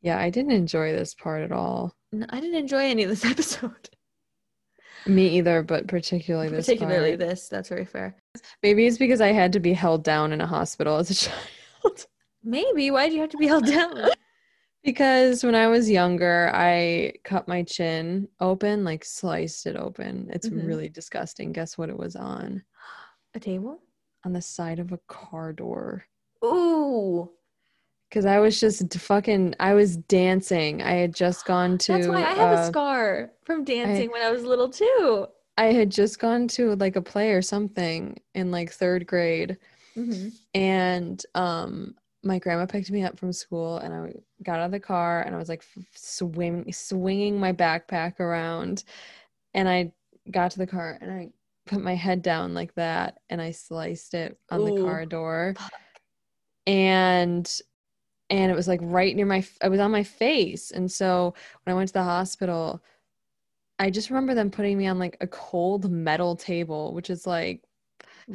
Yeah, 0.00 0.16
I 0.20 0.30
didn't 0.30 0.52
enjoy 0.52 0.92
this 0.92 1.12
part 1.12 1.42
at 1.42 1.50
all. 1.50 1.92
No, 2.12 2.24
I 2.30 2.38
didn't 2.38 2.54
enjoy 2.54 2.84
any 2.84 3.02
of 3.02 3.08
this 3.10 3.24
episode. 3.32 3.90
Me 5.08 5.26
either, 5.38 5.60
but 5.64 5.88
particularly 5.88 6.48
this. 6.48 6.66
Particularly 6.66 7.16
part. 7.16 7.28
this. 7.30 7.48
That's 7.48 7.68
very 7.68 7.84
fair. 7.84 8.14
Maybe 8.62 8.86
it's 8.86 8.96
because 8.96 9.20
I 9.20 9.32
had 9.32 9.52
to 9.54 9.58
be 9.60 9.72
held 9.72 10.04
down 10.04 10.32
in 10.32 10.40
a 10.40 10.46
hospital 10.46 10.98
as 10.98 11.10
a 11.10 11.14
child. 11.82 12.06
Maybe. 12.44 12.92
Why 12.92 13.08
do 13.08 13.16
you 13.16 13.20
have 13.22 13.30
to 13.30 13.38
be 13.38 13.48
held 13.48 13.66
down? 13.66 14.08
Because 14.84 15.42
when 15.44 15.54
I 15.54 15.66
was 15.66 15.90
younger, 15.90 16.50
I 16.54 17.14
cut 17.24 17.48
my 17.48 17.62
chin 17.62 18.28
open, 18.40 18.84
like 18.84 19.04
sliced 19.04 19.66
it 19.66 19.76
open. 19.76 20.30
It's 20.32 20.48
Mhm. 20.48 20.66
really 20.66 20.88
disgusting. 20.88 21.52
Guess 21.52 21.76
what 21.76 21.90
it 21.90 21.96
was 21.98 22.16
on? 22.16 22.62
A 23.34 23.40
table? 23.40 23.82
On 24.24 24.32
the 24.32 24.40
side 24.42 24.78
of 24.78 24.92
a 24.92 24.98
car 25.08 25.52
door. 25.52 26.04
Ooh. 26.44 27.30
Because 28.08 28.24
I 28.24 28.38
was 28.38 28.58
just 28.58 28.92
fucking, 28.98 29.54
I 29.60 29.74
was 29.74 29.96
dancing. 29.98 30.80
I 30.82 30.92
had 30.92 31.14
just 31.14 31.44
gone 31.44 31.76
to. 31.78 31.92
That's 31.92 32.06
why 32.08 32.24
I 32.24 32.32
have 32.34 32.52
a 32.58 32.62
uh, 32.62 32.66
scar 32.66 33.32
from 33.44 33.64
dancing 33.64 34.10
when 34.10 34.22
I 34.22 34.30
was 34.30 34.44
little 34.44 34.70
too. 34.70 35.26
I 35.58 35.72
had 35.72 35.90
just 35.90 36.18
gone 36.20 36.46
to 36.48 36.74
like 36.76 36.96
a 36.96 37.02
play 37.02 37.32
or 37.32 37.42
something 37.42 38.18
in 38.34 38.50
like 38.50 38.70
third 38.72 39.06
grade. 39.06 39.58
Mm-hmm. 39.96 40.28
and 40.54 41.26
um 41.34 41.96
my 42.22 42.38
grandma 42.38 42.66
picked 42.66 42.90
me 42.90 43.04
up 43.04 43.18
from 43.18 43.32
school 43.32 43.78
and 43.78 43.94
i 43.94 44.12
got 44.42 44.58
out 44.58 44.66
of 44.66 44.72
the 44.72 44.80
car 44.80 45.22
and 45.22 45.34
i 45.34 45.38
was 45.38 45.48
like 45.48 45.64
swing, 45.94 46.70
swinging 46.72 47.38
my 47.38 47.52
backpack 47.52 48.18
around 48.20 48.84
and 49.54 49.68
i 49.68 49.92
got 50.30 50.50
to 50.50 50.58
the 50.58 50.66
car 50.66 50.98
and 51.00 51.10
i 51.10 51.28
put 51.66 51.80
my 51.80 51.94
head 51.94 52.22
down 52.22 52.54
like 52.54 52.74
that 52.74 53.18
and 53.30 53.40
i 53.40 53.50
sliced 53.50 54.14
it 54.14 54.38
on 54.50 54.64
the 54.64 54.82
car 54.82 55.04
door 55.06 55.54
and 56.66 57.60
and 58.30 58.50
it 58.50 58.54
was 58.54 58.68
like 58.68 58.80
right 58.82 59.14
near 59.14 59.26
my 59.26 59.44
i 59.62 59.68
was 59.68 59.80
on 59.80 59.90
my 59.90 60.02
face 60.02 60.70
and 60.70 60.90
so 60.90 61.34
when 61.62 61.72
i 61.72 61.76
went 61.76 61.88
to 61.88 61.94
the 61.94 62.02
hospital 62.02 62.82
i 63.78 63.90
just 63.90 64.10
remember 64.10 64.34
them 64.34 64.50
putting 64.50 64.76
me 64.76 64.86
on 64.86 64.98
like 64.98 65.16
a 65.20 65.26
cold 65.26 65.90
metal 65.90 66.34
table 66.36 66.94
which 66.94 67.10
is 67.10 67.26
like 67.26 67.62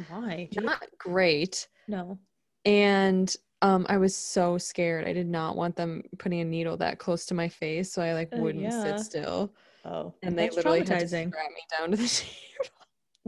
Why? 0.08 0.48
not 0.56 0.84
great 0.98 1.68
No. 1.86 2.18
and 2.64 3.34
um 3.64 3.84
i 3.88 3.96
was 3.96 4.14
so 4.14 4.56
scared 4.56 5.06
i 5.08 5.12
did 5.12 5.26
not 5.28 5.56
want 5.56 5.74
them 5.74 6.02
putting 6.18 6.40
a 6.40 6.44
needle 6.44 6.76
that 6.76 6.98
close 6.98 7.26
to 7.26 7.34
my 7.34 7.48
face 7.48 7.90
so 7.92 8.00
i 8.02 8.12
like 8.14 8.28
Oh, 8.32 8.40
wouldn't 8.42 8.62
yeah. 8.64 8.82
sit 8.96 9.00
still 9.04 9.52
Oh, 9.84 10.14
and 10.22 10.38
they 10.38 10.44
that's 10.44 10.56
literally 10.56 10.78
had 10.78 10.86
to 10.86 10.94
traumatizing. 11.04 11.28
strap 11.28 11.50
me 11.50 11.62
down 11.78 11.90
to 11.90 11.96
the 11.96 12.08
table 12.08 12.70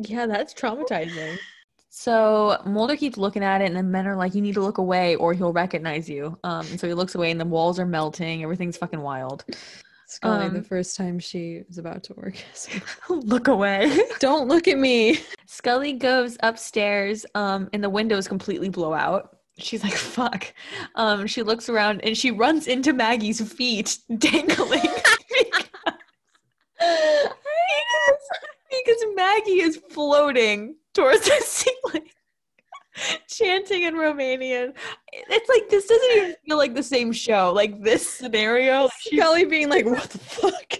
Yeah, 0.09 0.27
that's 0.27 0.55
traumatizing. 0.55 1.37
So 1.91 2.61
Mulder 2.67 2.97
keeps 2.97 3.17
looking 3.19 3.43
at 3.43 3.61
it, 3.63 3.67
and 3.67 3.77
the 3.77 3.83
men 3.83 4.07
are 4.07 4.17
like, 4.17 4.35
"You 4.35 4.43
need 4.43 4.55
to 4.55 4.61
look 4.63 4.79
away, 4.79 5.17
or 5.17 5.33
he'll 5.33 5.53
recognize 5.53 6.09
you." 6.09 6.39
Um, 6.45 6.67
and 6.67 6.79
so 6.81 6.87
he 6.87 6.93
looks 6.95 7.15
away, 7.15 7.31
and 7.31 7.41
the 7.41 7.45
walls 7.47 7.79
are 7.79 7.87
melting. 7.87 8.43
Everything's 8.43 8.77
fucking 8.77 9.01
wild. 9.01 9.45
scully 10.07 10.49
the 10.51 10.59
Um, 10.59 10.65
first 10.65 10.97
time 10.97 11.19
she 11.19 11.63
was 11.69 11.79
about 11.79 12.03
to 12.05 12.13
orgasm 12.15 12.81
look 13.11 13.49
away. 13.49 13.99
don't 14.21 14.49
look 14.49 14.69
at 14.69 14.79
me 14.79 15.19
Scully 15.47 15.93
goes 15.95 16.37
upstairs, 16.43 17.25
um, 17.35 17.69
and 17.73 17.83
the 17.83 17.91
windows 17.91 18.29
completely 18.29 18.69
blow 18.69 18.93
out. 18.95 19.36
She's 19.59 19.83
like, 19.83 19.95
"Fuck." 19.95 20.53
Um, 20.95 21.27
she 21.27 21.43
looks 21.43 21.69
around, 21.69 22.03
and 22.05 22.17
she 22.17 22.31
runs 22.31 22.67
into 22.67 22.93
Maggie's 22.93 23.41
feet, 23.53 23.99
dangling. 24.19 24.81
because, 26.79 27.33
because 28.71 29.05
Maggie 29.15 29.63
is 29.63 29.81
floating 29.91 30.77
towards 30.93 31.25
the 31.25 31.41
ceiling, 31.43 32.09
chanting 33.29 33.83
in 33.83 33.95
Romanian. 33.95 34.75
It's 35.13 35.49
like 35.49 35.69
this 35.71 35.87
doesn't 35.87 36.17
even 36.17 36.35
feel 36.47 36.57
like 36.59 36.75
the 36.75 36.83
same 36.83 37.13
show. 37.13 37.53
Like 37.53 37.83
this 37.83 38.09
scenario, 38.09 38.83
like, 38.85 38.93
she, 39.01 39.17
scully 39.17 39.45
being 39.45 39.71
like 39.71 39.87
what 39.87 40.11
the 40.11 40.19
fuck 40.19 40.73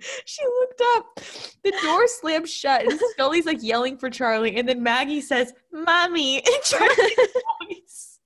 she 0.24 0.42
looked 0.60 0.82
up, 0.96 1.20
the 1.62 1.72
door 1.82 2.06
slams 2.06 2.52
shut, 2.52 2.82
and 2.82 3.00
Scully's 3.12 3.46
like 3.46 3.62
yelling 3.62 3.96
for 3.96 4.10
Charlie, 4.10 4.56
and 4.56 4.68
then 4.68 4.82
Maggie 4.82 5.20
says, 5.20 5.52
"Mommy!" 5.72 6.36
in 6.38 6.62
Charlie's 6.64 7.16
voice. 7.60 8.18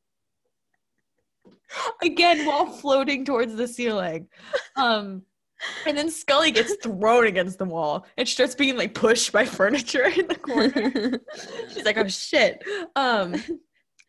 Again, 2.03 2.47
while 2.47 2.67
floating 2.67 3.25
towards 3.25 3.57
the 3.57 3.67
ceiling. 3.67 4.29
Um, 4.77 5.23
and 5.87 5.97
then 5.97 6.11
Scully 6.11 6.51
gets 6.51 6.77
thrown 6.77 7.27
against 7.27 7.59
the 7.59 7.65
wall 7.65 8.07
and 8.17 8.29
she 8.29 8.35
starts 8.35 8.55
being 8.55 8.77
like 8.77 8.95
pushed 8.95 9.33
by 9.33 9.45
furniture 9.45 10.05
in 10.05 10.29
the 10.29 10.35
corner. 10.35 11.21
She's 11.73 11.85
like, 11.85 11.97
oh 11.97 12.09
shit. 12.09 12.63
Um, 12.97 13.35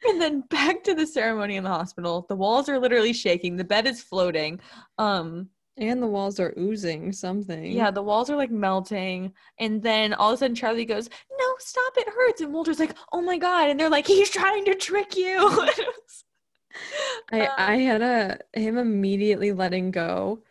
and 0.05 0.21
then 0.21 0.41
back 0.49 0.83
to 0.83 0.93
the 0.93 1.07
ceremony 1.07 1.55
in 1.55 1.63
the 1.63 1.69
hospital. 1.69 2.25
The 2.29 2.35
walls 2.35 2.69
are 2.69 2.79
literally 2.79 3.13
shaking. 3.13 3.55
The 3.55 3.63
bed 3.63 3.87
is 3.87 4.01
floating. 4.01 4.59
Um, 4.97 5.49
and 5.77 6.01
the 6.01 6.07
walls 6.07 6.39
are 6.39 6.53
oozing 6.57 7.11
something 7.11 7.71
yeah, 7.71 7.91
the 7.91 8.01
walls 8.01 8.29
are 8.29 8.35
like 8.35 8.51
melting. 8.51 9.33
And 9.59 9.81
then 9.81 10.13
all 10.13 10.31
of 10.31 10.35
a 10.35 10.37
sudden 10.37 10.55
Charlie 10.55 10.85
goes, 10.85 11.09
No, 11.37 11.45
stop, 11.59 11.93
it 11.97 12.07
hurts. 12.09 12.41
And 12.41 12.51
Mulder's 12.51 12.79
like, 12.79 12.95
Oh 13.11 13.21
my 13.21 13.37
god. 13.37 13.69
And 13.69 13.79
they're 13.79 13.89
like, 13.89 14.07
He's 14.07 14.29
trying 14.29 14.65
to 14.65 14.75
trick 14.75 15.15
you. 15.15 15.37
I, 17.31 17.41
Um, 17.41 17.49
I 17.57 17.75
had 17.77 18.01
a 18.01 18.39
him 18.59 18.77
immediately 18.77 19.51
letting 19.51 19.91
go 19.91 20.43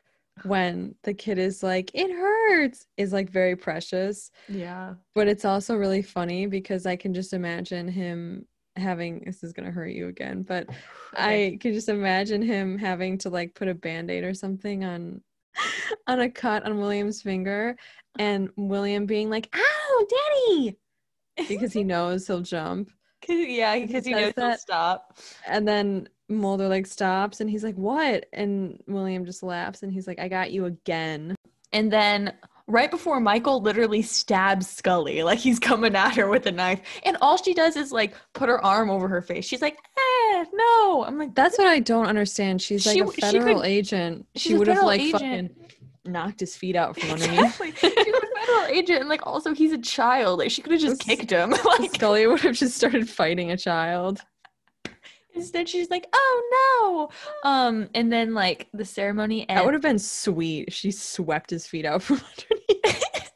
when 0.43 0.95
the 1.05 1.15
kid 1.15 1.39
is 1.39 1.63
like 1.63 1.91
it 1.95 2.11
hurts 2.11 2.87
is 2.97 3.13
like 3.13 3.31
very 3.31 3.55
precious 3.55 4.31
yeah. 4.49 4.95
but 5.15 5.29
it's 5.29 5.45
also 5.45 5.77
really 5.77 6.03
funny 6.03 6.47
because 6.47 6.87
i 6.87 6.97
can 6.97 7.15
just 7.15 7.33
imagine 7.33 7.87
him 7.87 8.45
having 8.77 9.23
this 9.25 9.45
is 9.45 9.53
going 9.53 9.67
to 9.67 9.73
hurt 9.73 9.91
you 9.91 10.09
again 10.09 10.43
but 10.43 10.67
oh, 10.69 10.75
i 11.17 11.57
can 11.61 11.73
just 11.73 11.89
imagine 11.89 12.43
him 12.43 12.77
having 12.77 13.17
to 13.17 13.31
like 13.31 13.55
put 13.55 13.69
a 13.69 13.75
band-aid 13.75 14.25
or 14.25 14.35
something 14.35 14.85
on 14.85 15.21
on 16.07 16.21
a 16.21 16.31
cut 16.31 16.65
on 16.65 16.79
william's 16.79 17.23
finger 17.23 17.77
and 18.19 18.51
william 18.57 19.07
being 19.07 19.31
like 19.31 19.49
ow 19.55 20.07
daddy! 20.09 20.77
Because 21.49 21.73
he 21.73 21.83
knows 21.85 22.27
he'll 22.27 22.41
jump. 22.41 22.91
Yeah, 23.27 23.79
because 23.79 24.05
he 24.05 24.13
does 24.13 24.37
knows 24.37 24.51
he'll 24.51 24.59
stop. 24.59 25.19
and 25.47 25.67
then 25.67 26.11
mulder 26.29 26.69
like 26.69 26.87
stops 26.87 27.41
and 27.41 27.49
he's 27.49 27.65
like 27.65 27.75
what? 27.77 28.27
And 28.35 28.83
william 28.87 29.25
just 29.25 29.43
laughs 29.43 29.83
and 29.83 29.91
he's 29.91 30.07
like 30.07 30.19
i 30.19 30.29
got 30.29 30.51
you 30.53 30.67
again. 30.67 31.35
And 31.73 31.91
then 31.91 32.35
right 32.67 32.91
before 32.91 33.21
Michael 33.21 33.61
literally 33.61 34.03
stabs 34.03 34.69
Scully, 34.69 35.23
like 35.23 35.39
he's 35.39 35.59
coming 35.59 35.95
at 35.95 36.15
her 36.17 36.29
with 36.29 36.47
a 36.47 36.53
knife. 36.53 36.81
And 37.05 37.17
all 37.21 37.37
she 37.37 37.55
does 37.55 37.77
is 37.77 37.93
like 37.93 38.15
put 38.33 38.49
her 38.49 38.65
arm 38.65 38.91
over 38.91 39.07
her 39.09 39.21
face. 39.23 39.45
She's 39.45 39.61
like, 39.63 39.77
eh, 39.77 40.45
no. 40.53 41.05
I'm 41.07 41.19
like, 41.19 41.35
That's 41.35 41.59
what 41.59 41.67
I 41.67 41.81
don't 41.81 42.07
understand. 42.07 42.63
She's 42.63 42.87
like 42.87 42.95
She 42.95 43.01
a 43.01 43.11
she 43.13 43.21
federal 43.21 43.57
could- 43.61 43.67
agent. 43.67 44.27
She 44.37 44.55
would 44.55 44.67
have 44.69 44.85
like 44.85 45.01
agent. 45.01 45.13
fucking 45.13 45.51
knocked 46.07 46.41
his 46.41 46.55
feet 46.55 46.77
out 46.77 46.99
from 46.99 47.11
underneath. 47.13 47.61
exactly. 47.61 47.73
She's 47.73 47.93
a 47.93 48.21
federal 48.47 48.67
agent. 48.69 49.01
And 49.01 49.09
like 49.09 49.27
also 49.27 49.55
he's 49.55 49.73
a 49.73 49.79
child. 49.79 50.39
Like 50.39 50.51
she 50.51 50.63
could 50.63 50.73
have 50.73 50.81
just 50.81 51.01
kicked 51.01 51.31
him. 51.31 51.51
like 51.79 51.95
Scully 51.95 52.27
would 52.27 52.41
have 52.41 52.57
just 52.57 52.77
started 52.77 53.09
fighting 53.09 53.51
a 53.51 53.57
child. 53.57 54.21
Instead 55.35 55.69
she's 55.69 55.91
like, 55.91 56.07
oh 56.13 57.09
no. 57.45 57.51
Um, 57.51 57.89
and 57.95 58.13
then 58.13 58.35
like 58.35 58.69
the 58.73 58.85
ceremony 58.85 59.49
ends. 59.49 59.59
That 59.59 59.65
would 59.65 59.75
have 59.75 59.83
been 59.83 59.99
sweet. 59.99 60.73
She 60.73 60.91
swept 60.91 61.51
his 61.51 61.67
feet 61.67 61.85
out 61.85 62.03
from 62.03 62.17
underneath. 62.81 63.33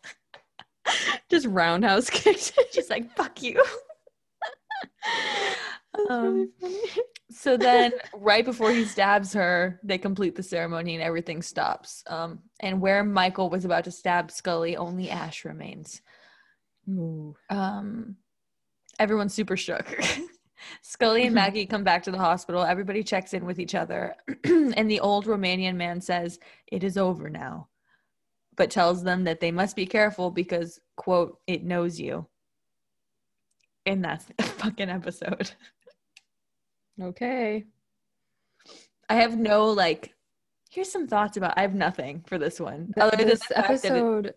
just 1.31 1.47
roundhouse 1.47 2.11
kicked. 2.11 2.53
She's 2.73 2.91
like, 2.91 3.15
fuck 3.17 3.43
you. 3.43 3.63
Um, 6.09 6.51
really. 6.63 6.81
So 7.31 7.57
then, 7.57 7.93
right 8.15 8.45
before 8.45 8.73
he 8.73 8.85
stabs 8.85 9.33
her, 9.35 9.79
they 9.83 9.99
complete 9.99 10.35
the 10.35 10.43
ceremony 10.43 10.95
and 10.95 11.03
everything 11.03 11.43
stops. 11.43 12.03
Um, 12.07 12.41
and 12.61 12.81
where 12.81 13.05
Michael 13.05 13.51
was 13.51 13.65
about 13.65 13.85
to 13.85 13.91
stab 13.91 14.31
Scully, 14.31 14.77
only 14.77 15.11
Ash 15.11 15.45
remains. 15.45 16.01
Ooh. 16.89 17.37
Um, 17.51 18.17
everyone's 18.99 19.35
super 19.35 19.57
shook. 19.57 19.87
Scully 20.83 21.25
and 21.25 21.35
Maggie 21.35 21.67
come 21.67 21.85
back 21.85 22.03
to 22.05 22.11
the 22.11 22.19
hospital. 22.19 22.63
Everybody 22.63 23.03
checks 23.03 23.35
in 23.35 23.45
with 23.45 23.59
each 23.59 23.75
other. 23.75 24.15
and 24.45 24.91
the 24.91 25.01
old 25.01 25.27
Romanian 25.27 25.77
man 25.77 26.01
says, 26.01 26.39
It 26.67 26.85
is 26.85 26.97
over 26.97 27.29
now, 27.29 27.69
but 28.57 28.71
tells 28.71 29.03
them 29.03 29.25
that 29.25 29.41
they 29.41 29.51
must 29.51 29.77
be 29.77 29.87
careful 29.87 30.31
because, 30.31 30.81
quote, 30.97 31.39
it 31.47 31.65
knows 31.65 31.99
you. 32.01 32.27
And 33.87 34.05
that's 34.05 34.25
the 34.37 34.43
fucking 34.43 34.91
episode. 34.91 35.51
Okay. 37.01 37.65
I 39.09 39.15
have 39.15 39.39
no 39.39 39.67
like. 39.67 40.15
Here's 40.71 40.93
some 40.93 41.07
thoughts 41.07 41.37
about. 41.37 41.55
I 41.57 41.63
have 41.63 41.75
nothing 41.75 42.23
for 42.27 42.37
this 42.39 42.61
one. 42.61 42.93
Th- 42.95 42.99
other 42.99 43.17
than 43.17 43.29
this 43.29 43.41
that 43.49 43.59
it- 43.59 43.65
episode 43.65 44.35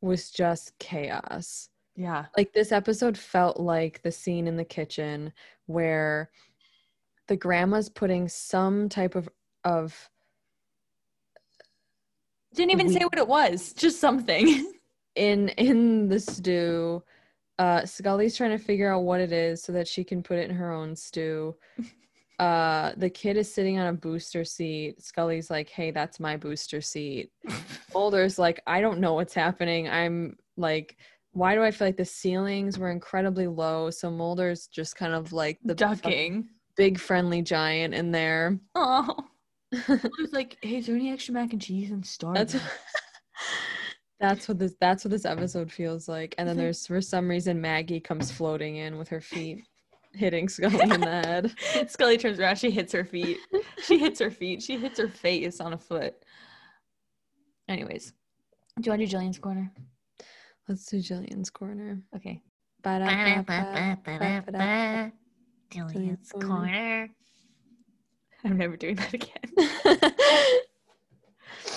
was 0.00 0.30
just 0.30 0.78
chaos. 0.78 1.68
Yeah, 1.96 2.26
like 2.36 2.52
this 2.52 2.72
episode 2.72 3.16
felt 3.16 3.58
like 3.58 4.02
the 4.02 4.12
scene 4.12 4.46
in 4.46 4.56
the 4.56 4.64
kitchen 4.64 5.32
where 5.66 6.30
the 7.28 7.36
grandma's 7.36 7.88
putting 7.88 8.28
some 8.28 8.88
type 8.88 9.14
of 9.14 9.28
of 9.64 10.10
didn't 12.54 12.72
even 12.72 12.92
say 12.92 13.04
what 13.04 13.18
it 13.18 13.28
was. 13.28 13.72
Just 13.72 14.00
something. 14.00 14.72
in 15.16 15.48
in 15.50 16.08
the 16.08 16.20
stew 16.20 17.02
uh 17.58 17.84
scully's 17.84 18.36
trying 18.36 18.56
to 18.56 18.64
figure 18.64 18.92
out 18.92 19.02
what 19.02 19.20
it 19.20 19.32
is 19.32 19.62
so 19.62 19.72
that 19.72 19.88
she 19.88 20.04
can 20.04 20.22
put 20.22 20.38
it 20.38 20.48
in 20.48 20.54
her 20.54 20.72
own 20.72 20.94
stew 20.94 21.54
uh 22.38 22.92
the 22.96 23.10
kid 23.10 23.36
is 23.36 23.52
sitting 23.52 23.78
on 23.78 23.88
a 23.88 23.92
booster 23.92 24.44
seat 24.44 25.02
scully's 25.02 25.50
like 25.50 25.68
hey 25.68 25.90
that's 25.90 26.20
my 26.20 26.36
booster 26.36 26.80
seat 26.80 27.30
Mulder's 27.94 28.38
like 28.38 28.60
i 28.66 28.80
don't 28.80 29.00
know 29.00 29.14
what's 29.14 29.34
happening 29.34 29.88
i'm 29.88 30.36
like 30.56 30.96
why 31.32 31.54
do 31.54 31.62
i 31.62 31.70
feel 31.70 31.86
like 31.88 31.96
the 31.96 32.04
ceilings 32.04 32.78
were 32.78 32.90
incredibly 32.90 33.46
low 33.46 33.90
so 33.90 34.10
Mulder's 34.10 34.66
just 34.66 34.96
kind 34.96 35.14
of 35.14 35.32
like 35.32 35.58
the 35.64 35.74
Ducking. 35.74 36.48
big 36.76 36.98
friendly 36.98 37.42
giant 37.42 37.94
in 37.94 38.10
there 38.10 38.58
Oh, 38.74 39.14
It 39.72 40.10
was 40.20 40.32
like, 40.32 40.56
hey, 40.62 40.78
is 40.78 40.86
there 40.86 40.96
any 40.96 41.12
extra 41.12 41.32
mac 41.32 41.52
and 41.52 41.62
cheese 41.62 41.92
and 41.92 42.02
Starbucks? 42.02 42.34
That's 42.34 42.56
that's 44.20 44.48
what 44.48 44.58
this 44.58 44.74
that's 44.80 45.04
what 45.04 45.10
this 45.12 45.24
episode 45.24 45.70
feels 45.70 46.08
like. 46.08 46.34
And 46.38 46.48
then 46.48 46.56
there's 46.56 46.86
for 46.86 47.00
some 47.00 47.28
reason 47.28 47.60
Maggie 47.60 48.00
comes 48.00 48.32
floating 48.32 48.76
in 48.76 48.98
with 48.98 49.08
her 49.08 49.20
feet 49.20 49.62
hitting 50.12 50.48
Scully 50.48 50.80
in 50.80 51.00
the 51.00 51.06
head. 51.06 51.54
Scully 51.88 52.18
turns 52.18 52.40
around. 52.40 52.56
She 52.56 52.70
hits 52.72 52.92
her 52.92 53.04
feet. 53.04 53.38
She 53.84 53.96
hits 53.98 54.18
her 54.18 54.30
feet. 54.30 54.60
She 54.60 54.76
hits 54.76 54.98
her 54.98 55.08
face 55.08 55.60
on 55.60 55.72
a 55.72 55.78
foot. 55.78 56.14
Anyways, 57.68 58.12
do 58.80 58.82
you 58.86 58.90
want 58.90 59.00
to 59.00 59.06
do 59.06 59.10
Gillian's 59.10 59.38
corner? 59.38 59.72
Let's 60.70 60.86
do 60.86 61.00
Gillian's 61.00 61.50
corner. 61.50 62.00
Okay. 62.14 62.40
Gillian's 65.68 66.30
corner. 66.30 66.46
corner. 66.46 67.08
I'm 68.44 68.56
never 68.56 68.76
doing 68.76 68.94
that 68.94 69.12
again. 69.12 69.50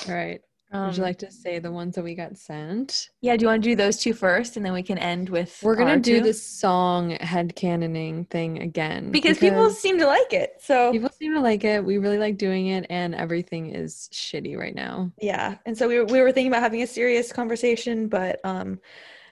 All 0.07 0.13
right. 0.13 0.41
Would 0.73 0.79
Um, 0.79 0.93
you 0.95 1.01
like 1.03 1.19
to 1.19 1.29
say 1.31 1.59
the 1.59 1.71
ones 1.71 1.93
that 1.95 2.03
we 2.03 2.15
got 2.15 2.35
sent? 2.35 3.09
Yeah. 3.21 3.37
Do 3.37 3.43
you 3.43 3.47
want 3.47 3.61
to 3.63 3.69
do 3.69 3.75
those 3.75 3.97
two 3.97 4.13
first, 4.13 4.57
and 4.57 4.65
then 4.65 4.73
we 4.73 4.81
can 4.81 4.97
end 4.97 5.29
with? 5.29 5.59
We're 5.61 5.75
gonna 5.75 5.91
our 5.91 5.97
do 5.99 6.17
two? 6.17 6.23
this 6.23 6.41
song 6.41 7.11
head 7.11 7.55
canoning 7.55 8.27
thing 8.29 8.59
again 8.59 9.11
because, 9.11 9.37
people 9.37 9.69
seem 9.69 9.99
to 9.99 10.07
like 10.07 10.33
it. 10.33 10.55
So 10.61 10.91
people 10.91 11.09
seem 11.09 11.35
to 11.35 11.41
like 11.41 11.63
it. 11.63 11.85
We 11.85 11.99
really 11.99 12.17
like 12.17 12.37
doing 12.37 12.67
it, 12.67 12.87
and 12.89 13.13
everything 13.13 13.69
is 13.75 14.09
shitty 14.11 14.57
right 14.57 14.73
now. 14.73 15.11
yeah, 15.21 15.57
and 15.67 15.77
so 15.77 15.87
we 15.87 15.99
were, 15.99 16.05
we 16.05 16.21
were 16.21 16.31
thinking 16.31 16.51
about 16.51 16.63
having 16.63 16.81
a 16.81 16.87
serious 16.87 17.31
conversation, 17.31 18.07
but 18.07 18.39
um, 18.43 18.79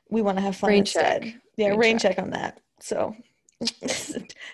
we 0.10 0.22
want 0.22 0.38
to 0.38 0.42
have 0.44 0.56
fun 0.56 0.70
Rain 0.70 0.80
instead. 0.82 1.24
check. 1.24 1.34
Yeah, 1.58 1.70
Rain 1.70 1.80
rain 1.80 1.98
check. 1.98 2.18
check 2.18 2.24
on 2.24 2.30
that. 2.32 2.60
So 2.80 3.16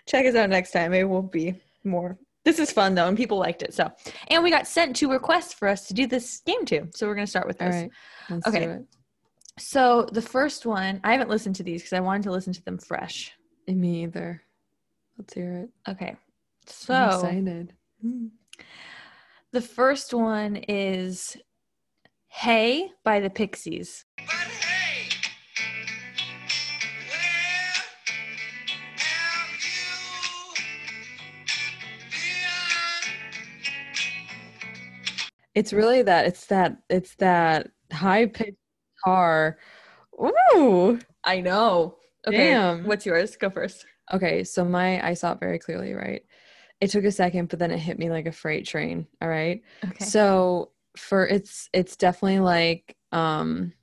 check 0.05 0.25
us 0.25 0.35
out 0.35 0.49
next 0.49 0.71
time. 0.71 0.91
Maybe 0.91 1.03
we'll 1.03 1.21
be 1.21 1.55
more. 1.83 2.17
This 2.47 2.59
is 2.59 2.71
fun 2.71 2.95
though, 2.95 3.09
and 3.09 3.17
people 3.17 3.37
liked 3.37 3.61
it. 3.61 3.73
So, 3.73 3.91
and 4.29 4.41
we 4.41 4.49
got 4.49 4.67
sent 4.67 4.95
two 4.95 5.11
requests 5.11 5.53
for 5.53 5.67
us 5.67 5.85
to 5.89 5.93
do 5.93 6.07
this 6.07 6.39
game 6.45 6.63
too. 6.63 6.87
So 6.95 7.05
we're 7.05 7.15
gonna 7.15 7.27
start 7.27 7.45
with 7.45 7.57
this. 7.57 7.75
right. 7.75 7.91
Let's 8.29 8.47
Okay. 8.47 8.65
do 8.67 8.71
it. 8.71 8.85
So 9.59 10.07
the 10.13 10.21
first 10.21 10.65
one, 10.65 11.01
I 11.03 11.11
haven't 11.11 11.29
listened 11.29 11.57
to 11.57 11.63
these 11.63 11.81
because 11.81 11.91
I 11.91 11.99
wanted 11.99 12.23
to 12.23 12.31
listen 12.31 12.53
to 12.53 12.63
them 12.63 12.77
fresh. 12.77 13.33
Me 13.67 14.03
either. 14.03 14.41
Let's 15.17 15.33
hear 15.33 15.51
it. 15.55 15.69
Okay. 15.91 16.11
I'm 16.11 16.17
So 16.67 17.07
excited. 17.07 17.73
the 19.51 19.61
first 19.61 20.13
one 20.13 20.55
is 20.55 21.35
"Hey" 22.29 22.91
by 23.03 23.19
the 23.19 23.29
Pixies. 23.29 24.05
It's 35.57 35.73
really 35.73 36.03
that. 36.03 36.27
It's 36.27 36.45
that. 36.47 36.77
It's 36.87 37.15
that 37.15 37.71
high 37.91 38.27
pitched 38.27 38.57
guitar. 39.03 39.57
Ooh. 40.53 40.99
I 41.23 41.41
know. 41.41 41.95
Okay, 42.27 42.51
Damn. 42.51 42.85
what's 42.85 43.07
yours? 43.07 43.35
Go 43.37 43.49
first. 43.49 43.85
Okay, 44.13 44.43
so 44.43 44.63
my 44.63 45.03
I 45.05 45.15
saw 45.15 45.31
it 45.33 45.39
very 45.39 45.57
clearly, 45.57 45.93
right? 45.93 46.21
It 46.79 46.91
took 46.91 47.05
a 47.05 47.11
second, 47.11 47.49
but 47.49 47.57
then 47.57 47.71
it 47.71 47.79
hit 47.79 47.97
me 47.97 48.11
like 48.11 48.27
a 48.27 48.31
freight 48.31 48.67
train. 48.67 49.07
All 49.19 49.27
right. 49.29 49.63
Okay. 49.83 50.05
So 50.05 50.71
for 50.95 51.25
it's 51.27 51.69
it's 51.73 51.95
definitely 51.95 52.39
like 52.39 52.95
um 53.11 53.73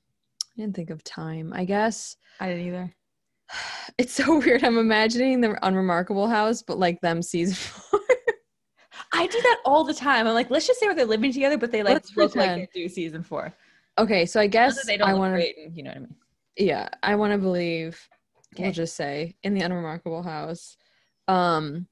I 0.57 0.61
didn't 0.61 0.77
think 0.77 0.91
of 0.91 1.03
time, 1.03 1.51
I 1.53 1.65
guess. 1.65 2.15
I 2.39 2.47
didn't 2.47 2.67
either. 2.67 2.95
It's 3.97 4.13
so 4.13 4.39
weird. 4.39 4.63
I'm 4.63 4.77
imagining 4.77 5.41
the 5.41 5.57
unremarkable 5.65 6.27
house, 6.27 6.61
but 6.61 6.79
like 6.79 6.99
them 7.01 7.21
season 7.21 7.55
four. 7.55 7.99
I 9.15 9.27
do 9.27 9.41
that 9.41 9.59
all 9.65 9.83
the 9.83 9.93
time. 9.93 10.27
I'm 10.27 10.33
like, 10.33 10.49
let's 10.49 10.67
just 10.67 10.79
say 10.79 10.85
where 10.87 10.95
they're 10.95 11.05
living 11.05 11.31
together, 11.31 11.57
but 11.57 11.71
they 11.71 11.83
like 11.83 11.93
Let's 11.93 12.15
look 12.17 12.35
like 12.35 12.47
pretend. 12.49 12.67
they 12.73 12.81
do 12.81 12.89
season 12.89 13.23
four. 13.23 13.53
okay, 13.97 14.25
so 14.25 14.39
I 14.39 14.47
guess 14.47 14.85
they 14.85 14.97
don't 14.97 15.09
I 15.09 15.13
want 15.13 15.35
to 15.35 15.47
you 15.71 15.83
know 15.83 15.89
what 15.91 15.97
I 15.97 15.99
mean. 16.01 16.15
yeah, 16.57 16.89
I 17.01 17.15
want 17.15 17.31
to 17.33 17.37
believe 17.37 17.99
we'll 18.57 18.71
just 18.71 18.95
say 18.95 19.35
in 19.43 19.53
the 19.53 19.61
unremarkable 19.61 20.23
house. 20.23 20.77
Um 21.27 21.87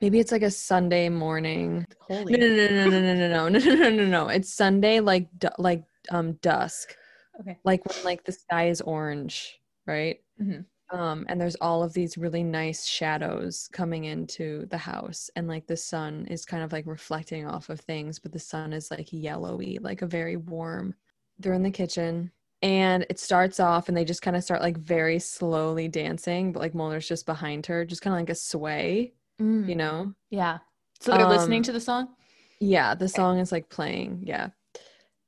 maybe 0.00 0.18
it's 0.18 0.32
like 0.32 0.42
a 0.42 0.50
Sunday 0.50 1.08
morning. 1.08 1.86
Holy. 2.00 2.32
No, 2.36 2.46
no, 2.46 2.54
no, 2.54 2.68
no, 2.68 3.00
no, 3.00 3.00
no, 3.00 3.14
no, 3.14 3.48
no, 3.48 3.58
no, 3.58 3.74
no, 3.74 3.90
no, 3.90 4.04
no. 4.06 4.28
It's 4.28 4.52
Sunday, 4.52 5.00
like 5.00 5.28
du- 5.38 5.52
like 5.58 5.84
um 6.10 6.34
dusk, 6.42 6.94
Okay. 7.40 7.58
like 7.64 7.84
when 7.86 8.04
like 8.04 8.24
the 8.24 8.32
sky 8.32 8.68
is 8.68 8.80
orange, 8.80 9.58
right? 9.86 10.20
Mhm. 10.40 10.64
Um, 10.92 11.26
and 11.28 11.40
there's 11.40 11.56
all 11.56 11.82
of 11.82 11.92
these 11.94 12.16
really 12.16 12.44
nice 12.44 12.86
shadows 12.86 13.68
coming 13.72 14.04
into 14.04 14.66
the 14.66 14.78
house, 14.78 15.30
and 15.34 15.48
like 15.48 15.66
the 15.66 15.76
sun 15.76 16.26
is 16.26 16.44
kind 16.44 16.62
of 16.62 16.72
like 16.72 16.86
reflecting 16.86 17.44
off 17.46 17.70
of 17.70 17.80
things, 17.80 18.20
but 18.20 18.30
the 18.32 18.38
sun 18.38 18.72
is 18.72 18.90
like 18.90 19.08
yellowy, 19.12 19.78
like 19.80 20.02
a 20.02 20.06
very 20.06 20.36
warm. 20.36 20.94
They're 21.38 21.54
in 21.54 21.64
the 21.64 21.70
kitchen, 21.72 22.30
and 22.62 23.04
it 23.10 23.18
starts 23.18 23.58
off, 23.60 23.88
and 23.88 23.96
they 23.96 24.04
just 24.04 24.22
kind 24.22 24.36
of 24.36 24.44
start 24.44 24.62
like 24.62 24.76
very 24.78 25.18
slowly 25.18 25.88
dancing, 25.88 26.52
but 26.52 26.60
like 26.60 26.74
Mulder's 26.74 27.08
just 27.08 27.26
behind 27.26 27.66
her, 27.66 27.84
just 27.84 28.02
kind 28.02 28.14
of 28.14 28.20
like 28.20 28.30
a 28.30 28.34
sway, 28.36 29.14
Mm, 29.40 29.68
you 29.68 29.74
know? 29.74 30.14
Yeah. 30.30 30.58
So 31.00 31.12
they're 31.12 31.26
listening 31.26 31.60
Um, 31.60 31.62
to 31.64 31.72
the 31.72 31.80
song. 31.80 32.16
Yeah, 32.60 32.94
the 32.94 33.08
song 33.08 33.38
is 33.38 33.52
like 33.52 33.68
playing. 33.68 34.22
Yeah. 34.24 34.50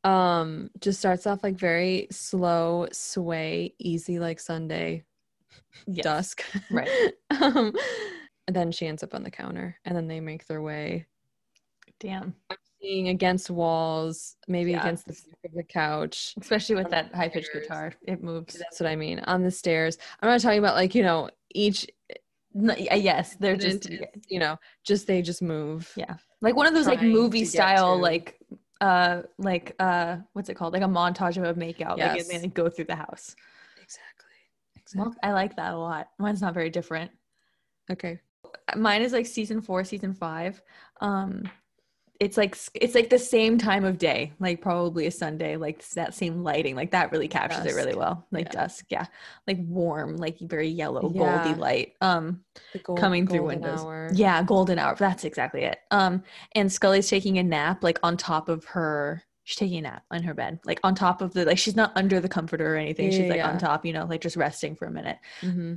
Um, 0.04 0.70
just 0.80 1.00
starts 1.00 1.26
off 1.26 1.42
like 1.42 1.56
very 1.56 2.08
slow, 2.10 2.88
sway, 2.92 3.74
easy 3.78 4.18
like 4.18 4.40
Sunday 4.40 5.04
Yes. 5.86 6.04
dusk. 6.04 6.44
Right. 6.70 6.88
um, 7.40 7.72
and 8.46 8.56
then 8.56 8.72
she 8.72 8.86
ends 8.86 9.02
up 9.02 9.14
on 9.14 9.22
the 9.22 9.30
counter 9.30 9.76
and 9.84 9.96
then 9.96 10.08
they 10.08 10.20
make 10.20 10.46
their 10.46 10.62
way 10.62 11.06
Damn. 12.00 12.34
seeing 12.80 13.08
against 13.08 13.50
walls, 13.50 14.36
maybe 14.46 14.70
Yeah. 14.72 14.80
against 14.80 15.06
the 15.06 15.12
back 15.12 15.50
of 15.50 15.52
the 15.54 15.62
couch. 15.64 16.34
Especially 16.40 16.76
with 16.76 16.90
that 16.90 17.14
high 17.14 17.28
pitched 17.28 17.52
guitar, 17.52 17.92
it 18.06 18.22
moves. 18.22 18.54
That's 18.58 18.80
what 18.80 18.88
I 18.88 18.96
mean. 18.96 19.18
On 19.20 19.42
the 19.42 19.50
stairs. 19.50 19.98
I'm 20.20 20.28
not 20.28 20.40
talking 20.40 20.58
about 20.60 20.76
like, 20.76 20.94
you 20.94 21.02
know, 21.02 21.28
each 21.54 21.86
No, 22.54 22.74
yes, 22.76 23.36
they're 23.40 23.56
just 23.56 23.88
you 24.28 24.38
know, 24.38 24.56
just 24.84 25.06
they 25.06 25.22
just 25.22 25.42
move. 25.42 25.92
Yeah. 25.96 26.14
like 26.40 26.54
one 26.56 26.66
of 26.66 26.74
those 26.74 26.86
like 26.86 27.02
movie 27.02 27.44
style 27.44 27.96
to- 27.96 28.02
like 28.02 28.38
uh 28.80 29.22
like 29.38 29.74
uh 29.80 30.16
what's 30.34 30.48
it 30.48 30.54
called 30.54 30.72
like 30.72 30.82
a 30.82 30.86
montage 30.86 31.36
of 31.36 31.42
a 31.44 31.54
makeout 31.60 31.98
like 31.98 32.10
and 32.10 32.16
Yes. 32.18 32.28
they 32.28 32.38
like, 32.40 32.54
go 32.54 32.68
through 32.70 32.84
the 32.84 32.94
house 32.94 33.34
Exactly. 33.82 34.27
Exactly. 34.92 35.00
well 35.10 35.14
i 35.22 35.32
like 35.32 35.56
that 35.56 35.74
a 35.74 35.78
lot 35.78 36.08
mine's 36.18 36.40
not 36.42 36.54
very 36.54 36.70
different 36.70 37.10
okay. 37.90 38.18
mine 38.76 39.02
is 39.02 39.12
like 39.12 39.26
season 39.26 39.60
four 39.60 39.84
season 39.84 40.14
five 40.14 40.62
um 41.00 41.42
it's 42.20 42.36
like 42.36 42.56
it's 42.74 42.96
like 42.96 43.10
the 43.10 43.18
same 43.18 43.58
time 43.58 43.84
of 43.84 43.96
day 43.96 44.32
like 44.40 44.60
probably 44.60 45.06
a 45.06 45.10
sunday 45.10 45.56
like 45.56 45.86
that 45.90 46.12
same 46.14 46.42
lighting 46.42 46.74
like 46.74 46.90
that 46.90 47.12
really 47.12 47.28
captures 47.28 47.64
it 47.64 47.76
really 47.76 47.94
well 47.94 48.26
like 48.32 48.46
Yeah. 48.46 48.62
dusk 48.62 48.86
yeah 48.88 49.06
like 49.46 49.58
warm 49.60 50.16
like 50.16 50.36
very 50.40 50.68
yellow 50.68 51.12
Yeah. 51.14 51.44
goldy 51.44 51.60
light 51.60 51.92
um 52.00 52.40
gold, 52.82 52.98
coming 52.98 53.26
through 53.26 53.44
windows. 53.44 53.80
hour. 53.80 54.10
Yeah, 54.12 54.42
golden 54.42 54.78
hour. 54.78 54.96
That's 54.96 55.24
exactly 55.24 55.62
it. 55.62 55.78
Um, 55.92 56.22
and 56.56 56.70
Scully's 56.72 57.08
taking 57.08 57.38
a 57.38 57.42
nap, 57.42 57.82
like 57.84 57.98
on 58.02 58.16
top 58.16 58.48
of 58.48 58.64
her. 58.66 59.22
She's 59.48 59.56
taking 59.56 59.78
a 59.78 59.80
nap 59.80 60.04
on 60.10 60.22
her 60.24 60.34
bed, 60.34 60.60
like 60.66 60.78
on 60.84 60.94
top 60.94 61.22
of 61.22 61.32
the 61.32 61.46
like. 61.46 61.56
She's 61.56 61.74
not 61.74 61.90
under 61.96 62.20
the 62.20 62.28
comforter 62.28 62.74
or 62.74 62.76
anything. 62.76 63.06
Yeah, 63.06 63.16
she's 63.16 63.30
like 63.30 63.38
yeah. 63.38 63.48
on 63.48 63.56
top, 63.56 63.86
you 63.86 63.94
know, 63.94 64.04
like 64.04 64.20
just 64.20 64.36
resting 64.36 64.76
for 64.76 64.84
a 64.84 64.90
minute. 64.90 65.16
hmm 65.40 65.76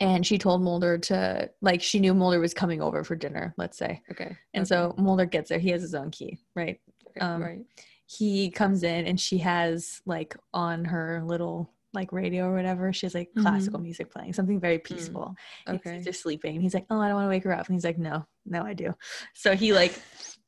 And 0.00 0.26
she 0.26 0.38
told 0.38 0.62
Mulder 0.62 0.96
to 0.96 1.50
like 1.60 1.82
she 1.82 2.00
knew 2.00 2.14
Mulder 2.14 2.40
was 2.40 2.54
coming 2.54 2.80
over 2.80 3.04
for 3.04 3.14
dinner. 3.16 3.52
Let's 3.58 3.76
say, 3.76 4.00
Okay. 4.10 4.34
and 4.54 4.62
okay, 4.62 4.68
so 4.68 4.94
Mulder 4.96 5.26
gets 5.26 5.50
there. 5.50 5.58
He 5.58 5.68
has 5.68 5.82
his 5.82 5.94
own 5.94 6.10
key, 6.10 6.38
right? 6.56 6.80
okay, 7.10 7.20
um, 7.20 7.42
right. 7.42 7.60
He 8.06 8.50
comes 8.50 8.84
in 8.84 9.06
and 9.06 9.20
she 9.20 9.36
has 9.36 10.00
like 10.06 10.34
on 10.54 10.86
her 10.86 11.22
little 11.22 11.70
like 11.92 12.12
radio 12.12 12.46
or 12.46 12.54
whatever. 12.54 12.90
She 12.94 13.04
has 13.04 13.14
like 13.14 13.28
classical 13.38 13.80
music 13.80 14.10
playing, 14.10 14.32
something 14.32 14.60
very 14.60 14.78
peaceful. 14.78 15.34
And 15.66 15.76
Okay. 15.78 15.96
He's 15.96 16.06
just 16.06 16.22
sleeping. 16.22 16.54
And 16.54 16.62
he's 16.62 16.72
like, 16.72 16.86
Oh, 16.88 16.98
I 17.00 17.08
don't 17.08 17.16
want 17.16 17.26
to 17.26 17.30
wake 17.30 17.44
her 17.44 17.52
up. 17.52 17.66
And 17.66 17.74
he's 17.76 17.84
like, 17.84 17.98
No, 17.98 18.24
no, 18.46 18.62
I 18.62 18.72
do. 18.72 18.94
So 19.34 19.54
he 19.54 19.74
like 19.74 19.92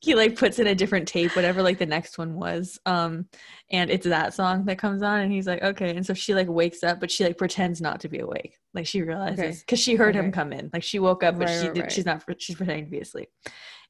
he 0.03 0.15
like 0.15 0.35
puts 0.37 0.59
in 0.59 0.67
a 0.67 0.75
different 0.75 1.07
tape, 1.07 1.33
whatever 1.33 1.63
like 1.63 1.77
the 1.77 1.85
next 1.85 2.17
one 2.17 2.33
was. 2.35 2.77
Um, 2.85 3.25
and 3.71 3.89
it's 3.89 4.05
that 4.05 4.33
song 4.33 4.65
that 4.65 4.77
comes 4.77 5.01
on, 5.01 5.21
and 5.21 5.31
he's 5.31 5.47
like, 5.47 5.63
Okay. 5.63 5.95
And 5.95 6.05
so 6.05 6.13
she 6.13 6.35
like 6.35 6.49
wakes 6.49 6.83
up, 6.83 6.99
but 6.99 7.09
she 7.09 7.23
like 7.23 7.37
pretends 7.37 7.79
not 7.79 8.01
to 8.01 8.09
be 8.09 8.19
awake. 8.19 8.57
Like 8.73 8.85
she 8.85 9.01
realizes 9.01 9.39
Okay. 9.39 9.57
because 9.59 9.79
she 9.79 9.95
heard 9.95 10.13
him 10.15 10.31
come 10.33 10.51
in. 10.51 10.69
Like 10.73 10.83
she 10.83 10.99
woke 10.99 11.23
up, 11.23 11.39
but 11.39 11.47
Right, 11.47 11.59
she 11.59 11.65
right, 11.67 11.73
did, 11.75 11.81
right. 11.83 11.91
she's 11.91 12.05
not 12.05 12.23
she's 12.37 12.57
pretending 12.57 12.85
to 12.85 12.91
be 12.91 12.99
asleep. 12.99 13.29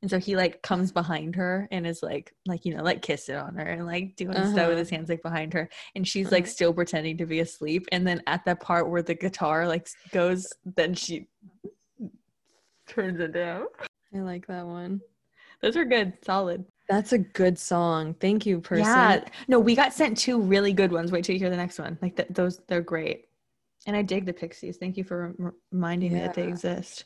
And 0.04 0.10
so 0.12 0.20
he 0.20 0.36
like 0.36 0.62
comes 0.62 0.92
behind 0.92 1.36
her 1.38 1.68
and 1.72 1.88
is 1.88 2.04
like 2.04 2.34
like 2.46 2.64
you 2.66 2.76
know 2.76 2.84
like 2.84 3.02
kissing 3.02 3.36
on 3.38 3.56
her 3.56 3.64
and 3.66 3.86
like 3.88 4.16
doing 4.16 4.34
stuff 4.34 4.58
Uh-huh. 4.58 4.68
with 4.70 4.78
his 4.78 4.90
hands 4.92 5.10
like 5.10 5.24
behind 5.24 5.54
her 5.54 5.68
and 5.96 6.08
she's 6.08 6.30
like 6.32 6.44
Uh-huh. 6.44 6.52
still 6.52 6.74
pretending 6.74 7.18
to 7.20 7.26
be 7.26 7.40
asleep 7.40 7.88
and 7.94 8.06
then 8.06 8.22
at 8.28 8.44
that 8.46 8.60
part 8.60 8.90
where 8.90 9.02
the 9.02 9.16
guitar 9.16 9.66
like 9.68 9.88
goes 10.12 10.52
then 10.76 10.94
she 10.94 11.28
turns 12.88 13.20
it 13.20 13.32
down 13.32 13.66
I 14.16 14.20
like 14.20 14.46
that 14.48 14.66
one. 14.68 15.02
Those 15.64 15.76
are 15.76 15.86
good 15.86 16.14
solid 16.24 16.64
That's 16.88 17.14
a 17.14 17.18
good 17.18 17.58
song. 17.58 18.14
Thank 18.20 18.46
you, 18.46 18.60
person. 18.62 18.86
yeah 18.86 19.24
no 19.48 19.60
we 19.60 19.76
got 19.76 19.94
sent 19.94 20.18
two 20.18 20.40
really 20.40 20.74
good 20.74 20.92
ones 20.92 21.12
wait 21.12 21.24
till 21.24 21.34
you 21.34 21.40
hear 21.40 21.50
the 21.50 21.58
next 21.58 21.80
one 21.80 21.98
like 22.04 22.16
th- 22.16 22.30
those 22.30 22.60
they're 22.68 22.82
great 22.82 23.26
and 23.88 23.96
i 23.96 24.02
dig 24.04 24.26
the 24.28 24.34
pixies 24.34 24.78
thank 24.78 24.96
you 24.98 25.04
for 25.04 25.34
rem- 25.40 25.54
reminding 25.72 26.14
me 26.14 26.20
that 26.20 26.36
they 26.36 26.48
exist 26.48 27.06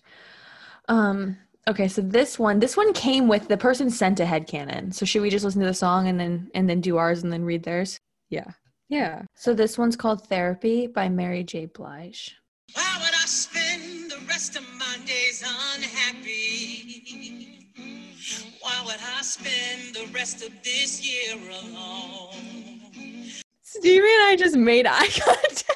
um 0.89 1.38
Okay, 1.67 1.89
so 1.89 2.01
this 2.01 2.39
one, 2.39 2.59
this 2.59 2.77
one 2.77 2.93
came 2.93 3.27
with 3.27 3.49
the 3.49 3.57
person 3.57 3.89
sent 3.89 4.21
a 4.21 4.25
head 4.25 4.47
headcanon. 4.47 4.93
So 4.93 5.05
should 5.05 5.21
we 5.21 5.29
just 5.29 5.43
listen 5.43 5.59
to 5.59 5.67
the 5.67 5.73
song 5.73 6.07
and 6.07 6.17
then 6.17 6.49
and 6.53 6.69
then 6.69 6.79
do 6.79 6.95
ours 6.95 7.23
and 7.23 7.34
then 7.34 7.43
read 7.43 7.63
theirs? 7.63 7.99
Yeah. 8.29 8.51
Yeah. 8.88 9.23
So 9.35 9.53
this 9.53 9.77
one's 9.77 9.97
called 9.97 10.25
Therapy 10.27 10.88
by 10.88 11.09
Mary 11.09 11.43
J. 11.43 11.65
Blige. 11.65 12.38
Why 12.73 12.97
would 12.99 13.13
I 13.13 13.25
spend 13.25 14.11
the 14.11 14.25
rest 14.27 14.55
of 14.55 14.63
my 14.79 14.97
days 15.05 15.43
unhappy? 15.75 17.16
Why 18.88 18.93
would 18.93 19.01
I 19.18 19.22
spend 19.22 19.95
the 19.95 20.07
rest 20.14 20.41
of 20.47 20.64
this 20.64 21.05
year 21.05 21.35
alone? 21.35 22.31
Stevie 23.61 23.97
and 23.97 24.23
I 24.23 24.35
just 24.39 24.55
made 24.55 24.85
eye 24.88 25.07
contact. 25.26 25.73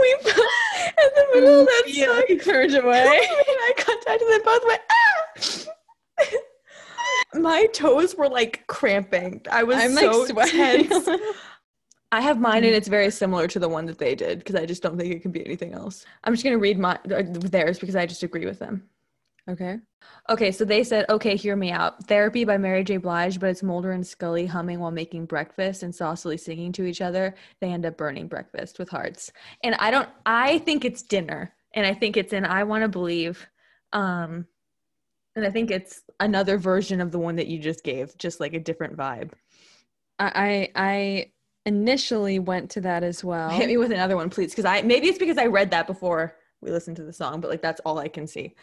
we 0.00 0.16
in 0.16 1.10
the 1.14 1.26
middle 1.32 1.60
of 1.60 1.66
that 1.66 1.84
song, 1.94 2.38
turned 2.38 2.74
away. 2.74 3.04
we 3.08 3.18
made 3.18 3.56
eye 3.60 3.74
contact 3.76 4.20
and 4.20 4.32
then 4.32 4.42
both 4.44 4.62
went 4.66 4.82
ah. 4.90 6.28
My 7.34 7.66
toes 7.66 8.16
were 8.16 8.28
like 8.28 8.66
cramping. 8.66 9.42
I 9.48 9.62
was 9.62 9.78
I'm 9.78 9.92
so 9.94 10.26
sweating. 10.26 10.88
tense. 10.88 11.08
I 12.10 12.20
have 12.20 12.40
mine 12.40 12.64
and 12.64 12.74
it's 12.74 12.88
very 12.88 13.12
similar 13.12 13.46
to 13.46 13.60
the 13.60 13.68
one 13.68 13.86
that 13.86 13.98
they 13.98 14.16
did 14.16 14.40
because 14.40 14.56
I 14.56 14.66
just 14.66 14.82
don't 14.82 14.98
think 14.98 15.14
it 15.14 15.22
can 15.22 15.30
be 15.30 15.46
anything 15.46 15.72
else. 15.72 16.04
I'm 16.24 16.32
just 16.32 16.42
gonna 16.42 16.58
read 16.58 16.80
my 16.80 16.98
uh, 17.14 17.22
theirs 17.28 17.78
because 17.78 17.94
I 17.94 18.06
just 18.06 18.24
agree 18.24 18.44
with 18.44 18.58
them. 18.58 18.82
Okay. 19.48 19.78
Okay, 20.30 20.52
so 20.52 20.64
they 20.64 20.84
said, 20.84 21.06
okay, 21.08 21.36
hear 21.36 21.56
me 21.56 21.70
out. 21.70 22.06
Therapy 22.06 22.44
by 22.44 22.58
Mary 22.58 22.84
J. 22.84 22.98
Blige, 22.98 23.40
but 23.40 23.50
it's 23.50 23.62
Mulder 23.62 23.92
and 23.92 24.06
Scully 24.06 24.46
humming 24.46 24.78
while 24.78 24.90
making 24.90 25.26
breakfast 25.26 25.82
and 25.82 25.92
saucily 25.92 26.38
singing 26.38 26.72
to 26.72 26.84
each 26.84 27.00
other. 27.00 27.34
They 27.60 27.70
end 27.72 27.86
up 27.86 27.96
burning 27.96 28.28
breakfast 28.28 28.78
with 28.78 28.88
hearts. 28.88 29.32
And 29.62 29.74
I 29.76 29.90
don't, 29.90 30.08
I 30.24 30.58
think 30.58 30.84
it's 30.84 31.02
dinner. 31.02 31.54
And 31.74 31.86
I 31.86 31.94
think 31.94 32.16
it's 32.16 32.32
in 32.32 32.44
I 32.44 32.64
Want 32.64 32.82
to 32.82 32.88
Believe. 32.88 33.46
Um, 33.92 34.46
and 35.36 35.46
I 35.46 35.50
think 35.50 35.70
it's 35.70 36.02
another 36.20 36.58
version 36.58 37.00
of 37.00 37.12
the 37.12 37.18
one 37.18 37.36
that 37.36 37.46
you 37.46 37.58
just 37.58 37.84
gave, 37.84 38.16
just 38.18 38.40
like 38.40 38.54
a 38.54 38.60
different 38.60 38.96
vibe. 38.96 39.32
I 40.18 40.32
I 40.34 40.70
I 40.74 41.32
initially 41.64 42.38
went 42.38 42.70
to 42.70 42.80
that 42.80 43.04
as 43.04 43.22
well. 43.22 43.50
Hit 43.50 43.68
me 43.68 43.76
with 43.76 43.92
another 43.92 44.16
one, 44.16 44.30
please. 44.30 44.50
Because 44.50 44.64
I, 44.64 44.82
maybe 44.82 45.06
it's 45.06 45.18
because 45.18 45.38
I 45.38 45.46
read 45.46 45.70
that 45.70 45.86
before 45.86 46.34
we 46.60 46.70
listened 46.70 46.96
to 46.96 47.04
the 47.04 47.12
song, 47.12 47.40
but 47.40 47.50
like 47.50 47.62
that's 47.62 47.80
all 47.84 47.98
I 47.98 48.08
can 48.08 48.26
see. 48.26 48.56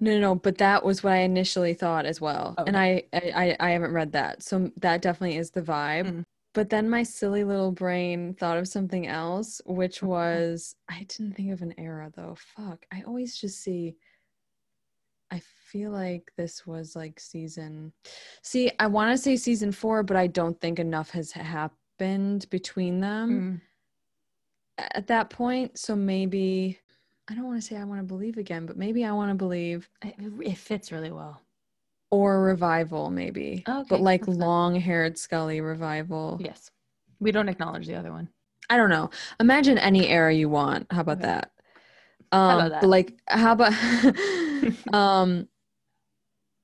No, 0.00 0.12
no, 0.14 0.20
no, 0.20 0.34
but 0.34 0.58
that 0.58 0.84
was 0.84 1.02
what 1.02 1.12
I 1.12 1.18
initially 1.18 1.72
thought 1.74 2.04
as 2.04 2.20
well. 2.20 2.54
And 2.58 2.76
Okay. 2.76 3.06
I, 3.12 3.18
I, 3.18 3.30
I 3.30 3.56
I 3.60 3.70
haven't 3.70 3.92
read 3.92 4.12
that. 4.12 4.42
So 4.42 4.70
that 4.78 5.02
definitely 5.02 5.36
is 5.36 5.50
the 5.50 5.62
vibe. 5.62 6.06
Mm. 6.06 6.22
But 6.52 6.70
then 6.70 6.88
my 6.88 7.02
silly 7.02 7.42
little 7.44 7.72
brain 7.72 8.34
thought 8.34 8.58
of 8.58 8.68
something 8.68 9.06
else, 9.06 9.60
which 9.66 10.02
was 10.02 10.74
I 10.88 11.04
didn't 11.08 11.34
think 11.34 11.52
of 11.52 11.62
an 11.62 11.74
era 11.78 12.10
though. 12.14 12.36
Fuck. 12.56 12.86
I 12.92 13.02
always 13.06 13.36
just 13.36 13.62
see 13.62 13.96
I 15.30 15.40
feel 15.70 15.90
like 15.90 16.30
this 16.36 16.64
was 16.66 16.94
like 16.94 17.18
season 17.18 17.92
See, 18.42 18.70
I 18.78 18.86
want 18.86 19.10
to 19.12 19.18
say 19.18 19.36
season 19.36 19.72
4, 19.72 20.02
but 20.04 20.16
I 20.16 20.26
don't 20.28 20.60
think 20.60 20.78
enough 20.78 21.10
has 21.10 21.32
happened 21.32 22.48
between 22.50 23.00
them 23.00 23.60
Mm. 24.78 24.88
at 24.94 25.06
that 25.08 25.30
point. 25.30 25.78
So 25.78 25.96
maybe 25.96 26.78
I 27.28 27.34
don't 27.34 27.44
want 27.46 27.60
to 27.60 27.66
say 27.66 27.76
I 27.76 27.84
want 27.84 28.00
to 28.00 28.04
believe 28.06 28.36
again, 28.36 28.66
but 28.66 28.76
maybe 28.76 29.04
I 29.04 29.12
want 29.12 29.30
to 29.30 29.34
believe 29.34 29.88
It, 30.02 30.14
it 30.42 30.58
fits 30.58 30.92
really 30.92 31.10
well. 31.10 31.40
or 32.10 32.42
revival 32.42 33.10
maybe 33.10 33.64
Okay, 33.66 33.86
but 33.88 34.00
like 34.00 34.26
long-haired 34.28 35.18
scully 35.18 35.60
revival 35.60 36.38
Yes. 36.40 36.70
We 37.20 37.32
don't 37.32 37.48
acknowledge 37.48 37.86
the 37.86 37.94
other 37.94 38.12
one. 38.12 38.28
i 38.70 38.76
don't 38.76 38.90
know 38.90 39.10
imagine 39.40 39.78
any 39.78 40.06
era 40.08 40.32
you 40.32 40.48
want 40.48 40.86
how 40.90 41.00
about 41.00 41.18
Okay. 41.18 41.26
that 41.26 41.50
um 42.32 42.58
about 42.58 42.70
that? 42.70 42.80
but 42.82 42.88
like 42.88 43.18
how 43.26 43.52
about 43.52 43.72
um 44.92 45.48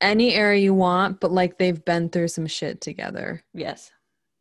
any 0.00 0.34
era 0.34 0.56
you 0.58 0.72
want 0.74 1.20
but 1.20 1.30
like 1.32 1.58
they've 1.58 1.84
been 1.84 2.08
through 2.08 2.28
some 2.28 2.46
shit 2.46 2.80
together 2.80 3.42
Yes. 3.54 3.90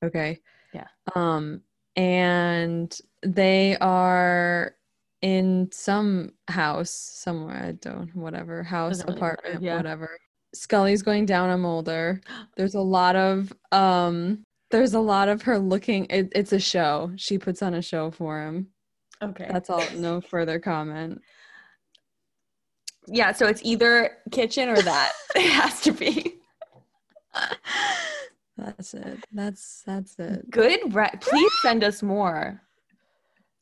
okay 0.03 0.39
Yeah. 0.73 0.87
um 1.15 1.61
and 1.95 2.97
they 3.23 3.77
are 3.81 4.75
in 5.21 5.69
some 5.71 6.31
house 6.47 6.91
somewhere 6.91 7.63
i 7.63 7.71
don't 7.73 8.15
whatever 8.15 8.63
house 8.63 8.99
really 8.99 9.13
matter, 9.13 9.17
apartment 9.17 9.61
yeah. 9.61 9.75
whatever 9.77 10.17
scully's 10.53 11.01
going 11.01 11.25
down 11.25 11.49
on 11.49 11.59
mulder 11.61 12.21
there's 12.57 12.75
a 12.75 12.81
lot 12.81 13.15
of 13.15 13.51
um 13.71 14.43
there's 14.71 14.93
a 14.93 14.99
lot 14.99 15.27
of 15.27 15.41
her 15.41 15.57
looking 15.59 16.05
it, 16.09 16.31
it's 16.35 16.53
a 16.53 16.59
show 16.59 17.11
she 17.15 17.37
puts 17.37 17.61
on 17.61 17.73
a 17.73 17.81
show 17.81 18.11
for 18.11 18.41
him 18.41 18.67
Okay. 19.21 19.47
that's 19.51 19.69
all 19.69 19.83
no 19.97 20.21
further 20.21 20.59
comment 20.59 21.19
yeah, 23.11 23.31
so 23.31 23.47
it's 23.47 23.61
either 23.63 24.17
kitchen 24.31 24.69
or 24.69 24.81
that. 24.81 25.13
it 25.35 25.49
has 25.49 25.81
to 25.81 25.91
be. 25.91 26.35
that's 28.57 28.93
it 28.93 29.23
that's 29.31 29.83
that's 29.85 30.19
it 30.19 30.49
Good. 30.49 30.93
Re- 30.93 31.09
Please 31.21 31.51
send 31.61 31.83
us 31.83 32.03
more. 32.03 32.61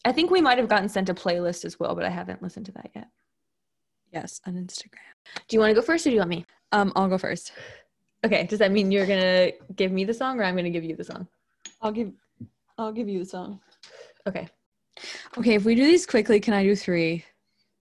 I 0.08 0.12
think 0.14 0.32
we 0.32 0.42
might 0.42 0.58
have 0.58 0.70
gotten 0.70 0.88
sent 0.90 1.10
a 1.10 1.14
playlist 1.14 1.66
as 1.66 1.80
well, 1.80 1.94
but 1.96 2.06
I 2.06 2.10
haven't 2.10 2.42
listened 2.42 2.66
to 2.68 2.72
that 2.74 2.90
yet. 2.96 3.08
yes 4.14 4.40
on 4.48 4.54
instagram 4.54 5.14
Do 5.48 5.56
you 5.56 5.60
want 5.60 5.72
to 5.72 5.76
go 5.80 5.82
first 5.82 6.06
or 6.06 6.10
do 6.10 6.14
you 6.16 6.20
want 6.24 6.30
me? 6.38 6.46
um 6.72 6.92
i'll 6.96 7.10
go 7.10 7.18
first 7.18 7.52
Okay. 8.26 8.46
Does 8.50 8.58
that 8.60 8.72
mean 8.72 8.92
you're 8.92 9.06
going 9.06 9.22
to 9.22 9.54
give 9.76 9.92
me 9.92 10.04
the 10.04 10.14
song 10.14 10.40
or 10.40 10.44
I'm 10.44 10.56
going 10.56 10.66
to 10.72 10.76
give 10.78 10.84
you 10.90 10.96
the 10.96 11.04
song? 11.12 11.28
i'll 11.82 11.92
give 12.00 12.12
i'll 12.78 12.92
give 13.00 13.08
you 13.08 13.20
the 13.20 13.26
song 13.36 13.60
Okay. 14.30 14.48
okay 15.38 15.54
if 15.56 15.66
we 15.66 15.76
do 15.76 15.84
these 15.86 16.06
quickly 16.06 16.40
can 16.40 16.54
i 16.54 16.64
do 16.64 16.76
three 16.76 17.24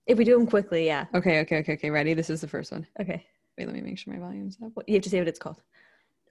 If 0.06 0.18
we 0.18 0.24
do 0.24 0.34
them 0.38 0.46
quickly, 0.46 0.82
yeah. 0.86 1.06
Okay, 1.18 1.40
okay, 1.42 1.58
okay, 1.62 1.72
okay. 1.76 1.90
Ready? 1.90 2.12
This 2.14 2.30
is 2.30 2.40
the 2.40 2.46
first 2.54 2.70
one. 2.70 2.86
Okay. 3.02 3.26
Wait, 3.58 3.66
let 3.66 3.74
me 3.74 3.80
make 3.88 3.98
sure 3.98 4.12
my 4.14 4.20
volume's 4.20 4.56
up. 4.64 4.70
You 4.86 4.94
have 4.94 5.02
to 5.02 5.10
say 5.10 5.18
what 5.18 5.26
it's 5.32 5.40
called. 5.44 5.60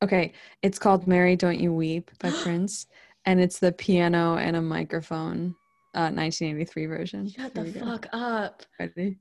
Okay, 0.05 0.31
it's 0.61 0.79
called 0.79 1.07
"Mary 1.07 1.35
Don't 1.35 1.59
You 1.59 1.73
Weep" 1.73 2.05
by 2.23 2.31
Prince, 2.43 2.87
and 3.27 3.41
it's 3.45 3.59
the 3.59 3.73
piano 3.73 4.37
and 4.45 4.55
a 4.55 4.61
microphone, 4.61 5.55
uh, 5.95 6.11
1983 6.11 6.85
version. 6.85 7.29
Shut 7.29 7.51
Here 7.55 7.63
the 7.63 7.71
go. 7.79 7.85
fuck 7.85 8.07
up. 8.13 8.63
Ready? 8.79 9.17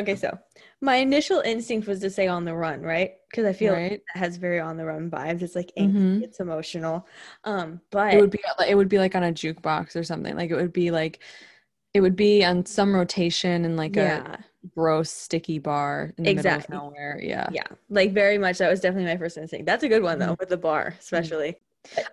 Okay, 0.00 0.16
so 0.16 0.38
my 0.80 0.96
initial 0.96 1.40
instinct 1.40 1.86
was 1.86 2.00
to 2.00 2.10
say 2.10 2.26
on 2.26 2.44
the 2.44 2.54
run, 2.54 2.82
right? 2.82 3.16
Because 3.30 3.44
I 3.44 3.52
feel 3.52 3.72
like 3.74 3.82
Right. 3.82 3.92
it 3.92 4.04
has 4.14 4.36
very 4.36 4.60
on 4.60 4.76
the 4.76 4.84
run 4.86 5.10
vibes. 5.10 5.42
It's 5.42 5.54
like 5.54 5.72
angsty, 5.78 5.92
Mhm. 5.96 6.22
it's 6.22 6.40
emotional. 6.40 7.06
Um, 7.44 7.80
but 7.90 8.14
It 8.14 8.18
would 8.20 8.30
be 8.30 8.40
it 8.68 8.74
would 8.74 8.88
be 8.88 8.98
like 8.98 9.14
on 9.14 9.24
a 9.24 9.32
jukebox 9.32 9.96
or 9.96 10.04
something. 10.04 10.36
Like 10.36 10.50
it 10.50 10.56
would 10.56 10.72
be 10.72 10.90
like 10.90 11.20
it 11.94 12.00
would 12.00 12.16
be 12.16 12.44
on 12.44 12.66
some 12.66 12.94
rotation 12.94 13.64
in 13.64 13.76
like 13.76 13.96
yeah, 13.96 14.36
a 14.36 14.44
gross 14.74 15.10
sticky 15.10 15.58
bar 15.58 16.12
in 16.18 16.24
the 16.24 16.30
Exactly. 16.30 16.74
middle 16.76 16.86
of 16.88 16.92
nowhere. 16.92 17.20
Yeah. 17.22 17.50
yeah, 17.52 17.66
like 17.88 18.12
very 18.12 18.38
much. 18.38 18.58
That 18.58 18.70
was 18.70 18.80
definitely 18.80 19.12
my 19.12 19.18
first 19.18 19.36
instinct. 19.38 19.66
That's 19.66 19.82
a 19.84 19.88
good 19.88 20.02
one 20.02 20.18
Mm-hmm. 20.18 20.28
though, 20.30 20.36
with 20.38 20.48
the 20.50 20.56
bar, 20.56 20.94
especially. 21.00 21.58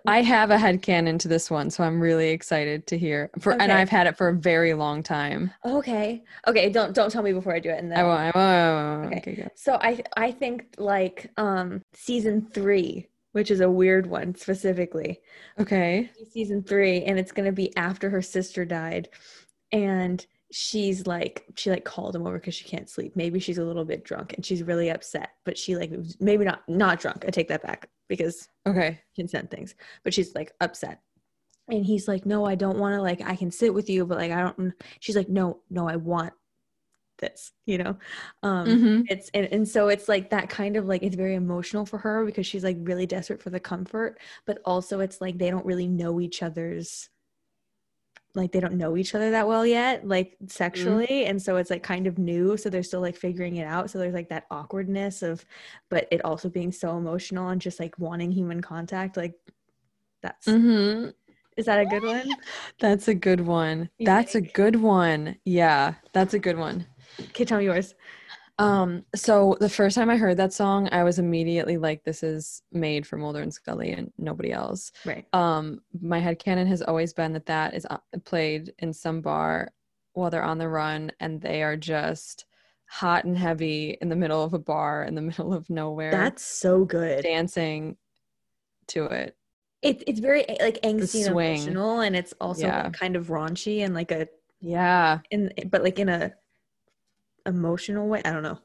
I 0.06 0.22
have 0.22 0.50
a 0.50 0.56
headcanon 0.56 1.18
to 1.20 1.28
this 1.28 1.50
one, 1.50 1.70
so 1.70 1.84
I'm 1.84 2.00
really 2.00 2.30
excited 2.30 2.86
to 2.88 2.98
hear. 2.98 3.30
For 3.38 3.52
and 3.52 3.70
I've 3.70 3.88
had 3.88 4.06
it 4.06 4.16
for 4.16 4.28
a 4.28 4.34
very 4.34 4.74
long 4.74 5.02
time. 5.02 5.52
Okay, 5.64 6.24
okay. 6.46 6.70
Don't 6.70 6.94
don't 6.94 7.10
tell 7.10 7.22
me 7.22 7.32
before 7.32 7.54
I 7.54 7.60
do 7.60 7.70
it. 7.70 7.78
And 7.78 7.92
then 7.92 7.98
I 7.98 8.02
won't. 8.02 8.20
I 8.20 8.24
won't. 8.24 8.36
I 8.36 8.96
won't. 8.96 9.16
Okay. 9.16 9.32
Okay. 9.32 9.48
So 9.54 9.78
I 9.80 10.02
I 10.16 10.32
think 10.32 10.74
like 10.78 11.30
um 11.36 11.82
season 11.92 12.48
three, 12.52 13.08
which 13.32 13.50
is 13.50 13.60
a 13.60 13.70
weird 13.70 14.06
one 14.06 14.34
specifically. 14.34 15.20
Okay. 15.60 16.10
Season 16.32 16.62
three, 16.62 17.04
and 17.04 17.18
it's 17.18 17.32
gonna 17.32 17.52
be 17.52 17.76
after 17.76 18.10
her 18.10 18.22
sister 18.22 18.64
died, 18.64 19.08
and 19.70 20.24
she's 20.50 21.06
like 21.06 21.44
she 21.56 21.70
like 21.70 21.84
called 21.84 22.16
him 22.16 22.26
over 22.26 22.38
because 22.38 22.54
she 22.54 22.64
can't 22.64 22.88
sleep. 22.88 23.14
Maybe 23.14 23.38
she's 23.38 23.58
a 23.58 23.64
little 23.64 23.84
bit 23.84 24.04
drunk 24.04 24.32
and 24.32 24.44
she's 24.44 24.62
really 24.62 24.88
upset, 24.88 25.30
but 25.44 25.58
she 25.58 25.76
like 25.76 25.92
maybe 26.20 26.44
not 26.44 26.66
not 26.68 27.00
drunk. 27.00 27.24
I 27.26 27.30
take 27.30 27.48
that 27.48 27.62
back 27.62 27.90
because 28.08 28.48
Okay. 28.66 29.00
consent 29.16 29.50
things, 29.50 29.74
but 30.04 30.12
she's 30.14 30.34
like 30.34 30.52
upset. 30.60 31.00
And 31.68 31.84
he's 31.84 32.08
like, 32.08 32.26
No, 32.26 32.44
I 32.44 32.54
don't 32.54 32.78
want 32.78 32.94
to 32.94 33.02
like 33.02 33.20
I 33.22 33.36
can 33.36 33.50
sit 33.50 33.74
with 33.74 33.90
you, 33.90 34.06
but 34.06 34.18
like 34.18 34.32
I 34.32 34.42
don't 34.42 34.72
she's 35.00 35.16
like, 35.16 35.28
No, 35.28 35.60
no, 35.70 35.88
I 35.88 35.96
want 35.96 36.32
this, 37.18 37.52
you 37.66 37.78
know? 37.78 37.98
Um 38.42 38.68
Mm-hmm. 38.68 39.02
it's 39.08 39.30
and, 39.34 39.46
and 39.52 39.68
so 39.68 39.88
it's 39.88 40.08
like 40.08 40.30
that 40.30 40.48
kind 40.50 40.76
of 40.76 40.86
like 40.86 41.02
it's 41.02 41.16
very 41.16 41.34
emotional 41.34 41.86
for 41.86 41.98
her 41.98 42.24
because 42.24 42.46
she's 42.46 42.64
like 42.64 42.76
really 42.80 43.06
desperate 43.06 43.42
for 43.42 43.50
the 43.50 43.60
comfort 43.60 44.20
but 44.46 44.58
also 44.64 45.00
it's 45.00 45.20
like 45.20 45.38
they 45.38 45.50
don't 45.50 45.64
really 45.66 45.88
know 45.88 46.20
each 46.20 46.42
other's 46.42 47.08
like 48.38 48.52
they 48.52 48.60
don't 48.60 48.74
know 48.74 48.96
each 48.96 49.14
other 49.14 49.30
that 49.32 49.46
well 49.48 49.66
yet, 49.66 50.06
like 50.06 50.36
sexually, 50.46 51.26
and 51.26 51.40
so 51.40 51.56
it's 51.56 51.70
like 51.70 51.82
kind 51.82 52.06
of 52.06 52.18
new. 52.18 52.56
So 52.56 52.70
they're 52.70 52.82
still 52.82 53.00
like 53.00 53.16
figuring 53.16 53.56
it 53.56 53.64
out. 53.66 53.90
So 53.90 53.98
there's 53.98 54.14
like 54.14 54.28
that 54.30 54.46
awkwardness 54.50 55.22
of, 55.22 55.44
but 55.90 56.08
it 56.10 56.24
also 56.24 56.48
being 56.48 56.72
so 56.72 56.96
emotional 56.96 57.48
and 57.48 57.60
just 57.60 57.80
like 57.80 57.98
wanting 57.98 58.32
human 58.32 58.62
contact. 58.62 59.16
Like 59.16 59.34
that's 60.22 60.46
Mm-hmm. 60.48 61.10
is 61.56 61.66
that 61.66 61.80
a 61.80 61.86
good 61.86 62.04
one? 62.04 62.36
That's 62.80 63.08
a 63.08 63.14
good 63.14 63.40
one. 63.40 63.90
You 63.98 64.06
That's 64.06 64.34
a 64.36 64.40
good 64.40 64.76
one. 64.76 65.36
Yeah, 65.44 65.94
that's 66.12 66.32
a 66.34 66.38
good 66.38 66.56
one. 66.56 66.86
Okay, 67.20 67.44
tell 67.44 67.58
me 67.58 67.64
yours. 67.64 67.94
Um, 68.58 69.04
so 69.14 69.56
the 69.60 69.68
first 69.68 69.94
time 69.94 70.10
I 70.10 70.16
heard 70.16 70.36
that 70.38 70.52
song, 70.52 70.88
I 70.90 71.04
was 71.04 71.18
immediately 71.18 71.76
like, 71.76 72.02
this 72.04 72.22
is 72.22 72.62
made 72.72 73.06
for 73.06 73.16
Mulder 73.16 73.40
and 73.40 73.54
Scully 73.54 73.92
and 73.92 74.12
nobody 74.18 74.52
else. 74.52 74.90
Right. 75.04 75.24
Um, 75.32 75.80
my 76.00 76.20
headcanon 76.20 76.66
has 76.66 76.82
always 76.82 77.12
been 77.12 77.32
that 77.34 77.46
that 77.46 77.74
is 77.74 77.86
uh, 77.88 77.98
played 78.24 78.72
in 78.78 78.92
some 78.92 79.20
bar 79.20 79.70
while 80.14 80.30
they're 80.30 80.42
on 80.42 80.58
the 80.58 80.68
run 80.68 81.12
and 81.20 81.40
they 81.40 81.62
are 81.62 81.76
just 81.76 82.46
hot 82.86 83.24
and 83.24 83.36
heavy 83.38 83.96
in 84.00 84.08
the 84.08 84.16
middle 84.16 84.42
of 84.42 84.54
a 84.54 84.58
bar 84.58 85.04
in 85.04 85.14
the 85.14 85.22
middle 85.30 85.54
of 85.54 85.70
nowhere 85.70 86.10
That's 86.10 86.42
so 86.42 86.84
good. 86.84 87.22
dancing 87.22 87.96
to 88.88 89.04
it. 89.04 89.36
It, 89.82 90.02
it's 90.08 90.18
very 90.18 90.44
like 90.60 90.80
angsty 90.82 91.20
and 91.20 91.28
emotional, 91.28 92.00
and 92.00 92.16
it's 92.16 92.34
also 92.40 92.66
Yeah. 92.66 92.84
like, 92.84 92.94
kind 92.94 93.14
of 93.14 93.28
raunchy 93.28 93.84
and 93.84 93.94
like 93.94 94.10
a 94.10 94.26
Yeah. 94.60 95.20
in 95.30 95.52
but 95.70 95.84
like 95.84 96.00
in 96.00 96.08
a 96.08 96.32
emotional 97.48 98.06
way. 98.08 98.22
I 98.24 98.32
don't 98.32 98.42
know. 98.42 98.58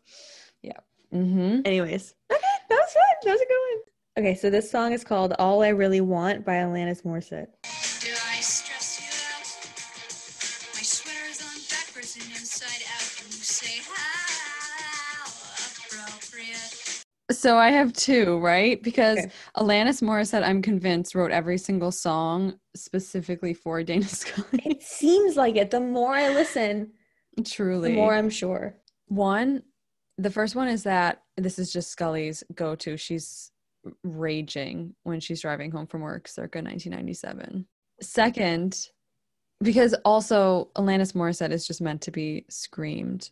Yeah. 0.61 0.77
Mm-hmm. 1.13 1.61
Anyways, 1.65 2.13
okay, 2.31 2.41
that 2.69 2.75
was 2.75 2.93
fun. 2.93 3.03
That 3.23 3.31
was 3.31 3.41
a 3.41 3.45
good 3.45 3.63
one. 3.71 3.79
Okay, 4.25 4.35
so 4.35 4.49
this 4.49 4.69
song 4.69 4.93
is 4.93 5.03
called 5.03 5.33
"All 5.39 5.63
I 5.63 5.69
Really 5.69 6.01
Want" 6.01 6.45
by 6.45 6.53
Alanis 6.55 7.03
Morissette. 7.03 7.47
Do 7.63 8.11
I 8.11 8.39
stress 8.41 8.99
you 9.01 9.07
out? 9.31 9.45
My 10.75 10.81
sweater's 10.81 11.41
on 11.41 11.55
backwards 11.69 12.15
and 12.15 12.29
inside 12.31 12.83
out. 12.93 13.23
And 13.23 13.33
you 13.33 13.41
say 13.41 13.81
how 13.89 15.25
appropriate. 15.87 17.03
So 17.31 17.57
I 17.57 17.69
have 17.71 17.93
two, 17.93 18.37
right? 18.39 18.81
Because 18.83 19.17
Okay. 19.19 19.31
Alanis 19.57 20.01
Morissette, 20.01 20.43
I'm 20.43 20.61
convinced, 20.61 21.15
wrote 21.15 21.31
every 21.31 21.57
single 21.57 21.91
song 21.91 22.59
specifically 22.75 23.53
for 23.53 23.81
Dana 23.83 24.05
Scully. 24.07 24.61
It 24.65 24.83
seems 24.83 25.35
like 25.37 25.55
it. 25.55 25.71
The 25.71 25.79
more 25.79 26.13
I 26.13 26.29
listen, 26.29 26.91
Truly. 27.45 27.93
more 27.93 28.13
I'm 28.13 28.29
sure. 28.29 28.75
One, 29.07 29.63
the 30.17 30.29
first 30.31 30.55
one 30.55 30.67
is 30.67 30.83
that 30.83 31.23
this 31.37 31.57
is 31.59 31.71
just 31.73 31.89
Scully's 31.89 32.43
go 32.55 32.75
to. 32.75 32.97
She's 32.97 33.51
raging 34.03 34.95
when 35.03 35.19
she's 35.19 35.41
driving 35.41 35.71
home 35.71 35.87
from 35.87 36.01
work 36.01 36.27
circa 36.27 36.59
1997. 36.59 37.65
Second, 38.01 38.89
because 39.61 39.93
also 40.05 40.69
Alanis 40.75 41.13
Morissette 41.13 41.51
is 41.51 41.65
just 41.67 41.81
meant 41.81 42.01
to 42.01 42.11
be 42.11 42.45
screamed 42.49 43.31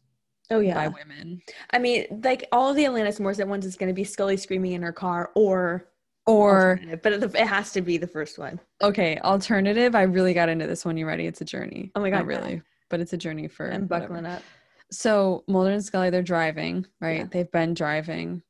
Oh 0.50 0.60
yeah, 0.60 0.74
by 0.74 0.88
women. 0.90 1.42
I 1.72 1.80
mean, 1.80 2.22
like 2.24 2.48
all 2.52 2.70
of 2.70 2.76
the 2.76 2.84
Alanis 2.84 3.20
Morissette 3.20 3.48
ones 3.48 3.66
is 3.66 3.78
going 3.78 3.88
to 3.88 3.94
be 3.94 4.04
Scully 4.04 4.36
screaming 4.38 4.74
in 4.74 4.82
her 4.82 4.92
car 4.92 5.32
or 5.36 5.88
Or, 6.28 6.80
but 7.02 7.14
it 7.14 7.24
it 7.24 7.48
has 7.48 7.72
to 7.72 7.82
be 7.82 7.98
the 7.98 8.08
first 8.08 8.38
one. 8.38 8.60
okay, 8.82 9.18
alternative. 9.20 9.96
I 9.96 10.04
really 10.04 10.34
got 10.34 10.50
into 10.50 10.68
this 10.68 10.84
one. 10.84 10.98
You 10.98 11.06
ready? 11.08 11.26
It's 11.26 11.42
a 11.42 11.46
journey. 11.46 11.92
Oh 11.96 12.02
my 12.02 12.10
Not 12.10 12.20
God, 12.20 12.28
really, 12.28 12.62
but 12.92 13.00
it's 13.00 13.14
a 13.14 13.18
journey 13.18 13.48
for. 13.48 13.66
Whatever. 13.66 13.86
buckling 13.88 14.26
up. 14.28 14.44
So 14.92 15.44
Mulder 15.48 15.72
and 15.72 15.84
Scully, 15.84 16.10
they're 16.12 16.22
driving, 16.22 16.86
right? 17.00 17.20
Yeah. 17.20 17.28
They've 17.32 17.52
been 17.52 17.74
driving. 17.74 18.44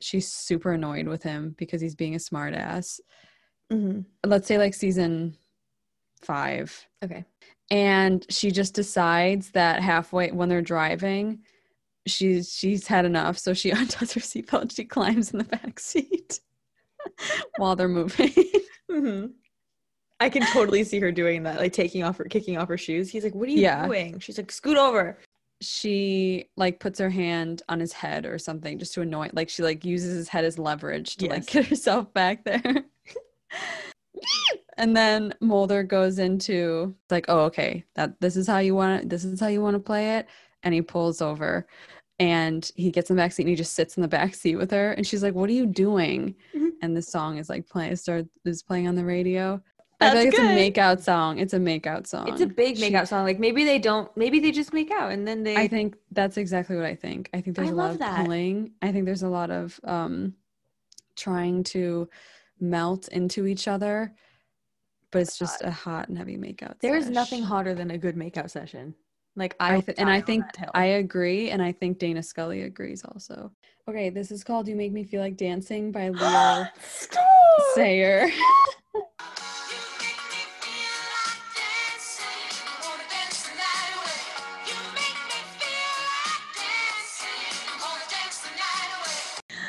She's 0.00 0.30
super 0.30 0.72
annoyed 0.72 1.08
with 1.08 1.22
him 1.24 1.54
because 1.58 1.80
he's 1.80 1.96
being 1.96 2.14
a 2.14 2.18
smartass. 2.18 3.00
hmm 3.70 4.00
Let's 4.24 4.46
say 4.46 4.58
like 4.58 4.74
season 4.74 5.34
five. 6.22 6.86
Okay. 7.02 7.24
And 7.70 8.24
she 8.30 8.50
just 8.50 8.74
decides 8.74 9.50
that 9.52 9.80
halfway 9.82 10.30
when 10.30 10.48
they're 10.48 10.62
driving, 10.62 11.40
she's 12.06 12.52
she's 12.54 12.86
had 12.86 13.04
enough. 13.04 13.38
So 13.38 13.54
she 13.54 13.70
undoes 13.72 14.12
her 14.12 14.20
seatbelt 14.20 14.62
and 14.62 14.72
she 14.72 14.84
climbs 14.84 15.32
in 15.32 15.38
the 15.38 15.44
back 15.44 15.80
seat 15.80 16.40
while 17.56 17.76
they're 17.76 17.88
moving. 17.88 18.32
hmm 18.90 19.26
I 20.20 20.28
can 20.28 20.42
totally 20.52 20.82
see 20.84 20.98
her 21.00 21.12
doing 21.12 21.42
that, 21.44 21.58
like 21.60 21.72
taking 21.72 22.02
off 22.02 22.16
her, 22.18 22.24
kicking 22.24 22.56
off 22.56 22.68
her 22.68 22.78
shoes. 22.78 23.10
He's 23.10 23.24
like, 23.24 23.34
"What 23.34 23.48
are 23.48 23.52
you 23.52 23.60
Yeah. 23.60 23.86
doing?" 23.86 24.18
She's 24.18 24.38
like, 24.38 24.50
"Scoot 24.52 24.76
over." 24.78 25.18
she 25.60 26.48
like 26.56 26.78
puts 26.78 27.00
her 27.00 27.10
hand 27.10 27.62
on 27.68 27.80
his 27.80 27.92
head 27.92 28.24
or 28.24 28.38
something 28.38 28.78
just 28.78 28.94
to 28.94 29.00
annoy 29.00 29.28
like 29.32 29.48
she 29.48 29.60
like 29.60 29.84
uses 29.84 30.14
his 30.16 30.28
head 30.28 30.44
as 30.44 30.56
leverage 30.56 31.16
to 31.16 31.26
like 31.26 31.44
get 31.46 31.66
herself 31.66 32.14
back 32.14 32.44
there 32.44 32.62
and 34.78 34.96
then 34.96 35.34
mulder 35.40 35.82
goes 35.82 36.20
into 36.20 36.94
like 37.10 37.24
oh 37.26 37.40
okay 37.40 37.82
that 37.96 38.12
this 38.20 38.36
is 38.36 38.46
how 38.46 38.58
you 38.58 38.72
want 38.72 39.02
it 39.02 39.10
this 39.10 39.24
is 39.24 39.40
how 39.40 39.48
you 39.48 39.60
want 39.60 39.74
to 39.74 39.80
play 39.80 40.14
it 40.16 40.28
and 40.62 40.72
he 40.72 40.80
pulls 40.80 41.20
over 41.20 41.66
and 42.20 42.70
he 42.76 42.92
gets 42.92 43.10
in 43.10 43.16
the 43.16 43.20
back 43.22 43.32
seat 43.32 43.42
and 43.42 43.50
he 43.50 43.56
just 43.56 43.74
sits 43.74 43.96
in 43.96 44.00
the 44.02 44.06
back 44.06 44.36
seat 44.36 44.54
with 44.54 44.70
her 44.70 44.92
and 44.92 45.04
she's 45.08 45.24
like 45.24 45.34
what 45.34 45.50
are 45.50 45.54
you 45.54 45.66
doing 45.66 46.36
Mhm. 46.54 46.70
and 46.82 46.96
the 46.96 47.02
song 47.02 47.38
is 47.38 47.48
like 47.48 47.68
playing 47.68 47.96
start 47.96 48.26
is 48.44 48.62
playing 48.62 48.86
on 48.86 48.94
the 48.94 49.04
radio 49.04 49.60
i 50.00 50.10
feel 50.10 50.14
That's 50.14 50.24
like 50.24 50.28
it's 50.28 50.38
a 50.38 50.42
good. 50.42 50.74
makeout 50.74 51.00
song 51.02 51.38
it's 51.38 51.54
a 51.54 51.58
makeout 51.58 52.06
song 52.06 52.28
It's 52.28 52.40
a 52.40 52.46
big 52.46 52.76
She- 52.76 52.90
makeout 52.90 53.08
song. 53.08 53.24
Like 53.24 53.38
maybe 53.40 53.64
they 53.64 53.78
don't. 53.78 54.08
Maybe 54.16 54.38
they 54.40 54.52
just 54.52 54.72
make 54.72 54.90
out 54.92 55.10
and 55.12 55.26
then 55.26 55.42
they. 55.42 55.56
I 55.56 55.66
think 55.68 55.96
that's 56.12 56.36
exactly 56.36 56.76
what 56.76 56.84
I 56.84 56.94
think. 56.94 57.28
I 57.34 57.40
think 57.40 57.56
there's 57.56 57.68
I 57.68 57.72
a 57.72 57.74
lot 57.74 57.90
of 57.90 57.98
that. 57.98 58.24
pulling. 58.24 58.72
I 58.82 58.92
think 58.92 59.04
there's 59.06 59.22
a 59.24 59.28
lot 59.28 59.50
of 59.50 59.78
um 59.84 60.34
trying 61.16 61.64
to 61.74 62.08
melt 62.60 63.08
into 63.08 63.46
each 63.46 63.66
other, 63.66 64.14
but 65.10 65.22
it's 65.22 65.36
just 65.38 65.62
a 65.62 65.70
hot 65.70 66.08
and 66.08 66.16
heavy 66.16 66.36
makeout. 66.36 66.78
there 66.80 66.96
is 66.96 67.10
nothing 67.10 67.42
hotter 67.42 67.74
than 67.74 67.90
a 67.90 67.98
good 67.98 68.14
makeout 68.16 68.50
session. 68.50 68.94
Like 69.34 69.56
I, 69.60 69.76
I 69.76 69.80
th- 69.80 69.98
and 69.98 70.08
I 70.10 70.20
think. 70.20 70.44
I 70.74 70.84
agree, 71.02 71.50
and 71.50 71.60
I 71.62 71.72
think 71.72 71.98
Dana 71.98 72.22
Scully 72.22 72.62
agrees 72.62 73.02
also. 73.04 73.50
Okay, 73.88 74.10
this 74.10 74.30
is 74.30 74.44
called 74.44 74.68
"You 74.68 74.76
Make 74.76 74.92
Me 74.92 75.02
Feel 75.04 75.20
Like 75.22 75.36
Dancing" 75.36 75.90
by 75.90 76.08
Leo! 76.20 76.66
Sayer. 77.74 78.28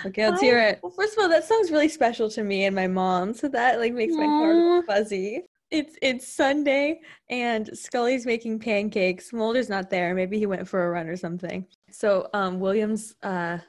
Okay, 0.05 0.30
let's 0.30 0.41
hear 0.41 0.59
it. 0.59 0.80
Well, 0.81 0.91
first 0.91 1.17
of 1.17 1.23
all, 1.23 1.30
that 1.30 1.45
song's 1.45 1.71
really 1.71 1.89
special 1.89 2.30
to 2.31 2.43
me 2.43 2.65
and 2.65 2.76
my 2.76 2.88
mom, 2.88 3.34
so 3.34 3.47
that 3.49 3.80
like 3.80 3.93
makes 3.93 4.13
my 4.13 4.26
heart 4.26 4.55
a 4.55 4.59
little 4.59 4.81
fuzzy. 4.84 5.43
It's 5.71 5.95
it's 6.01 6.27
Sunday 6.27 6.99
and 7.30 7.69
Scully's 7.77 8.26
making 8.26 8.59
pancakes. 8.59 9.31
Mulder's 9.31 9.69
not 9.69 9.89
there. 9.89 10.15
Maybe 10.15 10.39
he 10.39 10.47
went 10.47 10.67
for 10.67 10.88
a 10.88 10.89
run 10.89 11.07
or 11.07 11.15
something. 11.15 11.67
So 11.91 12.27
um 12.34 12.59
William's 12.59 13.15
uh 13.21 13.59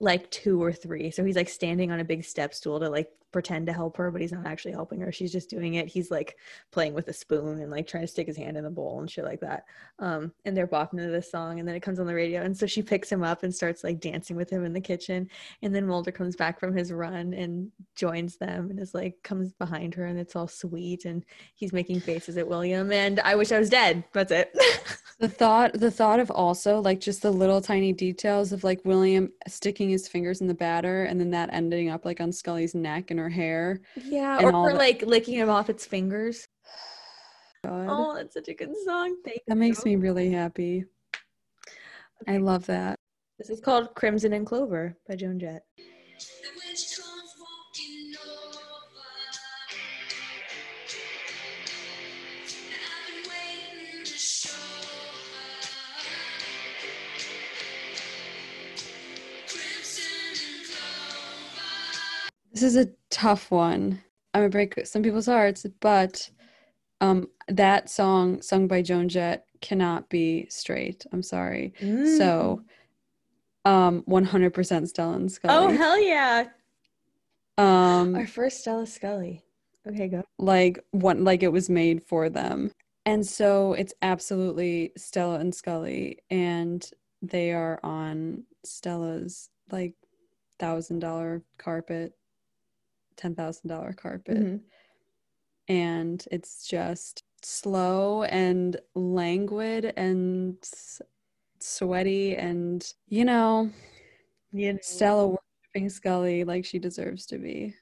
like 0.00 0.30
two 0.30 0.62
or 0.62 0.72
three. 0.72 1.10
So 1.10 1.24
he's 1.24 1.36
like 1.36 1.48
standing 1.48 1.90
on 1.90 2.00
a 2.00 2.04
big 2.04 2.24
step 2.24 2.54
stool 2.54 2.78
to 2.80 2.88
like 2.88 3.08
pretend 3.34 3.66
to 3.66 3.72
help 3.72 3.96
her, 3.96 4.12
but 4.12 4.20
he's 4.20 4.30
not 4.30 4.46
actually 4.46 4.70
helping 4.70 5.00
her. 5.00 5.10
She's 5.10 5.32
just 5.32 5.50
doing 5.50 5.74
it. 5.74 5.88
He's 5.88 6.08
like 6.08 6.38
playing 6.70 6.94
with 6.94 7.08
a 7.08 7.12
spoon 7.12 7.60
and 7.60 7.68
like 7.68 7.88
trying 7.88 8.04
to 8.04 8.06
stick 8.06 8.28
his 8.28 8.36
hand 8.36 8.56
in 8.56 8.62
the 8.62 8.70
bowl 8.70 9.00
and 9.00 9.10
shit 9.10 9.24
like 9.24 9.40
that. 9.40 9.64
Um, 9.98 10.32
and 10.44 10.56
they're 10.56 10.68
bopping 10.68 10.98
to 10.98 11.08
this 11.08 11.32
song, 11.32 11.58
and 11.58 11.68
then 11.68 11.74
it 11.74 11.82
comes 11.82 11.98
on 11.98 12.06
the 12.06 12.14
radio, 12.14 12.42
and 12.42 12.56
so 12.56 12.64
she 12.64 12.80
picks 12.80 13.10
him 13.10 13.24
up 13.24 13.42
and 13.42 13.52
starts 13.52 13.82
like 13.82 13.98
dancing 13.98 14.36
with 14.36 14.48
him 14.48 14.64
in 14.64 14.72
the 14.72 14.80
kitchen. 14.80 15.28
And 15.62 15.74
then 15.74 15.84
Mulder 15.84 16.12
comes 16.12 16.36
back 16.36 16.60
from 16.60 16.76
his 16.76 16.92
run 16.92 17.34
and 17.34 17.72
joins 17.96 18.36
them 18.36 18.70
and 18.70 18.78
is 18.78 18.94
like 18.94 19.16
comes 19.24 19.52
behind 19.52 19.94
her 19.94 20.06
and 20.06 20.18
it's 20.18 20.36
all 20.36 20.46
sweet 20.46 21.04
and 21.04 21.24
he's 21.56 21.72
making 21.72 22.00
faces 22.00 22.36
at 22.36 22.46
William 22.46 22.92
and 22.92 23.18
I 23.20 23.34
wish 23.34 23.50
I 23.50 23.58
was 23.58 23.68
dead. 23.68 24.04
That's 24.12 24.30
it. 24.30 24.56
The 25.20 25.28
thought, 25.28 25.74
the 25.74 25.90
thought 25.90 26.18
of 26.20 26.30
also 26.30 26.80
like 26.80 27.00
just 27.00 27.22
the 27.22 27.30
little 27.30 27.60
tiny 27.60 27.92
details 27.92 28.52
of 28.52 28.64
like 28.64 28.84
William 28.84 29.30
sticking 29.46 29.88
his 29.88 30.08
fingers 30.08 30.40
in 30.40 30.48
the 30.48 30.54
batter 30.54 31.04
and 31.04 31.20
then 31.20 31.30
that 31.30 31.50
ending 31.52 31.88
up 31.88 32.04
like 32.04 32.20
on 32.20 32.32
Scully's 32.32 32.74
neck 32.74 33.10
and 33.10 33.20
her 33.20 33.28
hair. 33.28 33.80
yeah, 33.96 34.38
And 34.38 34.54
or 34.54 34.70
the- 34.72 34.76
like 34.76 35.02
licking 35.02 35.34
him 35.34 35.48
off 35.50 35.70
its 35.70 35.86
fingers. 35.86 36.46
Oh, 37.66 37.70
God, 37.70 37.86
Oh, 37.88 38.14
that's 38.14 38.34
such 38.34 38.48
a 38.48 38.54
good 38.54 38.74
song. 38.84 39.16
Thank 39.24 39.40
that 39.46 39.56
makes 39.56 39.86
me 39.86 39.96
really 39.96 40.30
happy. 40.30 40.84
I 42.28 42.36
love 42.36 42.66
that. 42.66 42.98
This 43.38 43.48
is 43.48 43.58
called 43.60 43.94
Crimson 43.94 44.34
and 44.34 44.44
Clover 44.46 44.94
by 45.08 45.16
Joan 45.16 45.38
Jett. 45.38 45.62
This 62.54 62.62
is 62.62 62.76
a 62.76 62.88
tough 63.10 63.50
one. 63.50 64.00
I'm 64.32 64.40
gonna 64.40 64.48
break 64.48 64.86
some 64.86 65.02
people's 65.02 65.26
hearts, 65.26 65.66
but 65.80 66.30
um, 67.00 67.26
that 67.48 67.90
song 67.90 68.40
sung 68.40 68.66
by 68.68 68.80
Joan 68.80 69.08
Jett 69.08 69.44
cannot 69.60 70.08
be 70.08 70.46
straight. 70.48 71.04
I'm 71.12 71.22
sorry. 71.22 71.72
So, 72.16 72.62
um, 73.64 74.02
100% 74.08 74.88
Stella 74.88 75.14
and 75.14 75.30
Scully. 75.30 75.74
Oh 75.74 75.76
hell 75.76 76.00
yeah. 76.00 76.44
um, 77.58 78.14
Our 78.14 78.26
first 78.26 78.60
Stella 78.60 78.86
Scully. 78.86 79.42
Okay, 79.86 80.08
go. 80.08 80.22
like 80.38 80.78
one, 80.92 81.24
like 81.24 81.42
it 81.42 81.52
was 81.52 81.68
made 81.68 82.02
for 82.04 82.30
them. 82.30 82.70
and 83.04 83.26
so 83.26 83.74
it's 83.74 83.92
absolutely 84.00 84.92
Stella 84.96 85.38
and 85.40 85.54
Scully, 85.54 86.18
and 86.30 86.88
they 87.20 87.52
are 87.52 87.80
on 87.82 88.44
Stella's 88.64 89.50
like 89.70 89.94
thousand 90.58 91.00
dollar 91.00 91.42
carpet, 91.58 92.12
ten 93.16 93.34
thousand 93.34 93.68
dollar 93.68 93.92
carpet, 93.92 94.36
Mhm. 94.36 94.60
and 95.68 96.26
it's 96.30 96.66
just 96.66 97.24
slow 97.42 98.22
and 98.24 98.76
languid 98.94 99.92
and 99.96 100.56
sweaty, 101.60 102.36
and 102.36 102.92
you 103.08 103.24
know, 103.24 103.70
You 104.52 104.74
know, 104.74 104.78
Stella 104.82 105.26
worshiping 105.28 105.88
Scully 105.90 106.44
like 106.44 106.64
she 106.64 106.78
deserves 106.78 107.26
to 107.26 107.38
be. 107.38 107.74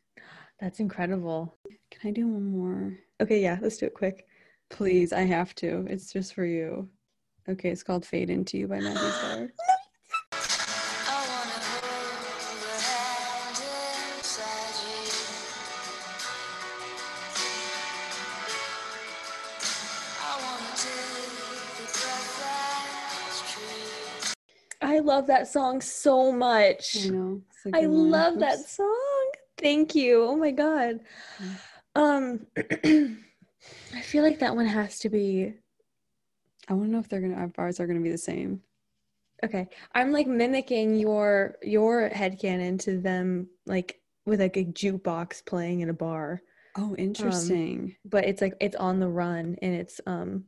that's 0.60 0.80
incredible. 0.80 1.58
Can 1.90 2.08
I 2.08 2.12
do 2.12 2.28
one 2.28 2.44
more? 2.44 2.98
Okay, 3.20 3.42
yeah, 3.42 3.58
let's 3.60 3.76
do 3.78 3.86
it 3.86 3.94
quick. 3.94 4.26
Please, 4.70 5.12
I 5.12 5.22
have 5.22 5.54
to. 5.56 5.86
It's 5.88 6.12
just 6.12 6.34
for 6.34 6.44
you. 6.46 6.88
Okay, 7.48 7.70
it's 7.70 7.82
called 7.82 8.06
Fade 8.06 8.30
Into 8.30 8.56
You 8.58 8.68
by 8.68 8.78
Mazzy 8.78 9.10
Star. 9.18 9.52
love 25.12 25.26
that 25.26 25.46
song 25.46 25.80
so 25.80 26.32
much. 26.32 26.96
I 27.04 27.10
know. 27.10 27.42
I 27.74 27.80
love 27.82 28.38
that 28.38 28.58
song. 28.58 29.30
Thank 29.58 29.94
you. 29.94 30.24
Oh 30.24 30.36
my 30.36 30.50
god. 30.50 31.00
Um 31.94 32.46
I 32.56 34.00
feel 34.02 34.22
like 34.22 34.38
that 34.38 34.56
one 34.56 34.66
has 34.66 34.98
to 35.00 35.10
be 35.10 35.54
I 36.68 36.74
want 36.74 36.86
to 36.86 36.92
know 36.92 36.98
if 36.98 37.08
they're 37.08 37.20
gonna 37.20 37.34
our 37.34 37.48
bars 37.48 37.78
are 37.78 37.86
gonna 37.86 38.00
be 38.00 38.10
the 38.10 38.18
same. 38.18 38.62
okay. 39.44 39.68
I'm 39.94 40.12
like 40.12 40.26
mimicking 40.26 40.94
your 40.94 41.56
your 41.62 42.08
headcanon 42.10 42.80
to 42.80 42.98
them 42.98 43.48
like 43.66 44.00
with 44.24 44.40
like 44.40 44.56
a 44.56 44.64
jukebox 44.64 45.44
playing 45.44 45.80
in 45.80 45.90
a 45.90 45.94
bar. 45.94 46.40
Oh, 46.78 46.94
interesting. 46.96 47.96
But 48.06 48.24
it's 48.24 48.40
like 48.40 48.54
it's 48.60 48.76
on 48.76 48.98
the 48.98 49.08
run 49.08 49.56
and 49.60 49.74
it's 49.74 50.00
um 50.06 50.44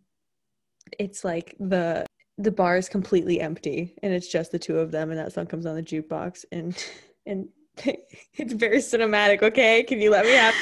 it's 0.99 1.23
like 1.23 1.55
the 1.61 2.07
the 2.39 2.51
bar 2.51 2.77
is 2.77 2.89
completely 2.89 3.41
empty 3.41 3.95
and 4.03 4.13
it's 4.13 4.29
just 4.29 4.51
the 4.51 4.59
two 4.59 4.79
of 4.79 4.91
them 4.91 5.11
and 5.11 5.19
that 5.19 5.33
song 5.33 5.47
comes 5.47 5.67
on 5.67 5.77
the 5.77 5.83
jukebox 5.83 6.45
and 6.53 6.85
and 7.27 7.49
it's 8.35 8.53
very 8.53 8.79
cinematic, 8.79 9.43
okay? 9.43 9.83
Can 9.83 10.01
you 10.01 10.11
let 10.11 10.25
me 10.25 10.33
have 10.33 10.55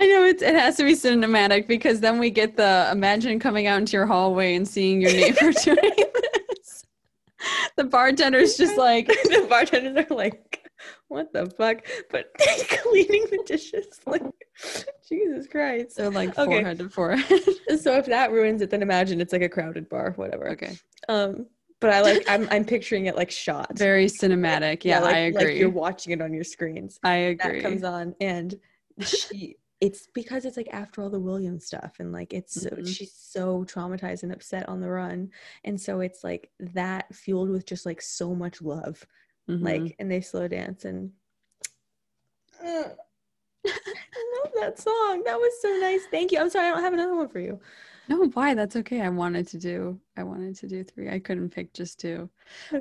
I 0.00 0.06
know 0.06 0.24
it's, 0.24 0.42
it 0.42 0.54
has 0.54 0.76
to 0.78 0.84
be 0.84 0.94
cinematic 0.94 1.68
because 1.68 2.00
then 2.00 2.18
we 2.18 2.30
get 2.30 2.56
the 2.56 2.88
imagine 2.90 3.38
coming 3.38 3.66
out 3.66 3.78
into 3.78 3.92
your 3.92 4.06
hallway 4.06 4.54
and 4.54 4.66
seeing 4.66 5.00
your 5.00 5.12
neighbor 5.12 5.52
doing 5.62 5.94
this. 6.14 6.84
The 7.76 7.84
bartender's 7.84 8.56
just 8.56 8.76
like, 8.76 9.06
the 9.06 9.46
bartenders 9.48 10.06
are 10.10 10.14
like, 10.14 10.68
what 11.08 11.32
the 11.32 11.46
fuck? 11.46 11.86
But 12.10 12.34
cleaning 12.82 13.26
the 13.30 13.42
dishes, 13.46 14.00
like, 14.06 14.22
Jesus 15.08 15.46
Christ. 15.46 15.96
they're 15.96 16.10
like 16.10 16.36
Okay. 16.38 16.44
forehead 16.44 16.78
to 16.78 16.88
forehead. 16.88 17.40
So 17.80 17.96
if 17.96 18.06
that 18.06 18.30
ruins 18.30 18.62
it, 18.62 18.70
then 18.70 18.82
imagine 18.82 19.20
it's 19.20 19.32
like 19.32 19.42
a 19.42 19.48
crowded 19.48 19.88
bar, 19.88 20.12
whatever. 20.16 20.50
okay, 20.50 20.76
Um, 21.08 21.46
but 21.80 21.90
I 21.90 22.00
like, 22.02 22.24
I'm, 22.28 22.46
I'm 22.50 22.64
picturing 22.64 23.06
it 23.06 23.16
like 23.16 23.30
shot. 23.30 23.76
very 23.78 24.06
cinematic. 24.06 24.84
Yeah, 24.84 25.00
like, 25.00 25.14
I 25.14 25.18
agree. 25.18 25.44
Like 25.44 25.56
you're 25.58 25.70
watching 25.70 26.12
it 26.12 26.20
on 26.22 26.32
your 26.32 26.44
screens. 26.44 26.98
I 27.02 27.14
agree. 27.16 27.60
That 27.62 27.62
comes 27.62 27.82
on, 27.82 28.14
and 28.20 28.54
she. 29.02 29.56
It's 29.80 30.06
because 30.14 30.44
it's 30.46 30.56
like 30.56 30.68
after 30.72 31.02
all 31.02 31.10
the 31.10 31.18
Williams 31.20 31.66
stuff, 31.66 31.96
and 31.98 32.10
like 32.12 32.32
it's 32.32 32.62
so, 32.62 32.70
Mhm. 32.70 32.86
she's 32.86 33.12
so 33.12 33.64
traumatized 33.64 34.22
and 34.22 34.32
upset 34.32 34.66
on 34.68 34.80
the 34.80 34.88
run, 34.88 35.30
and 35.64 35.78
so 35.78 36.00
it's 36.00 36.22
like 36.24 36.50
that 36.60 37.12
fueled 37.14 37.50
with 37.50 37.66
just 37.66 37.84
like 37.84 38.00
so 38.00 38.34
much 38.34 38.62
love. 38.62 39.04
Mhm. 39.50 39.62
like 39.62 39.96
and 39.98 40.10
they 40.10 40.20
slow 40.22 40.48
dance 40.48 40.84
and 40.86 41.10
Ugh. 42.64 42.92
I 43.66 44.42
love 44.44 44.52
that 44.60 44.78
song. 44.78 45.22
That 45.24 45.38
was 45.38 45.52
so 45.60 45.68
nice. 45.76 46.06
Thank 46.06 46.32
you. 46.32 46.38
I'm 46.38 46.50
sorry 46.50 46.68
I 46.68 46.70
don't 46.70 46.82
have 46.82 46.92
another 46.92 47.16
one 47.16 47.28
for 47.28 47.40
you. 47.40 47.60
no, 48.08 48.26
why? 48.34 48.54
That's 48.54 48.76
okay. 48.76 49.00
I 49.00 49.08
wanted 49.08 49.48
to 49.48 49.58
do. 49.58 50.00
I 50.16 50.24
wanted 50.24 50.56
to 50.56 50.68
do 50.68 50.84
three. 50.84 51.08
I 51.08 51.18
couldn't 51.20 51.50
pick 51.50 51.72
just 51.72 51.98
two. 52.00 52.28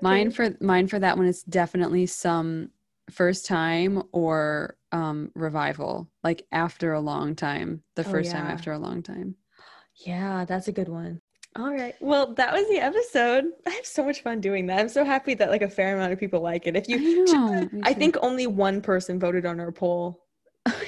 Mine 0.02 0.32
for 0.32 0.56
mine 0.60 0.88
for 0.88 1.00
that 1.00 1.18
one 1.18 1.28
is 1.28 1.44
definitely 1.44 2.06
some 2.08 2.72
first 3.10 3.46
time 3.46 4.04
or 4.14 4.78
um 4.94 5.30
revival 5.36 6.10
like 6.24 6.46
after 6.54 6.94
a 6.94 7.02
long 7.02 7.36
time 7.36 7.84
the 7.96 8.04
Oh, 8.06 8.10
first 8.12 8.32
time 8.32 8.48
after 8.48 8.72
a 8.72 8.80
long 8.80 9.04
time 9.04 9.36
Yeah, 9.96 10.46
that's 10.46 10.68
a 10.68 10.72
good 10.72 10.90
one. 10.90 11.22
All 11.56 11.72
right. 11.72 11.96
Well, 12.02 12.34
that 12.34 12.52
was 12.52 12.68
the 12.68 12.80
episode. 12.80 13.46
I 13.68 13.70
have 13.72 13.86
so 13.86 14.04
much 14.04 14.22
fun 14.24 14.42
doing 14.42 14.66
that. 14.68 14.80
I'm 14.80 14.90
so 14.90 15.06
happy 15.06 15.36
that 15.36 15.50
like 15.52 15.62
a 15.62 15.70
fair 15.70 15.96
amount 15.96 16.12
of 16.14 16.20
people 16.20 16.42
like 16.42 16.66
it. 16.66 16.76
If 16.76 16.90
you 16.90 16.98
I 16.98 17.16
know, 17.16 17.70
I 17.84 17.94
think 17.94 18.18
only 18.22 18.48
one 18.48 18.82
person 18.82 19.20
voted 19.20 19.46
on 19.46 19.60
our 19.60 19.72
poll 19.72 20.23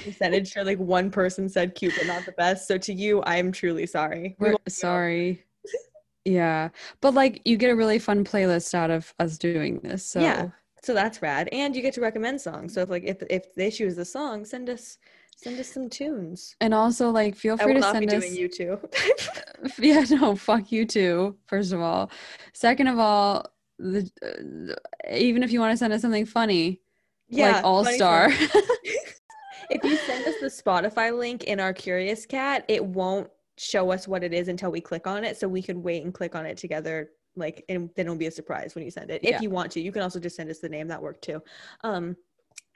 percentage. 0.05 0.51
Sure, 0.51 0.63
like 0.63 0.79
one 0.79 1.11
person 1.11 1.49
said 1.49 1.75
cute 1.75 1.93
but 1.97 2.07
not 2.07 2.25
the 2.25 2.31
best. 2.33 2.67
So 2.67 2.77
to 2.77 2.93
you, 2.93 3.21
I'm 3.23 3.51
truly 3.51 3.85
sorry. 3.85 4.35
We 4.39 4.51
we're 4.51 4.57
sorry 4.67 5.43
yeah 6.27 6.69
but 7.01 7.13
like 7.13 7.39
you 7.45 7.55
get 7.55 7.69
a 7.69 7.75
really 7.75 7.99
fun 7.99 8.25
playlist 8.25 8.73
out 8.73 8.89
of 8.89 9.13
us 9.19 9.37
doing 9.37 9.79
this 9.81 10.03
so 10.03 10.19
Yeah. 10.19 10.49
So 10.85 10.93
that's 10.93 11.19
rad. 11.19 11.49
And 11.51 11.75
you 11.75 11.81
get 11.81 11.95
to 11.95 12.01
recommend 12.01 12.39
songs. 12.39 12.75
So 12.75 12.81
if 12.81 12.89
like 12.89 13.03
if 13.05 13.23
if 13.31 13.55
they 13.55 13.71
choose 13.71 13.95
the 13.95 14.05
song, 14.05 14.45
send 14.45 14.69
us 14.69 14.99
send 15.35 15.59
us 15.59 15.67
some 15.67 15.89
tunes. 15.89 16.55
and 16.61 16.75
also 16.75 17.09
like 17.09 17.35
feel 17.35 17.57
free 17.57 17.73
to 17.73 17.81
send 17.81 18.13
us 18.13 18.21
doing 18.21 18.35
you 18.35 18.47
two. 18.47 18.77
yeah 19.79 20.05
no 20.11 20.35
fuck 20.35 20.71
you 20.71 20.85
too 20.85 21.35
first 21.47 21.73
of 21.73 21.81
all 21.81 22.11
second 22.53 22.87
of 22.87 22.99
all 22.99 23.45
the 23.79 24.07
uh, 24.21 25.11
even 25.11 25.41
if 25.41 25.51
you 25.51 25.59
want 25.59 25.73
to 25.73 25.77
send 25.77 25.91
us 25.91 26.01
something 26.01 26.25
funny 26.25 26.81
like 27.31 27.63
all 27.63 27.83
star. 27.83 28.31
if 29.69 29.83
you 29.83 29.95
send 29.97 30.25
us 30.27 30.35
the 30.39 30.47
Spotify 30.47 31.17
link 31.17 31.43
in 31.45 31.59
our 31.59 31.73
Curious 31.73 32.25
Cat, 32.25 32.65
it 32.67 32.83
won't 32.83 33.29
show 33.57 33.91
us 33.91 34.07
what 34.07 34.23
it 34.23 34.33
is 34.33 34.47
until 34.47 34.71
we 34.71 34.81
click 34.81 35.07
on 35.07 35.23
it. 35.23 35.37
So 35.37 35.47
we 35.47 35.61
could 35.61 35.77
wait 35.77 36.03
and 36.03 36.13
click 36.13 36.35
on 36.35 36.45
it 36.45 36.57
together. 36.57 37.11
Like, 37.35 37.63
and 37.69 37.89
then 37.95 38.05
it'll 38.05 38.17
be 38.17 38.27
a 38.27 38.31
surprise 38.31 38.75
when 38.75 38.83
you 38.83 38.91
send 38.91 39.09
it. 39.11 39.21
If 39.23 39.29
Yeah. 39.31 39.41
you 39.41 39.49
want 39.49 39.71
to, 39.73 39.81
you 39.81 39.91
can 39.91 40.01
also 40.01 40.19
just 40.19 40.35
send 40.35 40.49
us 40.49 40.59
the 40.59 40.69
name. 40.69 40.87
That 40.87 41.01
worked 41.01 41.23
too. 41.23 41.41
Um, 41.83 42.15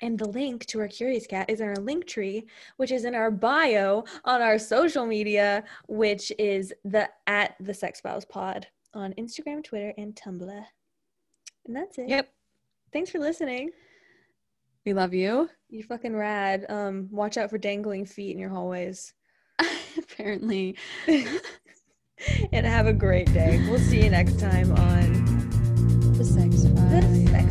and 0.01 0.17
the 0.17 0.27
link 0.29 0.65
to 0.67 0.79
our 0.79 0.87
Curious 0.87 1.27
Cat 1.27 1.49
is 1.49 1.59
in 1.61 1.67
our 1.67 1.75
link 1.75 2.07
tree, 2.07 2.47
which 2.77 2.91
is 2.91 3.03
in 3.05 3.15
our 3.15 3.31
bio 3.31 4.05
on 4.23 4.41
our 4.41 4.57
social 4.57 5.05
media, 5.05 5.63
which 5.87 6.31
is 6.39 6.73
the 6.85 7.09
at 7.27 7.55
the 7.59 7.73
Sex 7.73 7.99
Files 7.99 8.25
Pod 8.25 8.67
on 8.93 9.13
Instagram, 9.13 9.63
Twitter, 9.63 9.93
and 9.97 10.15
Tumblr. 10.15 10.65
And 11.65 11.75
that's 11.75 11.97
it. 11.97 12.09
yep 12.09 12.29
Thanks 12.91 13.11
for 13.11 13.19
listening. 13.19 13.69
We 14.89 14.93
love 14.95 15.13
you 15.13 15.47
You 15.69 15.83
fucking 15.83 16.15
rad. 16.15 16.65
Um, 16.67 17.09
watch 17.11 17.37
out 17.37 17.51
for 17.51 17.59
dangling 17.59 18.07
feet 18.07 18.31
in 18.31 18.39
your 18.39 18.49
hallways. 18.49 19.13
apparently 19.99 20.77
and 22.51 22.65
have 22.65 22.87
a 22.87 22.93
great 22.93 23.31
day. 23.31 23.63
We'll 23.69 23.77
see 23.77 24.03
you 24.03 24.09
next 24.09 24.39
time 24.39 24.71
on 24.71 26.13
the 26.17 26.25
sex 26.25 26.65
files 26.75 27.48